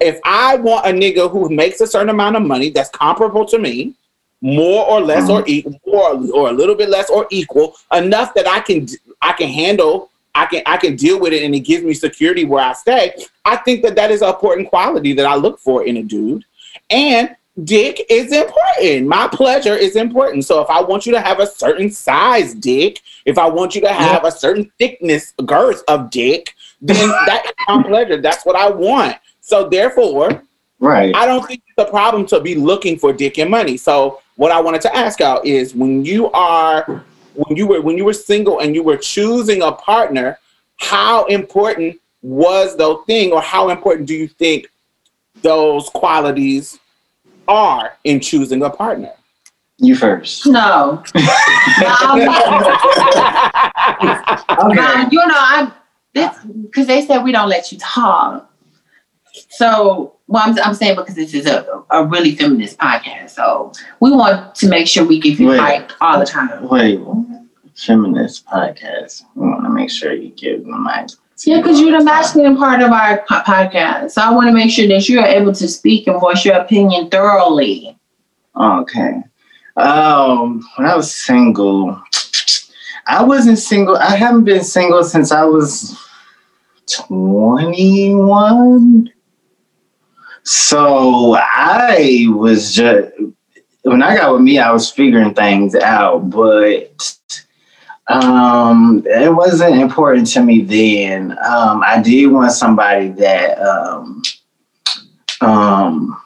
If 0.00 0.20
I 0.24 0.56
want 0.56 0.86
a 0.86 0.90
nigga 0.90 1.30
who 1.30 1.48
makes 1.48 1.80
a 1.80 1.86
certain 1.86 2.10
amount 2.10 2.36
of 2.36 2.42
money 2.42 2.70
that's 2.70 2.90
comparable 2.90 3.46
to 3.46 3.58
me, 3.58 3.94
more 4.42 4.86
or 4.86 5.00
less 5.00 5.30
or 5.30 5.38
uh-huh. 5.38 5.44
equal, 5.46 5.80
or, 5.84 6.30
or 6.32 6.48
a 6.50 6.52
little 6.52 6.74
bit 6.74 6.88
less 6.88 7.08
or 7.08 7.26
equal, 7.30 7.76
enough 7.92 8.34
that 8.34 8.46
I 8.46 8.60
can 8.60 8.86
I 9.22 9.32
can 9.32 9.48
handle, 9.48 10.10
I 10.34 10.46
can 10.46 10.62
I 10.66 10.76
can 10.76 10.96
deal 10.96 11.18
with 11.18 11.32
it, 11.32 11.42
and 11.42 11.54
it 11.54 11.60
gives 11.60 11.84
me 11.84 11.94
security 11.94 12.44
where 12.44 12.62
I 12.62 12.74
stay. 12.74 13.14
I 13.44 13.56
think 13.56 13.82
that 13.82 13.94
that 13.96 14.10
is 14.10 14.22
an 14.22 14.28
important 14.28 14.68
quality 14.68 15.14
that 15.14 15.26
I 15.26 15.36
look 15.36 15.58
for 15.58 15.86
in 15.86 15.96
a 15.96 16.02
dude, 16.02 16.44
and 16.90 17.34
dick 17.64 18.04
is 18.10 18.32
important. 18.32 19.06
My 19.06 19.28
pleasure 19.28 19.74
is 19.74 19.96
important. 19.96 20.44
So 20.44 20.60
if 20.60 20.68
I 20.68 20.82
want 20.82 21.06
you 21.06 21.12
to 21.12 21.20
have 21.20 21.40
a 21.40 21.46
certain 21.46 21.90
size 21.90 22.54
dick, 22.54 23.00
if 23.24 23.38
I 23.38 23.48
want 23.48 23.74
you 23.74 23.80
to 23.80 23.92
have 23.92 24.24
a 24.24 24.30
certain 24.30 24.70
thickness, 24.78 25.32
girth 25.44 25.82
of 25.88 26.10
dick, 26.10 26.54
then 26.82 27.08
that's 27.26 27.50
my 27.68 27.82
pleasure. 27.82 28.20
That's 28.20 28.44
what 28.44 28.56
I 28.56 28.70
want. 28.70 29.16
So 29.46 29.68
therefore, 29.68 30.42
Right. 30.80 31.14
I 31.14 31.24
don't 31.24 31.46
think 31.46 31.62
it's 31.68 31.88
a 31.88 31.90
problem 31.90 32.26
to 32.26 32.40
be 32.40 32.54
looking 32.56 32.98
for 32.98 33.12
dick 33.12 33.38
and 33.38 33.48
money. 33.50 33.76
So 33.76 34.20
what 34.34 34.50
I 34.52 34.60
wanted 34.60 34.82
to 34.82 34.94
ask 34.94 35.20
y'all 35.20 35.40
is 35.44 35.74
when 35.74 36.04
you 36.04 36.30
are 36.32 37.04
when 37.34 37.56
you 37.56 37.66
were 37.66 37.80
when 37.80 37.96
you 37.96 38.04
were 38.04 38.12
single 38.12 38.58
and 38.58 38.74
you 38.74 38.82
were 38.82 38.96
choosing 38.96 39.62
a 39.62 39.72
partner, 39.72 40.38
how 40.78 41.24
important 41.26 41.98
was 42.22 42.76
the 42.76 42.98
thing 43.06 43.32
or 43.32 43.40
how 43.40 43.70
important 43.70 44.06
do 44.08 44.14
you 44.14 44.28
think 44.28 44.66
those 45.42 45.88
qualities 45.90 46.78
are 47.48 47.92
in 48.04 48.20
choosing 48.20 48.62
a 48.64 48.70
partner? 48.70 49.12
You 49.78 49.94
first. 49.94 50.46
No. 50.46 51.02
Um, 51.86 52.20
Okay. 54.58 54.78
um, 54.78 55.08
you 55.10 55.18
know, 55.26 55.34
I 55.36 55.72
this 56.14 56.36
because 56.62 56.86
they 56.86 57.06
said 57.06 57.22
we 57.22 57.32
don't 57.32 57.48
let 57.48 57.70
you 57.72 57.78
talk. 57.78 58.50
So, 59.50 60.16
well, 60.26 60.42
I'm, 60.44 60.58
I'm 60.60 60.74
saying 60.74 60.96
because 60.96 61.14
this 61.14 61.34
is 61.34 61.46
a, 61.46 61.84
a 61.90 62.04
really 62.04 62.34
feminist 62.34 62.78
podcast, 62.78 63.30
so 63.30 63.72
we 64.00 64.10
want 64.10 64.54
to 64.56 64.68
make 64.68 64.86
sure 64.86 65.04
we 65.04 65.20
give 65.20 65.38
you 65.38 65.48
Wait. 65.48 65.60
mic 65.60 65.90
all 66.00 66.18
the 66.18 66.26
time. 66.26 66.68
Wait. 66.68 67.00
Feminist 67.74 68.46
podcast. 68.46 69.22
We 69.34 69.46
want 69.46 69.64
to 69.64 69.70
make 69.70 69.90
sure 69.90 70.12
you 70.12 70.30
give 70.30 70.64
the 70.64 70.78
mic. 70.78 71.10
Yeah, 71.44 71.58
because 71.58 71.80
you're 71.80 71.98
the 71.98 72.04
masculine 72.04 72.56
part 72.56 72.80
of 72.80 72.90
our 72.90 73.22
podcast, 73.26 74.12
so 74.12 74.22
I 74.22 74.32
want 74.32 74.48
to 74.48 74.54
make 74.54 74.70
sure 74.70 74.88
that 74.88 75.06
you're 75.06 75.22
able 75.22 75.52
to 75.52 75.68
speak 75.68 76.06
and 76.06 76.18
voice 76.18 76.46
your 76.46 76.54
opinion 76.54 77.10
thoroughly. 77.10 77.98
Okay. 78.58 79.22
Um, 79.76 80.66
when 80.76 80.88
I 80.88 80.96
was 80.96 81.14
single, 81.14 82.02
I 83.06 83.22
wasn't 83.22 83.58
single. 83.58 83.98
I 83.98 84.16
haven't 84.16 84.44
been 84.44 84.64
single 84.64 85.04
since 85.04 85.30
I 85.30 85.44
was 85.44 85.94
21. 86.86 89.10
So 90.46 91.34
I 91.34 92.26
was 92.28 92.72
just 92.72 93.10
when 93.82 94.00
I 94.00 94.16
got 94.16 94.32
with 94.32 94.42
me, 94.42 94.60
I 94.60 94.70
was 94.70 94.88
figuring 94.88 95.34
things 95.34 95.74
out, 95.74 96.30
but 96.30 97.18
um 98.08 99.02
it 99.06 99.34
wasn't 99.34 99.80
important 99.80 100.28
to 100.28 100.44
me 100.44 100.62
then. 100.62 101.32
Um 101.32 101.82
I 101.84 102.00
did 102.00 102.28
want 102.28 102.52
somebody 102.52 103.08
that 103.08 103.58
um 103.60 104.22
um 105.40 106.22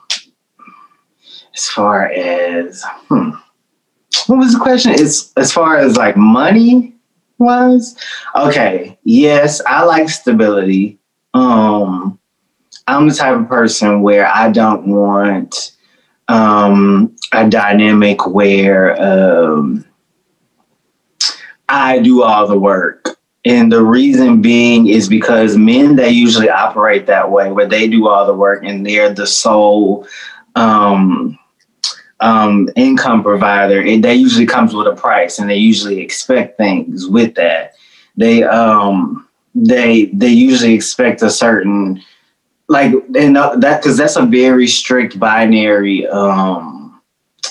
as 1.55 1.67
far 1.69 2.05
as 2.11 2.83
hmm, 3.09 3.31
what 4.27 4.37
was 4.37 4.53
the 4.53 4.59
question? 4.59 4.91
It's 4.91 5.33
as 5.35 5.51
far 5.51 5.77
as 5.77 5.97
like 5.97 6.15
money 6.15 6.93
was 7.39 7.97
okay. 8.35 8.99
Yes, 9.03 9.61
I 9.65 9.83
like 9.83 10.09
stability. 10.09 10.99
Um, 11.33 12.19
I'm 12.87 13.07
the 13.07 13.15
type 13.15 13.39
of 13.39 13.47
person 13.47 14.01
where 14.01 14.27
I 14.27 14.51
don't 14.51 14.87
want 14.87 15.75
um, 16.27 17.15
a 17.31 17.49
dynamic 17.49 18.25
where 18.27 19.01
um, 19.01 19.85
I 21.69 21.99
do 21.99 22.23
all 22.23 22.47
the 22.47 22.59
work. 22.59 23.17
And 23.43 23.71
the 23.71 23.83
reason 23.83 24.41
being 24.41 24.87
is 24.87 25.09
because 25.09 25.57
men 25.57 25.95
they 25.95 26.09
usually 26.09 26.49
operate 26.49 27.07
that 27.07 27.31
way, 27.31 27.51
where 27.51 27.67
they 27.67 27.87
do 27.87 28.07
all 28.07 28.25
the 28.25 28.35
work 28.35 28.63
and 28.63 28.85
they're 28.85 29.13
the 29.13 29.25
sole 29.25 30.07
um, 30.55 31.39
um, 32.19 32.69
income 32.75 33.23
provider. 33.23 33.81
And 33.81 34.03
that 34.03 34.17
usually 34.17 34.45
comes 34.45 34.75
with 34.75 34.87
a 34.87 34.95
price, 34.95 35.39
and 35.39 35.49
they 35.49 35.55
usually 35.55 35.99
expect 35.99 36.57
things 36.57 37.07
with 37.07 37.33
that. 37.35 37.73
They 38.15 38.43
um, 38.43 39.27
they 39.55 40.05
they 40.05 40.29
usually 40.29 40.73
expect 40.73 41.23
a 41.23 41.29
certain 41.31 42.03
like 42.71 42.93
and 43.17 43.35
that 43.35 43.81
because 43.81 43.97
that's 43.97 44.15
a 44.15 44.25
very 44.25 44.65
strict 44.65 45.19
binary 45.19 46.07
um 46.07 46.81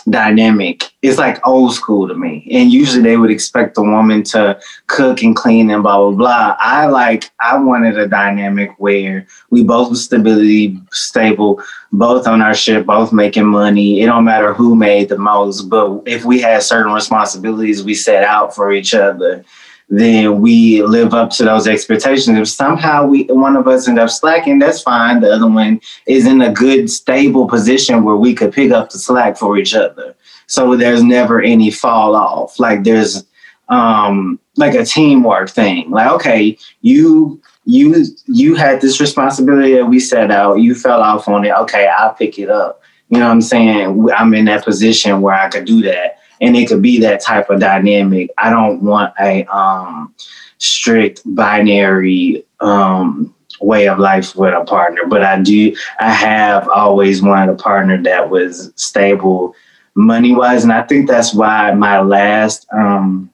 dynamic. 0.08 0.84
It's 1.02 1.18
like 1.18 1.46
old 1.46 1.74
school 1.74 2.08
to 2.08 2.14
me. 2.14 2.48
And 2.50 2.72
usually 2.72 3.02
they 3.02 3.18
would 3.18 3.30
expect 3.30 3.74
the 3.74 3.82
woman 3.82 4.22
to 4.24 4.58
cook 4.86 5.22
and 5.22 5.36
clean 5.36 5.70
and 5.70 5.82
blah 5.82 5.98
blah 5.98 6.16
blah. 6.16 6.56
I 6.58 6.86
like 6.86 7.30
i 7.40 7.58
wanted 7.58 7.98
a 7.98 8.08
dynamic 8.08 8.70
where 8.78 9.26
we 9.50 9.62
both 9.62 9.90
with 9.90 9.98
stability 9.98 10.78
stable 10.90 11.62
both 11.92 12.26
on 12.26 12.40
our 12.40 12.54
ship 12.54 12.86
both 12.86 13.12
making 13.12 13.46
money. 13.46 14.00
It 14.00 14.06
don't 14.06 14.24
matter 14.24 14.54
who 14.54 14.74
made 14.74 15.10
the 15.10 15.18
most 15.18 15.68
but 15.68 16.02
if 16.06 16.24
we 16.24 16.40
had 16.40 16.62
certain 16.62 16.94
responsibilities 16.94 17.84
we 17.84 17.92
set 17.92 18.24
out 18.24 18.54
for 18.54 18.72
each 18.72 18.94
other 18.94 19.44
then 19.90 20.40
we 20.40 20.82
live 20.82 21.14
up 21.14 21.30
to 21.30 21.44
those 21.44 21.66
expectations. 21.66 22.38
If 22.38 22.48
somehow 22.48 23.06
we 23.06 23.24
one 23.24 23.56
of 23.56 23.66
us 23.66 23.88
end 23.88 23.98
up 23.98 24.08
slacking, 24.08 24.60
that's 24.60 24.80
fine. 24.80 25.20
The 25.20 25.32
other 25.32 25.48
one 25.48 25.80
is 26.06 26.26
in 26.26 26.40
a 26.40 26.52
good, 26.52 26.88
stable 26.88 27.48
position 27.48 28.04
where 28.04 28.14
we 28.14 28.32
could 28.32 28.52
pick 28.52 28.70
up 28.70 28.90
the 28.90 28.98
slack 28.98 29.36
for 29.36 29.58
each 29.58 29.74
other. 29.74 30.14
So 30.46 30.76
there's 30.76 31.02
never 31.02 31.42
any 31.42 31.72
fall 31.72 32.14
off. 32.14 32.60
Like 32.60 32.84
there's 32.84 33.26
um 33.68 34.38
like 34.56 34.74
a 34.74 34.84
teamwork 34.84 35.50
thing. 35.50 35.90
Like, 35.90 36.10
okay, 36.12 36.56
you 36.82 37.42
you 37.64 38.04
you 38.26 38.54
had 38.54 38.80
this 38.80 39.00
responsibility 39.00 39.74
that 39.74 39.86
we 39.86 39.98
set 39.98 40.30
out, 40.30 40.60
you 40.60 40.76
fell 40.76 41.02
off 41.02 41.26
on 41.26 41.44
it. 41.44 41.52
Okay, 41.52 41.88
I'll 41.88 42.14
pick 42.14 42.38
it 42.38 42.48
up. 42.48 42.80
You 43.08 43.18
know 43.18 43.26
what 43.26 43.32
I'm 43.32 43.42
saying? 43.42 44.08
I'm 44.16 44.34
in 44.34 44.44
that 44.44 44.64
position 44.64 45.20
where 45.20 45.34
I 45.34 45.48
could 45.48 45.64
do 45.64 45.82
that 45.82 46.19
and 46.40 46.56
it 46.56 46.68
could 46.68 46.82
be 46.82 46.98
that 47.00 47.20
type 47.20 47.50
of 47.50 47.60
dynamic. 47.60 48.30
I 48.38 48.50
don't 48.50 48.82
want 48.82 49.14
a 49.20 49.44
um, 49.46 50.14
strict 50.58 51.22
binary 51.24 52.44
um, 52.60 53.34
way 53.60 53.88
of 53.88 53.98
life 53.98 54.34
with 54.36 54.54
a 54.54 54.64
partner, 54.64 55.02
but 55.08 55.22
I 55.22 55.40
do. 55.40 55.76
I 55.98 56.10
have 56.10 56.68
always 56.68 57.22
wanted 57.22 57.52
a 57.52 57.56
partner 57.56 58.02
that 58.02 58.30
was 58.30 58.72
stable 58.76 59.54
money 59.94 60.34
wise, 60.34 60.62
and 60.62 60.72
I 60.72 60.82
think 60.82 61.08
that's 61.08 61.34
why 61.34 61.72
my 61.72 62.00
last 62.00 62.66
um, 62.72 63.30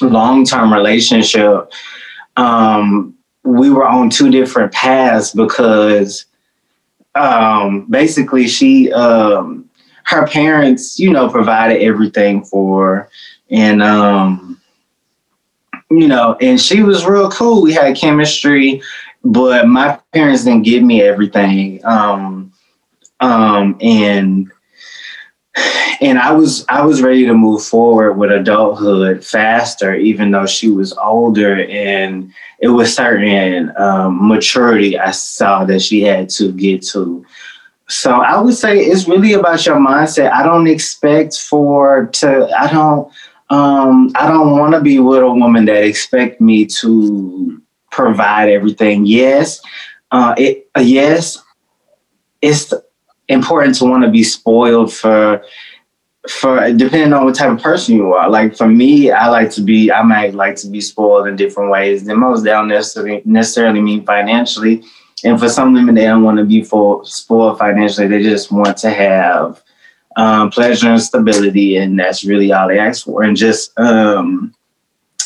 long 0.00 0.44
term 0.44 0.72
relationship. 0.72 1.72
Um, 2.36 3.14
we 3.44 3.70
were 3.70 3.86
on 3.86 4.08
two 4.08 4.30
different 4.30 4.72
paths 4.72 5.32
because 5.32 6.24
um, 7.14 7.86
basically 7.90 8.48
she 8.48 8.90
um, 8.92 9.63
her 10.04 10.26
parents, 10.26 10.98
you 10.98 11.10
know, 11.10 11.28
provided 11.28 11.82
everything 11.82 12.44
for 12.44 12.96
her. 12.96 13.10
And 13.50 13.82
um, 13.82 14.60
you 15.90 16.08
know, 16.08 16.36
and 16.40 16.60
she 16.60 16.82
was 16.82 17.06
real 17.06 17.30
cool. 17.30 17.62
We 17.62 17.72
had 17.72 17.96
chemistry, 17.96 18.82
but 19.22 19.68
my 19.68 19.98
parents 20.12 20.44
didn't 20.44 20.62
give 20.62 20.82
me 20.82 21.02
everything. 21.02 21.84
Um, 21.84 22.52
um, 23.20 23.76
and 23.80 24.50
and 26.00 26.18
I 26.18 26.32
was 26.32 26.64
I 26.68 26.84
was 26.84 27.02
ready 27.02 27.26
to 27.26 27.34
move 27.34 27.62
forward 27.62 28.14
with 28.14 28.32
adulthood 28.32 29.24
faster, 29.24 29.94
even 29.94 30.30
though 30.30 30.46
she 30.46 30.70
was 30.70 30.92
older, 30.94 31.64
and 31.66 32.32
it 32.58 32.68
was 32.68 32.94
certain 32.94 33.72
um, 33.76 34.26
maturity 34.26 34.98
I 34.98 35.12
saw 35.12 35.64
that 35.64 35.82
she 35.82 36.02
had 36.02 36.28
to 36.30 36.52
get 36.52 36.82
to. 36.88 37.24
So 37.88 38.12
I 38.12 38.40
would 38.40 38.54
say 38.54 38.78
it's 38.78 39.06
really 39.06 39.34
about 39.34 39.64
your 39.66 39.76
mindset. 39.76 40.32
I 40.32 40.42
don't 40.42 40.66
expect 40.66 41.38
for 41.38 42.06
to 42.06 42.48
I 42.58 42.72
don't 42.72 43.12
um 43.50 44.10
I 44.14 44.26
don't 44.28 44.58
want 44.58 44.74
to 44.74 44.80
be 44.80 44.98
with 44.98 45.22
a 45.22 45.30
woman 45.30 45.66
that 45.66 45.84
expect 45.84 46.40
me 46.40 46.64
to 46.66 47.60
provide 47.90 48.48
everything. 48.48 49.04
Yes. 49.04 49.60
Uh 50.10 50.34
it 50.38 50.68
yes 50.78 51.38
it's 52.40 52.72
important 53.28 53.74
to 53.76 53.84
want 53.84 54.04
to 54.04 54.10
be 54.10 54.22
spoiled 54.22 54.92
for 54.92 55.44
for 56.28 56.72
depending 56.72 57.12
on 57.12 57.26
what 57.26 57.34
type 57.34 57.50
of 57.50 57.62
person 57.62 57.96
you 57.96 58.14
are. 58.14 58.30
Like 58.30 58.56
for 58.56 58.66
me, 58.66 59.10
I 59.10 59.28
like 59.28 59.50
to 59.52 59.62
be 59.62 59.92
I 59.92 60.02
might 60.02 60.34
like 60.34 60.56
to 60.56 60.68
be 60.68 60.80
spoiled 60.80 61.26
in 61.26 61.36
different 61.36 61.70
ways. 61.70 62.04
The 62.04 62.16
most 62.16 62.44
don't 62.44 62.68
necessarily 62.68 63.20
necessarily 63.26 63.82
mean 63.82 64.06
financially 64.06 64.82
and 65.22 65.38
for 65.38 65.48
some 65.48 65.72
women, 65.72 65.94
they 65.94 66.04
don't 66.04 66.22
want 66.22 66.38
to 66.38 66.44
be 66.44 66.62
full, 66.62 67.04
spoiled 67.04 67.58
financially. 67.58 68.08
They 68.08 68.22
just 68.22 68.50
want 68.50 68.76
to 68.78 68.90
have 68.90 69.62
um, 70.16 70.50
pleasure 70.50 70.88
and 70.88 71.00
stability, 71.00 71.76
and 71.76 71.98
that's 71.98 72.24
really 72.24 72.52
all 72.52 72.68
they 72.68 72.78
ask 72.78 73.04
for. 73.04 73.22
And 73.22 73.36
just 73.36 73.78
um, 73.78 74.54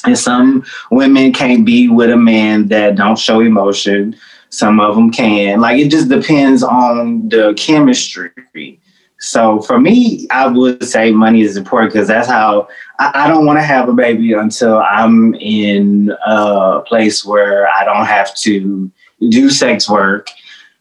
and 0.05 0.19
some 0.19 0.65
women 0.90 1.32
can't 1.32 1.65
be 1.65 1.89
with 1.89 2.10
a 2.10 2.16
man 2.16 2.69
that 2.69 2.97
don't 2.97 3.19
show 3.19 3.40
emotion. 3.40 4.16
Some 4.51 4.81
of 4.81 4.94
them 4.94 5.10
can. 5.10 5.60
Like 5.60 5.78
it 5.78 5.90
just 5.90 6.09
depends 6.09 6.62
on 6.62 7.28
the 7.28 7.55
chemistry. 7.56 8.81
So 9.20 9.60
for 9.62 9.81
me, 9.81 10.28
I 10.31 10.47
would 10.47 10.85
say 10.85 11.10
money 11.10 11.43
is 11.43 11.56
important 11.56 11.93
because 11.93 12.06
that's 12.06 12.28
how 12.28 12.69
I, 13.01 13.24
I 13.24 13.28
don't 13.28 13.47
want 13.47 13.59
to 13.59 13.65
have 13.65 13.89
a 13.89 13.93
baby 13.93 14.32
until 14.32 14.78
I'm 14.78 15.35
in 15.35 16.15
a 16.24 16.81
place 16.86 17.24
where 17.24 17.69
I 17.69 17.85
don't 17.85 18.06
have 18.06 18.35
to 18.36 18.90
do 19.28 19.51
sex 19.51 19.89
work 19.89 20.31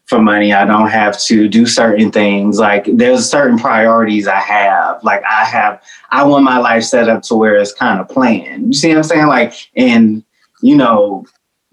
for 0.05 0.21
money. 0.21 0.53
I 0.53 0.65
don't 0.65 0.89
have 0.89 1.19
to 1.23 1.47
do 1.47 1.65
certain 1.65 2.11
things. 2.11 2.59
Like 2.59 2.85
there's 2.93 3.29
certain 3.29 3.57
priorities 3.57 4.27
I 4.27 4.39
have. 4.39 5.03
Like 5.03 5.21
I 5.29 5.43
have, 5.43 5.83
I 6.11 6.23
want 6.23 6.45
my 6.45 6.57
life 6.57 6.83
set 6.83 7.09
up 7.09 7.23
to 7.23 7.35
where 7.35 7.55
it's 7.55 7.73
kind 7.73 7.99
of 7.99 8.07
planned. 8.07 8.67
You 8.67 8.73
see 8.73 8.89
what 8.89 8.97
I'm 8.97 9.03
saying? 9.03 9.27
Like, 9.27 9.53
and 9.75 10.23
you 10.61 10.77
know, 10.77 11.25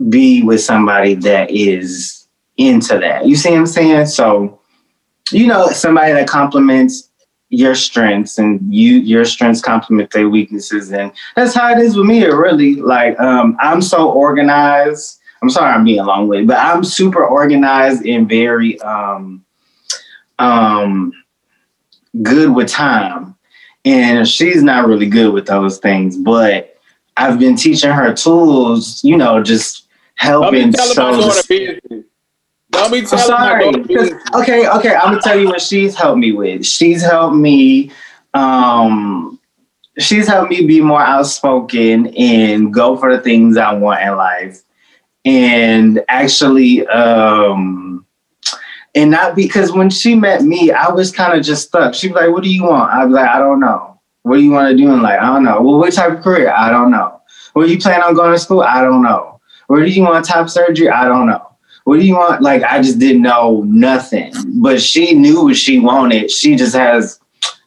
be 0.09 0.43
with 0.43 0.61
somebody 0.61 1.15
that 1.15 1.51
is 1.51 2.27
into 2.57 2.99
that. 2.99 3.27
You 3.27 3.37
see 3.37 3.51
what 3.51 3.59
I'm 3.59 3.67
saying? 3.67 4.07
So, 4.07 4.61
you 5.31 5.47
know, 5.47 5.69
somebody 5.69 6.13
that 6.13 6.29
complements 6.29 7.11
your 7.51 7.75
strengths 7.75 8.39
and 8.39 8.61
you 8.75 8.97
your 8.97 9.25
strengths 9.25 9.61
complement 9.61 10.11
their 10.11 10.29
weaknesses 10.29 10.91
and 10.93 11.13
that's 11.37 11.55
how 11.55 11.71
it 11.71 11.79
is 11.79 11.97
with 11.97 12.07
me 12.07 12.25
really 12.25 12.75
like 12.77 13.19
um 13.21 13.57
i'm 13.61 13.81
so 13.81 14.11
organized 14.11 15.21
I'm 15.45 15.51
sorry 15.51 15.75
I'm 15.75 15.85
being 15.85 16.01
a 16.01 16.05
long 16.05 16.27
winded, 16.27 16.49
but 16.49 16.57
I'm 16.57 16.83
super 16.83 17.23
organized 17.23 18.07
and 18.07 18.27
very 18.27 18.81
um, 18.81 19.45
um, 20.39 21.13
good 22.23 22.55
with 22.55 22.71
time. 22.71 23.37
And 23.85 24.27
she's 24.27 24.63
not 24.63 24.89
really 24.89 25.05
good 25.05 25.35
with 25.35 25.45
those 25.45 25.77
things, 25.77 26.17
but 26.17 26.79
I've 27.19 27.39
been 27.39 27.57
teaching 27.57 27.91
her 27.91 28.15
tools, 28.15 29.05
you 29.05 29.19
know, 29.19 29.43
just 29.43 29.87
helping. 30.15 30.71
Don't 30.71 30.71
be 30.71 31.79
Don't 32.71 32.91
be 32.91 33.03
telling 33.03 33.25
sorry. 33.27 33.67
Okay, 34.35 34.67
okay. 34.67 34.95
I'm 34.95 35.11
gonna 35.11 35.21
tell 35.21 35.39
you 35.39 35.49
what 35.49 35.61
she's 35.61 35.95
helped 35.95 36.21
me 36.21 36.33
with. 36.33 36.65
She's 36.65 37.03
helped 37.03 37.37
me 37.37 37.91
um 38.33 39.39
she's 39.99 40.27
helped 40.27 40.51
me 40.51 40.65
be 40.65 40.81
more 40.81 41.03
outspoken 41.03 42.07
and 42.17 42.73
go 42.73 42.97
for 42.97 43.15
the 43.15 43.23
things 43.23 43.59
I 43.59 43.75
want 43.75 44.01
in 44.01 44.17
life 44.17 44.63
and 45.25 46.05
actually 46.09 46.87
um 46.89 48.07
and 48.95 49.11
not 49.11 49.35
because 49.35 49.73
when 49.73 49.91
she 49.91 50.15
met 50.15 50.43
me, 50.43 50.71
I 50.71 50.89
was 50.91 51.11
kind 51.11 51.37
of 51.37 51.45
just 51.45 51.67
stuck. 51.67 51.95
She 51.95 52.09
was 52.09 52.15
like, 52.15 52.31
What 52.31 52.45
do 52.45 52.51
you 52.51 52.65
want? 52.65 52.93
I 52.93 53.05
was 53.05 53.15
like, 53.15 53.29
I 53.29 53.39
don't 53.39 53.61
know. 53.61 54.01
What 54.23 54.37
do 54.37 54.43
you 54.43 54.53
want 54.53 54.71
to 54.71 54.77
do 54.77 54.91
in 54.93 55.03
life? 55.03 55.19
I 55.21 55.27
don't 55.27 55.45
know. 55.45 55.61
Well, 55.61 55.79
what 55.79 55.93
type 55.93 56.13
of 56.13 56.23
career? 56.23 56.53
I 56.57 56.71
don't 56.71 56.91
know. 56.91 57.21
Where 57.53 57.67
you 57.67 57.79
plan 57.79 58.03
on 58.03 58.15
going 58.15 58.33
to 58.33 58.39
school? 58.39 58.63
I 58.63 58.81
don't 58.83 59.03
know. 59.03 59.41
Where 59.67 59.85
do 59.85 59.91
you 59.91 60.03
want 60.03 60.25
top 60.25 60.49
surgery? 60.49 60.89
I 60.89 61.07
don't 61.07 61.27
know. 61.27 61.47
What 61.85 62.01
do 62.01 62.07
you 62.07 62.15
want? 62.17 62.41
Like, 62.41 62.63
I 62.63 62.81
just 62.81 62.99
didn't 62.99 63.23
know 63.23 63.63
nothing. 63.67 64.33
But 64.63 64.81
she 64.81 65.15
knew 65.15 65.45
what 65.45 65.57
she 65.57 65.79
wanted. 65.79 66.31
She 66.31 66.57
just 66.57 66.75
has, 66.75 67.21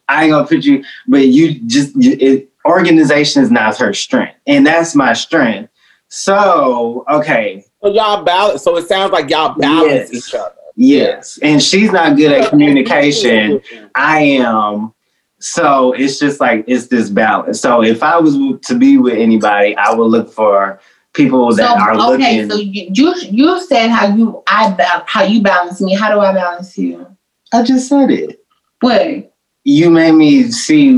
I 0.10 0.24
ain't 0.24 0.32
gonna 0.32 0.48
put 0.48 0.64
you, 0.64 0.84
but 1.08 1.28
you 1.28 1.60
just, 1.68 1.94
it, 1.96 2.50
organization 2.66 3.44
is 3.44 3.52
not 3.52 3.78
her 3.78 3.94
strength. 3.94 4.36
And 4.48 4.66
that's 4.66 4.96
my 4.96 5.14
strength. 5.14 5.72
So, 6.10 7.06
okay. 7.10 7.66
So 7.82 7.90
y'all 7.90 8.24
balance. 8.24 8.64
So 8.64 8.78
it 8.78 8.88
sounds 8.88 9.12
like 9.12 9.30
y'all 9.30 9.58
balance 9.58 10.12
yes. 10.12 10.28
each 10.28 10.34
other. 10.34 10.56
Yes. 10.76 11.40
And 11.42 11.62
she's 11.62 11.92
not 11.92 12.18
good 12.18 12.32
at 12.32 12.50
communication. 12.50 13.62
I 13.96 14.20
am. 14.20 14.94
So 15.40 15.94
it's 15.94 16.20
just 16.20 16.40
like 16.40 16.64
it's 16.68 16.88
this 16.88 17.10
balance. 17.10 17.60
So 17.60 17.84
if 17.84 18.02
I 18.02 18.18
was 18.18 18.36
to 18.36 18.78
be 18.78 18.98
with 18.98 19.18
anybody, 19.18 19.76
I 19.76 19.94
would 19.94 20.06
look 20.06 20.32
for 20.32 20.80
people 21.14 21.52
So 21.52 21.58
that 21.58 21.78
are 21.78 21.94
okay, 21.94 22.00
looking. 22.00 22.26
Okay, 22.26 22.50
so 22.50 22.56
you, 22.58 22.90
you 22.94 23.16
you 23.30 23.62
said 23.62 23.90
how 23.90 24.16
you 24.16 24.42
I 24.48 24.72
ba- 24.72 25.04
how 25.06 25.24
you 25.24 25.42
balance 25.42 25.82
me. 25.82 25.94
How 25.96 26.12
do 26.14 26.20
I 26.20 26.34
balance 26.34 26.78
you? 26.78 27.06
I 27.54 27.64
just 27.64 27.88
said 27.88 28.12
it. 28.12 28.44
What? 28.82 29.34
You 29.64 29.90
made 29.90 30.14
me 30.14 30.44
see, 30.52 30.98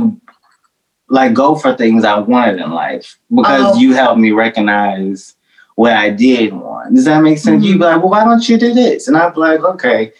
like, 1.09 1.33
go 1.33 1.55
for 1.55 1.75
things 1.75 2.05
I 2.05 2.19
wanted 2.19 2.59
in 2.59 2.71
life 2.71 3.17
because 3.33 3.75
Oh. 3.75 3.79
you 3.79 3.93
helped 3.93 4.19
me 4.19 4.31
recognize 4.31 5.35
what 5.75 5.93
I 5.93 6.09
did 6.09 6.53
want. 6.53 6.93
Does 6.93 7.05
that 7.05 7.23
make 7.23 7.37
sense? 7.37 7.63
You'd 7.63 7.73
mm-hmm. 7.73 7.79
be 7.79 7.85
like, 7.85 7.97
well, 7.97 8.09
why 8.09 8.23
don't 8.23 8.47
you 8.47 8.57
do 8.57 8.73
this? 8.73 9.07
And 9.07 9.17
I'd 9.17 9.33
be 9.33 9.39
like, 9.39 9.61
okay, 9.61 10.11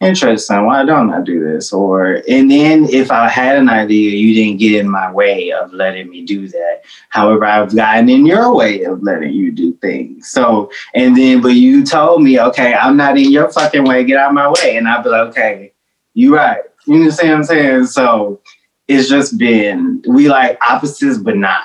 interesting. 0.00 0.66
Why 0.66 0.84
don't 0.84 1.12
I 1.12 1.22
do 1.22 1.42
this? 1.42 1.72
Or, 1.72 2.22
and 2.28 2.50
then 2.50 2.84
if 2.86 3.10
I 3.10 3.28
had 3.28 3.56
an 3.56 3.68
idea, 3.68 4.10
you 4.10 4.34
didn't 4.34 4.58
get 4.58 4.74
in 4.74 4.90
my 4.90 5.10
way 5.12 5.52
of 5.52 5.72
letting 5.72 6.10
me 6.10 6.24
do 6.24 6.48
that. 6.48 6.82
However, 7.08 7.44
I've 7.44 7.74
gotten 7.74 8.08
in 8.08 8.26
your 8.26 8.54
way 8.54 8.82
of 8.82 9.02
letting 9.02 9.32
you 9.32 9.52
do 9.52 9.74
things. 9.74 10.30
So, 10.30 10.70
and 10.94 11.16
then, 11.16 11.40
but 11.40 11.54
you 11.54 11.84
told 11.84 12.22
me, 12.22 12.40
okay, 12.40 12.74
I'm 12.74 12.96
not 12.96 13.16
in 13.16 13.30
your 13.30 13.50
fucking 13.50 13.84
way, 13.84 14.04
get 14.04 14.18
out 14.18 14.30
of 14.30 14.34
my 14.34 14.50
way. 14.50 14.76
And 14.76 14.88
I'd 14.88 15.04
be 15.04 15.10
like, 15.10 15.28
okay, 15.28 15.72
you 16.12 16.34
right. 16.34 16.60
You 16.86 16.96
understand 16.96 17.30
what 17.30 17.36
I'm 17.36 17.44
saying? 17.44 17.86
So 17.86 18.40
it's 18.88 19.08
just 19.08 19.38
been, 19.38 20.02
we 20.06 20.28
like 20.28 20.58
opposites, 20.62 21.18
but 21.18 21.36
not. 21.36 21.64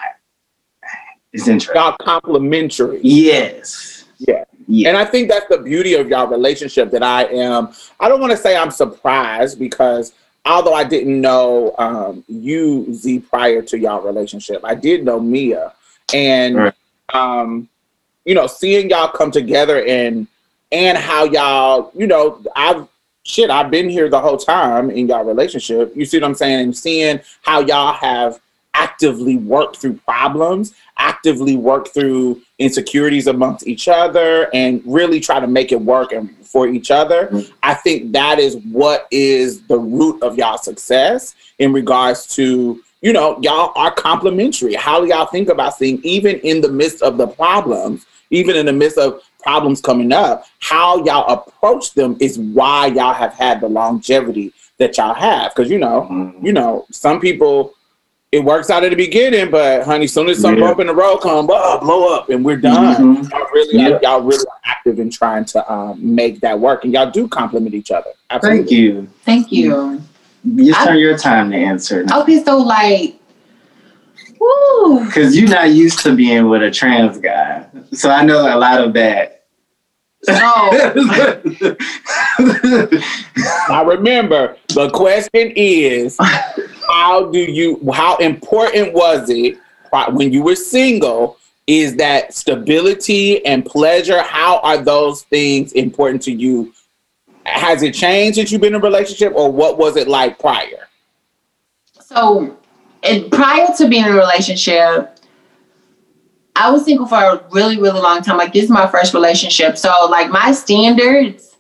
It's 1.34 1.48
interesting. 1.48 1.76
Y'all 1.76 1.96
complementary. 2.00 3.00
Yes. 3.04 4.06
Yeah. 4.18 4.44
Yeah. 4.68 4.90
And 4.90 4.98
I 4.98 5.06
think 5.06 5.30
that's 5.30 5.48
the 5.50 5.58
beauty 5.60 5.94
of 5.96 6.08
y'all 6.10 6.28
relationship 6.28 6.92
that 6.92 7.04
I 7.04 7.26
am. 7.26 7.70
I 8.00 8.08
don't 8.10 8.20
want 8.20 8.32
to 8.32 8.38
say 8.38 8.56
I'm 8.56 8.72
surprised 8.72 9.60
because 9.60 10.14
although 10.46 10.74
I 10.74 10.84
didn't 10.84 11.20
know 11.22 11.76
um, 11.78 12.24
you, 12.28 12.92
Z, 12.94 13.20
prior 13.22 13.62
to 13.64 13.78
y'all 13.78 14.02
relationship, 14.02 14.62
I 14.64 14.76
did 14.76 15.04
know 15.04 15.20
Mia. 15.20 15.74
And, 16.14 16.56
Right. 16.56 16.74
um, 17.14 17.70
you 18.26 18.34
know, 18.36 18.48
seeing 18.48 18.90
y'all 18.90 19.08
come 19.10 19.32
together 19.32 19.84
and, 19.86 20.28
and 20.72 20.98
how 20.98 21.24
y'all, 21.26 21.92
you 21.96 22.08
know, 22.08 22.44
I've, 22.56 22.88
shit, 23.24 23.50
I've 23.50 23.72
been 23.72 23.90
here 23.90 24.10
the 24.10 24.20
whole 24.20 24.38
time 24.38 24.90
in 24.90 25.08
y'all 25.08 25.24
relationship. 25.24 25.96
You 25.96 26.06
see 26.06 26.18
what 26.18 26.26
I'm 26.26 26.36
saying? 26.36 26.60
And 26.60 26.78
seeing 26.78 27.20
how 27.42 27.60
y'all 27.62 27.94
have 27.94 28.40
actively 28.74 29.36
worked 29.36 29.78
through 29.78 29.94
problems, 30.06 30.74
actively 30.98 31.56
worked 31.56 31.90
through 31.90 32.42
insecurities 32.60 33.28
amongst 33.28 33.68
each 33.68 33.88
other, 33.88 34.50
and 34.54 34.82
really 34.86 35.20
try 35.20 35.40
to 35.40 35.48
make 35.48 35.72
it 35.72 35.82
work 35.82 36.12
and 36.12 36.30
for 36.46 36.68
each 36.68 36.92
other. 36.92 37.28
Mhm. 37.32 37.52
I 37.62 37.74
think 37.74 38.12
that 38.14 38.40
is 38.40 38.58
what 38.72 39.08
is 39.12 39.62
the 39.68 39.78
root 39.78 40.22
of 40.24 40.38
y'all 40.38 40.58
success 40.58 41.36
in 41.60 41.74
regards 41.74 42.26
to 42.36 42.80
you 43.02 43.14
know 43.14 43.38
y'all 43.42 43.72
are 43.76 43.92
complementary. 43.92 44.74
How 44.74 45.04
y'all 45.04 45.26
think 45.26 45.50
about 45.50 45.78
things, 45.78 46.00
even 46.04 46.40
in 46.40 46.62
the 46.62 46.70
midst 46.70 47.02
of 47.02 47.18
the 47.18 47.28
problems, 47.28 48.06
even 48.30 48.56
in 48.56 48.66
the 48.66 48.74
midst 48.74 48.98
of 48.98 49.22
problems 49.44 49.82
coming 49.82 50.12
up, 50.12 50.46
how 50.60 51.04
y'all 51.06 51.32
approach 51.34 51.94
them 51.94 52.18
is 52.20 52.38
why 52.40 52.88
y'all 52.88 53.14
have 53.14 53.34
had 53.34 53.62
the 53.62 53.68
longevity 53.70 54.54
that 54.78 54.98
y'all 54.98 55.14
have. 55.14 55.54
Because 55.56 55.70
you 55.72 55.78
know, 55.78 56.08
Mhm. 56.10 56.46
you 56.46 56.54
know, 56.54 56.86
some 56.92 57.20
people 57.20 57.74
it 58.32 58.44
works 58.44 58.70
out 58.70 58.84
at 58.84 58.92
the 58.92 58.96
beginning, 58.96 59.50
but 59.50 59.82
honey, 59.84 60.06
soon 60.06 60.30
as 60.30 60.38
some 60.40 60.54
Yeah. 60.56 60.68
bump 60.68 60.80
in 60.80 60.86
the 60.86 60.94
road 60.94 61.18
come, 61.18 61.48
blah, 61.48 61.80
blow 61.80 62.14
up, 62.14 62.30
and 62.30 62.46
we're 62.46 62.58
done. 62.58 62.96
Mhm. 63.24 63.32
Y'all 63.32 63.48
really, 63.52 63.80
Yeah. 63.80 63.98
y'all 64.04 64.22
really 64.22 64.46
are 64.46 64.60
active 64.66 65.00
in 65.00 65.10
trying 65.10 65.46
to 65.46 65.74
um, 65.74 65.98
make 66.00 66.40
that 66.42 66.60
work, 66.60 66.84
and 66.84 66.94
y'all 66.94 67.10
do 67.10 67.28
complement 67.28 67.74
each 67.74 67.90
other. 67.90 68.12
Absolutely. 68.30 68.60
Thank 68.62 68.72
you. 68.72 69.08
Thank 69.26 69.52
you. 69.52 70.02
It's 70.58 70.78
I- 70.78 70.86
not 70.86 71.00
your 71.00 71.18
time 71.18 71.50
to 71.50 71.58
answer 71.58 72.04
now. 72.04 72.22
Okay, 72.22 72.44
so 72.44 72.58
like, 72.60 73.02
woo. 73.02 73.19
Because 75.06 75.36
you're 75.38 75.50
not 75.50 75.72
used 75.72 76.00
to 76.00 76.16
being 76.16 76.48
with 76.50 76.64
a 76.64 76.72
trans 76.72 77.18
guy. 77.18 77.68
So 77.94 78.10
I 78.10 78.24
know 78.24 78.42
a 78.54 78.58
lot 78.58 78.82
of 78.82 78.94
that. 78.94 79.44
So 80.24 80.34
Now 83.70 83.86
remember, 83.86 84.58
the 84.70 84.90
question 84.90 85.54
is, 85.56 86.18
how 86.88 87.30
do 87.32 87.40
you? 87.40 87.80
How 87.94 88.18
important 88.18 88.94
was 88.94 89.30
it 89.30 89.58
when 90.12 90.34
you 90.34 90.44
were 90.44 90.56
single? 90.56 91.38
Is 91.68 91.96
that 91.98 92.34
stability 92.34 93.46
and 93.46 93.64
pleasure? 93.66 94.22
How 94.24 94.60
are 94.60 94.78
those 94.78 95.24
things 95.24 95.72
important 95.74 96.22
to 96.24 96.32
you? 96.32 96.74
Has 97.46 97.84
it 97.84 97.94
changed 97.94 98.36
since 98.36 98.52
you've 98.52 98.62
been 98.62 98.74
in 98.74 98.82
a 98.82 98.84
relationship, 98.84 99.34
or 99.36 99.52
what 99.52 99.78
was 99.78 99.96
it 99.96 100.08
like 100.08 100.40
prior? 100.40 100.90
so 102.10 102.58
and 103.04 103.32
prior 103.32 103.68
to 103.78 103.88
being 103.88 104.06
in 104.06 104.12
a 104.12 104.16
relationship, 104.16 105.18
I 106.56 106.70
was 106.72 106.86
single 106.86 107.08
for 107.08 107.16
a 107.16 107.48
really, 107.52 107.78
really 107.78 108.02
long 108.02 108.22
time. 108.22 108.38
Like 108.38 108.54
this 108.54 108.66
is 108.66 108.70
my 108.70 108.88
first 108.88 109.14
relationship. 109.14 109.78
So 109.78 110.08
like 110.10 110.30
my 110.30 110.52
standards, 110.52 111.58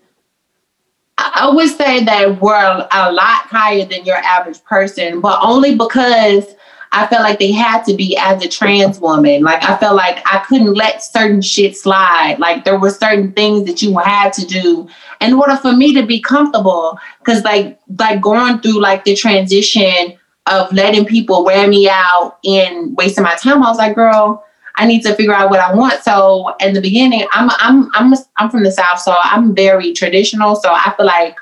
I 1.17 1.49
would 1.53 1.69
say 1.69 2.03
that 2.03 2.41
were 2.41 2.87
a 2.91 3.11
lot 3.11 3.41
higher 3.43 3.85
than 3.85 4.03
your 4.05 4.17
average 4.17 4.63
person, 4.63 5.21
but 5.21 5.39
only 5.41 5.75
because 5.75 6.55
I 6.91 7.07
felt 7.07 7.21
like 7.21 7.39
they 7.39 7.51
had 7.51 7.83
to 7.83 7.93
be 7.93 8.17
as 8.17 8.43
a 8.43 8.49
trans 8.49 8.99
woman. 8.99 9.43
Like 9.43 9.63
I 9.63 9.77
felt 9.77 9.95
like 9.95 10.21
I 10.25 10.39
couldn't 10.39 10.73
let 10.73 11.03
certain 11.03 11.41
shit 11.41 11.77
slide. 11.77 12.37
Like 12.39 12.65
there 12.65 12.79
were 12.79 12.89
certain 12.89 13.31
things 13.31 13.67
that 13.67 13.81
you 13.81 13.97
had 13.99 14.33
to 14.33 14.45
do 14.45 14.89
in 15.21 15.33
order 15.33 15.55
for 15.55 15.71
me 15.71 15.93
to 15.93 16.05
be 16.05 16.19
comfortable. 16.19 16.97
Cause 17.23 17.43
like 17.43 17.79
like 17.97 18.21
going 18.21 18.59
through 18.59 18.81
like 18.81 19.05
the 19.05 19.15
transition 19.15 20.18
of 20.45 20.71
letting 20.73 21.05
people 21.05 21.45
wear 21.45 21.67
me 21.67 21.89
out 21.89 22.37
and 22.43 22.95
wasting 22.97 23.23
my 23.23 23.35
time, 23.35 23.63
I 23.63 23.69
was 23.69 23.77
like, 23.77 23.95
girl, 23.95 24.43
I 24.79 24.85
need 24.85 25.01
to 25.03 25.13
figure 25.13 25.33
out 25.33 25.49
what 25.49 25.59
I 25.59 25.73
want. 25.73 26.01
So 26.03 26.55
in 26.61 26.73
the 26.73 26.81
beginning, 26.81 27.25
I'm 27.31 27.49
I'm 27.59 27.89
I'm 27.93 28.13
I'm 28.37 28.49
from 28.49 28.63
the 28.63 28.71
South, 28.71 28.99
so 28.99 29.13
I'm 29.21 29.53
very 29.53 29.93
traditional. 29.93 30.55
So 30.55 30.69
I 30.71 30.93
feel 30.95 31.05
like 31.05 31.37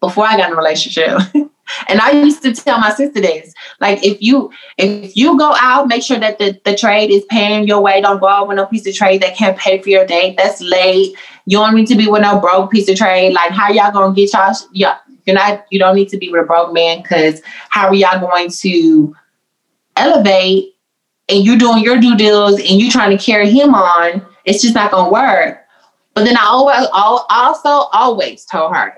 before 0.00 0.24
I 0.24 0.38
got 0.38 0.48
in 0.48 0.54
a 0.54 0.56
relationship, 0.56 1.20
and 1.88 2.00
I 2.00 2.12
used 2.12 2.42
to 2.42 2.54
tell 2.54 2.78
my 2.78 2.90
sister 2.90 3.20
this, 3.20 3.52
like 3.80 4.02
if 4.02 4.22
you 4.22 4.50
if 4.78 5.14
you 5.14 5.38
go 5.38 5.54
out, 5.60 5.88
make 5.88 6.02
sure 6.02 6.18
that 6.18 6.38
the, 6.38 6.58
the 6.64 6.74
trade 6.74 7.10
is 7.10 7.24
paying 7.28 7.66
your 7.66 7.82
way. 7.82 8.00
Don't 8.00 8.18
go 8.18 8.28
out 8.28 8.48
with 8.48 8.56
no 8.56 8.64
piece 8.64 8.86
of 8.86 8.94
trade 8.94 9.20
that 9.20 9.36
can't 9.36 9.58
pay 9.58 9.82
for 9.82 9.90
your 9.90 10.06
date. 10.06 10.36
That's 10.38 10.62
late. 10.62 11.14
You 11.44 11.58
don't 11.58 11.74
need 11.74 11.86
to 11.88 11.96
be 11.96 12.08
with 12.08 12.22
no 12.22 12.40
broke 12.40 12.70
piece 12.70 12.88
of 12.88 12.96
trade. 12.96 13.34
Like 13.34 13.50
how 13.50 13.70
y'all 13.70 13.92
gonna 13.92 14.14
get 14.14 14.32
y'all? 14.32 14.54
Yeah, 14.72 14.96
you're 15.26 15.34
not. 15.34 15.66
You 15.70 15.78
don't 15.78 15.96
need 15.96 16.08
to 16.10 16.18
be 16.18 16.30
with 16.30 16.42
a 16.42 16.44
broke 16.44 16.72
man 16.72 17.02
because 17.02 17.42
how 17.68 17.88
are 17.88 17.94
y'all 17.94 18.20
going 18.20 18.48
to 18.60 19.14
elevate? 19.96 20.74
And 21.28 21.44
you're 21.44 21.58
doing 21.58 21.82
your 21.82 21.98
due 21.98 22.16
deals 22.16 22.60
and 22.60 22.80
you're 22.80 22.90
trying 22.90 23.16
to 23.16 23.22
carry 23.22 23.50
him 23.50 23.74
on. 23.74 24.24
It's 24.44 24.62
just 24.62 24.74
not 24.74 24.92
gonna 24.92 25.10
work. 25.10 25.58
But 26.14 26.24
then 26.24 26.36
I 26.36 26.44
always, 26.44 26.86
also 26.92 27.90
always 27.92 28.46
told 28.46 28.74
her, 28.74 28.94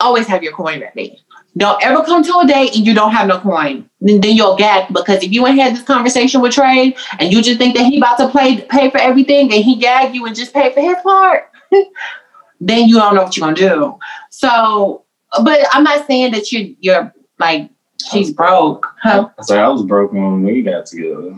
always 0.00 0.26
have 0.28 0.42
your 0.42 0.52
coin 0.52 0.80
ready. 0.80 1.20
Don't 1.56 1.82
ever 1.84 2.02
come 2.04 2.22
to 2.22 2.38
a 2.38 2.46
date 2.46 2.74
and 2.74 2.86
you 2.86 2.94
don't 2.94 3.12
have 3.12 3.28
no 3.28 3.38
coin. 3.38 3.88
Then, 4.00 4.20
then 4.20 4.34
you'll 4.34 4.56
gag 4.56 4.92
because 4.92 5.22
if 5.22 5.32
you 5.32 5.46
ain't 5.46 5.60
had 5.60 5.74
this 5.74 5.82
conversation 5.82 6.40
with 6.40 6.52
Trey 6.52 6.96
and 7.18 7.32
you 7.32 7.42
just 7.42 7.58
think 7.58 7.76
that 7.76 7.84
he 7.84 7.98
about 7.98 8.16
to 8.18 8.28
play 8.28 8.60
pay 8.62 8.90
for 8.90 8.98
everything 8.98 9.52
and 9.52 9.64
he 9.64 9.76
gag 9.76 10.14
you 10.14 10.26
and 10.26 10.34
just 10.34 10.52
pay 10.52 10.72
for 10.72 10.80
his 10.80 10.96
part, 11.02 11.50
then 12.60 12.88
you 12.88 12.96
don't 12.96 13.14
know 13.14 13.24
what 13.24 13.36
you're 13.36 13.46
gonna 13.46 13.56
do. 13.56 13.98
So, 14.30 15.04
but 15.42 15.60
I'm 15.72 15.84
not 15.84 16.06
saying 16.06 16.32
that 16.32 16.52
you 16.52 16.76
you're 16.80 17.12
like 17.38 17.70
she's 18.10 18.32
broke. 18.32 18.86
Huh? 19.02 19.30
So 19.42 19.58
I 19.58 19.68
was 19.68 19.82
broken 19.84 20.22
when 20.22 20.42
we 20.42 20.62
got 20.62 20.86
together. 20.86 21.34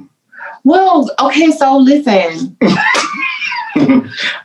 Well, 0.65 1.11
okay, 1.21 1.51
so 1.51 1.79
listen. 1.79 2.57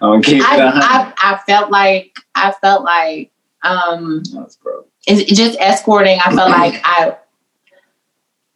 I'm 0.01 0.21
keeping 0.21 0.41
it 0.41 0.59
a 0.59 0.71
hundred. 0.71 0.83
I, 0.83 1.13
I 1.17 1.33
I 1.33 1.37
felt 1.45 1.71
like 1.71 2.17
I 2.35 2.51
felt 2.61 2.83
like 2.83 3.31
um 3.63 4.23
broke. 4.61 4.87
it's 5.07 5.23
just 5.31 5.59
escorting. 5.59 6.19
I 6.23 6.35
felt 6.35 6.49
like 6.49 6.81
I 6.83 7.15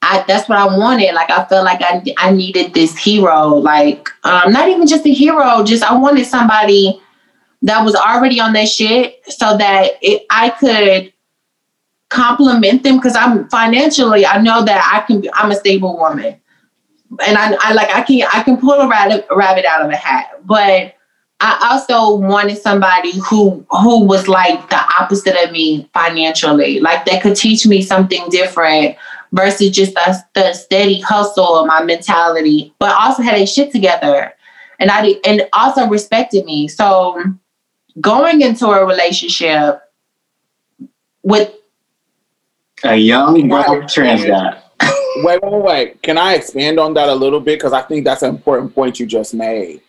I 0.02 0.24
that's 0.28 0.48
what 0.48 0.58
I 0.58 0.66
wanted. 0.78 1.14
Like 1.14 1.30
I 1.30 1.46
felt 1.46 1.66
like 1.66 1.82
I 1.82 2.04
I 2.18 2.32
needed 2.32 2.74
this 2.74 2.98
hero. 2.98 3.50
Like 3.50 4.10
um 4.24 4.52
not 4.52 4.70
even 4.70 4.86
just 4.88 5.06
a 5.06 5.14
hero, 5.14 5.64
just 5.64 5.84
I 5.84 5.98
wanted 5.98 6.26
somebody 6.26 7.02
that 7.66 7.84
was 7.84 7.96
already 7.96 8.40
on 8.40 8.54
that 8.54 8.70
shit 8.70 9.22
so 9.28 9.58
that 9.58 9.94
it 10.02 10.26
I 10.30 10.52
could 10.52 11.12
compliment 12.10 12.84
them 12.84 12.98
because 12.98 13.16
I'm 13.16 13.50
financially 13.50 14.26
I 14.26 14.40
know 14.40 14.64
that 14.64 14.90
I 14.94 15.06
can 15.06 15.24
I'm 15.34 15.52
a 15.52 15.56
stable 15.56 15.98
woman. 15.98 16.40
And 17.26 17.38
I, 17.38 17.56
I 17.60 17.74
like 17.74 17.90
I 17.90 18.02
can 18.04 18.28
I 18.32 18.44
can 18.44 18.58
pull 18.58 18.74
a 18.74 18.88
rabbit, 18.88 19.26
rabbit 19.36 19.66
out 19.66 19.84
of 19.84 19.90
a 19.92 19.96
hat, 19.96 20.42
but 20.46 20.96
I 21.42 21.70
also 21.72 22.16
wanted 22.16 22.58
somebody 22.58 23.20
who 23.20 23.66
who 23.70 24.06
was 24.06 24.28
like 24.28 24.70
the 24.70 24.80
opposite 25.00 25.36
of 25.44 25.52
me 25.52 25.90
financially, 25.94 26.80
like 26.80 27.06
that 27.06 27.22
could 27.22 27.36
teach 27.36 27.66
me 27.66 27.82
something 27.82 28.30
different 28.30 28.96
versus 29.32 29.72
just 29.72 29.94
the, 29.96 30.24
the 30.34 30.54
steady 30.54 31.00
hustle 31.02 31.58
of 31.60 31.68
my 31.68 31.84
mentality, 31.84 32.74
but 32.80 32.96
also 32.96 33.22
had 33.22 33.36
a 33.40 33.46
shit 33.46 33.72
together, 33.72 34.34
and 34.80 34.90
I 34.92 35.02
did- 35.02 35.26
and 35.26 35.48
also 35.54 35.88
respected 35.88 36.46
me. 36.46 36.68
So 36.68 37.22
going 38.02 38.42
into 38.42 38.68
a 38.68 38.86
relationship 38.86 39.82
with 41.24 41.54
A 42.84 42.96
young 42.96 43.48
broke 43.48 43.88
trans 43.88 44.26
guy. 44.26 44.62
wait, 45.24 45.42
wait, 45.42 45.62
wait. 45.64 46.02
Can 46.02 46.18
I 46.18 46.34
expand 46.34 46.80
on 46.80 46.94
that 46.96 47.10
a 47.10 47.16
little 47.16 47.40
bit? 47.40 47.60
Because 47.60 47.74
I 47.74 47.82
think 47.82 48.04
that's 48.04 48.22
an 48.22 48.30
important 48.30 48.76
point 48.76 49.00
you 49.00 49.06
just 49.06 49.34
made. 49.34 49.82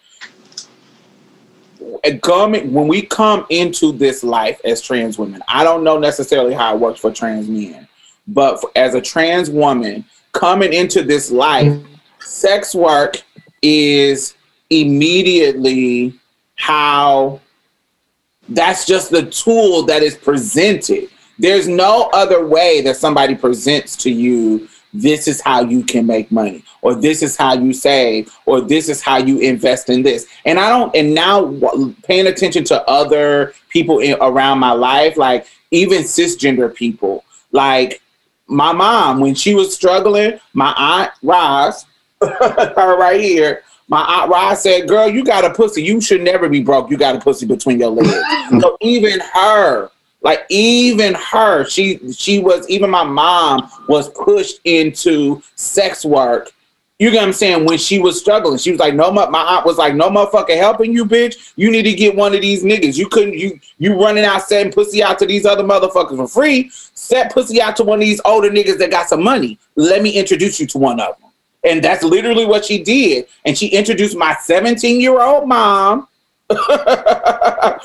Coming 2.22 2.72
when 2.72 2.86
we 2.86 3.02
come 3.02 3.46
into 3.50 3.90
this 3.90 4.22
life 4.22 4.60
as 4.64 4.80
trans 4.80 5.18
women, 5.18 5.42
I 5.48 5.64
don't 5.64 5.82
know 5.82 5.98
necessarily 5.98 6.54
how 6.54 6.74
it 6.74 6.80
works 6.80 7.00
for 7.00 7.10
trans 7.10 7.48
men, 7.48 7.88
but 8.28 8.60
for, 8.60 8.70
as 8.76 8.94
a 8.94 9.00
trans 9.00 9.50
woman 9.50 10.04
coming 10.32 10.72
into 10.72 11.02
this 11.02 11.32
life, 11.32 11.76
sex 12.20 12.74
work 12.74 13.22
is 13.60 14.34
immediately 14.70 16.18
how 16.54 17.40
that's 18.48 18.86
just 18.86 19.10
the 19.10 19.26
tool 19.26 19.82
that 19.86 20.02
is 20.02 20.16
presented. 20.16 21.10
There's 21.38 21.68
no 21.68 22.08
other 22.12 22.46
way 22.46 22.80
that 22.82 22.96
somebody 22.96 23.34
presents 23.34 23.96
to 23.96 24.10
you 24.10 24.68
this 25.02 25.28
is 25.28 25.40
how 25.40 25.62
you 25.62 25.82
can 25.82 26.06
make 26.06 26.30
money 26.32 26.64
or 26.80 26.94
this 26.94 27.22
is 27.22 27.36
how 27.36 27.54
you 27.54 27.72
save 27.72 28.34
or 28.46 28.60
this 28.60 28.88
is 28.88 29.02
how 29.02 29.18
you 29.18 29.38
invest 29.40 29.90
in 29.90 30.02
this 30.02 30.26
and 30.44 30.58
i 30.58 30.68
don't 30.68 30.94
and 30.96 31.14
now 31.14 31.52
paying 32.04 32.26
attention 32.26 32.64
to 32.64 32.82
other 32.88 33.52
people 33.68 33.98
in, 33.98 34.16
around 34.20 34.58
my 34.58 34.72
life 34.72 35.16
like 35.16 35.46
even 35.70 36.02
cisgender 36.02 36.72
people 36.74 37.24
like 37.52 38.00
my 38.46 38.72
mom 38.72 39.20
when 39.20 39.34
she 39.34 39.54
was 39.54 39.74
struggling 39.74 40.38
my 40.54 40.72
aunt 40.76 41.10
Roz, 41.22 41.84
her 42.22 42.96
right 42.96 43.20
here 43.20 43.62
my 43.88 44.02
aunt 44.02 44.30
Roz 44.30 44.62
said, 44.62 44.88
"Girl, 44.88 45.08
you 45.08 45.24
got 45.24 45.44
a 45.44 45.50
pussy. 45.50 45.82
You 45.82 46.00
should 46.00 46.22
never 46.22 46.48
be 46.48 46.62
broke. 46.62 46.90
You 46.90 46.96
got 46.96 47.14
a 47.14 47.20
pussy 47.20 47.46
between 47.46 47.78
your 47.78 47.90
legs." 47.90 48.12
so 48.60 48.76
even 48.80 49.20
her, 49.32 49.90
like 50.22 50.44
even 50.48 51.14
her, 51.14 51.64
she 51.68 52.12
she 52.12 52.40
was 52.40 52.68
even 52.68 52.90
my 52.90 53.04
mom 53.04 53.70
was 53.88 54.08
pushed 54.10 54.60
into 54.64 55.42
sex 55.54 56.04
work. 56.04 56.52
You 56.98 57.10
get 57.10 57.18
what 57.18 57.26
I'm 57.26 57.32
saying? 57.34 57.66
When 57.66 57.76
she 57.76 57.98
was 57.98 58.18
struggling, 58.18 58.58
she 58.58 58.70
was 58.70 58.80
like, 58.80 58.94
"No, 58.94 59.12
my, 59.12 59.28
my 59.28 59.42
aunt 59.42 59.66
was 59.66 59.76
like, 59.76 59.94
no 59.94 60.08
motherfucker 60.08 60.56
helping 60.56 60.92
you, 60.92 61.04
bitch. 61.04 61.52
You 61.54 61.70
need 61.70 61.82
to 61.82 61.92
get 61.92 62.16
one 62.16 62.34
of 62.34 62.40
these 62.40 62.64
niggas. 62.64 62.96
You 62.96 63.08
couldn't 63.08 63.34
you 63.34 63.60
you 63.78 64.00
running 64.00 64.24
out 64.24 64.42
setting 64.48 64.72
pussy 64.72 65.02
out 65.02 65.18
to 65.20 65.26
these 65.26 65.46
other 65.46 65.62
motherfuckers 65.62 66.16
for 66.16 66.26
free. 66.26 66.70
Set 66.72 67.32
pussy 67.32 67.60
out 67.60 67.76
to 67.76 67.84
one 67.84 67.98
of 67.98 68.04
these 68.06 68.20
older 68.24 68.50
niggas 68.50 68.78
that 68.78 68.90
got 68.90 69.08
some 69.08 69.22
money. 69.22 69.58
Let 69.76 70.02
me 70.02 70.10
introduce 70.10 70.58
you 70.58 70.66
to 70.68 70.78
one 70.78 70.98
of 70.98 71.18
them." 71.20 71.25
And 71.66 71.82
that's 71.82 72.04
literally 72.04 72.46
what 72.46 72.64
she 72.64 72.82
did. 72.82 73.26
And 73.44 73.58
she 73.58 73.66
introduced 73.66 74.16
my 74.16 74.36
17 74.40 75.00
year 75.00 75.20
old 75.20 75.48
mom 75.48 76.08
to 76.48 76.56
a, 76.56 77.78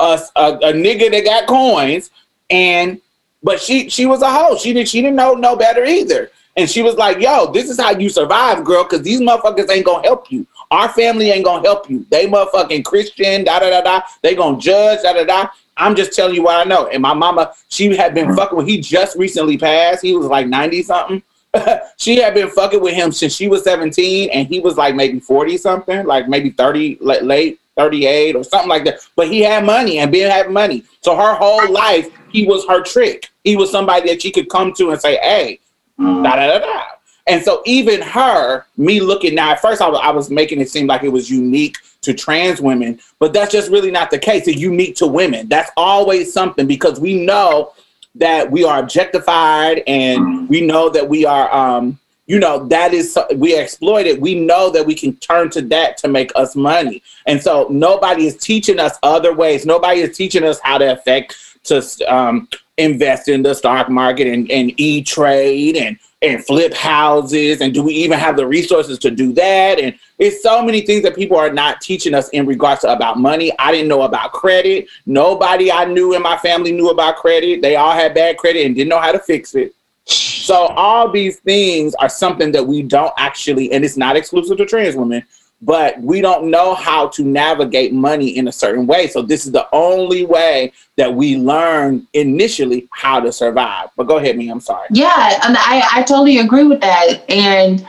a, 0.00 0.18
a, 0.40 0.72
nigga 0.72 1.10
that 1.10 1.22
got 1.24 1.46
coins. 1.46 2.10
And 2.48 3.00
but 3.42 3.60
she 3.60 3.90
she 3.90 4.06
was 4.06 4.22
a 4.22 4.30
hoe. 4.30 4.56
She 4.56 4.72
didn't 4.72 4.88
she 4.88 5.02
didn't 5.02 5.16
know 5.16 5.34
no 5.34 5.54
better 5.54 5.84
either. 5.84 6.30
And 6.56 6.68
she 6.68 6.82
was 6.82 6.96
like, 6.96 7.20
yo, 7.20 7.52
this 7.52 7.70
is 7.70 7.78
how 7.78 7.90
you 7.90 8.08
survive, 8.08 8.64
girl, 8.64 8.82
because 8.82 9.02
these 9.02 9.20
motherfuckers 9.20 9.70
ain't 9.70 9.84
gonna 9.84 10.02
help 10.02 10.32
you. 10.32 10.46
Our 10.70 10.88
family 10.88 11.30
ain't 11.30 11.44
gonna 11.44 11.62
help 11.62 11.88
you. 11.88 12.06
They 12.10 12.26
motherfucking 12.26 12.84
Christian, 12.84 13.44
da 13.44 13.60
da 13.60 13.70
da 13.70 13.82
da. 13.82 14.00
They 14.22 14.34
gonna 14.34 14.58
judge, 14.58 15.02
da 15.02 15.12
da 15.12 15.24
da. 15.24 15.50
I'm 15.76 15.94
just 15.94 16.14
telling 16.14 16.34
you 16.34 16.42
what 16.42 16.56
I 16.56 16.68
know. 16.68 16.88
And 16.88 17.02
my 17.02 17.14
mama, 17.14 17.52
she 17.68 17.96
had 17.96 18.14
been 18.14 18.28
mm. 18.28 18.36
fucking 18.36 18.56
when 18.56 18.66
he 18.66 18.80
just 18.80 19.16
recently 19.16 19.56
passed. 19.56 20.02
He 20.02 20.16
was 20.16 20.26
like 20.26 20.48
90 20.48 20.82
something. 20.82 21.22
she 21.96 22.16
had 22.16 22.34
been 22.34 22.50
fucking 22.50 22.80
with 22.80 22.94
him 22.94 23.12
since 23.12 23.34
she 23.34 23.48
was 23.48 23.64
17 23.64 24.30
and 24.30 24.46
he 24.48 24.60
was 24.60 24.76
like 24.76 24.94
maybe 24.94 25.20
40 25.20 25.56
something, 25.56 26.06
like 26.06 26.28
maybe 26.28 26.50
30 26.50 26.98
late 27.00 27.60
38 27.76 28.36
or 28.36 28.44
something 28.44 28.68
like 28.68 28.84
that. 28.84 29.00
But 29.16 29.28
he 29.28 29.40
had 29.40 29.64
money 29.64 29.98
and 29.98 30.12
Ben 30.12 30.30
had 30.30 30.50
money. 30.50 30.84
So 31.00 31.16
her 31.16 31.34
whole 31.34 31.70
life, 31.72 32.10
he 32.30 32.44
was 32.44 32.66
her 32.66 32.82
trick. 32.82 33.30
He 33.44 33.56
was 33.56 33.70
somebody 33.70 34.08
that 34.08 34.22
she 34.22 34.30
could 34.30 34.50
come 34.50 34.72
to 34.74 34.90
and 34.90 35.00
say, 35.00 35.16
hey, 35.16 35.60
mm. 35.98 36.22
da 36.22 36.36
da 36.36 36.46
da 36.46 36.58
da. 36.58 36.82
And 37.26 37.42
so 37.42 37.62
even 37.66 38.00
her, 38.00 38.66
me 38.76 39.00
looking 39.00 39.34
now, 39.34 39.52
at 39.52 39.60
first 39.60 39.82
I 39.82 39.88
was, 39.88 40.00
I 40.02 40.10
was 40.10 40.30
making 40.30 40.60
it 40.60 40.70
seem 40.70 40.86
like 40.86 41.02
it 41.02 41.10
was 41.10 41.30
unique 41.30 41.76
to 42.00 42.14
trans 42.14 42.60
women, 42.60 42.98
but 43.18 43.32
that's 43.32 43.52
just 43.52 43.70
really 43.70 43.90
not 43.90 44.10
the 44.10 44.18
case. 44.18 44.48
It's 44.48 44.58
unique 44.58 44.96
to 44.96 45.06
women. 45.06 45.46
That's 45.48 45.70
always 45.76 46.32
something 46.32 46.66
because 46.66 46.98
we 46.98 47.24
know 47.24 47.74
that 48.14 48.50
we 48.50 48.64
are 48.64 48.78
objectified 48.78 49.82
and 49.86 50.48
we 50.48 50.60
know 50.60 50.88
that 50.88 51.08
we 51.08 51.24
are 51.24 51.52
um 51.54 51.98
you 52.26 52.38
know 52.38 52.66
that 52.66 52.92
is 52.92 53.18
we 53.36 53.56
exploit 53.56 54.06
it. 54.06 54.20
We 54.20 54.34
know 54.34 54.70
that 54.70 54.84
we 54.84 54.94
can 54.94 55.16
turn 55.16 55.50
to 55.50 55.62
that 55.62 55.96
to 55.98 56.08
make 56.08 56.30
us 56.36 56.54
money. 56.54 57.02
And 57.26 57.42
so 57.42 57.66
nobody 57.70 58.26
is 58.26 58.36
teaching 58.36 58.78
us 58.78 58.98
other 59.02 59.34
ways. 59.34 59.64
Nobody 59.64 60.00
is 60.02 60.16
teaching 60.16 60.44
us 60.44 60.60
how 60.62 60.78
to 60.78 60.92
affect 60.92 61.36
to 61.64 61.82
um, 62.06 62.48
invest 62.76 63.28
in 63.28 63.42
the 63.42 63.54
stock 63.54 63.88
market 63.88 64.26
and, 64.26 64.50
and 64.50 64.78
e-trade 64.78 65.76
and 65.76 65.98
and 66.20 66.44
flip 66.44 66.74
houses 66.74 67.60
and 67.60 67.72
do 67.72 67.82
we 67.82 67.94
even 67.94 68.18
have 68.18 68.36
the 68.36 68.46
resources 68.46 68.98
to 68.98 69.10
do 69.10 69.32
that? 69.34 69.78
And 69.78 69.96
it's 70.18 70.42
so 70.42 70.62
many 70.62 70.80
things 70.80 71.02
that 71.04 71.14
people 71.14 71.36
are 71.36 71.52
not 71.52 71.80
teaching 71.80 72.14
us 72.14 72.28
in 72.30 72.44
regards 72.44 72.80
to 72.80 72.92
about 72.92 73.18
money. 73.18 73.52
I 73.58 73.70
didn't 73.70 73.88
know 73.88 74.02
about 74.02 74.32
credit. 74.32 74.88
Nobody 75.06 75.70
i 75.70 75.84
knew 75.84 76.14
in 76.14 76.22
my 76.22 76.36
family 76.36 76.72
knew 76.72 76.90
about 76.90 77.16
credit. 77.16 77.62
They 77.62 77.76
all 77.76 77.92
had 77.92 78.14
bad 78.14 78.36
credit 78.36 78.66
and 78.66 78.74
didn't 78.74 78.88
know 78.88 78.98
how 78.98 79.12
to 79.12 79.20
fix 79.20 79.54
it. 79.54 79.74
So 80.06 80.54
all 80.54 81.10
these 81.10 81.38
things 81.40 81.94
are 81.96 82.08
something 82.08 82.50
that 82.52 82.66
we 82.66 82.82
don't 82.82 83.12
actually 83.16 83.70
and 83.72 83.84
it's 83.84 83.96
not 83.96 84.16
exclusive 84.16 84.56
to 84.56 84.66
trans 84.66 84.96
women 84.96 85.24
but 85.60 86.00
we 86.00 86.20
don't 86.20 86.50
know 86.50 86.74
how 86.74 87.08
to 87.08 87.24
navigate 87.24 87.92
money 87.92 88.36
in 88.36 88.48
a 88.48 88.52
certain 88.52 88.86
way. 88.86 89.08
So 89.08 89.22
this 89.22 89.44
is 89.44 89.52
the 89.52 89.66
only 89.72 90.24
way 90.24 90.72
that 90.96 91.12
we 91.12 91.36
learn 91.36 92.06
initially 92.12 92.88
how 92.92 93.20
to 93.20 93.32
survive. 93.32 93.88
But 93.96 94.04
go 94.04 94.18
ahead, 94.18 94.36
me. 94.36 94.48
I'm 94.50 94.60
sorry. 94.60 94.86
Yeah, 94.90 95.08
I, 95.14 95.82
I 95.94 96.02
totally 96.02 96.38
agree 96.38 96.64
with 96.64 96.80
that. 96.80 97.24
And 97.28 97.84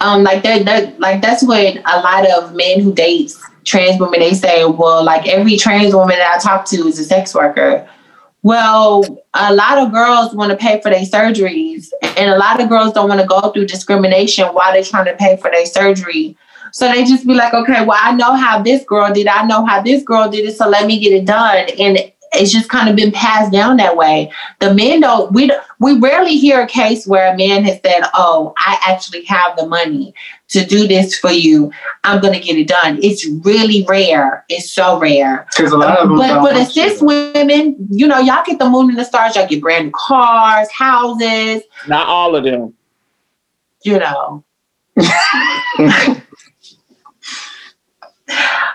um, 0.00 0.24
like 0.24 0.42
that, 0.42 0.64
that 0.64 0.98
like 0.98 1.22
that's 1.22 1.44
what 1.44 1.76
a 1.76 2.00
lot 2.00 2.28
of 2.30 2.54
men 2.56 2.80
who 2.80 2.92
date 2.92 3.32
trans 3.64 4.00
women 4.00 4.18
they 4.18 4.34
say, 4.34 4.64
well, 4.64 5.04
like 5.04 5.28
every 5.28 5.56
trans 5.56 5.94
woman 5.94 6.16
that 6.16 6.34
I 6.34 6.38
talk 6.38 6.64
to 6.66 6.76
is 6.88 6.98
a 6.98 7.04
sex 7.04 7.34
worker. 7.34 7.88
Well, 8.44 9.22
a 9.34 9.54
lot 9.54 9.78
of 9.78 9.92
girls 9.92 10.34
want 10.34 10.50
to 10.50 10.56
pay 10.56 10.80
for 10.80 10.90
their 10.90 11.04
surgeries, 11.04 11.90
and 12.02 12.28
a 12.28 12.36
lot 12.36 12.60
of 12.60 12.68
girls 12.68 12.92
don't 12.92 13.08
want 13.08 13.20
to 13.20 13.26
go 13.26 13.52
through 13.52 13.66
discrimination 13.66 14.46
while 14.48 14.72
they're 14.72 14.82
trying 14.82 15.04
to 15.04 15.14
pay 15.14 15.36
for 15.36 15.48
their 15.48 15.64
surgery. 15.64 16.36
So 16.72 16.90
they 16.90 17.04
just 17.04 17.26
be 17.26 17.34
like, 17.34 17.54
okay, 17.54 17.84
well, 17.84 17.98
I 18.00 18.12
know 18.12 18.34
how 18.34 18.62
this 18.62 18.84
girl 18.84 19.12
did. 19.12 19.26
I 19.26 19.44
know 19.46 19.64
how 19.64 19.82
this 19.82 20.02
girl 20.02 20.30
did 20.30 20.46
it. 20.46 20.56
So 20.56 20.68
let 20.68 20.86
me 20.86 20.98
get 20.98 21.12
it 21.12 21.26
done. 21.26 21.68
And 21.78 22.12
it's 22.34 22.50
just 22.50 22.68
kind 22.68 22.88
of 22.88 22.96
been 22.96 23.12
passed 23.12 23.52
down 23.52 23.76
that 23.76 23.96
way. 23.96 24.32
The 24.60 24.72
men 24.74 25.00
don't. 25.00 25.32
We 25.32 25.50
we 25.80 25.98
rarely 25.98 26.36
hear 26.36 26.62
a 26.62 26.66
case 26.66 27.06
where 27.06 27.32
a 27.32 27.36
man 27.36 27.64
has 27.64 27.78
said, 27.84 28.02
"Oh, 28.14 28.54
I 28.58 28.78
actually 28.86 29.24
have 29.24 29.56
the 29.56 29.66
money 29.66 30.14
to 30.48 30.64
do 30.64 30.86
this 30.88 31.18
for 31.18 31.30
you. 31.30 31.70
I'm 32.04 32.20
going 32.20 32.32
to 32.32 32.40
get 32.40 32.56
it 32.56 32.68
done." 32.68 32.98
It's 33.02 33.26
really 33.44 33.84
rare. 33.88 34.44
It's 34.48 34.70
so 34.70 34.98
rare. 34.98 35.46
Because 35.54 35.72
a 35.72 35.76
lot 35.76 35.98
of 35.98 36.08
them. 36.08 36.18
But 36.18 36.40
for 36.40 36.54
the 36.54 36.64
cis 36.64 37.02
women, 37.02 37.76
you 37.90 38.06
know, 38.08 38.18
y'all 38.18 38.44
get 38.44 38.58
the 38.58 38.68
moon 38.68 38.88
and 38.90 38.98
the 38.98 39.04
stars. 39.04 39.36
Y'all 39.36 39.46
get 39.46 39.60
brand 39.60 39.86
new 39.86 39.92
cars, 39.94 40.70
houses. 40.70 41.62
Not 41.86 42.06
all 42.06 42.34
of 42.34 42.44
them. 42.44 42.74
You 43.82 43.98
know. 43.98 44.44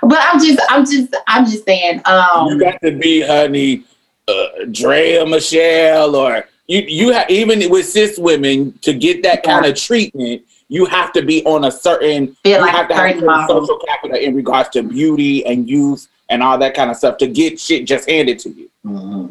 but 0.01 0.19
I'm 0.21 0.39
just, 0.39 0.59
I'm 0.69 0.85
just, 0.85 1.15
I'm 1.27 1.45
just 1.45 1.65
saying. 1.65 2.01
Um, 2.05 2.47
you 2.47 2.59
got 2.59 2.81
to 2.81 2.91
be, 2.91 3.21
honey, 3.21 3.83
uh, 4.27 4.47
Draya 4.65 5.29
Michele, 5.29 6.15
or 6.15 6.45
you, 6.67 6.81
you 6.81 7.11
have 7.13 7.29
even 7.29 7.69
with 7.69 7.85
cis 7.85 8.17
women 8.17 8.77
to 8.79 8.93
get 8.93 9.23
that 9.23 9.43
kind 9.43 9.65
of 9.65 9.75
treatment. 9.75 10.43
You 10.69 10.85
have 10.85 11.13
to 11.13 11.21
be 11.21 11.45
on 11.45 11.63
a 11.63 11.71
certain. 11.71 12.35
you 12.43 12.59
like 12.59 12.71
have 12.71 12.89
to 12.89 12.95
have 12.95 13.47
social 13.47 13.79
capital 13.87 14.17
in 14.17 14.35
regards 14.35 14.67
to 14.69 14.83
beauty 14.83 15.45
and 15.45 15.69
youth 15.69 16.09
and 16.29 16.43
all 16.43 16.57
that 16.57 16.73
kind 16.73 16.91
of 16.91 16.97
stuff 16.97 17.17
to 17.19 17.27
get 17.27 17.59
shit 17.59 17.85
just 17.85 18.09
handed 18.09 18.39
to 18.39 18.49
you. 18.49 18.69
Mm-hmm. 18.85 19.27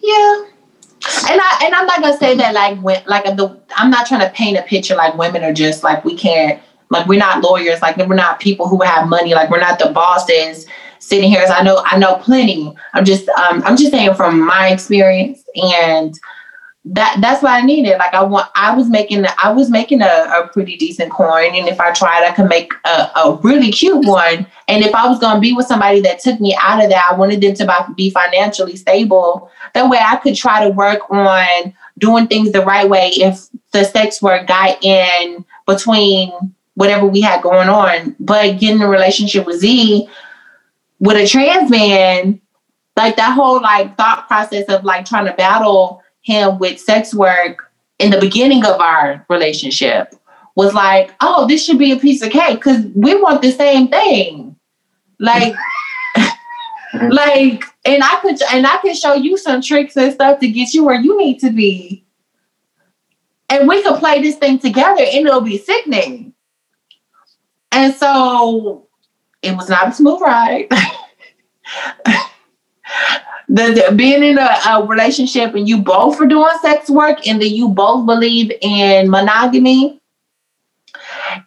Yeah. 0.00 0.44
And 1.30 1.40
I 1.40 1.62
and 1.64 1.74
I'm 1.74 1.86
not 1.86 2.02
gonna 2.02 2.16
say 2.16 2.34
that 2.36 2.54
like 2.54 2.80
when 2.80 3.02
like 3.06 3.24
the 3.24 3.60
I'm 3.76 3.90
not 3.90 4.06
trying 4.06 4.20
to 4.20 4.30
paint 4.30 4.58
a 4.58 4.62
picture 4.62 4.96
like 4.96 5.16
women 5.16 5.44
are 5.44 5.52
just 5.52 5.84
like 5.84 6.04
we 6.04 6.16
can't 6.16 6.60
like 6.90 7.06
we're 7.06 7.18
not 7.18 7.42
lawyers. 7.42 7.82
Like 7.82 7.96
we're 7.96 8.14
not 8.14 8.40
people 8.40 8.68
who 8.68 8.82
have 8.82 9.08
money. 9.08 9.34
Like 9.34 9.50
we're 9.50 9.60
not 9.60 9.78
the 9.78 9.90
bosses 9.90 10.66
sitting 10.98 11.30
here. 11.30 11.40
As 11.40 11.50
I 11.50 11.62
know, 11.62 11.82
I 11.84 11.98
know 11.98 12.16
plenty. 12.16 12.74
I'm 12.94 13.04
just, 13.04 13.28
um, 13.30 13.62
I'm 13.64 13.76
just 13.76 13.90
saying 13.90 14.14
from 14.14 14.44
my 14.44 14.68
experience, 14.68 15.44
and 15.54 16.18
that 16.84 17.18
that's 17.20 17.42
what 17.42 17.52
I 17.52 17.60
needed. 17.60 17.98
Like 17.98 18.14
I 18.14 18.22
want, 18.22 18.50
I 18.54 18.74
was 18.74 18.88
making, 18.88 19.26
I 19.42 19.52
was 19.52 19.68
making 19.70 20.00
a, 20.00 20.06
a 20.06 20.48
pretty 20.52 20.76
decent 20.76 21.12
coin, 21.12 21.54
and 21.54 21.68
if 21.68 21.80
I 21.80 21.92
tried, 21.92 22.24
I 22.24 22.32
could 22.32 22.48
make 22.48 22.72
a, 22.84 23.10
a 23.16 23.38
really 23.42 23.70
cute 23.70 24.06
one. 24.06 24.46
And 24.68 24.84
if 24.84 24.94
I 24.94 25.06
was 25.08 25.18
going 25.18 25.34
to 25.34 25.40
be 25.40 25.52
with 25.52 25.66
somebody 25.66 26.00
that 26.00 26.20
took 26.20 26.40
me 26.40 26.56
out 26.60 26.82
of 26.82 26.90
that, 26.90 27.08
I 27.10 27.14
wanted 27.14 27.40
them 27.40 27.54
to 27.54 27.94
be 27.94 28.10
financially 28.10 28.76
stable. 28.76 29.50
That 29.74 29.90
way, 29.90 29.98
I 29.98 30.16
could 30.16 30.34
try 30.34 30.64
to 30.64 30.70
work 30.70 31.10
on 31.10 31.74
doing 31.98 32.26
things 32.26 32.52
the 32.52 32.64
right 32.64 32.88
way. 32.88 33.10
If 33.14 33.48
the 33.72 33.84
sex 33.84 34.22
work 34.22 34.46
got 34.46 34.82
in 34.82 35.44
between 35.66 36.54
whatever 36.78 37.06
we 37.06 37.20
had 37.20 37.42
going 37.42 37.68
on. 37.68 38.14
But 38.20 38.60
getting 38.60 38.80
a 38.80 38.88
relationship 38.88 39.46
with 39.46 39.58
Z 39.58 40.08
with 41.00 41.16
a 41.16 41.26
trans 41.26 41.70
man, 41.70 42.40
like 42.96 43.16
that 43.16 43.34
whole 43.34 43.60
like 43.60 43.96
thought 43.96 44.28
process 44.28 44.66
of 44.68 44.84
like 44.84 45.04
trying 45.04 45.26
to 45.26 45.32
battle 45.32 46.02
him 46.22 46.58
with 46.58 46.80
sex 46.80 47.12
work 47.12 47.70
in 47.98 48.10
the 48.10 48.20
beginning 48.20 48.64
of 48.64 48.80
our 48.80 49.26
relationship 49.28 50.14
was 50.54 50.72
like, 50.72 51.12
oh, 51.20 51.46
this 51.48 51.64
should 51.64 51.78
be 51.78 51.92
a 51.92 51.96
piece 51.96 52.22
of 52.22 52.30
cake 52.30 52.58
because 52.58 52.84
we 52.94 53.20
want 53.20 53.42
the 53.42 53.50
same 53.50 53.88
thing. 53.88 54.56
Like, 55.18 55.54
like, 57.10 57.64
and 57.84 58.02
I 58.04 58.18
could 58.22 58.40
and 58.52 58.66
I 58.66 58.76
could 58.78 58.96
show 58.96 59.14
you 59.14 59.36
some 59.36 59.62
tricks 59.62 59.96
and 59.96 60.12
stuff 60.12 60.38
to 60.40 60.48
get 60.48 60.74
you 60.74 60.84
where 60.84 61.00
you 61.00 61.18
need 61.18 61.40
to 61.40 61.50
be. 61.50 62.04
And 63.48 63.66
we 63.66 63.82
could 63.82 63.98
play 63.98 64.22
this 64.22 64.36
thing 64.36 64.60
together 64.60 65.02
and 65.02 65.26
it'll 65.26 65.40
be 65.40 65.58
sickening. 65.58 66.27
And 67.72 67.94
so 67.94 68.86
it 69.42 69.56
was 69.56 69.68
not 69.68 69.88
a 69.88 69.92
smooth 69.92 70.20
ride. 70.20 70.68
the, 73.48 73.82
the- 73.88 73.94
being 73.94 74.22
in 74.22 74.38
a, 74.38 74.58
a 74.68 74.86
relationship 74.86 75.54
and 75.54 75.68
you 75.68 75.78
both 75.82 76.20
are 76.20 76.26
doing 76.26 76.48
sex 76.62 76.88
work 76.90 77.26
and 77.26 77.40
then 77.40 77.50
you 77.54 77.68
both 77.68 78.06
believe 78.06 78.52
in 78.62 79.10
monogamy 79.10 80.00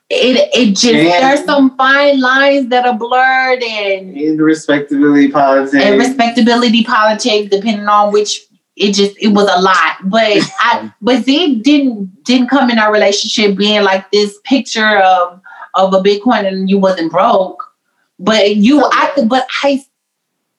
it 0.10 0.50
it 0.54 0.70
just 0.72 0.86
Yeah. 0.86 1.20
there's 1.22 1.46
some 1.46 1.76
fine 1.78 2.20
lines 2.20 2.70
that 2.70 2.86
are 2.86 2.98
blurred 2.98 3.64
and 3.64 4.16
In 4.18 4.38
respectability 4.38 5.30
politics. 5.32 5.84
and 5.84 5.98
respectability 6.00 6.84
politics 6.84 7.50
depending 7.50 7.88
on 7.88 8.12
which 8.12 8.42
it 8.76 8.94
just 8.94 9.18
it 9.20 9.30
was 9.30 9.50
a 9.54 9.62
lot 9.62 9.98
but 10.06 10.38
i 10.60 10.92
but 11.02 11.24
z 11.24 11.60
didn't 11.62 12.24
didn't 12.24 12.48
come 12.50 12.70
in 12.70 12.78
our 12.80 12.92
relationship 12.94 13.58
being 13.58 13.84
like 13.84 14.10
this 14.12 14.38
picture 14.44 14.98
of 15.00 15.41
of 15.76 15.94
a 15.94 16.02
bitcoin 16.02 16.46
and 16.46 16.70
you 16.70 16.78
wasn't 16.78 17.12
broke 17.12 17.74
but 18.20 18.56
you 18.56 18.84
i 18.84 19.12
but 19.28 19.48
i 19.64 19.84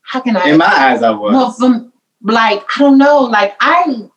how 0.03 0.21
can 0.21 0.37
i 0.37 0.49
in 0.49 0.59
my 0.59 0.67
eyes, 0.67 1.03
I 1.03 1.11
was. 1.11 1.33
well, 1.33 1.53
from 1.53 1.93
like 2.23 2.63
I 2.77 2.79
don't 2.79 2.99
know, 2.99 3.21
like 3.21 3.57
I, 3.61 4.09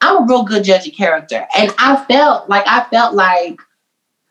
I'm 0.00 0.22
a 0.22 0.26
real 0.26 0.44
good 0.44 0.64
judge 0.64 0.86
of 0.86 0.94
character, 0.94 1.46
and 1.56 1.74
I 1.78 2.04
felt 2.04 2.48
like 2.48 2.64
I 2.66 2.86
felt 2.90 3.14
like, 3.14 3.60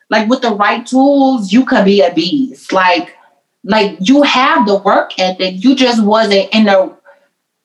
like 0.08 0.28
with 0.28 0.42
the 0.42 0.54
right 0.54 0.84
tools, 0.86 1.52
you 1.52 1.64
could 1.64 1.84
be 1.84 2.00
a 2.00 2.12
beast. 2.12 2.72
Like, 2.72 3.16
like 3.64 3.98
you 4.00 4.22
have 4.22 4.66
the 4.66 4.78
work 4.78 5.18
ethic, 5.18 5.62
you 5.62 5.74
just 5.74 6.02
wasn't 6.02 6.48
in 6.52 6.64
the, 6.64 6.96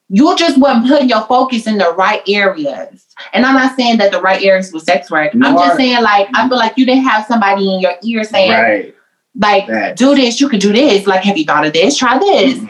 you 0.08 0.36
just 0.36 0.58
wasn't 0.58 0.86
putting 0.86 1.08
your 1.08 1.22
focus 1.26 1.66
in 1.66 1.78
the 1.78 1.92
right 1.92 2.22
areas. 2.28 3.06
And 3.32 3.44
I'm 3.44 3.54
not 3.54 3.76
saying 3.76 3.98
that 3.98 4.12
the 4.12 4.20
right 4.20 4.42
areas 4.42 4.72
was 4.72 4.84
sex 4.84 5.10
work. 5.10 5.32
I'm 5.34 5.56
just 5.56 5.76
saying 5.76 6.02
like 6.02 6.28
I 6.34 6.48
feel 6.48 6.58
like 6.58 6.76
you 6.76 6.86
didn't 6.86 7.04
have 7.04 7.26
somebody 7.26 7.74
in 7.74 7.80
your 7.80 7.94
ear 8.02 8.24
saying 8.24 8.50
right. 8.50 8.94
like, 9.34 9.66
That. 9.66 9.96
do 9.96 10.14
this, 10.14 10.40
you 10.40 10.48
could 10.48 10.60
do 10.60 10.72
this. 10.72 11.06
Like, 11.06 11.24
have 11.24 11.36
you 11.36 11.44
thought 11.44 11.66
of 11.66 11.72
this? 11.72 11.96
Try 11.96 12.18
this 12.18 12.60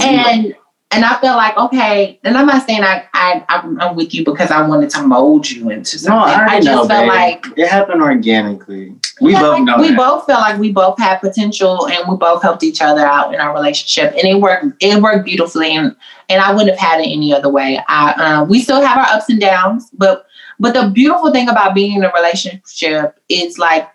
and 0.00 0.54
and 0.90 1.04
I 1.04 1.20
feel 1.20 1.36
like 1.36 1.56
okay, 1.56 2.18
and 2.24 2.36
I'm 2.36 2.46
not 2.46 2.66
saying 2.66 2.82
I, 2.82 3.06
I 3.12 3.44
I'm, 3.48 3.78
I'm 3.80 3.96
with 3.96 4.14
you 4.14 4.24
because 4.24 4.50
I 4.50 4.66
wanted 4.66 4.88
to 4.90 5.02
mold 5.02 5.50
you 5.50 5.70
into 5.70 5.98
something. 5.98 6.18
no. 6.18 6.24
I, 6.24 6.40
already 6.40 6.64
just 6.64 6.66
know, 6.66 6.88
felt 6.88 7.02
babe. 7.02 7.08
like 7.08 7.58
it 7.58 7.68
happened 7.68 8.02
organically. 8.02 8.94
We 9.20 9.32
yeah, 9.32 9.40
both 9.40 9.52
like, 9.52 9.62
know 9.64 9.78
we 9.78 9.88
that. 9.88 9.96
both 9.96 10.26
felt 10.26 10.40
like 10.40 10.58
we 10.58 10.72
both 10.72 10.98
had 10.98 11.18
potential 11.18 11.88
and 11.88 12.08
we 12.08 12.16
both 12.16 12.42
helped 12.42 12.62
each 12.62 12.80
other 12.80 13.04
out 13.04 13.34
in 13.34 13.40
our 13.40 13.52
relationship, 13.52 14.14
and 14.14 14.24
it 14.24 14.40
worked. 14.40 14.64
It 14.80 15.02
worked 15.02 15.26
beautifully, 15.26 15.76
and 15.76 15.94
and 16.30 16.40
I 16.40 16.52
wouldn't 16.52 16.70
have 16.70 16.78
had 16.78 17.00
it 17.00 17.08
any 17.08 17.34
other 17.34 17.50
way. 17.50 17.82
I 17.86 18.12
uh, 18.12 18.44
we 18.44 18.60
still 18.60 18.80
have 18.80 18.96
our 18.96 19.14
ups 19.14 19.28
and 19.28 19.40
downs, 19.40 19.90
but 19.92 20.26
but 20.58 20.72
the 20.72 20.90
beautiful 20.90 21.32
thing 21.32 21.50
about 21.50 21.74
being 21.74 21.98
in 21.98 22.04
a 22.04 22.12
relationship 22.12 23.20
is 23.28 23.58
like 23.58 23.88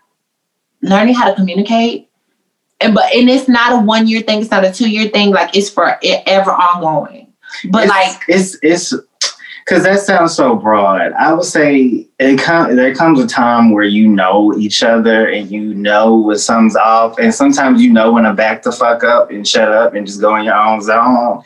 learning 0.83 1.15
how 1.15 1.29
to 1.29 1.35
communicate. 1.35 2.09
And 2.83 2.93
but 2.93 3.13
and 3.13 3.29
it's 3.29 3.47
not 3.47 3.73
a 3.73 3.85
one 3.85 4.07
year 4.07 4.21
thing. 4.21 4.41
It's 4.41 4.51
not 4.51 4.65
a 4.65 4.71
two 4.71 4.89
year 4.89 5.09
thing. 5.09 5.31
Like 5.31 5.55
it's 5.55 5.69
for 5.69 5.97
ever 6.03 6.51
ongoing. 6.51 7.33
But 7.69 7.83
it's, 7.83 7.89
like 7.89 8.21
it's 8.27 8.57
it's 8.61 8.93
because 9.63 9.83
that 9.83 9.99
sounds 9.99 10.35
so 10.35 10.55
broad. 10.55 11.13
I 11.13 11.33
would 11.33 11.45
say 11.45 12.07
it 12.19 12.39
com- 12.39 12.75
there 12.75 12.93
comes 12.93 13.19
a 13.19 13.27
time 13.27 13.71
where 13.71 13.85
you 13.85 14.07
know 14.07 14.53
each 14.57 14.83
other 14.83 15.29
and 15.29 15.49
you 15.49 15.73
know 15.73 16.17
when 16.17 16.37
something's 16.37 16.75
off, 16.75 17.17
and 17.17 17.33
sometimes 17.33 17.81
you 17.81 17.91
know 17.91 18.11
when 18.11 18.25
to 18.25 18.33
back 18.33 18.63
the 18.63 18.71
fuck 18.71 19.03
up 19.03 19.31
and 19.31 19.47
shut 19.47 19.71
up 19.71 19.93
and 19.93 20.05
just 20.05 20.19
go 20.19 20.35
in 20.35 20.45
your 20.45 20.55
own 20.55 20.81
zone, 20.81 21.43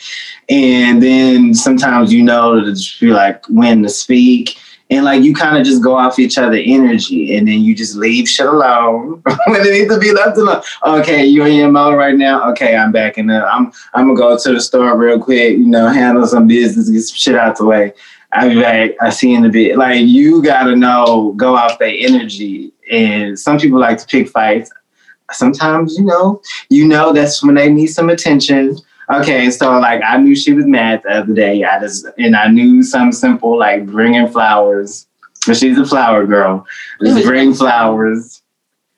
and 0.49 1.01
then 1.01 1.53
sometimes 1.53 2.11
you 2.11 2.23
know 2.23 2.59
to 2.59 2.71
just 2.71 2.99
be 2.99 3.07
like 3.07 3.45
when 3.47 3.83
to 3.83 3.89
speak. 3.89 4.57
And 4.89 5.03
like 5.03 5.21
you 5.21 5.35
kind 5.35 5.57
of 5.57 5.65
just 5.65 5.83
go 5.83 5.97
off 5.97 6.17
each 6.17 6.37
other 6.37 6.55
energy, 6.55 7.35
and 7.35 7.45
then 7.45 7.59
you 7.59 7.75
just 7.75 7.95
leave 7.95 8.27
shit 8.29 8.45
alone 8.45 9.21
when 9.47 9.61
it 9.61 9.71
needs 9.71 9.93
to 9.93 9.99
be 9.99 10.13
left 10.13 10.37
alone. 10.37 10.61
Okay, 10.85 11.25
you're 11.25 11.47
in 11.47 11.55
your 11.55 11.71
mode 11.71 11.97
right 11.97 12.15
now. 12.15 12.49
Okay, 12.51 12.75
I'm 12.75 12.93
backing 12.93 13.29
up. 13.29 13.49
I'm 13.51 13.71
I'm 13.93 14.07
gonna 14.07 14.15
go 14.15 14.37
to 14.37 14.53
the 14.53 14.61
store 14.61 14.97
real 14.97 15.19
quick, 15.19 15.57
you 15.57 15.67
know, 15.67 15.87
handle 15.87 16.25
some 16.25 16.47
business, 16.47 16.89
get 16.89 17.01
some 17.01 17.15
shit 17.15 17.35
out 17.35 17.57
the 17.57 17.65
way. 17.65 17.93
I'll 18.31 18.49
be 18.49 18.61
back. 18.61 18.91
I 19.01 19.09
see 19.09 19.33
in 19.33 19.45
a 19.45 19.49
bit. 19.49 19.77
Like 19.77 20.05
you 20.05 20.41
gotta 20.41 20.75
know, 20.75 21.33
go 21.33 21.55
off 21.55 21.79
their 21.79 21.93
energy. 21.97 22.71
And 22.91 23.37
some 23.37 23.59
people 23.59 23.79
like 23.79 23.97
to 23.97 24.05
pick 24.05 24.29
fights. 24.29 24.71
Sometimes, 25.31 25.97
you 25.97 26.05
know, 26.05 26.41
you 26.69 26.87
know 26.87 27.11
that's 27.11 27.43
when 27.43 27.55
they 27.55 27.69
need 27.69 27.87
some 27.87 28.09
attention. 28.09 28.77
Okay, 29.09 29.49
so 29.51 29.79
like 29.79 30.01
I 30.05 30.17
knew 30.17 30.35
she 30.35 30.53
was 30.53 30.65
mad 30.65 31.01
the 31.03 31.11
other 31.19 31.33
day. 31.33 31.63
I 31.63 31.79
just 31.79 32.05
and 32.17 32.35
I 32.35 32.47
knew 32.47 32.83
some 32.83 33.11
simple 33.11 33.57
like 33.57 33.85
bringing 33.85 34.27
flowers. 34.27 35.07
But 35.45 35.55
she's 35.55 35.77
a 35.77 35.85
flower 35.85 36.25
girl. 36.25 36.65
Just 37.01 37.25
bring 37.25 37.53
flowers, 37.53 38.41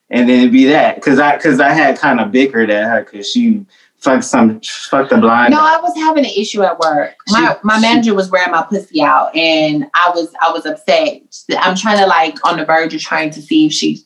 and 0.10 0.28
then 0.28 0.40
it'd 0.40 0.52
be 0.52 0.66
that. 0.66 1.00
Cause 1.02 1.20
I 1.20 1.38
cause 1.38 1.60
I 1.60 1.70
had 1.74 2.00
kind 2.00 2.20
of 2.20 2.32
bickered 2.32 2.72
at 2.72 2.86
her 2.90 3.04
because 3.04 3.30
she 3.30 3.66
fucked 4.00 4.24
some 4.24 4.60
fucked 4.62 5.12
the 5.12 5.18
blind. 5.18 5.52
no, 5.52 5.60
I 5.60 5.80
was 5.80 5.96
having 5.98 6.26
an 6.26 6.32
issue 6.36 6.64
at 6.64 6.80
work. 6.80 7.14
My 7.28 7.40
She- 7.54 7.60
my 7.64 7.76
she- 7.76 7.82
manager 7.82 8.16
was 8.16 8.32
wearing 8.32 8.50
my 8.52 8.64
pussy 8.64 9.02
out 9.04 9.36
and 9.36 9.86
I 9.94 10.10
was 10.16 10.34
I 10.42 10.52
was 10.52 10.66
upset. 10.66 11.22
I'm 11.60 11.76
trying 11.76 12.00
to 12.00 12.08
like 12.08 12.44
on 12.48 12.58
the 12.58 12.66
verge 12.66 12.96
of 12.96 13.02
trying 13.02 13.30
to 13.32 13.42
see 13.44 13.68
if 13.68 13.74
she 13.74 14.02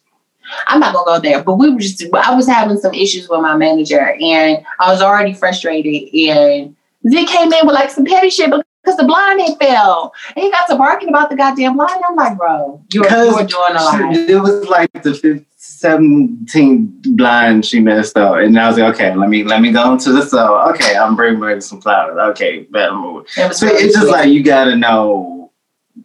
I'm 0.67 0.79
not 0.79 0.93
gonna 0.93 1.05
go 1.05 1.19
there, 1.19 1.43
but 1.43 1.55
we 1.55 1.69
were 1.69 1.79
just 1.79 2.03
I 2.13 2.35
was 2.35 2.47
having 2.47 2.77
some 2.77 2.93
issues 2.93 3.29
with 3.29 3.41
my 3.41 3.55
manager 3.55 4.15
and 4.19 4.63
I 4.79 4.91
was 4.91 5.01
already 5.01 5.33
frustrated 5.33 6.13
and 6.13 6.75
Z 7.09 7.25
came 7.25 7.51
in 7.51 7.67
with 7.67 7.75
like 7.75 7.89
some 7.89 8.05
petty 8.05 8.29
shit 8.29 8.49
because 8.83 8.97
the 8.97 9.03
blind 9.03 9.41
had 9.41 9.57
fell. 9.59 10.13
And 10.35 10.43
he 10.43 10.51
got 10.51 10.67
to 10.67 10.75
barking 10.75 11.09
about 11.09 11.29
the 11.29 11.35
goddamn 11.35 11.75
blind. 11.75 12.01
I'm 12.07 12.15
like, 12.15 12.37
bro, 12.37 12.81
you're, 12.93 13.03
you're 13.09 13.45
doing 13.45 13.75
a 13.75 13.83
lot. 13.83 14.15
It 14.15 14.41
was 14.41 14.65
like 14.67 14.91
the 15.03 15.13
15, 15.13 15.45
17 15.83 17.01
blind 17.15 17.65
she 17.65 17.79
messed 17.79 18.17
up, 18.17 18.35
and 18.35 18.57
I 18.59 18.67
was 18.67 18.77
like, 18.77 18.93
okay, 18.95 19.15
let 19.15 19.29
me 19.29 19.43
let 19.43 19.61
me 19.61 19.71
go 19.71 19.93
into 19.93 20.11
the 20.11 20.21
cell. 20.21 20.69
Okay, 20.71 20.95
I'm 20.95 21.15
bringing 21.15 21.39
back 21.39 21.61
some 21.61 21.81
flowers. 21.81 22.17
Okay, 22.31 22.63
better 22.63 22.93
move. 22.93 23.25
It 23.37 23.53
So 23.53 23.67
really 23.67 23.83
it's 23.83 23.95
just 23.95 24.07
like 24.09 24.29
you 24.29 24.43
gotta 24.43 24.75
know, 24.75 25.32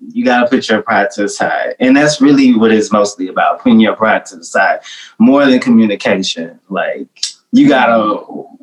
you 0.08 0.24
gotta 0.24 0.48
put 0.48 0.68
your 0.68 0.82
pride 0.82 1.10
to 1.12 1.22
the 1.22 1.28
side, 1.28 1.76
and 1.80 1.96
that's 1.96 2.20
really 2.20 2.54
what 2.54 2.72
it's 2.72 2.92
mostly 2.92 3.28
about: 3.28 3.60
putting 3.60 3.80
your 3.80 3.96
pride 3.96 4.26
to 4.26 4.36
the 4.36 4.44
side, 4.44 4.80
more 5.18 5.46
than 5.46 5.60
communication. 5.60 6.58
Like 6.68 7.08
you 7.52 7.68
gotta 7.68 8.22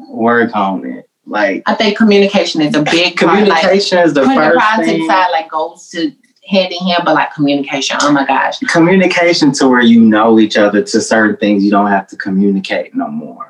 work 0.09 0.55
on 0.55 0.85
it. 0.85 1.09
Like 1.25 1.63
I 1.65 1.73
think 1.73 1.97
communication 1.97 2.61
is 2.61 2.75
a 2.75 2.83
big 2.83 3.17
part. 3.17 3.47
Like, 3.47 3.61
communication 3.63 3.97
is 3.99 4.13
the 4.13 4.21
putting 4.21 4.37
first 4.37 4.57
pride 4.57 4.79
to 4.79 4.85
the 4.85 4.91
thing. 4.91 5.07
side 5.07 5.29
like 5.31 5.49
goes 5.49 5.89
to 5.89 6.11
hand 6.47 6.71
in 6.71 6.87
hand, 6.87 7.03
but 7.05 7.15
like 7.15 7.33
communication. 7.33 7.97
Oh 8.01 8.11
my 8.11 8.25
gosh. 8.25 8.59
communication 8.59 9.51
to 9.53 9.67
where 9.67 9.81
you 9.81 10.01
know 10.01 10.39
each 10.39 10.57
other 10.57 10.83
to 10.83 11.01
certain 11.01 11.37
things 11.37 11.63
you 11.63 11.71
don't 11.71 11.89
have 11.89 12.07
to 12.07 12.15
communicate 12.15 12.93
no 12.93 13.07
more. 13.07 13.49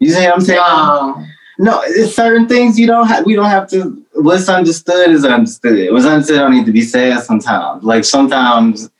You 0.00 0.10
see 0.10 0.24
what 0.24 0.34
I'm 0.34 0.40
saying? 0.40 0.58
No. 0.58 1.24
No, 1.58 1.82
it's 1.84 2.16
certain 2.16 2.48
things 2.48 2.78
you 2.78 2.86
don't 2.86 3.06
have. 3.06 3.24
We 3.24 3.34
don't 3.34 3.50
have 3.50 3.68
to. 3.70 4.03
What's 4.14 4.48
understood 4.48 5.10
is 5.10 5.24
understood. 5.24 5.92
What's 5.92 6.06
understood 6.06 6.38
don't 6.38 6.52
need 6.52 6.66
to 6.66 6.72
be 6.72 6.82
said 6.82 7.18
sometimes. 7.20 7.82
Like 7.82 8.04
sometimes, 8.04 8.90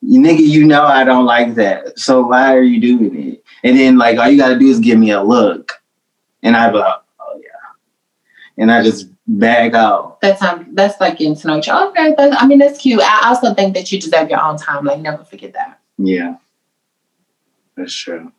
you 0.00 0.20
nigga, 0.20 0.38
you 0.38 0.64
know 0.64 0.84
I 0.84 1.04
don't 1.04 1.24
like 1.26 1.54
that. 1.56 1.98
So 1.98 2.22
why 2.22 2.54
are 2.54 2.62
you 2.62 2.80
doing 2.80 3.32
it? 3.32 3.44
And 3.62 3.78
then 3.78 3.98
like 3.98 4.18
all 4.18 4.28
you 4.28 4.38
gotta 4.38 4.58
do 4.58 4.68
is 4.68 4.78
give 4.78 4.98
me 4.98 5.10
a 5.10 5.22
look, 5.22 5.82
and 6.42 6.56
I 6.56 6.70
be 6.70 6.78
like, 6.78 7.02
oh 7.20 7.40
yeah, 7.42 8.62
and 8.62 8.70
I 8.72 8.82
just 8.82 9.08
bag 9.26 9.74
out. 9.74 10.20
That's 10.20 10.42
um 10.42 10.68
that's 10.72 11.00
like 11.00 11.18
getting 11.18 11.36
to 11.36 11.46
know 11.48 11.58
each 11.58 11.68
other. 11.68 11.90
Okay, 11.90 12.14
I 12.18 12.46
mean 12.46 12.58
that's 12.58 12.80
cute. 12.80 13.00
I 13.02 13.28
also 13.28 13.52
think 13.54 13.74
that 13.74 13.90
you 13.92 14.00
deserve 14.00 14.30
your 14.30 14.40
own 14.40 14.56
time. 14.56 14.84
Like 14.84 15.00
never 15.00 15.24
forget 15.24 15.52
that. 15.54 15.80
Yeah, 15.98 16.36
that's 17.76 17.94
true. 17.94 18.32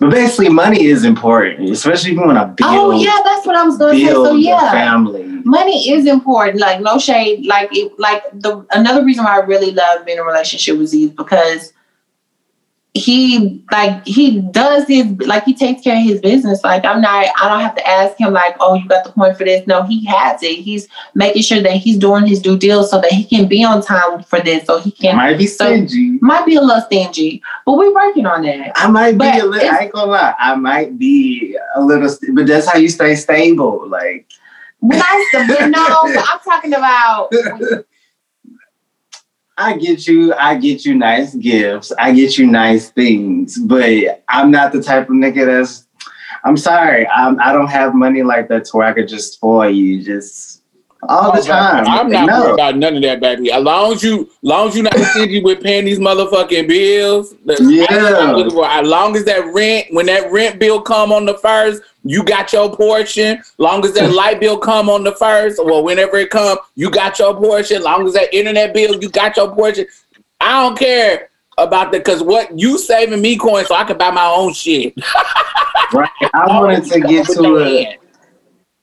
But 0.00 0.10
basically, 0.10 0.48
money 0.48 0.86
is 0.86 1.04
important, 1.04 1.70
especially 1.70 2.12
if 2.12 2.16
you 2.16 2.24
want 2.24 2.58
to 2.58 2.64
oh, 2.66 2.72
build, 2.72 2.94
oh 2.94 3.00
yeah, 3.00 3.18
that's 3.24 3.46
what 3.46 3.56
I 3.56 3.64
was 3.64 3.78
gonna 3.78 3.98
say. 3.98 4.06
build 4.06 4.26
So 4.26 4.34
yeah. 4.34 4.70
family. 4.70 5.24
Money 5.44 5.90
is 5.90 6.06
important. 6.06 6.60
Like 6.60 6.80
no 6.80 6.98
shade. 6.98 7.46
Like 7.46 7.68
it, 7.72 7.98
like 7.98 8.22
the 8.32 8.66
another 8.72 9.04
reason 9.04 9.24
why 9.24 9.36
I 9.36 9.44
really 9.44 9.72
love 9.72 10.04
being 10.04 10.18
in 10.18 10.22
a 10.22 10.26
relationship 10.26 10.78
with 10.78 10.92
is 10.94 11.10
because 11.10 11.72
he 12.94 13.62
like 13.70 14.04
he 14.06 14.40
does 14.40 14.86
his 14.88 15.06
like 15.26 15.44
he 15.44 15.54
takes 15.54 15.82
care 15.82 15.96
of 15.98 16.02
his 16.02 16.20
business. 16.20 16.64
Like 16.64 16.84
I'm 16.84 17.00
not 17.00 17.26
I 17.40 17.48
don't 17.48 17.60
have 17.60 17.74
to 17.76 17.86
ask 17.86 18.16
him 18.18 18.32
like, 18.32 18.56
oh, 18.60 18.74
you 18.74 18.88
got 18.88 19.04
the 19.04 19.12
point 19.12 19.36
for 19.36 19.44
this. 19.44 19.66
No, 19.66 19.82
he 19.84 20.04
has 20.06 20.42
it. 20.42 20.56
He's 20.58 20.88
making 21.14 21.42
sure 21.42 21.60
that 21.60 21.72
he's 21.76 21.98
doing 21.98 22.26
his 22.26 22.40
due 22.40 22.58
deal 22.58 22.82
so 22.84 23.00
that 23.00 23.12
he 23.12 23.24
can 23.24 23.46
be 23.46 23.62
on 23.62 23.82
time 23.82 24.22
for 24.22 24.40
this. 24.40 24.64
So 24.64 24.80
he 24.80 24.90
can 24.90 25.16
Might 25.16 25.38
be 25.38 25.46
so- 25.46 25.66
stingy. 25.66 26.18
might 26.22 26.46
be 26.46 26.56
a 26.56 26.60
little 26.60 26.82
stingy, 26.82 27.42
but 27.66 27.74
we're 27.74 27.94
working 27.94 28.26
on 28.26 28.42
that. 28.42 28.72
I 28.74 28.88
might 28.88 29.16
be 29.18 29.26
a 29.38 29.44
little. 29.44 29.68
I 29.70 29.78
ain't 29.82 29.92
gonna 29.92 30.10
lie. 30.10 30.34
I 30.38 30.54
might 30.56 30.98
be 30.98 31.56
a 31.76 31.82
little, 31.82 32.08
but 32.34 32.46
that's 32.46 32.66
how 32.66 32.78
you 32.78 32.88
stay 32.88 33.14
stable. 33.14 33.86
Like 33.88 34.26
When 34.80 35.00
I 35.00 35.28
but 35.48 35.68
no, 35.68 35.86
but 36.14 36.24
I'm 36.28 36.40
talking 36.40 36.72
about 36.74 37.30
I 39.60 39.76
get 39.76 40.06
you, 40.06 40.32
I 40.34 40.56
get 40.56 40.84
you 40.84 40.94
nice 40.94 41.34
gifts, 41.34 41.92
I 41.98 42.12
get 42.12 42.38
you 42.38 42.46
nice 42.46 42.90
things, 42.90 43.58
but 43.58 44.22
I'm 44.28 44.52
not 44.52 44.72
the 44.72 44.80
type 44.80 45.10
of 45.10 45.16
nigga 45.16 45.44
that's. 45.46 45.84
I'm 46.44 46.56
sorry, 46.56 47.08
I'm, 47.08 47.40
I 47.40 47.52
don't 47.52 47.66
have 47.66 47.94
money 47.94 48.22
like 48.22 48.46
that 48.48 48.66
to 48.66 48.76
where 48.76 48.86
I 48.86 48.92
could 48.92 49.08
just 49.08 49.32
spoil 49.32 49.68
you 49.68 50.04
just 50.04 50.57
all 51.08 51.32
the 51.34 51.42
time. 51.42 51.86
I'm 51.86 52.10
not 52.10 52.26
No. 52.26 52.40
worried 52.40 52.54
about 52.54 52.76
none 52.76 52.96
of 52.96 53.02
that, 53.02 53.20
baby. 53.20 53.52
As 53.52 53.62
long 53.62 53.92
as 53.92 54.02
you, 54.02 54.22
as 54.22 54.28
long 54.42 54.68
as 54.68 54.76
you 54.76 54.82
not 54.82 54.96
stingy 54.98 55.42
with 55.42 55.62
paying 55.62 55.84
these 55.84 55.98
motherfucking 55.98 56.66
bills. 56.66 57.34
Yeah. 57.46 57.86
that's 57.88 58.02
what 58.02 58.14
I'm 58.22 58.34
looking 58.36 58.52
for. 58.52 58.66
As 58.66 58.86
long 58.88 59.16
as 59.16 59.24
that 59.24 59.52
rent, 59.52 59.86
when 59.90 60.06
that 60.06 60.30
rent 60.32 60.58
bill 60.58 60.80
come 60.82 61.12
on 61.12 61.24
the 61.26 61.34
first, 61.38 61.82
you 62.04 62.22
got 62.24 62.52
your 62.52 62.74
portion. 62.74 63.42
Long 63.58 63.84
as 63.84 63.92
that 63.94 64.12
light 64.12 64.40
bill 64.40 64.58
come 64.58 64.88
on 64.90 65.04
the 65.04 65.12
first, 65.14 65.58
or 65.58 65.82
whenever 65.84 66.16
it 66.16 66.30
come, 66.30 66.58
you 66.74 66.90
got 66.90 67.18
your 67.18 67.34
portion. 67.34 67.82
Long 67.82 68.06
as 68.06 68.14
that 68.14 68.34
internet 68.34 68.74
bill, 68.74 69.00
you 69.00 69.08
got 69.08 69.36
your 69.36 69.54
portion. 69.54 69.86
I 70.40 70.62
don't 70.62 70.78
care 70.78 71.30
about 71.58 71.90
that 71.92 72.04
because 72.04 72.22
what 72.22 72.56
you 72.58 72.78
saving 72.78 73.20
me 73.20 73.36
coins 73.36 73.68
so 73.68 73.74
I 73.74 73.84
can 73.84 73.98
buy 73.98 74.10
my 74.10 74.26
own 74.26 74.52
shit. 74.52 74.94
Right. 75.90 76.10
I 76.34 76.46
wanted 76.48 76.84
to 76.92 77.00
get 77.00 77.24
to 77.28 77.54
hand. 77.56 77.96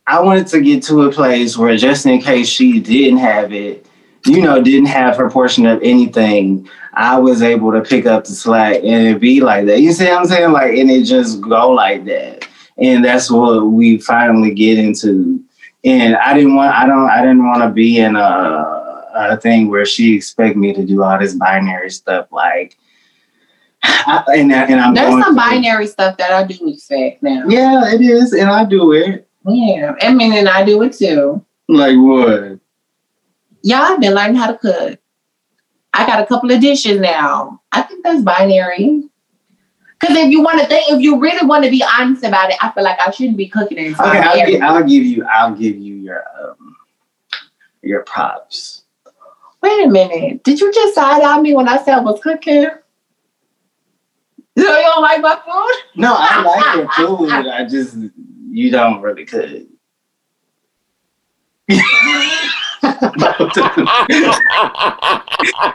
I 0.08 0.20
wanted 0.22 0.48
to 0.48 0.62
get 0.62 0.84
to 0.84 1.04
a 1.04 1.12
place 1.12 1.58
where 1.58 1.76
just 1.78 2.06
in 2.06 2.22
case 2.22 2.48
she 2.48 2.80
didn't 2.80 3.18
have 3.20 3.52
it, 3.52 3.86
you 4.26 4.42
know, 4.42 4.62
didn't 4.62 4.86
have 4.88 5.18
her 5.18 5.30
portion 5.30 5.66
of 5.66 5.82
anything, 5.82 6.70
I 6.94 7.18
was 7.20 7.42
able 7.42 7.72
to 7.72 7.82
pick 7.82 8.06
up 8.06 8.24
the 8.26 8.32
slack 8.32 8.78
and 8.84 9.08
it 9.08 9.20
be 9.20 9.42
like 9.42 9.66
that. 9.66 9.82
You 9.82 9.92
see 9.92 10.06
what 10.06 10.20
I'm 10.20 10.26
saying? 10.26 10.52
Like, 10.52 10.78
and 10.78 10.90
it 10.92 11.04
just 11.04 11.42
go 11.42 11.72
like 11.72 12.06
that. 12.06 12.48
And 12.78 13.04
that's 13.04 13.32
what 13.32 13.62
we 13.66 13.98
finally 14.00 14.54
get 14.54 14.78
into. 14.78 15.44
And 15.84 16.16
I 16.16 16.34
didn't 16.34 16.56
want, 16.56 16.74
I 16.74 16.86
don't, 16.86 17.10
I 17.10 17.22
didn't 17.22 17.46
want 17.46 17.64
to 17.64 17.70
be 17.70 18.00
in 18.00 18.16
a, 18.16 19.06
a 19.16 19.38
thing 19.38 19.70
where 19.70 19.86
she 19.86 20.16
expect 20.16 20.56
me 20.56 20.74
to 20.74 20.86
do 20.86 21.02
all 21.04 21.18
this 21.20 21.34
binary 21.36 21.90
stuff. 21.90 22.32
Like, 22.32 22.78
I, 23.84 24.24
and, 24.36 24.54
I- 24.54 24.66
and 24.66 24.80
I'm 24.80 24.94
There's 24.94 25.10
going 25.10 25.24
some 25.24 25.36
binary 25.36 25.88
stuff 25.88 26.18
that 26.18 26.32
I 26.32 26.44
do 26.44 26.70
expect 26.70 27.24
now. 27.24 27.44
Yeah, 27.48 27.94
it 27.94 28.02
is, 28.02 28.34
and 28.34 28.50
I 28.50 28.66
do 28.66 28.94
it. 28.94 29.25
Yeah, 29.48 29.94
I 30.02 30.14
mean, 30.14 30.34
and 30.34 30.50
I 30.50 30.64
do 30.66 30.82
it 30.84 30.94
too. 30.94 31.44
Like 31.68 31.96
what? 31.98 32.60
Y'all 33.62 33.98
been 33.98 34.14
learning 34.14 34.36
how 34.36 34.52
to 34.52 34.58
cook. 34.58 35.00
I 35.94 36.06
got 36.06 36.22
a 36.22 36.26
couple 36.26 36.52
of 36.52 36.62
dishes 36.62 37.00
now. 37.00 37.62
I 37.72 37.82
think 37.84 38.04
that's 38.04 38.22
binary. 38.22 39.04
Because 40.00 40.18
if 40.18 40.30
you 40.30 40.42
want 40.42 40.60
to 40.60 40.68
think, 40.68 40.92
if 40.92 41.02
you 41.02 41.20
really 41.20 41.46
want 41.48 41.64
to 41.64 41.70
be 41.72 41.84
honest 41.98 42.24
about 42.24 42.50
it, 42.52 42.58
I 42.62 42.72
feel 42.72 42.84
like 42.84 43.00
I 43.00 43.10
shouldn't 43.12 43.38
be 43.38 43.48
cooking 43.48 43.78
it. 43.78 44.00
Okay, 44.00 44.20
I'll, 44.20 44.46
gi- 44.46 44.62
I'll 44.62 44.84
give 44.84 45.04
you. 45.06 45.26
I'll 45.26 45.56
give 45.56 45.78
you 45.78 45.96
your 45.96 46.24
um 46.40 46.76
your 47.82 48.04
props. 48.04 48.84
Wait 49.62 49.86
a 49.86 49.90
minute. 49.90 50.44
Did 50.44 50.60
you 50.60 50.72
just 50.74 50.96
side 50.96 51.22
eye 51.22 51.40
me 51.42 51.56
when 51.56 51.68
I 51.68 51.78
said 51.78 51.96
I 51.96 52.00
was 52.02 52.20
cooking? 52.22 52.68
You 54.58 54.64
don't 54.64 55.02
like 55.02 55.20
my 55.22 55.36
food? 55.36 56.02
No, 56.02 56.16
I 56.18 56.42
like 56.42 56.98
your 56.98 57.08
food. 57.18 57.30
I 57.30 57.66
just 57.66 57.98
you 58.56 58.72
don't 58.72 59.02
really 59.02 59.26
cook. 59.26 59.50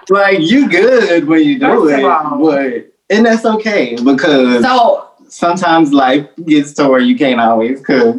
like 0.08 0.40
you 0.40 0.66
good 0.68 1.26
when 1.26 1.44
you 1.44 1.58
do 1.58 1.88
it, 1.88 2.02
but 2.02 2.86
and 3.14 3.26
that's 3.26 3.44
okay 3.44 3.96
because 4.02 4.62
So 4.62 5.10
sometimes 5.28 5.92
life 5.92 6.26
gets 6.46 6.72
to 6.74 6.88
where 6.88 7.00
you 7.00 7.18
can't 7.18 7.40
always 7.40 7.82
cook, 7.82 8.16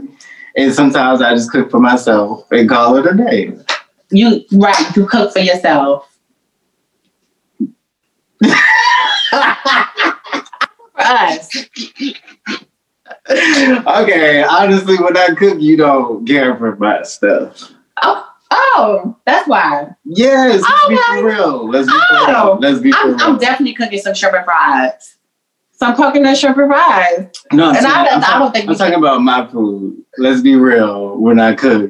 and 0.56 0.74
sometimes 0.74 1.24
I 1.24 1.34
just 1.34 1.52
cook 1.52 1.72
for 1.72 1.80
myself 1.80 2.46
and 2.52 2.70
call 2.70 2.98
it 2.98 3.08
a 3.08 3.16
day. 3.16 3.58
you 4.12 4.44
right, 4.52 4.96
you 4.96 5.08
cook 5.08 5.34
for 5.34 5.40
yourself. 5.40 6.08
for 8.42 8.52
us. 10.98 11.66
okay, 13.30 14.44
honestly, 14.44 14.98
when 14.98 15.16
I 15.16 15.28
cook, 15.38 15.60
you 15.60 15.78
don't 15.78 16.26
care 16.26 16.56
for 16.58 16.76
my 16.78 17.04
stuff. 17.04 17.72
Oh, 18.02 18.28
oh, 18.52 19.18
that's 19.26 19.48
why. 19.48 19.90
Yes, 20.06 20.62
let's 20.62 20.66
oh, 20.68 20.90
be 20.90 20.98
for 20.98 21.26
real. 21.28 21.70
Let's 21.70 21.88
be 21.88 21.94
for 21.94 22.00
Oh, 22.12 22.28
real. 22.28 22.60
Let's 22.60 22.80
be 22.82 22.94
I'm, 22.96 23.08
real. 23.10 23.22
I'm 23.22 23.38
definitely 23.38 23.76
cooking 23.76 24.00
some 24.00 24.14
shrimp 24.16 24.36
and 24.36 24.46
fries. 24.46 25.18
Some 25.74 25.96
coconut 25.96 26.38
shrimp 26.38 26.58
and 26.58 26.68
fries. 26.68 27.30
no, 27.54 27.70
I'm, 27.70 27.76
and 27.78 27.86
I 27.86 27.90
saying- 27.94 28.06
don't- 28.06 28.14
I'm 28.24 28.24
I 28.36 28.40
don't 28.40 28.52
think 28.52 28.70
I'm 28.70 28.76
talking 28.76 28.94
about 28.96 29.22
my 29.22 29.48
food. 29.48 30.04
Let's 30.18 30.42
be 30.42 30.56
real. 30.56 31.18
When 31.18 31.40
I 31.40 31.54
cook, 31.54 31.90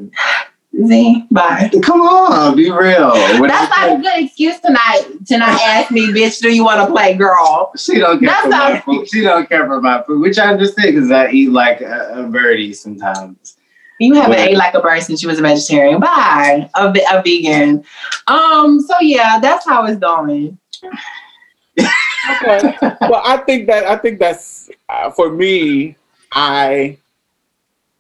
Z, 0.88 1.26
bye. 1.32 1.70
come 1.84 2.02
on, 2.02 2.56
be 2.56 2.70
real. 2.72 3.12
When 3.40 3.48
That's 3.48 3.72
I 3.78 3.88
not 3.88 4.00
a 4.00 4.02
good 4.02 4.26
excuse 4.26 4.60
tonight 4.60 5.04
to 5.28 5.38
not 5.38 5.60
ask 5.62 5.92
me, 5.92 6.08
bitch, 6.08 6.40
do 6.42 6.50
you 6.54 6.64
want 6.64 6.80
to 6.86 6.92
play 6.94 7.16
girl? 7.16 7.72
She 7.78 8.00
don't 8.00 8.20
care 8.20 8.30
That's 8.30 8.44
for 8.44 8.50
my 8.50 8.74
not- 8.74 8.84
food. 8.86 9.10
She 9.10 9.22
don't 9.22 9.48
care 9.50 9.66
for 9.66 9.82
my 9.82 10.02
food, 10.04 10.22
which 10.22 10.38
I 10.40 10.48
understand 10.52 10.96
because 10.96 11.12
I 11.12 11.30
eat 11.30 11.50
like 11.50 11.82
a, 11.82 12.12
a 12.16 12.24
birdie 12.28 12.74
sometimes. 12.74 13.58
You 14.00 14.16
haven't 14.16 14.40
ate 14.40 14.58
like 14.58 14.74
a 14.74 14.82
bird 14.82 15.04
since 15.04 15.22
you 15.22 15.30
was 15.30 15.38
a 15.38 15.44
vegetarian. 15.44 16.00
Bye. 16.00 16.68
A, 16.74 16.88
a 17.12 17.22
vegan. 17.22 17.84
Um, 18.28 18.80
so 18.80 18.96
yeah, 19.00 19.40
that's 19.40 19.64
how 19.64 19.86
it's 19.86 20.00
going. 20.00 20.58
okay. 21.78 22.74
well, 23.02 23.22
I 23.24 23.38
think 23.46 23.68
that 23.68 23.86
I 23.86 23.98
think 23.98 24.20
that's 24.20 24.70
uh, 24.90 25.12
for 25.12 25.30
me. 25.32 25.96
I 26.34 26.98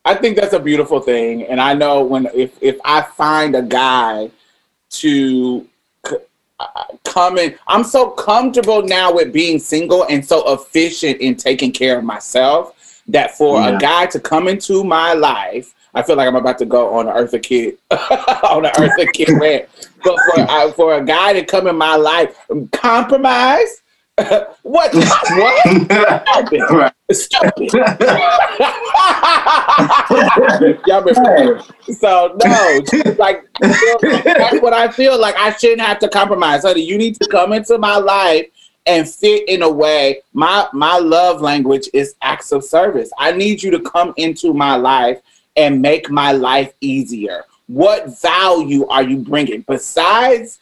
I 0.03 0.15
think 0.15 0.35
that's 0.35 0.53
a 0.53 0.59
beautiful 0.59 0.99
thing, 0.99 1.43
and 1.43 1.61
I 1.61 1.73
know 1.73 2.01
when 2.03 2.27
if 2.33 2.57
if 2.61 2.77
I 2.83 3.01
find 3.03 3.55
a 3.55 3.61
guy 3.61 4.31
to 4.91 5.67
c- 6.07 6.15
uh, 6.59 6.83
come 7.03 7.37
in, 7.37 7.55
I'm 7.67 7.83
so 7.83 8.09
comfortable 8.09 8.81
now 8.81 9.13
with 9.13 9.31
being 9.31 9.59
single 9.59 10.05
and 10.09 10.25
so 10.25 10.53
efficient 10.53 11.21
in 11.21 11.35
taking 11.35 11.71
care 11.71 11.99
of 11.99 12.03
myself 12.03 13.01
that 13.07 13.37
for 13.37 13.59
Yeah. 13.59 13.75
a 13.75 13.79
guy 13.79 14.05
to 14.07 14.19
come 14.19 14.47
into 14.47 14.83
my 14.83 15.13
life. 15.13 15.75
I 15.93 16.01
feel 16.01 16.15
like 16.15 16.27
I'm 16.27 16.35
about 16.37 16.57
to 16.59 16.65
go 16.65 16.93
on 16.95 17.07
an 17.07 17.13
Eartha 17.13 17.41
Kitt 17.41 17.77
on 17.91 18.65
an 18.65 18.71
Eartha 18.71 19.11
Kitt 19.13 19.29
rant, 19.39 19.65
but 20.03 20.17
for 20.25 20.39
uh, 20.49 20.71
for 20.71 20.95
a 20.95 21.05
guy 21.05 21.33
to 21.33 21.43
come 21.45 21.67
in 21.67 21.75
my 21.75 21.95
life, 21.95 22.35
compromise. 22.71 23.83
what? 24.63 24.93
What? 24.93 24.93
Stop 25.11 26.49
it. 26.51 26.61
Right. 26.69 26.93
Stop 27.11 27.53
it. 27.57 27.73
Y'all 30.85 31.01
been 31.01 31.15
so 31.95 32.37
no, 32.43 32.81
like 33.17 33.45
that's 33.59 34.61
what 34.61 34.73
I 34.73 34.89
feel 34.91 35.19
like. 35.19 35.35
I 35.37 35.53
shouldn't 35.53 35.81
have 35.81 35.99
to 35.99 36.09
compromise, 36.09 36.63
honey. 36.63 36.81
You 36.81 36.97
need 36.97 37.15
to 37.21 37.27
come 37.29 37.53
into 37.53 37.77
my 37.77 37.97
life 37.97 38.47
and 38.85 39.07
fit 39.09 39.47
in 39.47 39.61
a 39.61 39.69
way. 39.69 40.21
My 40.33 40.67
my 40.73 40.97
love 40.97 41.41
language 41.41 41.87
is 41.93 42.15
acts 42.21 42.51
of 42.51 42.63
service. 42.63 43.09
I 43.17 43.31
need 43.31 43.63
you 43.63 43.71
to 43.71 43.79
come 43.79 44.13
into 44.17 44.53
my 44.53 44.75
life 44.75 45.21
and 45.55 45.81
make 45.81 46.09
my 46.09 46.33
life 46.33 46.73
easier. 46.81 47.45
What 47.67 48.19
value 48.21 48.85
are 48.87 49.03
you 49.03 49.17
bringing 49.17 49.61
besides? 49.61 50.59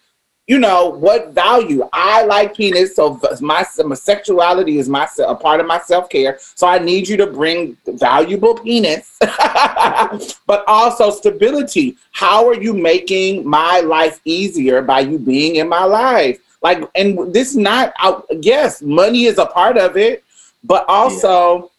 You 0.50 0.58
know 0.58 0.90
what 0.90 1.30
value? 1.30 1.88
I 1.94 2.26
like 2.26 2.56
penis, 2.56 2.96
so 2.96 3.22
my, 3.40 3.64
my 3.86 3.94
sexuality 3.94 4.80
is 4.80 4.90
my 4.90 5.08
a 5.20 5.36
part 5.36 5.60
of 5.60 5.68
my 5.68 5.80
self 5.80 6.10
care. 6.10 6.40
So 6.40 6.66
I 6.66 6.80
need 6.80 7.08
you 7.08 7.18
to 7.18 7.28
bring 7.28 7.78
valuable 7.86 8.56
penis, 8.56 9.16
but 9.22 10.64
also 10.66 11.12
stability. 11.12 11.98
How 12.14 12.48
are 12.48 12.60
you 12.60 12.74
making 12.74 13.48
my 13.48 13.82
life 13.82 14.22
easier 14.26 14.82
by 14.82 15.02
you 15.02 15.20
being 15.20 15.58
in 15.58 15.70
my 15.70 15.84
life? 15.84 16.40
Like, 16.64 16.84
and 16.96 17.32
this 17.32 17.54
not 17.54 17.94
out. 18.00 18.26
Yes, 18.42 18.82
money 18.82 19.26
is 19.26 19.38
a 19.38 19.46
part 19.46 19.78
of 19.78 19.98
it, 19.98 20.24
but 20.64 20.84
also, 20.88 21.70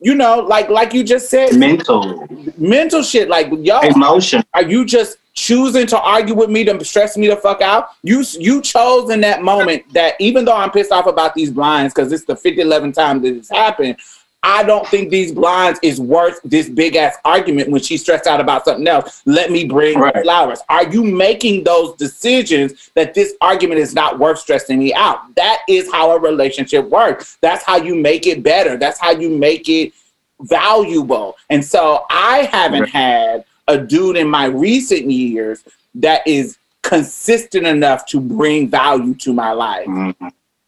you 0.00 0.16
know, 0.16 0.40
like 0.40 0.68
like 0.70 0.92
you 0.92 1.04
just 1.04 1.30
said, 1.30 1.54
Mental, 1.54 2.26
mental 2.58 3.04
shit. 3.04 3.28
Like 3.28 3.46
y'all, 3.60 3.86
emotion. 3.86 4.42
are 4.54 4.64
you 4.64 4.84
just 4.84 5.18
choosing 5.36 5.86
to 5.86 6.00
argue 6.00 6.34
with 6.34 6.50
me 6.50 6.64
to 6.64 6.84
stress 6.84 7.16
me 7.16 7.28
the 7.28 7.36
fuck 7.36 7.60
out? 7.62 7.90
You 8.02 8.24
you 8.38 8.60
chose 8.62 9.10
in 9.10 9.20
that 9.20 9.42
moment 9.42 9.84
that 9.92 10.14
even 10.18 10.44
though 10.44 10.56
I'm 10.56 10.70
pissed 10.70 10.90
off 10.90 11.06
about 11.06 11.34
these 11.34 11.50
blinds 11.50 11.94
because 11.94 12.10
it's 12.12 12.24
the 12.24 12.34
50, 12.34 12.60
11 12.62 12.92
time 12.92 13.22
that 13.22 13.34
it's 13.36 13.50
happened, 13.50 13.96
I 14.42 14.62
don't 14.62 14.86
think 14.88 15.10
these 15.10 15.32
blinds 15.32 15.80
is 15.82 16.00
worth 16.00 16.40
this 16.44 16.68
big 16.68 16.94
ass 16.94 17.16
argument 17.24 17.68
when 17.70 17.82
she's 17.82 18.00
stressed 18.02 18.26
out 18.26 18.40
about 18.40 18.64
something 18.64 18.86
else. 18.86 19.22
Let 19.26 19.50
me 19.50 19.64
bring 19.64 19.98
Right. 19.98 20.22
flowers. 20.22 20.60
Are 20.68 20.86
you 20.88 21.02
making 21.02 21.64
those 21.64 21.94
decisions 21.96 22.90
that 22.94 23.12
this 23.12 23.34
argument 23.40 23.80
is 23.80 23.92
not 23.94 24.18
worth 24.20 24.38
stressing 24.38 24.78
me 24.78 24.94
out? 24.94 25.34
That 25.34 25.62
is 25.68 25.90
how 25.90 26.12
a 26.12 26.18
relationship 26.18 26.88
works. 26.88 27.38
That's 27.40 27.64
how 27.64 27.76
you 27.76 27.94
make 27.96 28.26
it 28.26 28.42
better. 28.42 28.76
That's 28.76 29.00
how 29.00 29.10
you 29.10 29.30
make 29.30 29.68
it 29.68 29.92
valuable. 30.40 31.36
And 31.50 31.64
so 31.64 32.04
I 32.10 32.48
haven't 32.52 32.82
Right. 32.82 32.88
had 32.90 33.44
a 33.68 33.78
dude 33.78 34.16
in 34.16 34.28
my 34.28 34.46
recent 34.46 35.10
years 35.10 35.64
that 35.96 36.26
is 36.26 36.58
consistent 36.82 37.66
enough 37.66 38.06
to 38.06 38.20
bring 38.20 38.68
value 38.68 39.14
to 39.14 39.32
my 39.32 39.52
life. 39.52 39.86
Mhm. 39.86 40.14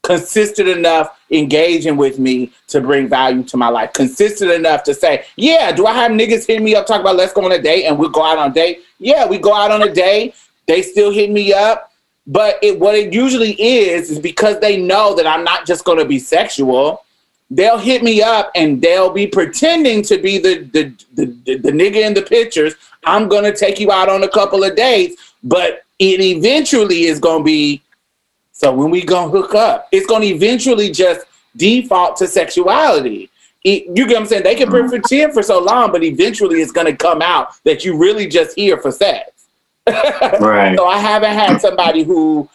Consistent 0.03 0.69
enough 0.69 1.17
engaging 1.31 1.97
with 1.97 2.19
me 2.19 2.51
to 2.67 2.81
bring 2.81 3.09
value 3.09 3.43
to 3.45 3.57
my 3.57 3.69
life. 3.69 3.93
Consistent 3.93 4.51
enough 4.51 4.83
to 4.85 4.95
say, 4.95 5.25
yeah, 5.37 5.71
do 5.71 5.87
I 5.87 5.93
have 5.93 6.13
niggas 6.13 6.47
hit 6.47 6.63
me 6.63 6.75
up 6.75 6.87
talk 6.87 7.01
about 7.01 7.17
let's 7.17 7.33
go 7.33 7.45
on 7.45 7.53
a 7.53 7.61
date 7.61 7.85
and 7.85 7.99
we'll 7.99 8.09
go 8.09 8.25
out 8.25 8.39
on 8.39 8.51
a 8.51 8.55
date? 8.55 8.81
Yeah, 8.99 9.27
we 9.27 9.39
go 9.39 9.55
out 9.55 9.71
on 9.71 9.83
a 9.83 9.93
date. 9.93 10.35
They 10.67 10.83
still 10.83 11.11
hit 11.11 11.31
me 11.31 11.53
up. 11.53 11.93
But 12.27 12.59
it 12.63 12.79
what 12.79 12.95
it 12.95 13.13
usually 13.13 13.53
is 13.53 14.11
is 14.11 14.19
because 14.19 14.61
they 14.61 14.77
know 14.77 15.15
that 15.15 15.27
I'm 15.27 15.45
not 15.45 15.67
just 15.67 15.85
going 15.85 15.99
to 15.99 16.05
be 16.05 16.19
sexual. 16.19 17.05
They'll 17.51 17.79
hit 17.79 18.03
me 18.03 18.21
up 18.23 18.51
and 18.55 18.81
they'll 18.81 19.11
be 19.11 19.27
pretending 19.27 20.03
to 20.03 20.19
be 20.19 20.39
the 20.39 20.69
the 20.73 20.93
the, 21.15 21.27
the, 21.45 21.57
the 21.59 21.71
nigga 21.71 22.07
in 22.07 22.15
the 22.15 22.23
pictures. 22.23 22.75
I'm 23.05 23.29
to 23.45 23.55
take 23.55 23.81
you 23.81 23.91
out 23.91 24.09
on 24.09 24.23
a 24.23 24.29
couple 24.29 24.65
of 24.65 24.77
dates, 24.77 25.35
but 25.43 25.83
it 25.99 26.21
eventually 26.21 27.05
is 27.05 27.19
to 27.41 27.45
be. 27.45 27.83
So 28.53 28.73
when 28.73 28.91
we 28.91 29.05
gonna 29.05 29.31
hook 29.31 29.55
up, 29.55 29.89
it's 29.93 30.07
to 30.07 30.27
eventually 30.27 30.91
just 30.91 31.25
default 31.57 32.17
to 32.19 32.27
sexuality. 32.27 33.31
It- 33.65 33.87
you 33.87 34.07
get 34.07 34.15
what 34.15 34.17
I'm 34.19 34.27
saying? 34.27 34.43
They 34.45 34.55
can 34.55 34.69
mm-hmm. 34.69 34.89
pretend 34.89 35.33
for 35.33 35.43
so 35.43 35.61
long, 35.61 35.93
but 35.93 36.03
eventually 36.03 36.61
it's 36.61 36.73
to 36.87 36.97
come 36.97 37.23
out 37.23 37.53
that 37.65 37.85
you 37.85 37.97
really 37.97 38.27
just 38.27 38.57
here 38.57 38.79
for 38.79 38.93
sex. 38.93 39.31
Right. 40.41 40.77
So 40.77 40.87
I 40.87 40.99
haven't 40.99 41.33
had 41.33 41.61
somebody 41.61 42.03
who 42.03 42.49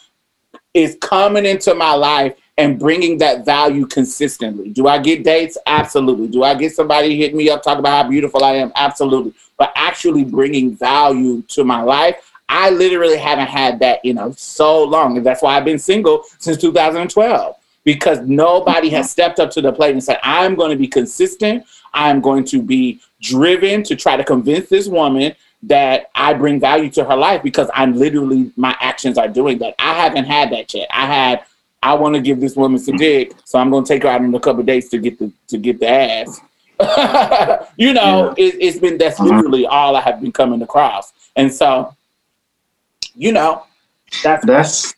is 0.74 0.98
coming 1.02 1.46
into 1.46 1.74
my 1.74 1.94
life 1.94 2.36
and 2.58 2.80
bringing 2.80 3.18
that 3.18 3.46
value 3.46 3.86
consistently. 3.88 4.70
Do 4.70 4.88
I 4.88 5.00
get 5.00 5.24
dates? 5.24 5.58
Absolutely. 5.66 6.28
Do 6.28 6.44
I 6.44 6.54
get 6.54 6.74
somebody 6.74 7.18
hit 7.18 7.34
me 7.34 7.50
up 7.50 7.64
talk 7.64 7.80
about 7.80 8.04
how 8.04 8.10
beautiful 8.10 8.44
I 8.44 8.54
am? 8.56 8.72
Absolutely. 8.76 9.34
But 9.58 9.72
actually 9.76 10.24
bringing 10.24 10.76
value 10.76 11.42
to 11.50 11.64
my 11.64 11.82
life, 11.82 12.32
I 12.50 12.70
literally 12.70 13.18
haven't 13.18 13.48
had 13.48 13.80
that 13.80 14.00
in 14.04 14.18
a 14.18 14.32
so 14.34 14.84
long, 14.84 15.18
and 15.18 15.26
that's 15.26 15.42
why 15.42 15.58
I've 15.58 15.66
been 15.66 15.80
single 15.80 16.24
since 16.38 16.58
2012 16.58 17.56
because 17.84 18.20
nobody 18.22 18.90
has 18.90 19.10
stepped 19.10 19.40
up 19.40 19.50
to 19.52 19.62
the 19.62 19.72
plate 19.72 19.92
and 19.92 20.04
said, 20.04 20.20
"I'm 20.24 20.56
going 20.56 20.72
to 20.72 20.78
be 20.78 20.88
consistent. 20.88 21.66
I'm 21.94 22.22
going 22.22 22.44
to 22.46 22.62
be 22.62 23.00
driven 23.22 23.84
to 23.84 23.96
try 23.96 24.18
to 24.18 24.24
convince 24.24 24.70
this 24.70 24.88
woman 24.88 25.36
that 25.64 26.10
I 26.14 26.34
bring 26.34 26.60
value 26.60 26.90
to 26.92 27.06
her 27.06 27.16
life 27.16 27.42
because 27.42 27.70
I'm 27.74 27.94
literally 27.94 28.52
my 28.58 28.76
actions 28.80 29.18
are 29.18 29.30
doing 29.30 29.58
that. 29.60 29.76
I 29.80 29.94
haven't 29.94 30.26
had 30.26 30.52
that 30.52 30.74
yet. 30.74 30.88
I 30.92 31.06
had 31.06 31.46
I 31.84 31.94
want 31.94 32.16
to 32.16 32.22
give 32.22 32.40
this 32.40 32.56
woman 32.56 32.80
some 32.80 32.96
mm-hmm. 32.96 33.30
dick, 33.30 33.34
so 33.46 33.60
I'm 33.60 33.70
going 33.70 33.84
to 33.84 33.88
take 33.88 34.04
her 34.04 34.10
out 34.10 34.22
in 34.22 34.34
a 34.34 34.40
couple 34.40 34.62
of 34.62 34.66
dates 34.66 34.90
to 34.90 34.98
get 34.98 35.20
the 35.20 35.32
to 35.48 35.58
get 35.58 35.80
the 35.80 35.90
ass. 35.90 36.42
you 37.78 37.94
know, 37.94 38.34
it, 38.38 38.56
it's 38.60 38.80
been 38.80 38.98
that's 38.98 39.20
mm-hmm. 39.20 39.36
literally 39.36 39.66
all 39.68 39.96
I 39.96 40.02
have 40.02 40.22
been 40.22 40.32
coming 40.32 40.62
across, 40.62 41.14
and 41.36 41.54
so 41.54 41.96
you 43.16 43.32
know, 43.32 43.66
that's 44.24 44.46
That's 44.46 44.96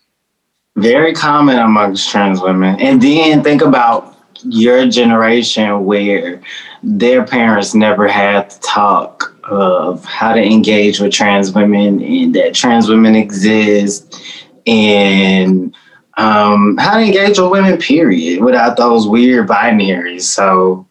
very 0.76 1.14
common 1.14 1.58
amongst 1.58 2.10
trans 2.10 2.42
women. 2.42 2.80
And 2.80 3.02
then 3.02 3.44
think 3.44 3.62
about 3.62 4.18
your 4.44 4.88
generation 4.88 5.86
where 5.86 6.42
their 6.84 7.26
parents 7.26 7.74
never 7.74 8.08
had 8.08 8.50
to 8.50 8.60
talk 8.60 9.36
of 9.46 10.04
how 10.06 10.34
to 10.34 10.42
engage 10.42 11.00
with 11.00 11.14
trans 11.14 11.54
women 11.54 12.02
and 12.02 12.36
that 12.36 12.54
trans 12.54 12.90
women 12.90 13.16
exist 13.16 14.22
and 14.68 15.76
um, 16.18 16.78
how 16.78 16.98
to 16.98 17.04
engage 17.04 17.40
with 17.40 17.52
women, 17.52 17.78
period, 17.78 18.42
without 18.44 18.78
those 18.78 19.08
weird 19.08 19.48
binaries. 19.48 20.24
So 20.24 20.88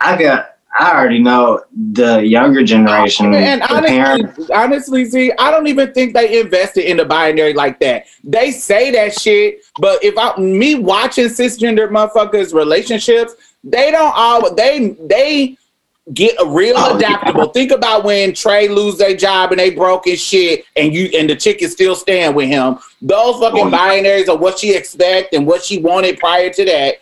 I 0.00 0.20
got, 0.20 0.56
I 0.78 0.92
already 0.92 1.20
know 1.20 1.62
the 1.92 2.18
younger 2.20 2.62
generation, 2.62 3.34
And 3.34 3.62
the 3.62 3.66
parents. 3.66 4.38
honestly, 4.38 4.54
honestly, 4.54 5.04
see, 5.04 5.32
I 5.38 5.50
don't 5.50 5.66
even 5.66 5.92
think 5.92 6.14
they 6.14 6.40
invested 6.40 6.88
in 6.88 6.96
the 6.96 7.04
binary 7.04 7.54
like 7.54 7.80
that. 7.80 8.06
They 8.24 8.50
say 8.50 8.90
that 8.92 9.18
shit, 9.18 9.62
but 9.78 10.02
if 10.02 10.16
I 10.16 10.36
me 10.40 10.76
watching 10.76 11.26
cisgender 11.26 11.88
motherfuckers 11.88 12.54
relationships, 12.54 13.34
they 13.62 13.90
don't 13.90 14.12
all 14.16 14.54
they 14.54 14.96
they 15.00 15.58
get 16.14 16.34
a 16.40 16.46
real 16.46 16.74
Oh, 16.76 16.96
adaptable. 16.96 17.48
Think 17.48 17.72
about 17.72 18.04
when 18.04 18.34
Trey 18.34 18.68
lose 18.68 18.96
their 18.98 19.16
job 19.16 19.52
and 19.52 19.58
they 19.60 19.70
broke 19.70 20.06
his 20.06 20.20
shit, 20.20 20.64
and 20.76 20.94
you 20.94 21.10
and 21.16 21.28
the 21.28 21.36
chick 21.36 21.62
is 21.62 21.72
still 21.72 21.94
staying 21.94 22.34
with 22.34 22.48
him. 22.48 22.78
Those 23.02 23.36
oh, 23.36 23.40
fucking 23.40 23.66
Oh, 23.66 23.68
yeah. 23.68 23.88
binaries 23.88 24.28
of 24.28 24.40
what 24.40 24.58
she 24.58 24.74
expect 24.74 25.34
and 25.34 25.46
what 25.46 25.62
she 25.64 25.78
wanted 25.78 26.18
prior 26.18 26.50
to 26.50 26.64
that, 26.64 26.96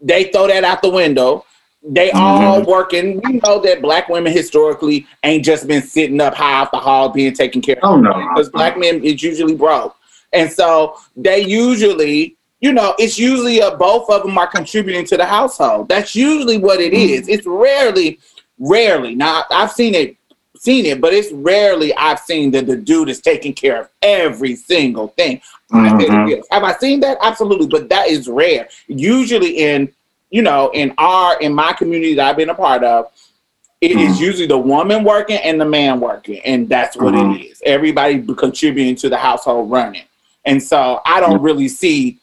they 0.00 0.24
throw 0.30 0.46
that 0.48 0.64
out 0.64 0.82
the 0.82 0.90
window. 0.90 1.44
They 1.82 2.10
mm-hmm. 2.10 2.18
all 2.18 2.62
working. 2.64 3.20
We 3.24 3.40
know 3.44 3.60
that 3.60 3.80
black 3.82 4.08
women 4.08 4.32
historically 4.32 5.06
ain't 5.22 5.44
just 5.44 5.66
been 5.66 5.82
sitting 5.82 6.20
up 6.20 6.34
high 6.34 6.54
off 6.60 6.70
the 6.70 6.78
hall 6.78 7.08
being 7.10 7.32
taken 7.32 7.62
care 7.62 7.76
of. 7.76 7.84
Oh, 7.84 7.96
no. 7.96 8.12
Because 8.34 8.48
black 8.48 8.78
men 8.78 9.04
is 9.04 9.22
usually 9.22 9.54
broke. 9.54 9.94
And 10.32 10.50
so 10.52 10.96
they 11.16 11.40
usually, 11.40 12.36
you 12.60 12.72
know, 12.72 12.94
it's 12.98 13.18
usually 13.18 13.60
a, 13.60 13.76
both 13.76 14.10
of 14.10 14.22
them 14.22 14.36
are 14.36 14.46
contributing 14.46 15.04
to 15.06 15.16
the 15.16 15.26
household. 15.26 15.88
That's 15.88 16.14
usually 16.14 16.58
what 16.58 16.80
it 16.80 16.92
is. 16.92 17.22
Mm-hmm. 17.22 17.30
It's 17.30 17.46
rarely, 17.46 18.18
rarely. 18.58 19.14
Now 19.14 19.44
I've 19.50 19.72
seen 19.72 19.94
it, 19.94 20.16
seen 20.56 20.86
it, 20.86 21.00
but 21.00 21.12
it's 21.12 21.32
rarely 21.32 21.94
I've 21.94 22.18
seen 22.18 22.50
that 22.52 22.66
the 22.66 22.76
dude 22.76 23.08
is 23.08 23.20
taking 23.20 23.52
care 23.52 23.80
of 23.80 23.88
every 24.02 24.56
single 24.56 25.08
thing. 25.08 25.40
I 25.70 25.90
Mhm. 25.90 26.26
bills. 26.26 26.46
Have 26.50 26.64
I 26.64 26.74
seen 26.78 27.00
that? 27.00 27.18
Absolutely, 27.20 27.66
but 27.66 27.88
that 27.90 28.08
is 28.08 28.26
rare. 28.26 28.68
Usually 28.88 29.58
in, 29.58 29.92
you 30.30 30.42
know, 30.42 30.70
in 30.72 30.94
our 30.98 31.38
in 31.40 31.54
my 31.54 31.72
community 31.74 32.14
that 32.14 32.30
I've 32.30 32.36
been 32.36 32.50
a 32.50 32.54
part 32.54 32.82
of, 32.82 33.06
it 33.80 33.92
is 33.92 34.14
mm-hmm. 34.14 34.24
usually 34.24 34.46
the 34.46 34.58
woman 34.58 35.04
working 35.04 35.36
and 35.36 35.60
the 35.60 35.64
man 35.64 36.00
working, 36.00 36.40
and 36.40 36.68
that's 36.68 36.96
what 36.96 37.14
it 37.14 37.18
mm-hmm. 37.18 37.42
is. 37.42 37.62
Everybody 37.64 38.22
contributing 38.34 38.96
to 38.96 39.08
the 39.08 39.16
household 39.16 39.70
running, 39.70 40.04
and 40.44 40.62
so 40.62 41.00
I 41.04 41.20
don't 41.20 41.40
really 41.40 41.68
see 41.68 42.18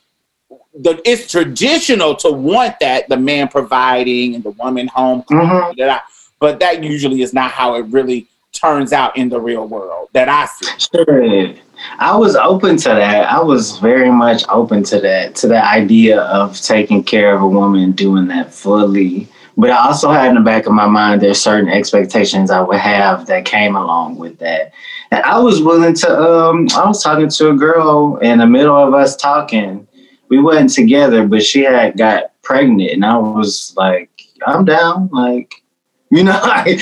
the. 0.79 1.01
It's 1.05 1.31
traditional 1.31 2.15
to 2.15 2.31
want 2.31 2.79
that 2.79 3.09
the 3.09 3.17
man 3.17 3.47
providing 3.47 4.35
and 4.35 4.43
the 4.43 4.51
woman 4.51 4.87
home, 4.87 5.23
Mhm. 5.31 5.79
I, 5.79 6.01
but 6.39 6.59
that 6.59 6.83
usually 6.83 7.21
is 7.21 7.33
not 7.33 7.51
how 7.51 7.75
it 7.75 7.85
really 7.89 8.27
turns 8.51 8.93
out 8.93 9.17
in 9.17 9.29
the 9.29 9.39
real 9.39 9.67
world 9.67 10.09
that 10.13 10.29
I 10.29 10.45
see. 10.45 10.87
Sure. 10.93 11.53
I 11.99 12.15
was 12.15 12.35
open 12.35 12.77
to 12.77 12.89
that. 12.89 13.29
I 13.29 13.41
was 13.41 13.77
very 13.79 14.09
much 14.09 14.43
open 14.49 14.83
to 14.83 14.99
that, 15.01 15.35
to 15.35 15.47
the 15.47 15.63
idea 15.63 16.21
of 16.21 16.59
taking 16.61 17.03
care 17.03 17.35
of 17.35 17.41
a 17.41 17.47
woman, 17.47 17.91
doing 17.91 18.27
that 18.29 18.53
fully. 18.53 19.27
But 19.57 19.71
I 19.71 19.87
also 19.87 20.11
had 20.11 20.29
in 20.29 20.35
the 20.35 20.41
back 20.41 20.65
of 20.65 20.73
my 20.73 20.87
mind 20.87 21.21
there's 21.21 21.39
certain 21.39 21.69
expectations 21.69 22.51
I 22.51 22.61
would 22.61 22.77
have 22.77 23.25
that 23.27 23.45
came 23.45 23.75
along 23.75 24.17
with 24.17 24.37
that. 24.39 24.71
And 25.11 25.23
I 25.23 25.37
was 25.39 25.61
willing 25.61 25.93
to 25.95 26.21
um 26.21 26.67
I 26.75 26.85
was 26.87 27.01
talking 27.03 27.29
to 27.29 27.49
a 27.51 27.55
girl 27.55 28.17
in 28.17 28.39
the 28.39 28.47
middle 28.47 28.75
of 28.75 28.93
us 28.93 29.15
talking. 29.15 29.87
We 30.29 30.39
wasn't 30.39 30.71
together, 30.71 31.27
but 31.27 31.43
she 31.43 31.63
had 31.63 31.97
got 31.97 32.31
pregnant 32.41 32.91
and 32.91 33.05
I 33.05 33.17
was 33.17 33.73
like, 33.77 34.09
I'm 34.45 34.65
down. 34.65 35.09
Like, 35.11 35.63
you 36.11 36.23
know, 36.23 36.39
I, 36.43 36.77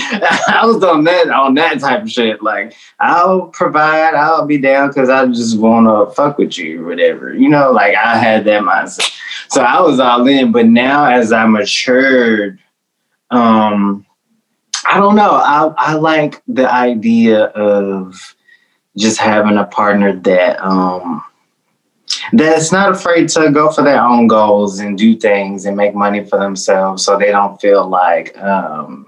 I 0.47 0.65
was 0.65 0.83
on 0.83 1.03
that 1.05 1.29
on 1.29 1.55
that 1.55 1.79
type 1.79 2.03
of 2.03 2.11
shit. 2.11 2.41
Like 2.43 2.75
I'll 2.99 3.47
provide, 3.47 4.15
I'll 4.15 4.45
be 4.45 4.57
down 4.57 4.89
because 4.89 5.09
I 5.09 5.25
just 5.27 5.57
want 5.57 5.87
to 5.87 6.13
fuck 6.15 6.37
with 6.37 6.57
you 6.57 6.83
or 6.83 6.87
whatever. 6.87 7.33
You 7.33 7.49
know, 7.49 7.71
like 7.71 7.95
I 7.95 8.17
had 8.17 8.45
that 8.45 8.63
mindset. 8.63 9.11
So 9.49 9.61
I 9.61 9.81
was 9.81 9.99
all 9.99 10.27
in. 10.27 10.51
But 10.51 10.67
now 10.67 11.05
as 11.05 11.31
I 11.31 11.45
matured, 11.45 12.59
um, 13.31 14.05
I 14.85 14.99
don't 14.99 15.15
know. 15.15 15.31
I, 15.31 15.73
I 15.77 15.93
like 15.93 16.41
the 16.47 16.71
idea 16.71 17.45
of 17.45 18.35
just 18.97 19.17
having 19.17 19.57
a 19.57 19.65
partner 19.65 20.13
that 20.13 20.63
um 20.63 21.23
that's 22.33 22.71
not 22.71 22.91
afraid 22.91 23.29
to 23.29 23.51
go 23.51 23.71
for 23.71 23.81
their 23.83 24.01
own 24.01 24.27
goals 24.27 24.79
and 24.79 24.97
do 24.97 25.15
things 25.15 25.65
and 25.65 25.75
make 25.77 25.93
money 25.95 26.23
for 26.25 26.39
themselves 26.39 27.03
so 27.03 27.17
they 27.17 27.31
don't 27.31 27.59
feel 27.61 27.87
like 27.87 28.37
um 28.39 29.07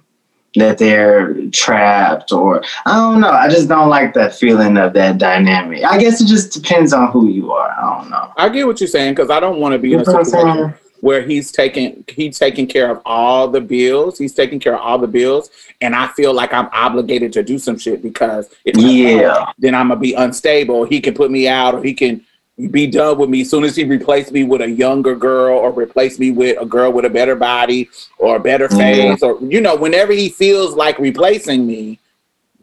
that 0.56 0.78
they're 0.78 1.50
trapped 1.50 2.32
or 2.32 2.64
I 2.86 2.94
don't 2.94 3.20
know. 3.20 3.30
I 3.30 3.50
just 3.50 3.68
don't 3.68 3.90
like 3.90 4.14
that 4.14 4.36
feeling 4.36 4.78
of 4.78 4.94
that 4.94 5.18
dynamic. 5.18 5.84
I 5.84 5.98
guess 5.98 6.22
it 6.22 6.28
just 6.28 6.54
depends 6.54 6.94
on 6.94 7.12
who 7.12 7.28
you 7.28 7.52
are. 7.52 7.72
I 7.72 7.98
don't 8.00 8.10
know. 8.10 8.32
I 8.38 8.48
get 8.50 8.66
what 8.66 8.80
you're 8.80 8.88
saying 8.88 9.16
because 9.16 9.30
I 9.30 9.42
don't 9.42 9.60
want 9.60 9.74
to 9.74 9.80
be 9.80 9.90
You 9.90 10.00
in 10.00 10.08
a 10.08 10.10
I'm 10.10 10.24
situation 10.24 10.74
where 11.02 11.22
he's 11.22 11.52
taking 11.52 12.04
he's 12.08 12.40
taking 12.40 12.68
care 12.68 12.90
of 12.90 13.02
all 13.06 13.48
the 13.48 13.62
bills. 13.62 14.18
He's 14.18 14.34
taking 14.34 14.60
care 14.60 14.76
of 14.76 14.82
all 14.82 14.98
the 14.98 15.08
bills, 15.08 15.50
and 15.82 15.96
I 15.96 16.08
feel 16.08 16.34
like 16.34 16.54
I'm 16.54 16.70
obligated 16.72 17.34
to 17.34 17.44
do 17.44 17.60
some 17.60 17.78
shit 17.78 18.02
because 18.02 18.50
if 18.64 18.76
Yeah. 18.78 19.52
then 19.60 19.76
I'm 19.76 19.90
gonna 19.90 20.00
be 20.00 20.14
unstable. 20.14 20.86
He 20.86 21.02
can 21.02 21.14
put 21.14 21.32
me 21.32 21.48
out, 21.48 21.76
or 21.76 21.84
he 21.84 21.94
can 21.94 22.26
be 22.72 22.88
done 22.88 23.18
with 23.18 23.30
me. 23.30 23.42
As 23.42 23.50
soon 23.50 23.64
as 23.64 23.76
he 23.76 23.84
replace 23.84 24.32
me 24.32 24.44
with 24.44 24.62
a 24.62 24.70
younger 24.70 25.16
girl, 25.16 25.58
or 25.58 25.72
replace 25.72 26.20
me 26.20 26.32
with 26.32 26.60
a 26.62 26.66
girl 26.66 26.92
with 26.92 27.06
a 27.06 27.10
better 27.10 27.36
body 27.36 27.90
or 28.18 28.38
a 28.38 28.40
better 28.40 28.70
face, 28.70 29.22
or 29.22 29.38
you 29.42 29.62
know, 29.62 29.76
whenever 29.76 30.14
he 30.14 30.30
feels 30.30 30.74
like 30.74 30.98
replacing 31.00 31.68
me, 31.68 32.00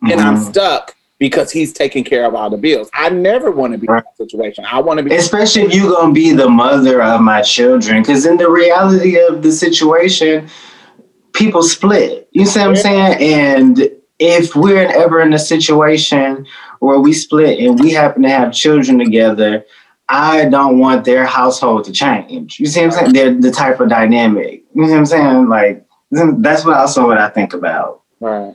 then 0.02 0.18
I'm 0.18 0.36
mm-hmm. 0.36 0.50
stuck 0.50 0.96
because 1.18 1.52
he's 1.52 1.72
taking 1.72 2.02
care 2.02 2.24
of 2.24 2.34
all 2.34 2.50
the 2.50 2.56
bills. 2.56 2.90
I 2.94 3.08
never 3.08 3.52
want 3.52 3.74
to 3.74 3.78
be 3.78 3.86
in 3.86 3.94
that 3.94 4.16
situation. 4.16 4.64
I 4.64 4.80
want 4.80 4.98
to 4.98 5.04
be 5.04 5.14
especially 5.14 5.62
if 5.62 5.74
you're 5.74 5.92
gonna 5.92 6.12
be 6.12 6.32
the 6.32 6.48
mother 6.48 7.02
of 7.02 7.20
my 7.20 7.42
children 7.42 8.02
because 8.02 8.26
in 8.26 8.36
the 8.38 8.50
reality 8.50 9.18
of 9.18 9.42
the 9.42 9.52
situation 9.52 10.48
people 11.32 11.62
split. 11.62 12.28
You 12.32 12.44
see 12.46 12.60
what 12.60 12.70
i'm 12.70 12.76
saying? 12.76 13.22
And 13.22 13.90
if 14.18 14.54
we're 14.56 14.86
ever 14.86 15.20
in 15.20 15.32
a 15.32 15.38
situation 15.38 16.46
where 16.80 16.98
we 16.98 17.12
split 17.12 17.60
and 17.60 17.78
we 17.78 17.92
happen 17.92 18.22
to 18.22 18.28
have 18.28 18.52
children 18.52 18.98
together 18.98 19.64
i 20.12 20.44
don't 20.48 20.78
want 20.78 21.04
their 21.04 21.24
household 21.24 21.84
to 21.84 21.92
change 21.92 22.60
you 22.60 22.66
see 22.66 22.86
what 22.86 22.94
i'm 22.94 23.12
saying 23.12 23.12
they're 23.12 23.34
the 23.34 23.50
type 23.50 23.80
of 23.80 23.88
dynamic 23.88 24.62
you 24.74 24.86
see 24.86 24.92
what 24.92 24.98
i'm 24.98 25.06
saying 25.06 25.48
like 25.48 25.84
that's 26.10 26.64
what 26.64 26.76
also 26.76 27.06
what 27.06 27.18
i 27.18 27.28
think 27.28 27.54
about 27.54 28.02
Right. 28.22 28.54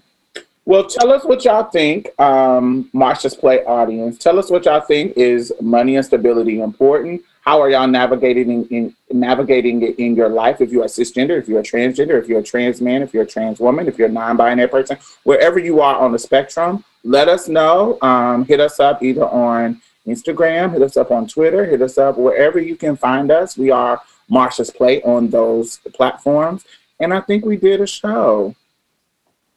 Well, 0.63 0.85
tell 0.85 1.11
us 1.11 1.25
what 1.25 1.43
y'all 1.43 1.69
think, 1.69 2.07
um, 2.19 2.89
Marsha's 2.93 3.35
Plate 3.35 3.63
audience. 3.65 4.17
Tell 4.17 4.39
us 4.39 4.49
what 4.49 4.65
y'all 4.65 4.81
think 4.81 5.13
is 5.17 5.51
money 5.61 5.97
and 5.97 6.05
stability 6.05 6.61
important. 6.61 7.21
How 7.41 7.61
are 7.61 7.69
y'all 7.69 7.87
navigating 7.87 8.65
in, 8.65 8.95
navigating 9.11 9.81
it 9.81 9.99
in 9.99 10.15
your 10.15 10.29
life? 10.29 10.61
If 10.61 10.71
you 10.71 10.83
are 10.83 10.87
cisgender, 10.87 11.37
if 11.37 11.49
you're 11.49 11.59
a 11.59 11.63
transgender, 11.63 12.21
if 12.21 12.29
you're 12.29 12.39
a 12.39 12.43
trans 12.43 12.81
man, 12.81 13.01
if 13.01 13.13
you're 13.13 13.23
a 13.23 13.27
trans 13.27 13.59
woman, 13.59 13.87
if 13.87 13.97
you're 13.97 14.07
a 14.07 14.11
non-binary 14.11 14.69
person, 14.69 14.97
wherever 15.23 15.59
you 15.59 15.81
are 15.81 15.97
on 15.97 16.13
the 16.13 16.19
spectrum, 16.19 16.83
let 17.03 17.27
us 17.27 17.49
know. 17.49 17.97
Um, 18.01 18.45
hit 18.45 18.59
us 18.61 18.79
up 18.79 19.03
either 19.03 19.27
on 19.27 19.81
Instagram, 20.07 20.71
hit 20.73 20.81
us 20.81 20.97
up 20.97 21.11
on 21.11 21.27
Twitter, 21.27 21.65
hit 21.65 21.81
us 21.81 21.97
up 21.97 22.17
wherever 22.17 22.59
you 22.59 22.75
can 22.75 22.95
find 22.95 23.29
us. 23.31 23.57
We 23.57 23.69
are 23.71 24.01
Marsha's 24.31 24.69
Plate 24.69 25.03
on 25.03 25.29
those 25.29 25.77
platforms, 25.93 26.65
and 26.99 27.13
I 27.13 27.19
think 27.21 27.45
we 27.45 27.57
did 27.57 27.81
a 27.81 27.87
show. 27.87 28.55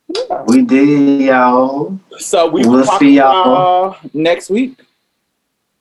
Yeah. 0.09 0.43
We 0.47 0.63
did, 0.63 1.21
y'all. 1.23 1.99
So 2.19 2.49
we 2.49 2.63
We'll 2.63 2.79
will 2.79 2.85
talk 2.85 2.99
to 2.99 3.05
see 3.05 3.17
y'all. 3.17 3.45
y'all 3.45 3.97
next 4.13 4.51
week. 4.51 4.77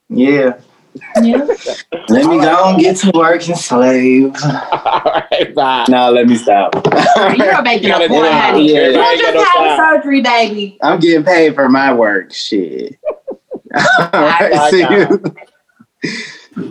Yeah. 0.08 0.60
Yeah. 1.22 1.46
Let 2.10 2.26
me 2.26 2.40
go 2.40 2.70
and 2.74 2.80
get 2.80 2.98
to 2.98 3.12
work 3.14 3.48
and 3.48 3.58
slave. 3.58 4.34
All 4.44 5.24
right, 5.32 5.54
bye. 5.56 5.86
No, 5.88 6.12
let 6.12 6.28
me 6.28 6.36
stop. 6.36 6.74
You're 7.38 7.62
making 7.62 7.90
Gotta 7.90 8.06
a 8.06 8.08
do 8.08 8.14
point, 8.16 8.24
that. 8.26 8.52
honey. 8.52 8.74
Yeah. 8.74 8.88
You 9.14 9.22
just 9.34 9.48
had 9.58 9.78
surgery, 9.78 10.22
baby. 10.22 10.78
I'm 10.82 11.00
getting 11.00 11.24
paid 11.24 11.56
for 11.56 11.70
my 11.70 11.94
work. 11.94 12.34
Shit. 12.34 13.00
All 14.00 14.10
right, 14.14 14.72
see 14.72 14.80
you. 14.80 15.24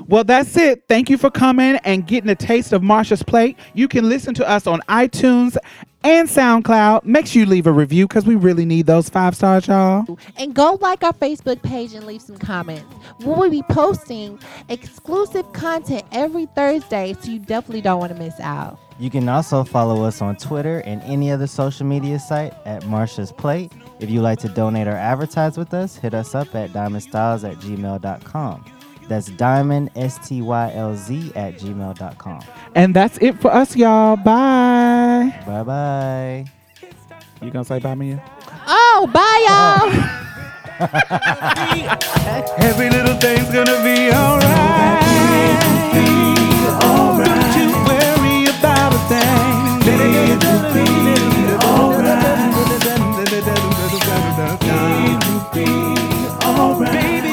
Well, 0.09 0.25
that's 0.25 0.57
it. 0.57 0.85
Thank 0.89 1.11
you 1.11 1.19
for 1.19 1.31
coming 1.31 1.77
and 1.85 2.07
getting 2.07 2.31
a 2.31 2.35
taste 2.35 2.73
of 2.73 2.83
Marsha's 2.83 3.23
Plate. 3.23 3.57
You 3.75 3.89
can 3.89 4.09
listen 4.09 4.35
to 4.35 4.49
us 4.49 4.67
on 4.67 4.81
iTunes 4.89 5.57
and 6.03 6.29
SoundCloud. 6.29 7.05
Make 7.05 7.27
sure 7.27 7.41
you 7.41 7.47
leave 7.47 7.67
a 7.67 7.73
review 7.73 8.07
because 8.07 8.25
we 8.25 8.35
really 8.37 8.65
need 8.65 8.87
those 8.87 9.09
five 9.09 9.37
stars, 9.37 9.67
y'all. 9.67 10.19
And 10.37 10.55
go 10.55 10.79
like 10.81 11.03
our 11.05 11.13
Facebook 11.13 11.63
page 11.63 11.93
and 11.95 12.07
leave 12.07 12.23
some 12.23 12.39
comments. 12.39 12.93
We'll 13.21 13.51
be 13.51 13.63
posting 13.63 14.39
exclusive 14.69 15.53
content 15.53 16.05
every 16.13 16.47
Thursday, 16.47 17.15
so 17.21 17.31
you 17.31 17.39
definitely 17.39 17.83
don't 17.83 18.01
want 18.01 18.13
to 18.13 18.19
miss 18.19 18.39
out. 18.41 18.79
You 18.99 19.11
can 19.11 19.29
also 19.29 19.63
follow 19.63 20.03
us 20.03 20.21
on 20.21 20.37
Twitter 20.37 20.81
and 20.81 21.01
any 21.03 21.31
other 21.31 21.47
social 21.47 21.87
media 21.87 22.19
site 22.19 22.53
at 22.65 22.83
Marsha's 22.83 23.31
Plate. 23.31 23.71
If 24.01 24.11
you'd 24.11 24.23
like 24.23 24.41
to 24.41 24.49
donate 24.49 24.89
or 24.89 24.93
advertise 24.93 25.57
with 25.57 25.73
us, 25.73 25.97
hit 25.97 26.15
us 26.15 26.35
up 26.35 26.53
at 26.55 26.71
diamondstylz 26.71 27.49
at 27.49 27.59
gmail.com. 27.59 28.65
That's 29.09 29.29
diamond, 29.29 29.91
S 29.97 30.19
T 30.29 30.43
Y 30.43 30.73
L 30.75 30.97
Z, 30.97 31.33
at 31.35 31.55
gmail.com. 31.59 32.41
And 32.75 32.95
that's 32.95 33.19
it 33.19 33.41
for 33.41 33.53
us, 33.53 33.75
y'all. 33.77 34.17
Bye. 34.17 35.33
Bye 35.47 35.63
bye. 35.63 36.45
You 37.41 37.51
gonna 37.51 37.65
say 37.65 37.79
bye, 37.79 37.95
Mia? 37.95 38.23
Oh, 38.67 39.09
bye, 39.13 39.45
y'all. 39.49 40.19
Every 42.59 42.91
little 42.91 43.17
thing's 43.17 43.51
gonna 43.51 43.83
be 43.83 44.13
alright. 44.13 44.89
Don't 46.81 47.27
you 47.27 47.38
everything. 49.11 50.41
You 51.49 51.57
alright? 51.63 52.29
Alright? 56.45 57.28